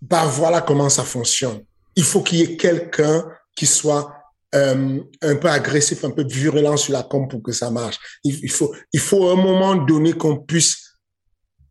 Bah, 0.00 0.24
voilà 0.24 0.62
comment 0.62 0.88
ça 0.88 1.04
fonctionne. 1.04 1.60
Il 1.94 2.04
faut 2.04 2.22
qu'il 2.22 2.38
y 2.38 2.42
ait 2.42 2.56
quelqu'un 2.56 3.26
qui 3.54 3.66
soit 3.66 4.14
euh, 4.54 5.00
un 5.20 5.36
peu 5.36 5.48
agressif, 5.48 6.04
un 6.04 6.10
peu 6.10 6.24
virulent 6.26 6.78
sur 6.78 6.94
la 6.94 7.02
com 7.02 7.28
pour 7.28 7.42
que 7.42 7.52
ça 7.52 7.70
marche. 7.70 7.98
Il, 8.24 8.38
il 8.42 8.50
faut, 8.50 8.74
il 8.94 9.00
faut 9.00 9.28
à 9.28 9.32
un 9.32 9.36
moment 9.36 9.74
donné 9.74 10.14
qu'on 10.14 10.38
puisse 10.38 10.94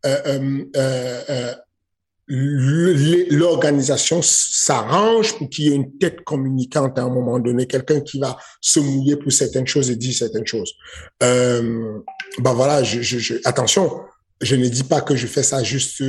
euh, 0.06 0.22
euh, 0.28 0.66
euh, 0.76 1.24
euh 1.30 1.56
l'organisation 2.28 4.22
s'arrange 4.22 5.38
pour 5.38 5.50
qu'il 5.50 5.66
y 5.66 5.70
ait 5.70 5.76
une 5.76 5.98
tête 5.98 6.24
communicante 6.24 7.00
à 7.00 7.04
un 7.04 7.10
moment 7.10 7.40
donné, 7.40 7.68
quelqu'un 7.68 8.02
qui 8.02 8.20
va 8.20 8.38
se 8.60 8.80
mouiller 8.80 9.16
pour 9.16 9.32
certaines 9.32 9.68
choses 9.68 9.90
et 9.90 9.96
dire 9.96 10.14
certaines 10.14 10.46
choses. 10.46 10.74
Euh, 11.24 12.00
ben 12.40 12.54
voilà, 12.54 12.84
je, 12.84 13.02
je, 13.02 13.18
je, 13.18 13.36
attention, 13.46 14.02
je 14.42 14.56
ne 14.56 14.68
dis 14.68 14.84
pas 14.84 15.02
que 15.02 15.16
je 15.16 15.28
fais 15.28 15.44
ça 15.44 15.64
juste 15.64 16.04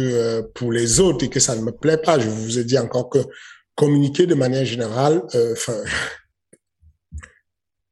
pour 0.54 0.72
les 0.72 1.00
autres 1.00 1.24
et 1.24 1.28
que 1.28 1.40
ça 1.40 1.54
ne 1.54 1.62
me 1.62 1.72
plaît 1.72 1.98
pas. 1.98 2.18
Je 2.18 2.28
vous 2.28 2.58
ai 2.58 2.64
dit 2.64 2.78
encore 2.78 3.08
que 3.10 3.20
communiquer 3.76 4.26
de 4.26 4.34
manière 4.34 4.64
générale, 4.64 5.22
enfin, 5.52 5.76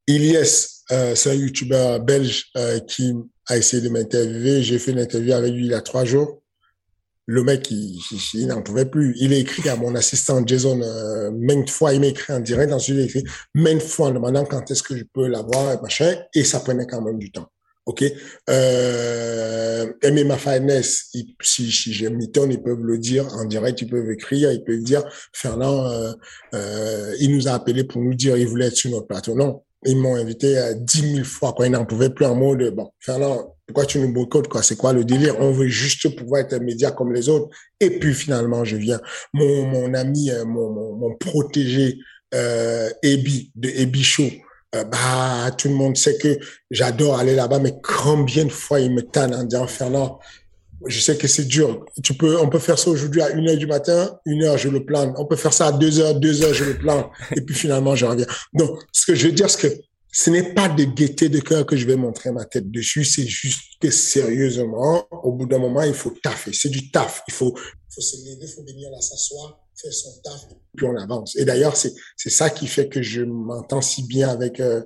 Ilyes, 0.07 0.77
euh, 0.91 1.15
c'est 1.15 1.31
un 1.31 1.33
youtubeur 1.33 1.99
belge 1.99 2.45
euh, 2.55 2.79
qui 2.79 3.13
a 3.47 3.57
essayé 3.57 3.83
de 3.83 3.89
m'interviewer. 3.89 4.63
J'ai 4.63 4.79
fait 4.79 4.91
une 4.91 4.99
interview 4.99 5.33
avec 5.33 5.53
lui 5.53 5.65
il 5.65 5.71
y 5.71 5.73
a 5.73 5.81
trois 5.81 6.05
jours. 6.05 6.41
Le 7.27 7.43
mec, 7.43 7.69
il, 7.71 7.99
il, 8.33 8.47
n'en 8.47 8.61
pouvait 8.61 8.85
plus. 8.85 9.13
Il 9.19 9.33
a 9.33 9.37
écrit 9.37 9.67
à 9.69 9.75
mon 9.75 9.93
assistant 9.95 10.45
Jason 10.45 10.81
euh, 10.81 11.29
maintes 11.31 11.69
fois. 11.69 11.93
Il 11.93 11.99
m'a 11.99 12.07
écrit 12.07 12.33
en 12.33 12.39
direct. 12.39 12.71
Ensuite, 12.71 12.95
il 12.95 13.01
a 13.01 13.05
écrit 13.05 13.23
maintes 13.53 13.81
fois 13.81 14.07
en 14.07 14.11
demandant 14.11 14.45
quand 14.45 14.71
est-ce 14.71 14.81
que 14.81 14.95
je 14.95 15.03
peux 15.03 15.27
l'avoir 15.27 15.73
et 15.73 15.81
machin. 15.81 16.15
Et 16.33 16.43
ça 16.43 16.61
prenait 16.61 16.87
quand 16.87 17.01
même 17.01 17.19
du 17.19 17.31
temps. 17.31 17.49
OK? 17.87 18.03
Euh, 18.49 19.93
MMA 20.03 20.37
Finance, 20.37 21.05
si, 21.41 21.71
si 21.71 21.93
j'ai 21.93 22.09
temps, 22.27 22.49
ils 22.49 22.61
peuvent 22.61 22.83
le 22.83 22.97
dire 22.97 23.25
en 23.33 23.45
direct, 23.45 23.81
ils 23.81 23.89
peuvent 23.89 24.11
écrire, 24.11 24.51
ils 24.51 24.63
peuvent 24.63 24.83
dire 24.83 25.03
Fernand, 25.31 25.89
euh, 25.89 26.11
euh, 26.53 27.15
il 27.19 27.33
nous 27.33 27.47
a 27.47 27.51
appelé 27.51 27.85
pour 27.85 28.01
nous 28.01 28.13
dire 28.13 28.35
il 28.37 28.45
voulait 28.45 28.67
être 28.67 28.75
sur 28.75 28.91
notre 28.91 29.07
plateau. 29.07 29.35
Non, 29.35 29.63
ils 29.85 29.95
m'ont 29.95 30.15
invité 30.15 30.57
à 30.57 30.73
dix 30.73 31.01
mille 31.01 31.23
fois 31.23 31.53
quand 31.57 31.63
ils 31.63 31.71
n'en 31.71 31.85
pouvaient 31.85 32.09
plus 32.09 32.25
en 32.25 32.35
mode 32.35 32.75
bon 32.75 32.91
Fernand 32.99 33.56
pourquoi 33.67 33.85
tu 33.85 33.99
nous 33.99 34.11
boycottes 34.11 34.47
quoi? 34.47 34.63
C'est 34.63 34.77
quoi 34.77 34.93
le 34.93 35.03
délire? 35.03 35.35
On 35.39 35.51
veut 35.51 35.67
juste 35.67 36.15
pouvoir 36.15 36.41
être 36.41 36.53
un 36.53 36.59
média 36.59 36.91
comme 36.91 37.13
les 37.13 37.29
autres 37.29 37.49
et 37.79 37.99
puis 37.99 38.13
finalement 38.13 38.63
je 38.63 38.77
viens 38.77 38.99
mon 39.33 39.63
mon 39.65 39.93
ami 39.93 40.31
euh, 40.31 40.45
mon 40.45 40.71
mon, 40.71 40.95
mon 40.95 41.15
protégé 41.15 41.97
euh, 42.33 42.89
Ebi 43.03 43.51
de 43.55 43.69
Ebi 43.69 44.03
Show 44.03 44.29
euh, 44.75 44.83
bah 44.85 45.51
tout 45.57 45.67
le 45.67 45.75
monde 45.75 45.97
sait 45.97 46.17
que 46.17 46.39
j'adore 46.71 47.19
aller 47.19 47.35
là-bas 47.35 47.59
mais 47.59 47.73
combien 47.83 48.45
de 48.45 48.51
fois 48.51 48.79
il 48.79 48.93
me 48.93 49.01
tanne 49.01 49.35
en 49.35 49.43
disant 49.43 49.67
Fernand 49.67 50.19
je 50.85 50.99
sais 50.99 51.17
que 51.17 51.27
c'est 51.27 51.45
dur. 51.45 51.85
Tu 52.03 52.13
peux, 52.13 52.37
on 52.39 52.49
peut 52.49 52.59
faire 52.59 52.77
ça 52.77 52.89
aujourd'hui 52.91 53.21
à 53.21 53.31
une 53.31 53.49
heure 53.49 53.57
du 53.57 53.65
matin, 53.65 54.19
une 54.25 54.43
heure, 54.43 54.57
je 54.57 54.69
le 54.69 54.85
plane. 54.85 55.13
On 55.17 55.25
peut 55.25 55.35
faire 55.35 55.53
ça 55.53 55.67
à 55.67 55.71
deux 55.71 55.99
heures, 55.99 56.15
deux 56.15 56.43
heures, 56.43 56.53
je 56.53 56.65
le 56.65 56.77
plane. 56.77 57.05
Et 57.35 57.41
puis 57.41 57.55
finalement, 57.55 57.95
je 57.95 58.05
reviens. 58.05 58.27
Donc, 58.53 58.79
ce 58.91 59.07
que 59.07 59.15
je 59.15 59.27
veux 59.27 59.33
dire, 59.33 59.49
c'est 59.49 59.69
que 59.69 59.81
ce 60.17 60.31
n'est 60.31 60.51
pas 60.55 60.67
de 60.67 60.83
gaieté 60.83 61.29
de 61.29 61.39
cœur 61.39 61.63
que 61.63 61.77
je 61.77 61.85
vais 61.85 61.95
montrer 61.95 62.31
ma 62.31 62.43
tête 62.43 62.71
dessus, 62.71 63.05
c'est 63.05 63.27
juste 63.27 63.73
que 63.79 63.91
sérieusement, 63.91 65.05
au 65.11 65.31
bout 65.31 65.45
d'un 65.45 65.59
moment, 65.59 65.83
il 65.83 65.93
faut 65.93 66.09
taffer. 66.09 66.53
C'est 66.53 66.69
du 66.69 66.89
taf. 66.89 67.21
Il 67.27 67.35
faut, 67.35 67.55
faut 67.87 68.01
se 68.01 68.17
lever, 68.25 68.39
il 68.41 68.47
faut 68.47 68.63
venir 68.63 68.89
là 68.89 68.99
s'asseoir, 68.99 69.63
faire 69.79 69.93
son 69.93 70.19
taf, 70.23 70.41
puis 70.75 70.87
on 70.87 70.95
avance. 70.97 71.35
Et 71.35 71.45
d'ailleurs, 71.45 71.77
c'est, 71.77 71.93
ça 72.15 72.49
qui 72.49 72.65
fait 72.65 72.89
que 72.89 73.03
je 73.03 73.21
m'entends 73.21 73.83
si 73.83 74.07
bien 74.07 74.29
avec 74.29 74.59
euh, 74.59 74.81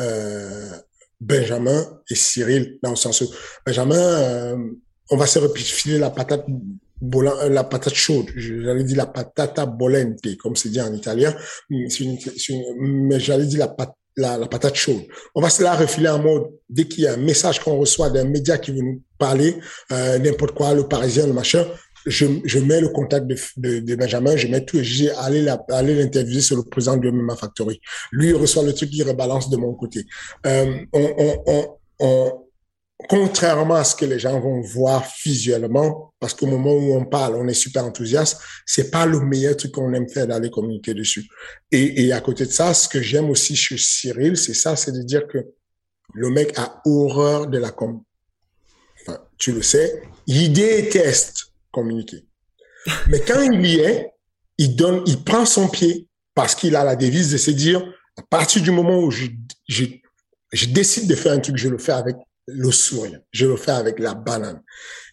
euh, 0.00 0.76
Benjamin 1.18 2.02
et 2.10 2.14
Cyril, 2.14 2.78
dans 2.82 2.90
le 2.90 2.96
sens 2.96 3.22
où 3.22 3.30
Benjamin, 3.64 3.96
euh, 3.96 4.56
on 5.08 5.16
va 5.16 5.26
se 5.26 5.38
refiler 5.38 5.98
la 5.98 6.10
patate 6.10 6.44
la 7.48 7.64
patate 7.64 7.94
chaude, 7.94 8.30
j'allais 8.36 8.84
dire 8.84 8.98
la 8.98 9.06
patata 9.06 9.66
bolente, 9.66 10.36
comme 10.36 10.54
c'est 10.54 10.68
dit 10.68 10.80
en 10.80 10.94
italien, 10.94 11.34
mais 11.68 13.18
j'allais 13.18 13.46
dire 13.46 13.58
la, 13.58 13.74
la, 14.16 14.46
patate 14.46 14.74
chaude. 14.74 15.02
On 15.34 15.40
va 15.40 15.50
se 15.50 15.62
la 15.62 15.74
refiler 15.74 16.08
en 16.08 16.18
mode, 16.18 16.44
dès 16.68 16.86
qu'il 16.86 17.04
y 17.04 17.06
a 17.06 17.14
un 17.14 17.18
message 17.18 17.60
qu'on 17.60 17.78
reçoit 17.78 18.10
d'un 18.10 18.24
média 18.24 18.58
qui 18.58 18.72
veut 18.72 18.82
nous 18.82 19.02
parler, 19.18 19.56
euh, 19.90 20.18
n'importe 20.18 20.54
quoi, 20.54 20.74
le 20.74 20.86
parisien, 20.86 21.26
le 21.26 21.32
machin, 21.32 21.66
je, 22.06 22.26
je 22.44 22.58
mets 22.58 22.80
le 22.80 22.88
contact 22.88 23.26
de, 23.26 23.36
de, 23.80 23.94
Benjamin, 23.94 24.36
je 24.36 24.48
mets 24.48 24.64
tout 24.64 24.78
et 24.78 24.84
j'ai 24.84 25.10
allé 25.12 25.42
l'interviewer 25.42 26.40
sur 26.40 26.56
le 26.56 26.64
président 26.64 26.96
de 26.96 27.10
MMA 27.10 27.36
Factory. 27.36 27.80
Lui, 28.10 28.32
reçoit 28.32 28.64
le 28.64 28.74
truc, 28.74 28.90
il 28.92 29.02
rebalance 29.04 29.50
de 29.50 29.56
mon 29.56 29.74
côté. 29.74 30.04
Euh, 30.46 30.74
contrairement 33.08 33.76
à 33.76 33.84
ce 33.84 33.96
que 33.96 34.04
les 34.04 34.18
gens 34.18 34.38
vont 34.40 34.60
voir 34.60 35.04
visuellement, 35.24 36.12
parce 36.20 36.34
qu'au 36.34 36.46
moment 36.46 36.72
où 36.72 36.94
on 36.94 37.04
parle, 37.04 37.36
on 37.36 37.48
est 37.48 37.54
super 37.54 37.84
enthousiaste, 37.84 38.40
c'est 38.66 38.90
pas 38.90 39.06
le 39.06 39.20
meilleur 39.20 39.56
truc 39.56 39.72
qu'on 39.72 39.92
aime 39.94 40.08
faire 40.08 40.26
d'aller 40.26 40.50
communiquer 40.50 40.94
dessus. 40.94 41.28
Et, 41.70 42.12
à 42.12 42.20
côté 42.20 42.46
de 42.46 42.50
ça, 42.50 42.74
ce 42.74 42.88
que 42.88 43.00
j'aime 43.00 43.30
aussi 43.30 43.56
chez 43.56 43.78
Cyril, 43.78 44.36
c'est 44.36 44.54
ça, 44.54 44.76
c'est 44.76 44.92
de 44.92 45.02
dire 45.02 45.26
que 45.26 45.38
le 46.14 46.30
mec 46.30 46.58
a 46.58 46.80
horreur 46.84 47.46
de 47.46 47.58
la 47.58 47.70
com. 47.70 48.02
Enfin, 49.00 49.18
tu 49.38 49.52
le 49.52 49.62
sais, 49.62 50.02
il 50.26 50.52
déteste 50.52 51.52
communiquer. 51.70 52.24
Mais 53.08 53.20
quand 53.20 53.40
il 53.40 53.66
y 53.66 53.78
est, 53.80 54.10
il 54.58 54.76
donne, 54.76 55.02
il 55.06 55.22
prend 55.24 55.46
son 55.46 55.68
pied 55.68 56.08
parce 56.34 56.54
qu'il 56.54 56.76
a 56.76 56.84
la 56.84 56.96
devise 56.96 57.32
de 57.32 57.36
se 57.36 57.50
dire, 57.50 57.82
à 58.16 58.22
partir 58.22 58.62
du 58.62 58.70
moment 58.70 58.98
où 58.98 59.10
je, 59.10 59.26
je, 59.68 59.84
je 60.52 60.66
décide 60.66 61.08
de 61.08 61.14
faire 61.14 61.32
un 61.32 61.38
truc, 61.38 61.56
je 61.56 61.68
le 61.68 61.78
fais 61.78 61.92
avec 61.92 62.16
le 62.54 62.70
sourire. 62.70 63.20
Je 63.30 63.46
le 63.46 63.56
fais 63.56 63.72
avec 63.72 63.98
la 63.98 64.14
banane. 64.14 64.60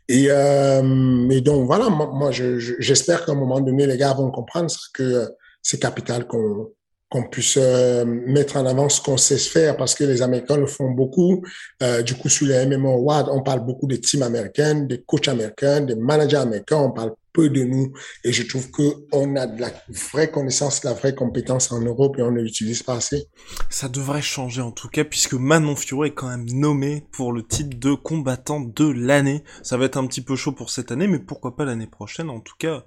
Et, 0.08 0.26
euh, 0.30 1.42
donc 1.42 1.68
voilà, 1.68 1.90
moi, 1.90 2.32
j'espère 2.32 3.26
qu'à 3.26 3.32
un 3.32 3.36
moment 3.36 3.60
donné, 3.60 3.86
les 3.86 3.98
gars 3.98 4.14
vont 4.14 4.32
comprendre 4.32 4.74
que 4.94 5.30
c'est 5.62 5.80
capital 5.80 6.26
qu'on 6.26 7.24
puisse 7.30 7.58
euh, 7.58 8.06
mettre 8.06 8.58
en 8.58 8.66
avant 8.66 8.90
ce 8.90 9.02
qu'on 9.02 9.18
sait 9.18 9.38
faire 9.38 9.78
parce 9.78 9.94
que 9.94 10.04
les 10.04 10.22
Américains 10.24 10.58
le 10.58 10.66
font 10.66 10.90
beaucoup. 10.90 11.46
Euh, 11.84 12.02
du 12.02 12.16
coup, 12.16 12.28
sur 12.28 12.48
les 12.48 12.66
MMO 12.66 12.90
Awards, 12.90 13.30
on 13.32 13.44
parle 13.44 13.66
beaucoup 13.66 13.86
des 13.86 14.02
teams 14.02 14.24
américains, 14.24 14.76
des 14.76 15.02
coachs 15.02 15.28
américains, 15.28 15.82
des 15.82 15.96
managers 15.96 16.38
américains. 16.38 16.78
On 16.78 16.92
parle 16.92 17.14
de 17.48 17.64
nous. 17.64 17.94
Et 18.26 18.34
je 18.34 18.44
trouve 18.44 18.70
que 18.72 18.82
on 19.14 19.38
a 19.38 19.48
de 19.48 19.62
la 19.62 19.72
vraie 19.88 20.30
connaissance, 20.30 20.84
la 20.84 20.94
vraie 20.94 21.16
compétence 21.16 21.72
en 21.72 21.80
Europe 21.82 22.18
et 22.18 22.22
on 22.22 22.32
ne 22.32 22.42
l'utilise 22.42 22.84
pas 22.84 22.96
assez. 22.96 23.28
Ça 23.70 23.88
devrait 23.88 24.22
changer 24.22 24.62
en 24.62 24.72
tout 24.72 24.90
cas 24.90 25.06
puisque 25.06 25.34
Manon 25.34 25.78
Fiorot 25.78 26.06
est 26.06 26.14
quand 26.14 26.28
même 26.28 26.50
nommé 26.52 27.06
pour 27.12 27.32
le 27.32 27.46
titre 27.46 27.78
de 27.80 27.94
combattant 27.94 28.60
de 28.60 28.90
l'année. 28.90 29.44
Ça 29.64 29.78
va 29.78 29.86
être 29.86 29.98
un 29.98 30.08
petit 30.08 30.22
peu 30.22 30.36
chaud 30.36 30.52
pour 30.52 30.70
cette 30.70 30.92
année, 30.92 31.08
mais 31.08 31.20
pourquoi 31.20 31.56
pas 31.56 31.64
l'année 31.64 31.88
prochaine. 31.88 32.30
En 32.30 32.42
tout 32.42 32.56
cas, 32.60 32.84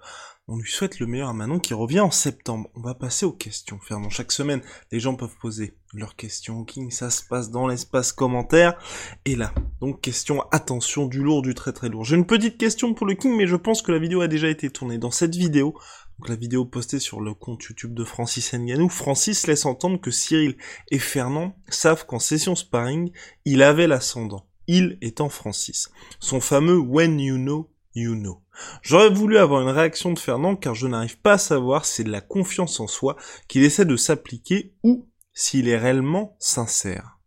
on 0.53 0.59
lui 0.59 0.71
souhaite 0.71 1.01
le 1.01 1.07
meilleur 1.07 1.31
à 1.31 1.33
Manon 1.33 1.59
qui 1.59 1.73
revient 1.73 2.01
en 2.01 2.11
septembre. 2.11 2.69
On 2.75 2.83
va 2.83 2.95
passer 2.95 3.25
aux 3.25 3.33
questions. 3.33 3.79
Fernand, 3.81 4.11
chaque 4.11 4.33
semaine, 4.33 4.61
les 4.91 5.01
gens 5.01 5.15
peuvent 5.15 5.37
poser 5.41 5.79
leurs 5.95 6.15
questions 6.15 6.59
au 6.59 6.65
King. 6.65 6.91
Ça 6.91 7.09
se 7.09 7.23
passe 7.25 7.51
dans 7.51 7.67
l'espace 7.67 8.13
commentaire. 8.13 8.79
Et 9.25 9.35
là, 9.35 9.55
donc 9.81 10.03
question, 10.03 10.43
attention, 10.53 11.07
du 11.07 11.23
lourd, 11.23 11.41
du 11.41 11.55
très 11.55 11.73
très 11.73 11.89
lourd. 11.89 12.05
J'ai 12.05 12.17
une 12.17 12.27
petite 12.27 12.59
question 12.59 12.93
pour 12.93 13.07
le 13.07 13.15
King, 13.15 13.35
mais 13.35 13.47
je 13.47 13.57
pense 13.57 13.81
que 13.81 13.93
la 13.93 13.99
vidéo 13.99 14.21
a 14.21 14.29
déjà 14.29 14.49
été 14.49 14.69
tournée. 14.69 14.99
Dans 14.99 15.11
cette 15.11 15.35
vidéo, 15.35 15.75
donc 16.19 16.29
la 16.29 16.37
vidéo 16.37 16.67
postée 16.67 16.99
sur 16.99 17.23
le 17.23 17.33
compte 17.33 17.63
YouTube 17.65 17.95
de 17.95 18.05
Francis 18.05 18.53
Nganou, 18.53 18.91
Francis 18.91 19.47
laisse 19.47 19.65
entendre 19.65 20.03
que 20.03 20.11
Cyril 20.11 20.59
et 20.91 20.99
Fernand 20.99 21.57
savent 21.69 22.05
qu'en 22.05 22.19
session 22.19 22.55
sparring, 22.55 23.11
il 23.47 23.63
avait 23.63 23.87
l'ascendant. 23.87 24.47
Il 24.67 24.99
étant 25.01 25.31
Francis. 25.31 25.91
Son 26.21 26.41
fameux 26.41 26.79
When 26.79 27.19
You 27.19 27.37
Know, 27.37 27.72
You 27.95 28.15
Know. 28.15 28.43
J'aurais 28.83 29.11
voulu 29.11 29.39
avoir 29.39 29.63
une 29.63 29.75
réaction 29.75 30.13
de 30.13 30.19
Fernand 30.19 30.57
car 30.57 30.75
je 30.75 30.87
n'arrive 30.87 31.19
pas 31.19 31.35
à 31.35 31.39
savoir 31.39 31.85
si 31.85 31.97
c'est 31.97 32.05
de 32.05 32.11
la 32.11 32.21
confiance 32.21 32.81
en 32.81 32.87
soi 32.87 33.17
qu'il 33.49 33.65
essaie 33.65 33.85
de 33.85 33.97
s'appliquer 33.97 34.75
ou 34.83 35.09
s'il 35.35 35.69
est 35.69 35.79
réellement 35.79 36.37
sincère. 36.39 37.19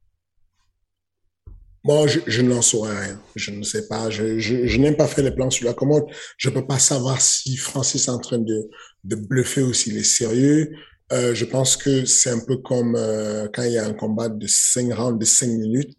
Moi, 1.84 2.08
je, 2.08 2.42
n'en 2.42 2.64
saurais 2.64 3.00
rien. 3.00 3.22
Je 3.36 3.52
ne 3.52 3.62
sais 3.62 3.88
pas. 3.88 4.10
Je, 4.10 4.78
n'aime 4.78 4.98
pas 4.98 5.06
faire 5.06 5.24
les 5.24 5.30
plans 5.30 5.52
sur 5.52 5.68
la 5.68 5.74
commode. 5.76 6.06
Je 6.36 6.50
peux 6.50 6.66
pas 6.66 6.80
savoir 6.80 7.22
si 7.22 7.58
Francis 7.58 8.08
est 8.08 8.12
en 8.12 8.18
train 8.18 8.40
de, 8.40 8.70
de 9.04 9.16
bluffer 9.16 9.62
ou 9.62 9.72
s'il 9.72 9.96
est 9.98 10.04
sérieux. 10.04 10.72
Euh, 11.12 11.36
je 11.36 11.46
pense 11.46 11.78
que 11.78 12.06
c'est 12.06 12.32
un 12.32 12.40
peu 12.40 12.58
comme 12.58 12.96
euh, 12.96 13.48
quand 13.54 13.62
il 13.62 13.74
y 13.74 13.78
a 13.78 13.86
un 13.86 13.94
combat 13.94 14.30
de 14.30 14.48
5 14.48 14.92
rounds 14.94 15.20
de 15.20 15.26
5 15.26 15.46
minutes 15.46 15.96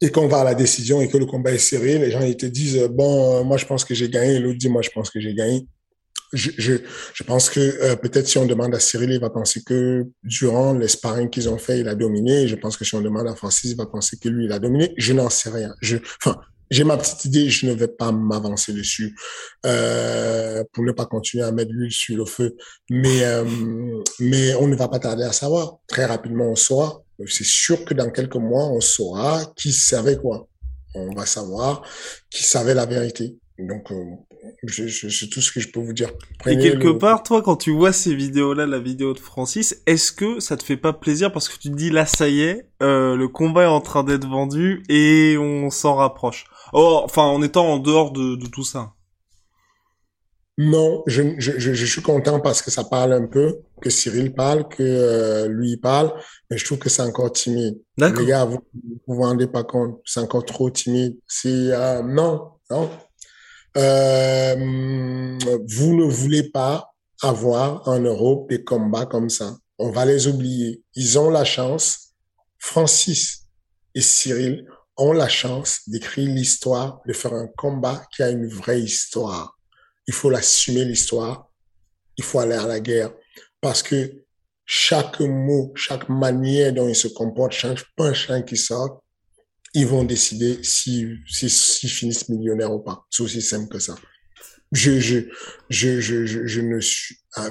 et 0.00 0.10
qu'on 0.10 0.28
va 0.28 0.40
à 0.40 0.44
la 0.44 0.54
décision 0.54 1.00
et 1.00 1.08
que 1.08 1.16
le 1.16 1.26
combat 1.26 1.52
est 1.52 1.58
serré, 1.58 1.98
les 1.98 2.10
gens 2.10 2.20
ils 2.20 2.36
te 2.36 2.46
disent 2.46 2.78
euh, 2.78 2.88
bon, 2.88 3.40
euh, 3.40 3.44
moi 3.44 3.56
je 3.56 3.66
pense 3.66 3.84
que 3.84 3.94
j'ai 3.94 4.08
gagné, 4.08 4.38
l'autre 4.38 4.58
dit 4.58 4.68
moi 4.68 4.82
je 4.82 4.90
pense 4.90 5.10
que 5.10 5.20
j'ai 5.20 5.34
gagné. 5.34 5.66
Je, 6.32 6.50
je, 6.58 7.22
pense 7.22 7.48
que 7.48 7.60
euh, 7.60 7.94
peut-être 7.94 8.26
si 8.26 8.38
on 8.38 8.46
demande 8.46 8.74
à 8.74 8.80
Cyril, 8.80 9.12
il 9.12 9.20
va 9.20 9.30
penser 9.30 9.62
que 9.62 10.04
durant 10.24 10.72
les 10.72 10.88
sparring 10.88 11.30
qu'ils 11.30 11.48
ont 11.48 11.58
fait, 11.58 11.78
il 11.78 11.86
a 11.86 11.94
dominé. 11.94 12.48
Je 12.48 12.56
pense 12.56 12.76
que 12.76 12.84
si 12.84 12.92
on 12.96 13.00
demande 13.00 13.28
à 13.28 13.36
Francis, 13.36 13.70
il 13.70 13.76
va 13.76 13.86
penser 13.86 14.16
que 14.16 14.28
lui, 14.28 14.46
il 14.46 14.52
a 14.52 14.58
dominé. 14.58 14.92
Je 14.96 15.12
n'en 15.12 15.30
sais 15.30 15.50
rien. 15.50 15.72
Je, 15.80 15.96
j'ai 16.72 16.82
ma 16.82 16.96
petite 16.96 17.24
idée, 17.26 17.50
je 17.50 17.66
ne 17.66 17.72
vais 17.72 17.86
pas 17.86 18.10
m'avancer 18.10 18.72
dessus 18.72 19.14
pour 19.62 20.82
ne 20.82 20.90
pas 20.90 21.06
continuer 21.06 21.44
à 21.44 21.52
mettre 21.52 21.70
l'huile 21.72 21.92
sur 21.92 22.16
le 22.16 22.24
feu. 22.24 22.56
Mais, 22.90 23.22
mais 24.18 24.54
on 24.56 24.66
ne 24.66 24.74
va 24.74 24.88
pas 24.88 24.98
tarder 24.98 25.22
à 25.22 25.32
savoir. 25.32 25.76
Très 25.86 26.04
rapidement, 26.04 26.46
on 26.46 26.56
saura. 26.56 27.03
C'est 27.26 27.44
sûr 27.44 27.84
que 27.84 27.94
dans 27.94 28.10
quelques 28.10 28.36
mois, 28.36 28.66
on 28.68 28.80
saura 28.80 29.44
qui 29.56 29.72
savait 29.72 30.16
quoi. 30.16 30.48
On 30.94 31.14
va 31.14 31.26
savoir 31.26 31.82
qui 32.30 32.42
savait 32.42 32.74
la 32.74 32.86
vérité. 32.86 33.36
Donc, 33.58 33.92
euh, 33.92 33.96
c'est 34.66 35.28
tout 35.28 35.40
ce 35.40 35.52
que 35.52 35.60
je 35.60 35.68
peux 35.68 35.80
vous 35.80 35.92
dire. 35.92 36.10
et 36.46 36.58
quelque 36.58 36.90
part, 36.90 37.22
toi, 37.22 37.40
quand 37.40 37.56
tu 37.56 37.70
vois 37.70 37.92
ces 37.92 38.14
vidéos-là, 38.14 38.66
la 38.66 38.80
vidéo 38.80 39.14
de 39.14 39.20
Francis, 39.20 39.80
est-ce 39.86 40.10
que 40.10 40.40
ça 40.40 40.56
te 40.56 40.64
fait 40.64 40.76
pas 40.76 40.92
plaisir 40.92 41.32
parce 41.32 41.48
que 41.48 41.56
tu 41.56 41.70
te 41.70 41.76
dis 41.76 41.90
là, 41.90 42.04
ça 42.04 42.28
y 42.28 42.42
est, 42.42 42.68
euh, 42.82 43.14
le 43.14 43.28
combat 43.28 43.62
est 43.62 43.66
en 43.66 43.80
train 43.80 44.02
d'être 44.02 44.28
vendu 44.28 44.82
et 44.88 45.36
on 45.38 45.70
s'en 45.70 45.94
rapproche? 45.94 46.46
Oh, 46.72 47.00
enfin, 47.04 47.22
en 47.22 47.42
étant 47.42 47.66
en 47.66 47.78
dehors 47.78 48.10
de, 48.10 48.34
de 48.34 48.46
tout 48.46 48.64
ça. 48.64 48.92
Non, 50.56 51.02
je, 51.08 51.22
je, 51.38 51.58
je, 51.58 51.84
suis 51.84 52.00
content 52.00 52.38
parce 52.38 52.62
que 52.62 52.70
ça 52.70 52.84
parle 52.84 53.12
un 53.12 53.26
peu, 53.26 53.58
que 53.80 53.90
Cyril 53.90 54.32
parle, 54.32 54.68
que 54.68 54.84
euh, 54.84 55.48
lui 55.48 55.76
parle, 55.76 56.12
mais 56.48 56.56
je 56.56 56.64
trouve 56.64 56.78
que 56.78 56.88
c'est 56.88 57.02
encore 57.02 57.32
timide. 57.32 57.80
Les 57.98 58.24
gars, 58.24 58.44
vous 58.44 58.60
vous 59.08 59.20
rendez 59.20 59.48
pas 59.48 59.64
compte, 59.64 60.00
c'est 60.04 60.20
encore 60.20 60.44
trop 60.44 60.70
timide. 60.70 61.18
C'est 61.26 61.48
euh, 61.48 62.02
non, 62.02 62.52
non. 62.70 62.88
Euh, 63.76 64.54
vous 65.66 65.94
ne 65.96 66.04
voulez 66.04 66.44
pas 66.44 66.94
avoir 67.20 67.88
en 67.88 67.98
Europe 67.98 68.48
des 68.48 68.62
combats 68.62 69.06
comme 69.06 69.30
ça. 69.30 69.56
On 69.78 69.90
va 69.90 70.04
les 70.04 70.28
oublier. 70.28 70.84
Ils 70.94 71.18
ont 71.18 71.30
la 71.30 71.44
chance. 71.44 72.12
Francis 72.60 73.48
et 73.96 74.00
Cyril 74.00 74.66
ont 74.96 75.12
la 75.12 75.28
chance 75.28 75.80
d'écrire 75.88 76.28
l'histoire, 76.28 77.00
de 77.06 77.12
faire 77.12 77.34
un 77.34 77.48
combat 77.48 78.06
qui 78.14 78.22
a 78.22 78.30
une 78.30 78.46
vraie 78.46 78.80
histoire 78.80 79.58
il 80.06 80.14
faut 80.14 80.30
l'assumer 80.30 80.84
l'histoire, 80.84 81.50
il 82.16 82.24
faut 82.24 82.38
aller 82.38 82.54
à 82.54 82.66
la 82.66 82.80
guerre 82.80 83.12
parce 83.60 83.82
que 83.82 84.24
chaque 84.66 85.20
mot, 85.20 85.72
chaque 85.74 86.08
manière 86.08 86.72
dont 86.72 86.88
ils 86.88 86.96
se 86.96 87.08
comportent, 87.08 87.52
chaque 87.52 87.84
punchline 87.96 88.44
qui 88.44 88.56
sort, 88.56 89.02
ils 89.74 89.86
vont 89.86 90.04
décider 90.04 90.62
s'ils 90.62 91.22
si, 91.26 91.50
si, 91.50 91.88
finissent 91.88 92.28
millionnaires 92.28 92.72
ou 92.72 92.80
pas. 92.80 93.04
C'est 93.10 93.22
aussi 93.22 93.42
simple 93.42 93.68
que 93.68 93.78
ça. 93.78 93.96
Je, 94.72 94.98
je, 95.00 95.20
je, 95.68 96.00
je, 96.00 96.46
je, 96.46 96.60
ne 96.60 96.80
suis... 96.80 97.16
Ah, 97.36 97.48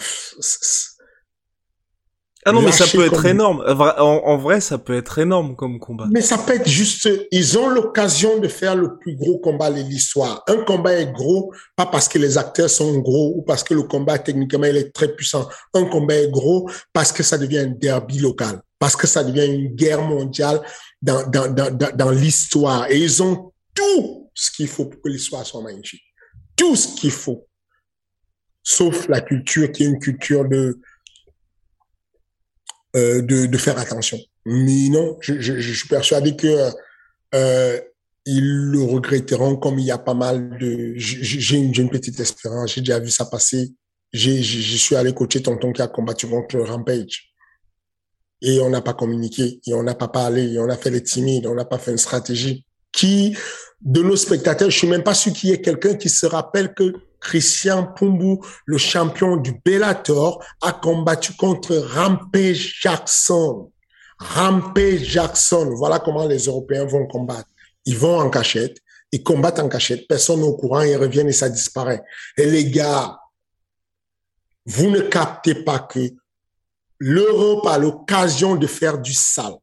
ah 2.45 2.51
non, 2.51 2.61
mais 2.61 2.71
ça 2.71 2.85
peut 2.85 3.05
être 3.05 3.25
énorme. 3.25 3.63
En, 3.67 4.37
vrai, 4.37 4.59
ça 4.61 4.77
peut 4.77 4.95
être 4.95 5.19
énorme 5.19 5.55
comme 5.55 5.79
combat. 5.79 6.07
Mais 6.11 6.21
ça 6.21 6.37
peut 6.37 6.55
être 6.55 6.67
juste, 6.67 7.09
ils 7.31 7.57
ont 7.57 7.69
l'occasion 7.69 8.39
de 8.39 8.47
faire 8.47 8.75
le 8.75 8.97
plus 8.97 9.15
gros 9.15 9.37
combat 9.37 9.71
de 9.71 9.81
l'histoire. 9.81 10.43
Un 10.47 10.57
combat 10.63 10.93
est 10.93 11.11
gros, 11.11 11.53
pas 11.75 11.85
parce 11.85 12.07
que 12.07 12.17
les 12.17 12.37
acteurs 12.37 12.69
sont 12.69 12.99
gros 12.99 13.33
ou 13.37 13.41
parce 13.41 13.63
que 13.63 13.73
le 13.73 13.83
combat 13.83 14.19
techniquement 14.19 14.65
il 14.65 14.77
est 14.77 14.93
très 14.93 15.07
puissant. 15.07 15.47
Un 15.73 15.85
combat 15.85 16.15
est 16.15 16.31
gros 16.31 16.69
parce 16.91 17.11
que 17.11 17.23
ça 17.23 17.37
devient 17.37 17.59
un 17.59 17.67
derby 17.67 18.19
local, 18.19 18.61
parce 18.79 18.95
que 18.95 19.07
ça 19.07 19.23
devient 19.23 19.45
une 19.45 19.75
guerre 19.75 20.01
mondiale 20.01 20.61
dans, 21.01 21.25
dans, 21.27 21.53
dans, 21.53 21.71
dans, 21.75 21.95
dans 21.95 22.11
l'histoire. 22.11 22.89
Et 22.91 22.97
ils 22.97 23.23
ont 23.23 23.51
tout 23.73 24.29
ce 24.33 24.51
qu'il 24.51 24.67
faut 24.67 24.85
pour 24.85 25.01
que 25.01 25.09
l'histoire 25.09 25.45
soit 25.45 25.61
magnifique. 25.61 26.03
Tout 26.55 26.75
ce 26.75 26.95
qu'il 26.95 27.11
faut. 27.11 27.47
Sauf 28.61 29.07
la 29.09 29.21
culture 29.21 29.71
qui 29.71 29.83
est 29.83 29.87
une 29.87 29.99
culture 29.99 30.47
de, 30.47 30.79
euh, 32.95 33.21
de, 33.21 33.47
de, 33.47 33.57
faire 33.57 33.77
attention. 33.79 34.19
Mais 34.45 34.89
non, 34.89 35.17
je, 35.19 35.39
je, 35.39 35.59
je 35.59 35.73
suis 35.73 35.87
persuadé 35.87 36.35
que 36.35 36.69
euh, 37.33 37.79
ils 38.25 38.71
le 38.71 38.81
regretteront 38.83 39.55
comme 39.57 39.79
il 39.79 39.85
y 39.85 39.91
a 39.91 39.97
pas 39.97 40.13
mal 40.13 40.57
de... 40.59 40.93
J'ai 40.95 41.57
une, 41.57 41.73
une 41.75 41.89
petite 41.89 42.19
espérance, 42.19 42.73
j'ai 42.75 42.81
déjà 42.81 42.99
vu 42.99 43.09
ça 43.09 43.25
passer. 43.25 43.73
Je 44.13 44.41
suis 44.41 44.95
allé 44.95 45.13
coacher 45.13 45.41
Tonton 45.41 45.73
qui 45.73 45.81
a 45.81 45.87
combattu 45.87 46.27
contre 46.27 46.59
Rampage. 46.59 47.33
Et 48.41 48.59
on 48.59 48.69
n'a 48.69 48.81
pas 48.81 48.93
communiqué, 48.93 49.59
et 49.65 49.73
on 49.73 49.83
n'a 49.83 49.95
pas 49.95 50.09
parlé, 50.09 50.53
et 50.53 50.59
on 50.59 50.69
a 50.69 50.75
fait 50.75 50.91
les 50.91 51.01
timides, 51.01 51.47
on 51.47 51.55
n'a 51.55 51.65
pas 51.65 51.79
fait 51.79 51.91
une 51.91 51.97
stratégie. 51.97 52.65
Qui, 52.93 53.35
de 53.81 54.01
nos 54.01 54.15
spectateurs, 54.15 54.69
je 54.69 54.77
suis 54.77 54.87
même 54.87 55.03
pas 55.03 55.13
sûr 55.13 55.33
qu'il 55.33 55.49
y 55.49 55.53
ait 55.53 55.61
quelqu'un 55.61 55.95
qui 55.95 56.09
se 56.09 56.25
rappelle 56.25 56.73
que 56.73 56.93
Christian 57.19 57.87
Pumbu, 57.87 58.37
le 58.65 58.77
champion 58.77 59.37
du 59.37 59.53
Bellator, 59.65 60.43
a 60.61 60.71
combattu 60.73 61.33
contre 61.33 61.75
Rampage 61.75 62.79
Jackson. 62.81 63.71
Rampage 64.19 65.03
Jackson. 65.03 65.73
Voilà 65.75 65.99
comment 65.99 66.27
les 66.27 66.45
Européens 66.45 66.85
vont 66.85 67.07
combattre. 67.07 67.49
Ils 67.85 67.97
vont 67.97 68.19
en 68.19 68.29
cachette, 68.29 68.77
ils 69.11 69.23
combattent 69.23 69.59
en 69.59 69.69
cachette, 69.69 70.07
personne 70.07 70.39
n'est 70.39 70.47
au 70.47 70.55
courant, 70.55 70.81
ils 70.81 70.95
reviennent 70.95 71.27
et 71.27 71.33
ça 71.33 71.49
disparaît. 71.49 72.01
Et 72.37 72.45
les 72.45 72.69
gars, 72.69 73.17
vous 74.65 74.89
ne 74.89 75.01
captez 75.01 75.55
pas 75.55 75.79
que 75.79 75.99
l'Europe 76.99 77.65
a 77.67 77.77
l'occasion 77.77 78.55
de 78.55 78.67
faire 78.67 78.97
du 78.97 79.13
sale. 79.13 79.55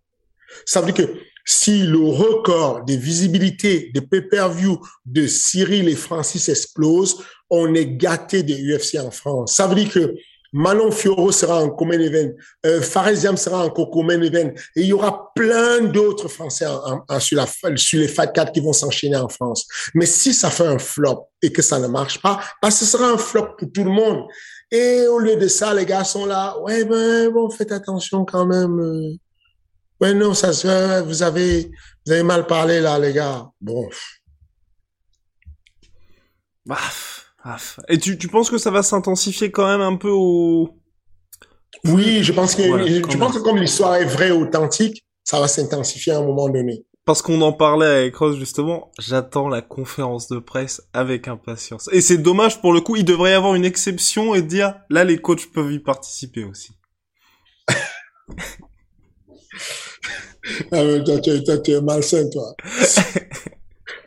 Ça 0.66 0.80
veut 0.80 0.92
dire 0.92 1.06
que 1.06 1.20
si 1.50 1.82
le 1.82 1.98
record 1.98 2.84
des 2.84 2.96
visibilités 2.96 3.90
de 3.92 3.98
pay-per-view 3.98 4.80
de 5.04 5.26
Cyril 5.26 5.88
et 5.88 5.96
Francis 5.96 6.48
explose, 6.48 7.24
on 7.50 7.74
est 7.74 7.86
gâté 7.86 8.44
des 8.44 8.62
UFC 8.62 9.00
en 9.04 9.10
France. 9.10 9.56
Ça 9.56 9.66
veut 9.66 9.74
dire 9.74 9.90
que 9.90 10.14
Manon 10.52 10.92
Fioro 10.92 11.32
sera 11.32 11.60
en 11.60 11.70
common 11.70 11.98
event, 11.98 12.30
euh, 12.66 12.80
sera 12.80 13.64
en 13.64 13.70
common 13.70 14.22
event, 14.22 14.52
et 14.76 14.82
il 14.82 14.86
y 14.86 14.92
aura 14.92 15.32
plein 15.34 15.80
d'autres 15.80 16.28
Français 16.28 16.66
sur, 17.18 17.36
la, 17.36 17.46
sur 17.76 17.98
les 17.98 18.08
Fat 18.08 18.28
4 18.28 18.52
qui 18.52 18.60
vont 18.60 18.72
s'enchaîner 18.72 19.16
en 19.16 19.28
France. 19.28 19.66
Mais 19.94 20.06
si 20.06 20.32
ça 20.32 20.50
fait 20.50 20.66
un 20.66 20.78
flop 20.78 21.30
et 21.42 21.50
que 21.50 21.62
ça 21.62 21.80
ne 21.80 21.88
marche 21.88 22.22
pas, 22.22 22.40
bah, 22.62 22.70
ce 22.70 22.84
sera 22.84 23.10
un 23.10 23.18
flop 23.18 23.56
pour 23.58 23.72
tout 23.72 23.84
le 23.84 23.90
monde. 23.90 24.28
Et 24.70 25.04
au 25.08 25.18
lieu 25.18 25.34
de 25.34 25.48
ça, 25.48 25.74
les 25.74 25.84
gars 25.84 26.04
sont 26.04 26.26
là, 26.26 26.56
ouais, 26.60 26.84
ben, 26.84 27.28
bon, 27.30 27.50
faites 27.50 27.72
attention 27.72 28.24
quand 28.24 28.46
même. 28.46 29.18
Ouais, 30.00 30.14
non, 30.14 30.34
ça 30.34 30.52
se 30.52 31.02
vous 31.02 31.22
avez, 31.22 31.70
vous 32.06 32.12
avez 32.12 32.22
mal 32.22 32.46
parlé 32.46 32.80
là, 32.80 32.98
les 32.98 33.12
gars. 33.12 33.50
Bon. 33.60 33.88
Baf. 36.66 37.20
Et 37.88 37.98
tu, 37.98 38.18
tu 38.18 38.28
penses 38.28 38.50
que 38.50 38.58
ça 38.58 38.70
va 38.70 38.82
s'intensifier 38.82 39.50
quand 39.50 39.66
même 39.66 39.80
un 39.80 39.96
peu 39.96 40.10
au... 40.10 40.76
Oui, 41.84 42.22
je 42.22 42.32
pense 42.32 42.54
que, 42.54 42.62
je 42.62 43.16
pense 43.16 43.34
que 43.34 43.42
comme 43.42 43.56
l'histoire 43.56 43.96
est 43.96 44.04
vraie, 44.04 44.30
authentique, 44.30 45.06
ça 45.24 45.40
va 45.40 45.48
s'intensifier 45.48 46.12
à 46.12 46.18
un 46.18 46.24
moment 46.24 46.48
donné. 46.48 46.84
Parce 47.06 47.22
qu'on 47.22 47.40
en 47.40 47.52
parlait 47.52 47.86
avec 47.86 48.16
Rose 48.16 48.38
justement, 48.38 48.92
j'attends 48.98 49.48
la 49.48 49.62
conférence 49.62 50.28
de 50.28 50.38
presse 50.38 50.82
avec 50.92 51.28
impatience. 51.28 51.88
Et 51.92 52.02
c'est 52.02 52.18
dommage 52.18 52.60
pour 52.60 52.74
le 52.74 52.82
coup, 52.82 52.96
il 52.96 53.04
devrait 53.04 53.30
y 53.30 53.34
avoir 53.34 53.54
une 53.54 53.64
exception 53.64 54.34
et 54.34 54.42
dire 54.42 54.74
là 54.90 55.04
les 55.04 55.18
coachs 55.18 55.50
peuvent 55.50 55.72
y 55.72 55.78
participer 55.78 56.44
aussi. 56.44 56.72
ah, 60.72 60.82
toi, 61.04 61.20
tu, 61.20 61.70
es 61.70 61.80
malsain, 61.80 62.28
toi. 62.30 62.54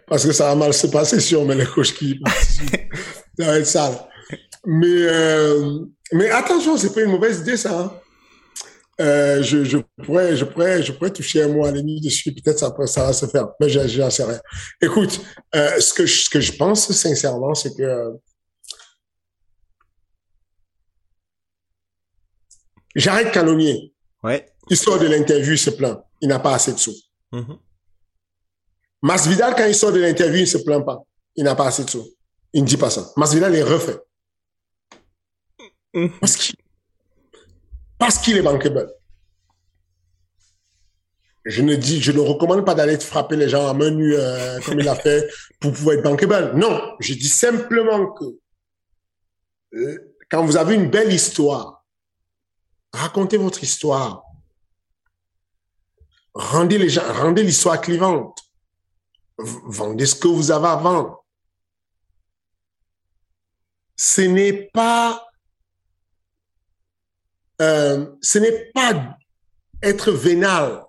Parce 0.08 0.26
que 0.26 0.32
ça 0.32 0.46
va 0.46 0.56
mal 0.56 0.74
se 0.74 0.88
passer 0.88 1.20
sur 1.20 1.46
mais 1.46 1.56
les 1.56 1.66
coachs 1.66 1.94
qui 1.94 2.16
participent. 2.16 2.94
ça 3.40 3.46
va 3.46 3.60
être 3.60 3.66
sale. 3.66 3.98
Mais, 4.66 4.88
euh, 4.88 5.80
mais 6.12 6.30
attention, 6.30 6.78
c'est 6.78 6.94
pas 6.94 7.02
une 7.02 7.12
mauvaise 7.12 7.40
idée, 7.40 7.58
ça. 7.58 7.80
Hein. 7.80 8.00
Euh, 9.02 9.42
je, 9.42 9.64
je, 9.64 9.78
pourrais, 10.04 10.38
je, 10.38 10.46
pourrais, 10.46 10.84
je 10.84 10.92
pourrais 10.92 11.10
toucher 11.12 11.42
un 11.44 11.48
mot 11.48 11.66
à 11.66 11.72
l'ennemi 11.72 12.00
dessus, 12.00 12.32
peut-être 12.32 12.60
ça, 12.60 12.72
ça 12.86 13.08
va 13.08 13.14
se 13.14 13.26
faire, 13.26 13.48
mais 13.60 13.68
j'en 13.68 14.10
sais 14.10 14.24
rien. 14.24 14.40
Écoute, 14.82 15.20
euh, 15.56 15.80
ce, 15.80 15.94
que 15.94 16.06
je, 16.06 16.24
ce 16.26 16.30
que 16.30 16.40
je 16.40 16.54
pense 16.54 16.92
sincèrement, 16.92 17.56
c'est 17.56 17.76
que 17.76 18.12
j'arrête 22.96 23.32
Canonnier. 23.32 23.94
Ouais. 24.22 24.53
Il 24.70 24.78
sort 24.78 25.00
de 25.00 25.08
l'interview, 25.08 25.54
il 25.54 25.58
se 25.58 25.70
plaint. 25.70 26.00
Il 26.22 26.30
n'a 26.30 26.40
pas 26.40 26.56
assez 26.56 26.74
de 26.74 26.80
sous. 26.80 26.96
Mm 27.32 27.54
Masvidal, 29.02 29.54
quand 29.56 29.66
il 29.66 29.76
sort 29.76 29.92
de 29.92 30.00
l'interview, 30.00 30.42
il 30.42 30.48
se 30.48 30.58
plaint 30.60 30.86
pas. 30.86 31.04
Il 31.36 31.44
n'a 31.44 31.56
pas 31.56 31.68
assez 31.68 31.84
de 31.84 31.90
sous. 31.90 32.08
Il 32.54 32.62
ne 32.62 32.68
dit 32.68 32.78
pas 32.78 32.90
ça. 32.90 33.12
Masvidal 33.18 33.54
est 33.54 33.64
refait. 33.64 34.00
Mm. 35.94 36.08
Parce 36.22 36.38
qu'il 36.38 36.56
parce 38.00 38.18
qu'il 38.18 38.38
est 38.38 38.42
bankable. 38.42 38.92
Je 41.46 41.62
ne 41.62 41.76
dis, 41.76 42.02
je 42.02 42.12
ne 42.12 42.20
recommande 42.20 42.66
pas 42.66 42.76
d'aller 42.76 42.98
frapper 43.00 43.36
les 43.36 43.50
gens 43.50 43.68
à 43.68 43.74
main 43.74 43.92
nue 43.92 44.16
euh, 44.16 44.60
comme 44.62 44.80
il 44.80 44.88
a 44.88 44.96
fait 44.96 45.30
pour 45.60 45.72
pouvoir 45.74 45.96
être 45.96 46.04
bankable. 46.04 46.58
Non, 46.58 46.82
je 47.00 47.14
dis 47.14 47.30
simplement 47.30 48.12
que 48.14 48.26
euh, 49.76 50.16
quand 50.30 50.46
vous 50.46 50.58
avez 50.58 50.76
une 50.76 50.90
belle 50.90 51.14
histoire, 51.14 51.86
racontez 52.94 53.38
votre 53.38 53.64
histoire. 53.64 54.24
Rendez 56.34 56.78
les 56.78 56.90
gens, 56.90 57.14
rendez 57.14 57.44
l'histoire 57.44 57.80
clivante. 57.80 58.40
Vendez 59.38 60.06
ce 60.06 60.16
que 60.16 60.28
vous 60.28 60.52
avez 60.52 60.68
à 60.68 60.76
vendre 60.76 61.24
ce 63.96 64.22
n'est 64.22 64.70
pas, 64.74 65.26
euh, 67.62 68.06
ce 68.22 68.40
n'est 68.40 68.72
pas 68.74 69.18
être 69.82 70.12
vénal. 70.12 70.84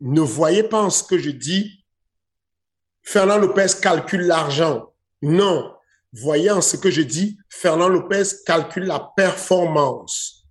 Ne 0.00 0.20
voyez 0.20 0.62
pas 0.62 0.82
en 0.82 0.90
ce 0.90 1.02
que 1.02 1.18
je 1.18 1.30
dis. 1.30 1.84
Fernand 3.02 3.38
Lopez 3.38 3.66
calcule 3.80 4.22
l'argent. 4.22 4.92
Non. 5.22 5.74
Voyez 6.12 6.50
en 6.50 6.60
ce 6.60 6.76
que 6.76 6.90
je 6.90 7.02
dis. 7.02 7.38
Fernand 7.48 7.88
Lopez 7.88 8.24
calcule 8.44 8.84
la 8.84 9.10
performance. 9.16 10.46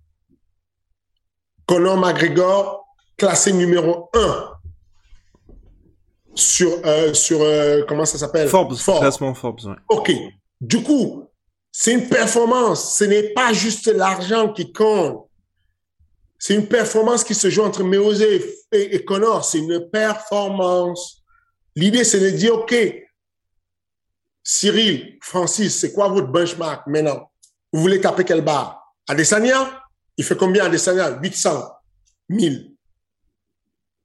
Conor 1.66 1.98
McGregor, 1.98 2.89
classé 3.20 3.52
numéro 3.52 4.08
1 4.14 4.52
sur, 6.34 6.80
euh, 6.86 7.12
sur 7.12 7.42
euh, 7.42 7.82
comment 7.86 8.06
ça 8.06 8.16
s'appelle? 8.16 8.48
Forbes, 8.48 8.74
classement 8.74 9.34
Forbes. 9.34 9.76
Ok. 9.90 10.10
Du 10.58 10.82
coup, 10.82 11.28
c'est 11.70 11.92
une 11.92 12.08
performance. 12.08 12.96
Ce 12.96 13.04
n'est 13.04 13.34
pas 13.34 13.52
juste 13.52 13.88
l'argent 13.88 14.54
qui 14.54 14.72
compte. 14.72 15.28
C'est 16.38 16.54
une 16.54 16.66
performance 16.66 17.22
qui 17.22 17.34
se 17.34 17.50
joue 17.50 17.62
entre 17.62 17.84
Meose 17.84 18.24
et, 18.72 19.04
Connor. 19.04 19.44
C'est 19.44 19.58
une 19.58 19.90
performance. 19.90 21.22
L'idée, 21.76 22.04
c'est 22.04 22.20
de 22.20 22.30
dire, 22.30 22.54
OK, 22.54 22.74
Cyril, 24.42 25.18
Francis, 25.20 25.78
c'est 25.78 25.92
quoi 25.92 26.08
votre 26.08 26.28
benchmark 26.28 26.86
maintenant? 26.86 27.30
Vous 27.70 27.82
voulez 27.82 28.00
taper 28.00 28.24
quelle 28.24 28.40
barre? 28.40 28.94
Adesanya? 29.06 29.82
Il 30.16 30.24
fait 30.24 30.38
combien 30.38 30.64
Adesanya? 30.64 31.18
800, 31.20 31.70
1000. 32.30 32.69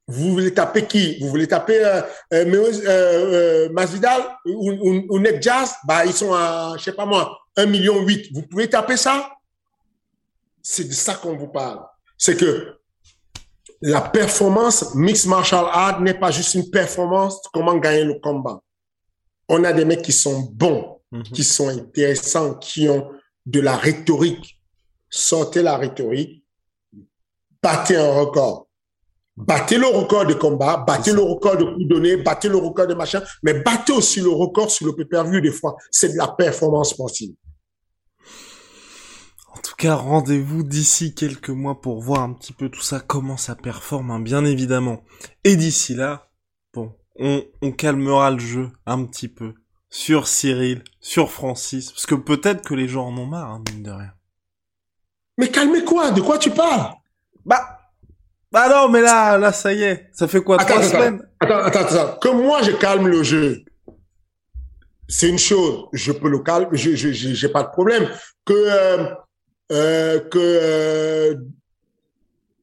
Vous 0.08 0.32
voulez 0.34 0.54
taper 0.54 0.86
qui? 0.86 1.18
Vous 1.20 1.30
voulez 1.30 1.48
taper 1.48 1.84
euh, 1.84 2.02
euh, 2.34 2.46
euh, 2.46 2.82
euh 2.88 3.70
Masvidal 3.70 4.22
ou, 4.46 4.72
ou, 4.72 5.06
ou 5.10 5.24
Jazz 5.42 5.74
Bah, 5.88 6.06
ils 6.06 6.14
sont 6.14 6.34
à, 6.34 6.76
je 6.78 6.84
sais 6.84 6.92
pas 6.92 7.06
moi, 7.06 7.40
1 7.58 7.66
million 7.66 8.00
8. 8.02 8.32
Vous 8.34 8.44
pouvez 8.44 8.70
taper 8.70 8.98
ça? 8.98 9.32
C'est 10.62 10.88
de 10.88 10.94
ça 10.94 11.16
qu'on 11.16 11.36
vous 11.36 11.48
parle. 11.48 11.80
C'est 12.18 12.38
que 12.38 12.78
la 13.82 14.02
performance 14.02 14.94
mixed 14.96 15.28
martial 15.28 15.66
art 15.72 16.02
n'est 16.02 16.14
pas 16.14 16.32
juste 16.32 16.54
une 16.54 16.70
performance 16.70 17.42
comment 17.54 17.76
gagner 17.76 18.04
le 18.04 18.20
combat. 18.20 18.62
On 19.50 19.64
a 19.64 19.74
des 19.74 19.86
mecs 19.86 20.02
qui 20.02 20.12
sont 20.12 20.42
bons, 20.52 21.02
mhm. 21.12 21.24
qui 21.24 21.44
sont 21.44 21.70
intéressants, 21.70 22.56
qui 22.56 22.88
ont 22.90 23.12
de 23.46 23.60
la 23.60 23.76
rhétorique. 23.76 24.60
Sortez 25.10 25.62
la 25.62 25.78
rhétorique, 25.78 26.44
battez 27.62 27.96
un 27.96 28.12
record. 28.12 28.65
Battez 29.38 29.78
le 29.78 29.88
record 29.88 30.26
de 30.26 30.34
combat, 30.34 30.78
battez 30.78 31.12
le 31.12 31.22
record 31.22 31.58
de 31.58 31.66
coups 31.66 31.88
donnés, 31.88 32.16
battez 32.18 32.48
le 32.48 32.56
record 32.56 32.88
de 32.88 32.94
machin, 32.94 33.22
mais 33.44 33.54
battez 33.54 33.92
aussi 33.92 34.22
le 34.22 34.30
record 34.30 34.72
sur 34.72 34.86
le 34.86 34.96
pay-per-view 34.96 35.42
des 35.42 35.52
fois. 35.52 35.76
C'est 35.92 36.14
de 36.14 36.18
la 36.18 36.30
performance 36.30 36.92
sportive. 36.92 37.36
En 39.54 39.60
tout 39.62 39.76
cas, 39.78 39.96
rendez-vous 39.96 40.64
d'ici 40.64 41.14
quelques 41.16 41.50
mois 41.50 41.82
pour 41.82 42.02
voir 42.02 42.22
un 42.22 42.34
petit 42.34 42.54
peu 42.54 42.70
tout 42.70 42.82
ça, 42.82 43.02
comment 43.02 43.36
ça 43.36 43.56
performe, 43.56 44.12
hein, 44.12 44.20
bien 44.22 44.46
évidemment. 44.46 45.04
Et 45.44 45.58
d'ici 45.58 45.96
là, 45.96 46.30
bon, 46.74 46.94
on, 47.18 47.44
on 47.62 47.72
calmera 47.74 48.32
le 48.32 48.40
jeu 48.40 48.72
un 48.86 49.04
petit 49.04 49.28
peu 49.28 49.54
sur 49.90 50.28
Cyril, 50.28 50.84
sur 51.02 51.32
Francis, 51.32 51.92
parce 51.92 52.06
que 52.06 52.16
peut-être 52.16 52.64
que 52.64 52.74
les 52.74 52.88
gens 52.88 53.08
en 53.08 53.18
ont 53.18 53.26
marre, 53.26 53.50
hein, 53.50 53.64
mine 53.70 53.84
de 53.84 53.92
rien. 53.92 54.14
Mais 55.38 55.50
calmez 55.50 55.84
quoi 55.84 56.12
De 56.12 56.22
quoi 56.22 56.38
tu 56.38 56.52
parles? 56.52 56.94
Bah, 57.46 57.75
bah 58.56 58.70
non, 58.70 58.88
mais 58.88 59.02
là, 59.02 59.38
là, 59.38 59.52
ça 59.52 59.74
y 59.74 59.84
est. 59.84 60.08
Ça 60.14 60.30
fait 60.30 60.40
quoi, 60.40 60.56
trois 60.56 60.82
semaines? 60.82 61.22
Attends, 61.42 61.58
attends, 61.58 61.80
attends. 61.80 62.20
Que 62.20 62.30
moi, 62.30 62.62
je 62.62 62.72
calme 62.72 63.06
le 63.06 63.22
jeu. 63.22 63.66
C'est 65.10 65.28
une 65.28 65.38
chose. 65.38 65.90
Je 65.92 66.14
peux 66.14 66.30
le 66.30 66.40
calmer. 66.40 66.70
Je, 66.72 66.96
je, 66.96 67.12
j'ai 67.12 67.50
pas 67.50 67.64
de 67.64 67.68
problème. 67.68 68.10
Que, 68.46 68.54
euh, 68.54 69.14
euh, 69.74 70.20
que, 70.30 70.40
euh, 70.40 71.36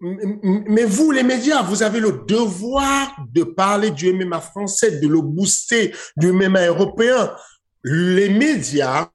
mais 0.01 0.85
vous, 0.85 1.10
les 1.10 1.24
médias, 1.24 1.60
vous 1.60 1.82
avez 1.82 2.01
le 2.01 2.24
devoir 2.27 3.14
de 3.31 3.43
parler 3.44 3.90
du 3.90 4.14
MMA 4.14 4.40
français, 4.40 4.93
de 4.93 5.06
le 5.06 5.20
booster, 5.20 5.94
du 6.16 6.32
MMA 6.32 6.69
européen. 6.69 7.36
Les 7.85 8.31
médias, 8.31 9.10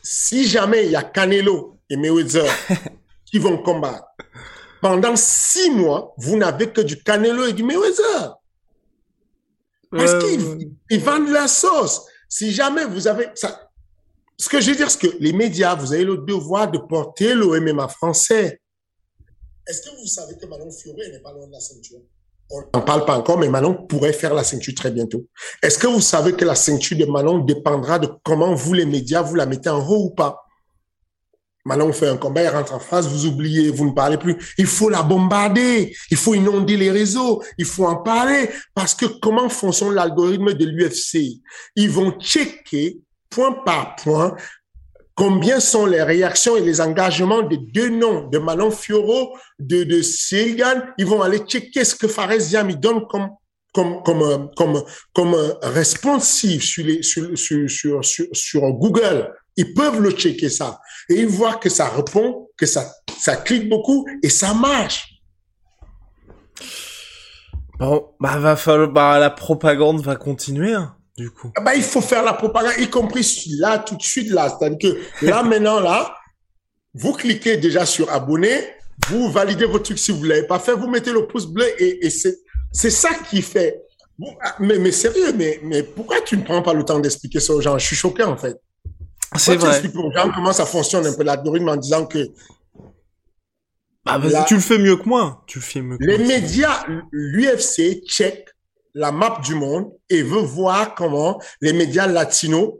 si 0.00 0.46
jamais 0.46 0.84
il 0.84 0.92
y 0.92 0.96
a 0.96 1.02
Canelo 1.02 1.80
et 1.90 1.96
Mayweather 1.96 2.46
qui 3.24 3.40
vont 3.40 3.58
combattre, 3.58 4.13
pendant 4.84 5.16
six 5.16 5.70
mois, 5.70 6.12
vous 6.18 6.36
n'avez 6.36 6.70
que 6.70 6.82
du 6.82 7.02
Canelo 7.02 7.46
et 7.46 7.54
du 7.54 7.62
Mayweather. 7.62 8.36
Parce 9.90 10.12
qu'ils 10.22 11.00
vendent 11.00 11.30
la 11.30 11.48
sauce? 11.48 12.02
Si 12.28 12.52
jamais 12.52 12.84
vous 12.84 13.08
avez... 13.08 13.28
Ça, 13.34 13.70
ce 14.38 14.46
que 14.46 14.60
je 14.60 14.72
veux 14.72 14.76
dire, 14.76 14.90
c'est 14.90 14.98
que 14.98 15.16
les 15.20 15.32
médias, 15.32 15.74
vous 15.74 15.94
avez 15.94 16.04
le 16.04 16.18
devoir 16.18 16.70
de 16.70 16.76
porter 16.76 17.32
le 17.32 17.58
MMA 17.60 17.88
français. 17.88 18.60
Est-ce 19.66 19.80
que 19.80 19.96
vous 19.98 20.06
savez 20.06 20.36
que 20.36 20.44
Manon 20.44 20.70
Fioré 20.70 21.08
n'est 21.12 21.20
pas 21.20 21.32
loin 21.32 21.46
de 21.46 21.52
la 21.52 21.60
ceinture? 21.60 22.00
On 22.50 22.60
n'en 22.74 22.84
parle 22.84 23.06
pas 23.06 23.16
encore, 23.16 23.38
mais 23.38 23.48
Manon 23.48 23.86
pourrait 23.86 24.12
faire 24.12 24.34
la 24.34 24.44
ceinture 24.44 24.74
très 24.74 24.90
bientôt. 24.90 25.24
Est-ce 25.62 25.78
que 25.78 25.86
vous 25.86 26.02
savez 26.02 26.34
que 26.34 26.44
la 26.44 26.54
ceinture 26.54 26.98
de 26.98 27.06
Manon 27.06 27.38
dépendra 27.38 27.98
de 27.98 28.10
comment 28.22 28.54
vous, 28.54 28.74
les 28.74 28.84
médias, 28.84 29.22
vous 29.22 29.34
la 29.34 29.46
mettez 29.46 29.70
en 29.70 29.82
haut 29.82 30.08
ou 30.08 30.10
pas? 30.10 30.43
Manon 31.64 31.92
fait 31.92 32.08
un 32.08 32.16
combat, 32.16 32.42
elle 32.42 32.54
rentre 32.54 32.74
en 32.74 32.78
face, 32.78 33.06
vous 33.06 33.26
oubliez, 33.26 33.70
vous 33.70 33.86
ne 33.86 33.92
parlez 33.92 34.18
plus. 34.18 34.36
Il 34.58 34.66
faut 34.66 34.90
la 34.90 35.02
bombarder, 35.02 35.96
il 36.10 36.16
faut 36.16 36.34
inonder 36.34 36.76
les 36.76 36.90
réseaux, 36.90 37.42
il 37.56 37.64
faut 37.64 37.86
en 37.86 37.96
parler, 37.96 38.50
parce 38.74 38.94
que 38.94 39.06
comment 39.06 39.48
fonctionne 39.48 39.94
l'algorithme 39.94 40.52
de 40.52 40.66
l'UFC 40.66 41.40
Ils 41.76 41.90
vont 41.90 42.12
checker 42.20 43.00
point 43.30 43.52
par 43.64 43.96
point 43.96 44.36
combien 45.14 45.60
sont 45.60 45.86
les 45.86 46.02
réactions 46.02 46.56
et 46.56 46.60
les 46.60 46.80
engagements 46.80 47.42
des 47.42 47.58
deux 47.58 47.88
noms 47.88 48.28
de 48.28 48.38
Manon 48.38 48.70
Fioro, 48.70 49.36
de, 49.58 49.84
de 49.84 50.00
Ils 50.98 51.06
vont 51.06 51.22
aller 51.22 51.38
checker 51.38 51.84
ce 51.84 51.94
que 51.94 52.08
Fares 52.08 52.50
Yami 52.50 52.76
donne 52.76 53.06
comme 53.08 53.30
comme 53.72 54.02
comme 54.04 54.50
comme 54.56 54.82
comme 55.12 55.36
responsive 55.62 56.62
sur 56.62 56.84
les 56.84 57.02
sur 57.02 57.36
sur, 57.36 58.04
sur, 58.04 58.26
sur 58.32 58.62
Google. 58.72 59.32
Ils 59.56 59.72
peuvent 59.74 60.00
le 60.00 60.10
checker 60.10 60.48
ça 60.48 60.80
et 61.08 61.14
ils 61.14 61.26
voient 61.26 61.56
que 61.56 61.68
ça 61.68 61.88
répond, 61.88 62.48
que 62.56 62.66
ça 62.66 62.92
ça 63.18 63.36
clique 63.36 63.68
beaucoup 63.68 64.06
et 64.22 64.28
ça 64.28 64.54
marche. 64.54 65.08
Bon, 67.78 68.10
bah 68.20 68.38
va 68.38 68.56
falloir, 68.56 68.88
bah 68.88 69.18
la 69.18 69.30
propagande 69.30 70.00
va 70.02 70.16
continuer. 70.16 70.74
Hein 70.74 70.96
du 71.16 71.30
coup 71.30 71.52
ah 71.56 71.60
bah, 71.60 71.74
Il 71.74 71.82
faut 71.82 72.00
faire 72.00 72.22
la 72.22 72.32
propagande, 72.32 72.74
y 72.78 72.88
compris 72.88 73.26
là, 73.58 73.78
tout 73.78 73.96
de 73.96 74.02
suite, 74.02 74.30
là. 74.30 74.48
C'est-à-dire 74.48 74.78
que 74.78 75.26
là, 75.26 75.42
maintenant, 75.44 75.80
là, 75.80 76.14
vous 76.94 77.12
cliquez 77.12 77.56
déjà 77.56 77.86
sur 77.86 78.10
abonner, 78.12 78.60
vous 79.08 79.30
validez 79.30 79.64
votre 79.66 79.84
truc 79.84 79.98
si 79.98 80.12
vous 80.12 80.22
ne 80.22 80.28
l'avez 80.28 80.46
pas 80.46 80.58
fait, 80.58 80.72
vous 80.72 80.88
mettez 80.88 81.12
le 81.12 81.26
pouce 81.26 81.46
bleu 81.46 81.66
et, 81.78 82.06
et 82.06 82.10
c'est 82.10 82.90
ça 82.90 83.10
qui 83.30 83.42
fait. 83.42 83.80
Ah, 84.42 84.54
mais, 84.60 84.78
mais 84.78 84.92
sérieux, 84.92 85.32
mais, 85.34 85.58
mais 85.64 85.82
pourquoi 85.82 86.20
tu 86.20 86.36
ne 86.36 86.42
prends 86.42 86.62
pas 86.62 86.72
le 86.72 86.84
temps 86.84 87.00
d'expliquer 87.00 87.40
ça 87.40 87.52
aux 87.52 87.60
gens? 87.60 87.76
Je 87.78 87.86
suis 87.86 87.96
choqué, 87.96 88.22
en 88.22 88.36
fait. 88.36 88.56
C'est 89.36 89.56
vrai. 89.56 89.80
Tu 89.80 89.90
comment 89.90 90.52
ça 90.52 90.66
fonctionne 90.66 91.06
un 91.06 91.12
peu 91.12 91.24
l'algorithme 91.24 91.68
en 91.68 91.76
disant 91.76 92.06
que 92.06 92.30
bah, 94.04 94.20
tu 94.46 94.54
le 94.54 94.60
fais 94.60 94.78
mieux 94.78 94.96
que 94.96 95.08
moi. 95.08 95.42
Tu 95.46 95.58
le 95.58 95.64
fais 95.64 95.80
mieux 95.80 95.96
que 95.96 96.04
Les 96.04 96.18
médias, 96.18 96.84
l'UFC 97.10 98.02
check 98.06 98.48
la 98.94 99.10
map 99.10 99.40
du 99.42 99.54
monde 99.54 99.90
et 100.10 100.22
veut 100.22 100.42
voir 100.42 100.94
comment 100.94 101.40
les 101.60 101.72
médias 101.72 102.06
latinos 102.06 102.74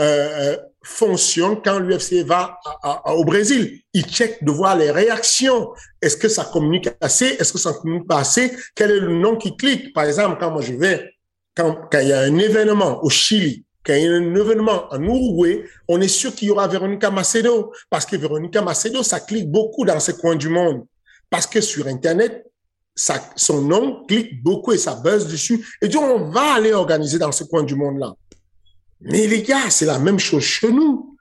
euh, 0.00 0.52
euh 0.54 0.56
fonctionnent 0.86 1.62
quand 1.62 1.78
l'UFC 1.78 2.26
va 2.26 2.58
au 3.06 3.24
Brésil. 3.24 3.80
Il 3.94 4.04
check 4.04 4.44
de 4.44 4.50
voir 4.50 4.76
les 4.76 4.90
réactions. 4.90 5.70
Est-ce 6.02 6.18
que 6.18 6.28
ça 6.28 6.44
communique 6.44 6.90
assez? 7.00 7.36
Est-ce 7.38 7.54
que 7.54 7.58
ça 7.58 7.72
communique 7.72 8.06
pas 8.06 8.18
assez? 8.18 8.54
Quel 8.74 8.90
est 8.90 9.00
le 9.00 9.16
nom 9.16 9.36
qui 9.36 9.56
clique? 9.56 9.94
Par 9.94 10.04
exemple, 10.04 10.36
quand 10.38 10.50
moi 10.50 10.60
je 10.60 10.74
vais, 10.74 11.10
quand, 11.56 11.88
quand 11.90 12.00
il 12.00 12.08
y 12.08 12.12
a 12.12 12.20
un 12.20 12.36
événement 12.36 13.02
au 13.02 13.08
Chili, 13.08 13.63
quand 13.84 13.94
il 13.94 14.02
y 14.02 14.08
a 14.08 14.12
un 14.12 14.34
événement 14.34 14.92
en 14.92 15.02
Uruguay, 15.02 15.64
on 15.88 16.00
est 16.00 16.08
sûr 16.08 16.34
qu'il 16.34 16.48
y 16.48 16.50
aura 16.50 16.66
Véronica 16.66 17.10
Macedo. 17.10 17.72
Parce 17.90 18.06
que 18.06 18.16
Véronica 18.16 18.62
Macedo, 18.62 19.02
ça 19.02 19.20
clique 19.20 19.50
beaucoup 19.50 19.84
dans 19.84 20.00
ces 20.00 20.14
coins 20.14 20.36
du 20.36 20.48
monde. 20.48 20.86
Parce 21.28 21.46
que 21.46 21.60
sur 21.60 21.86
Internet, 21.86 22.46
son 22.96 23.62
nom 23.62 24.04
clique 24.06 24.42
beaucoup 24.42 24.72
et 24.72 24.78
ça 24.78 24.94
buzz 24.94 25.26
dessus. 25.26 25.66
Et 25.82 25.88
donc, 25.88 26.04
on 26.04 26.30
va 26.30 26.54
aller 26.54 26.72
organiser 26.72 27.18
dans 27.18 27.32
ce 27.32 27.44
coin 27.44 27.62
du 27.62 27.74
monde-là. 27.74 28.14
Mais 29.00 29.26
les 29.26 29.42
gars, 29.42 29.68
c'est 29.68 29.86
la 29.86 29.98
même 29.98 30.18
chose 30.18 30.42
chez 30.42 30.72
nous. 30.72 31.16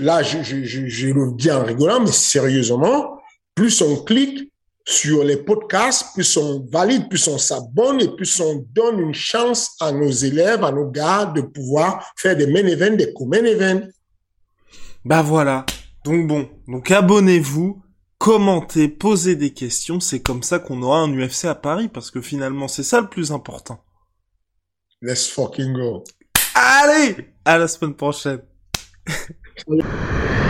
Là, 0.00 0.22
je, 0.22 1.06
le 1.06 1.36
dis 1.36 1.50
en 1.50 1.64
rigolant, 1.64 2.00
mais 2.00 2.12
sérieusement, 2.12 3.20
plus 3.54 3.82
on 3.82 3.96
clique 3.96 4.50
sur 4.84 5.24
les 5.24 5.36
podcasts, 5.36 6.14
plus 6.14 6.36
on 6.36 6.66
valide, 6.70 7.08
plus 7.08 7.28
on 7.28 7.38
s'abonne 7.38 8.00
et 8.00 8.08
plus 8.08 8.40
on 8.40 8.64
donne 8.72 9.00
une 9.00 9.14
chance 9.14 9.76
à 9.80 9.92
nos 9.92 10.10
élèves, 10.10 10.64
à 10.64 10.72
nos 10.72 10.90
gars 10.90 11.26
de 11.26 11.42
pouvoir 11.42 12.12
faire 12.16 12.36
des 12.36 12.46
main 12.46 12.66
events, 12.66 12.96
des 12.96 13.12
co-main 13.12 13.44
events. 13.44 13.88
Bah 15.04 15.22
voilà. 15.22 15.66
Donc 16.04 16.26
bon, 16.26 16.48
donc 16.66 16.90
abonnez-vous, 16.90 17.82
commenter, 18.18 18.88
poser 18.88 19.36
des 19.36 19.52
questions, 19.52 20.00
c'est 20.00 20.20
comme 20.20 20.42
ça 20.42 20.58
qu'on 20.58 20.82
aura 20.82 21.00
un 21.00 21.12
UFC 21.12 21.44
à 21.44 21.54
Paris, 21.54 21.88
parce 21.88 22.10
que 22.10 22.20
finalement, 22.20 22.68
c'est 22.68 22.82
ça 22.82 23.00
le 23.00 23.08
plus 23.08 23.32
important. 23.32 23.82
Let's 25.02 25.28
fucking 25.28 25.72
go. 25.72 26.04
Allez 26.54 27.32
À 27.44 27.58
la 27.58 27.68
semaine 27.68 27.94
prochaine. 27.94 28.42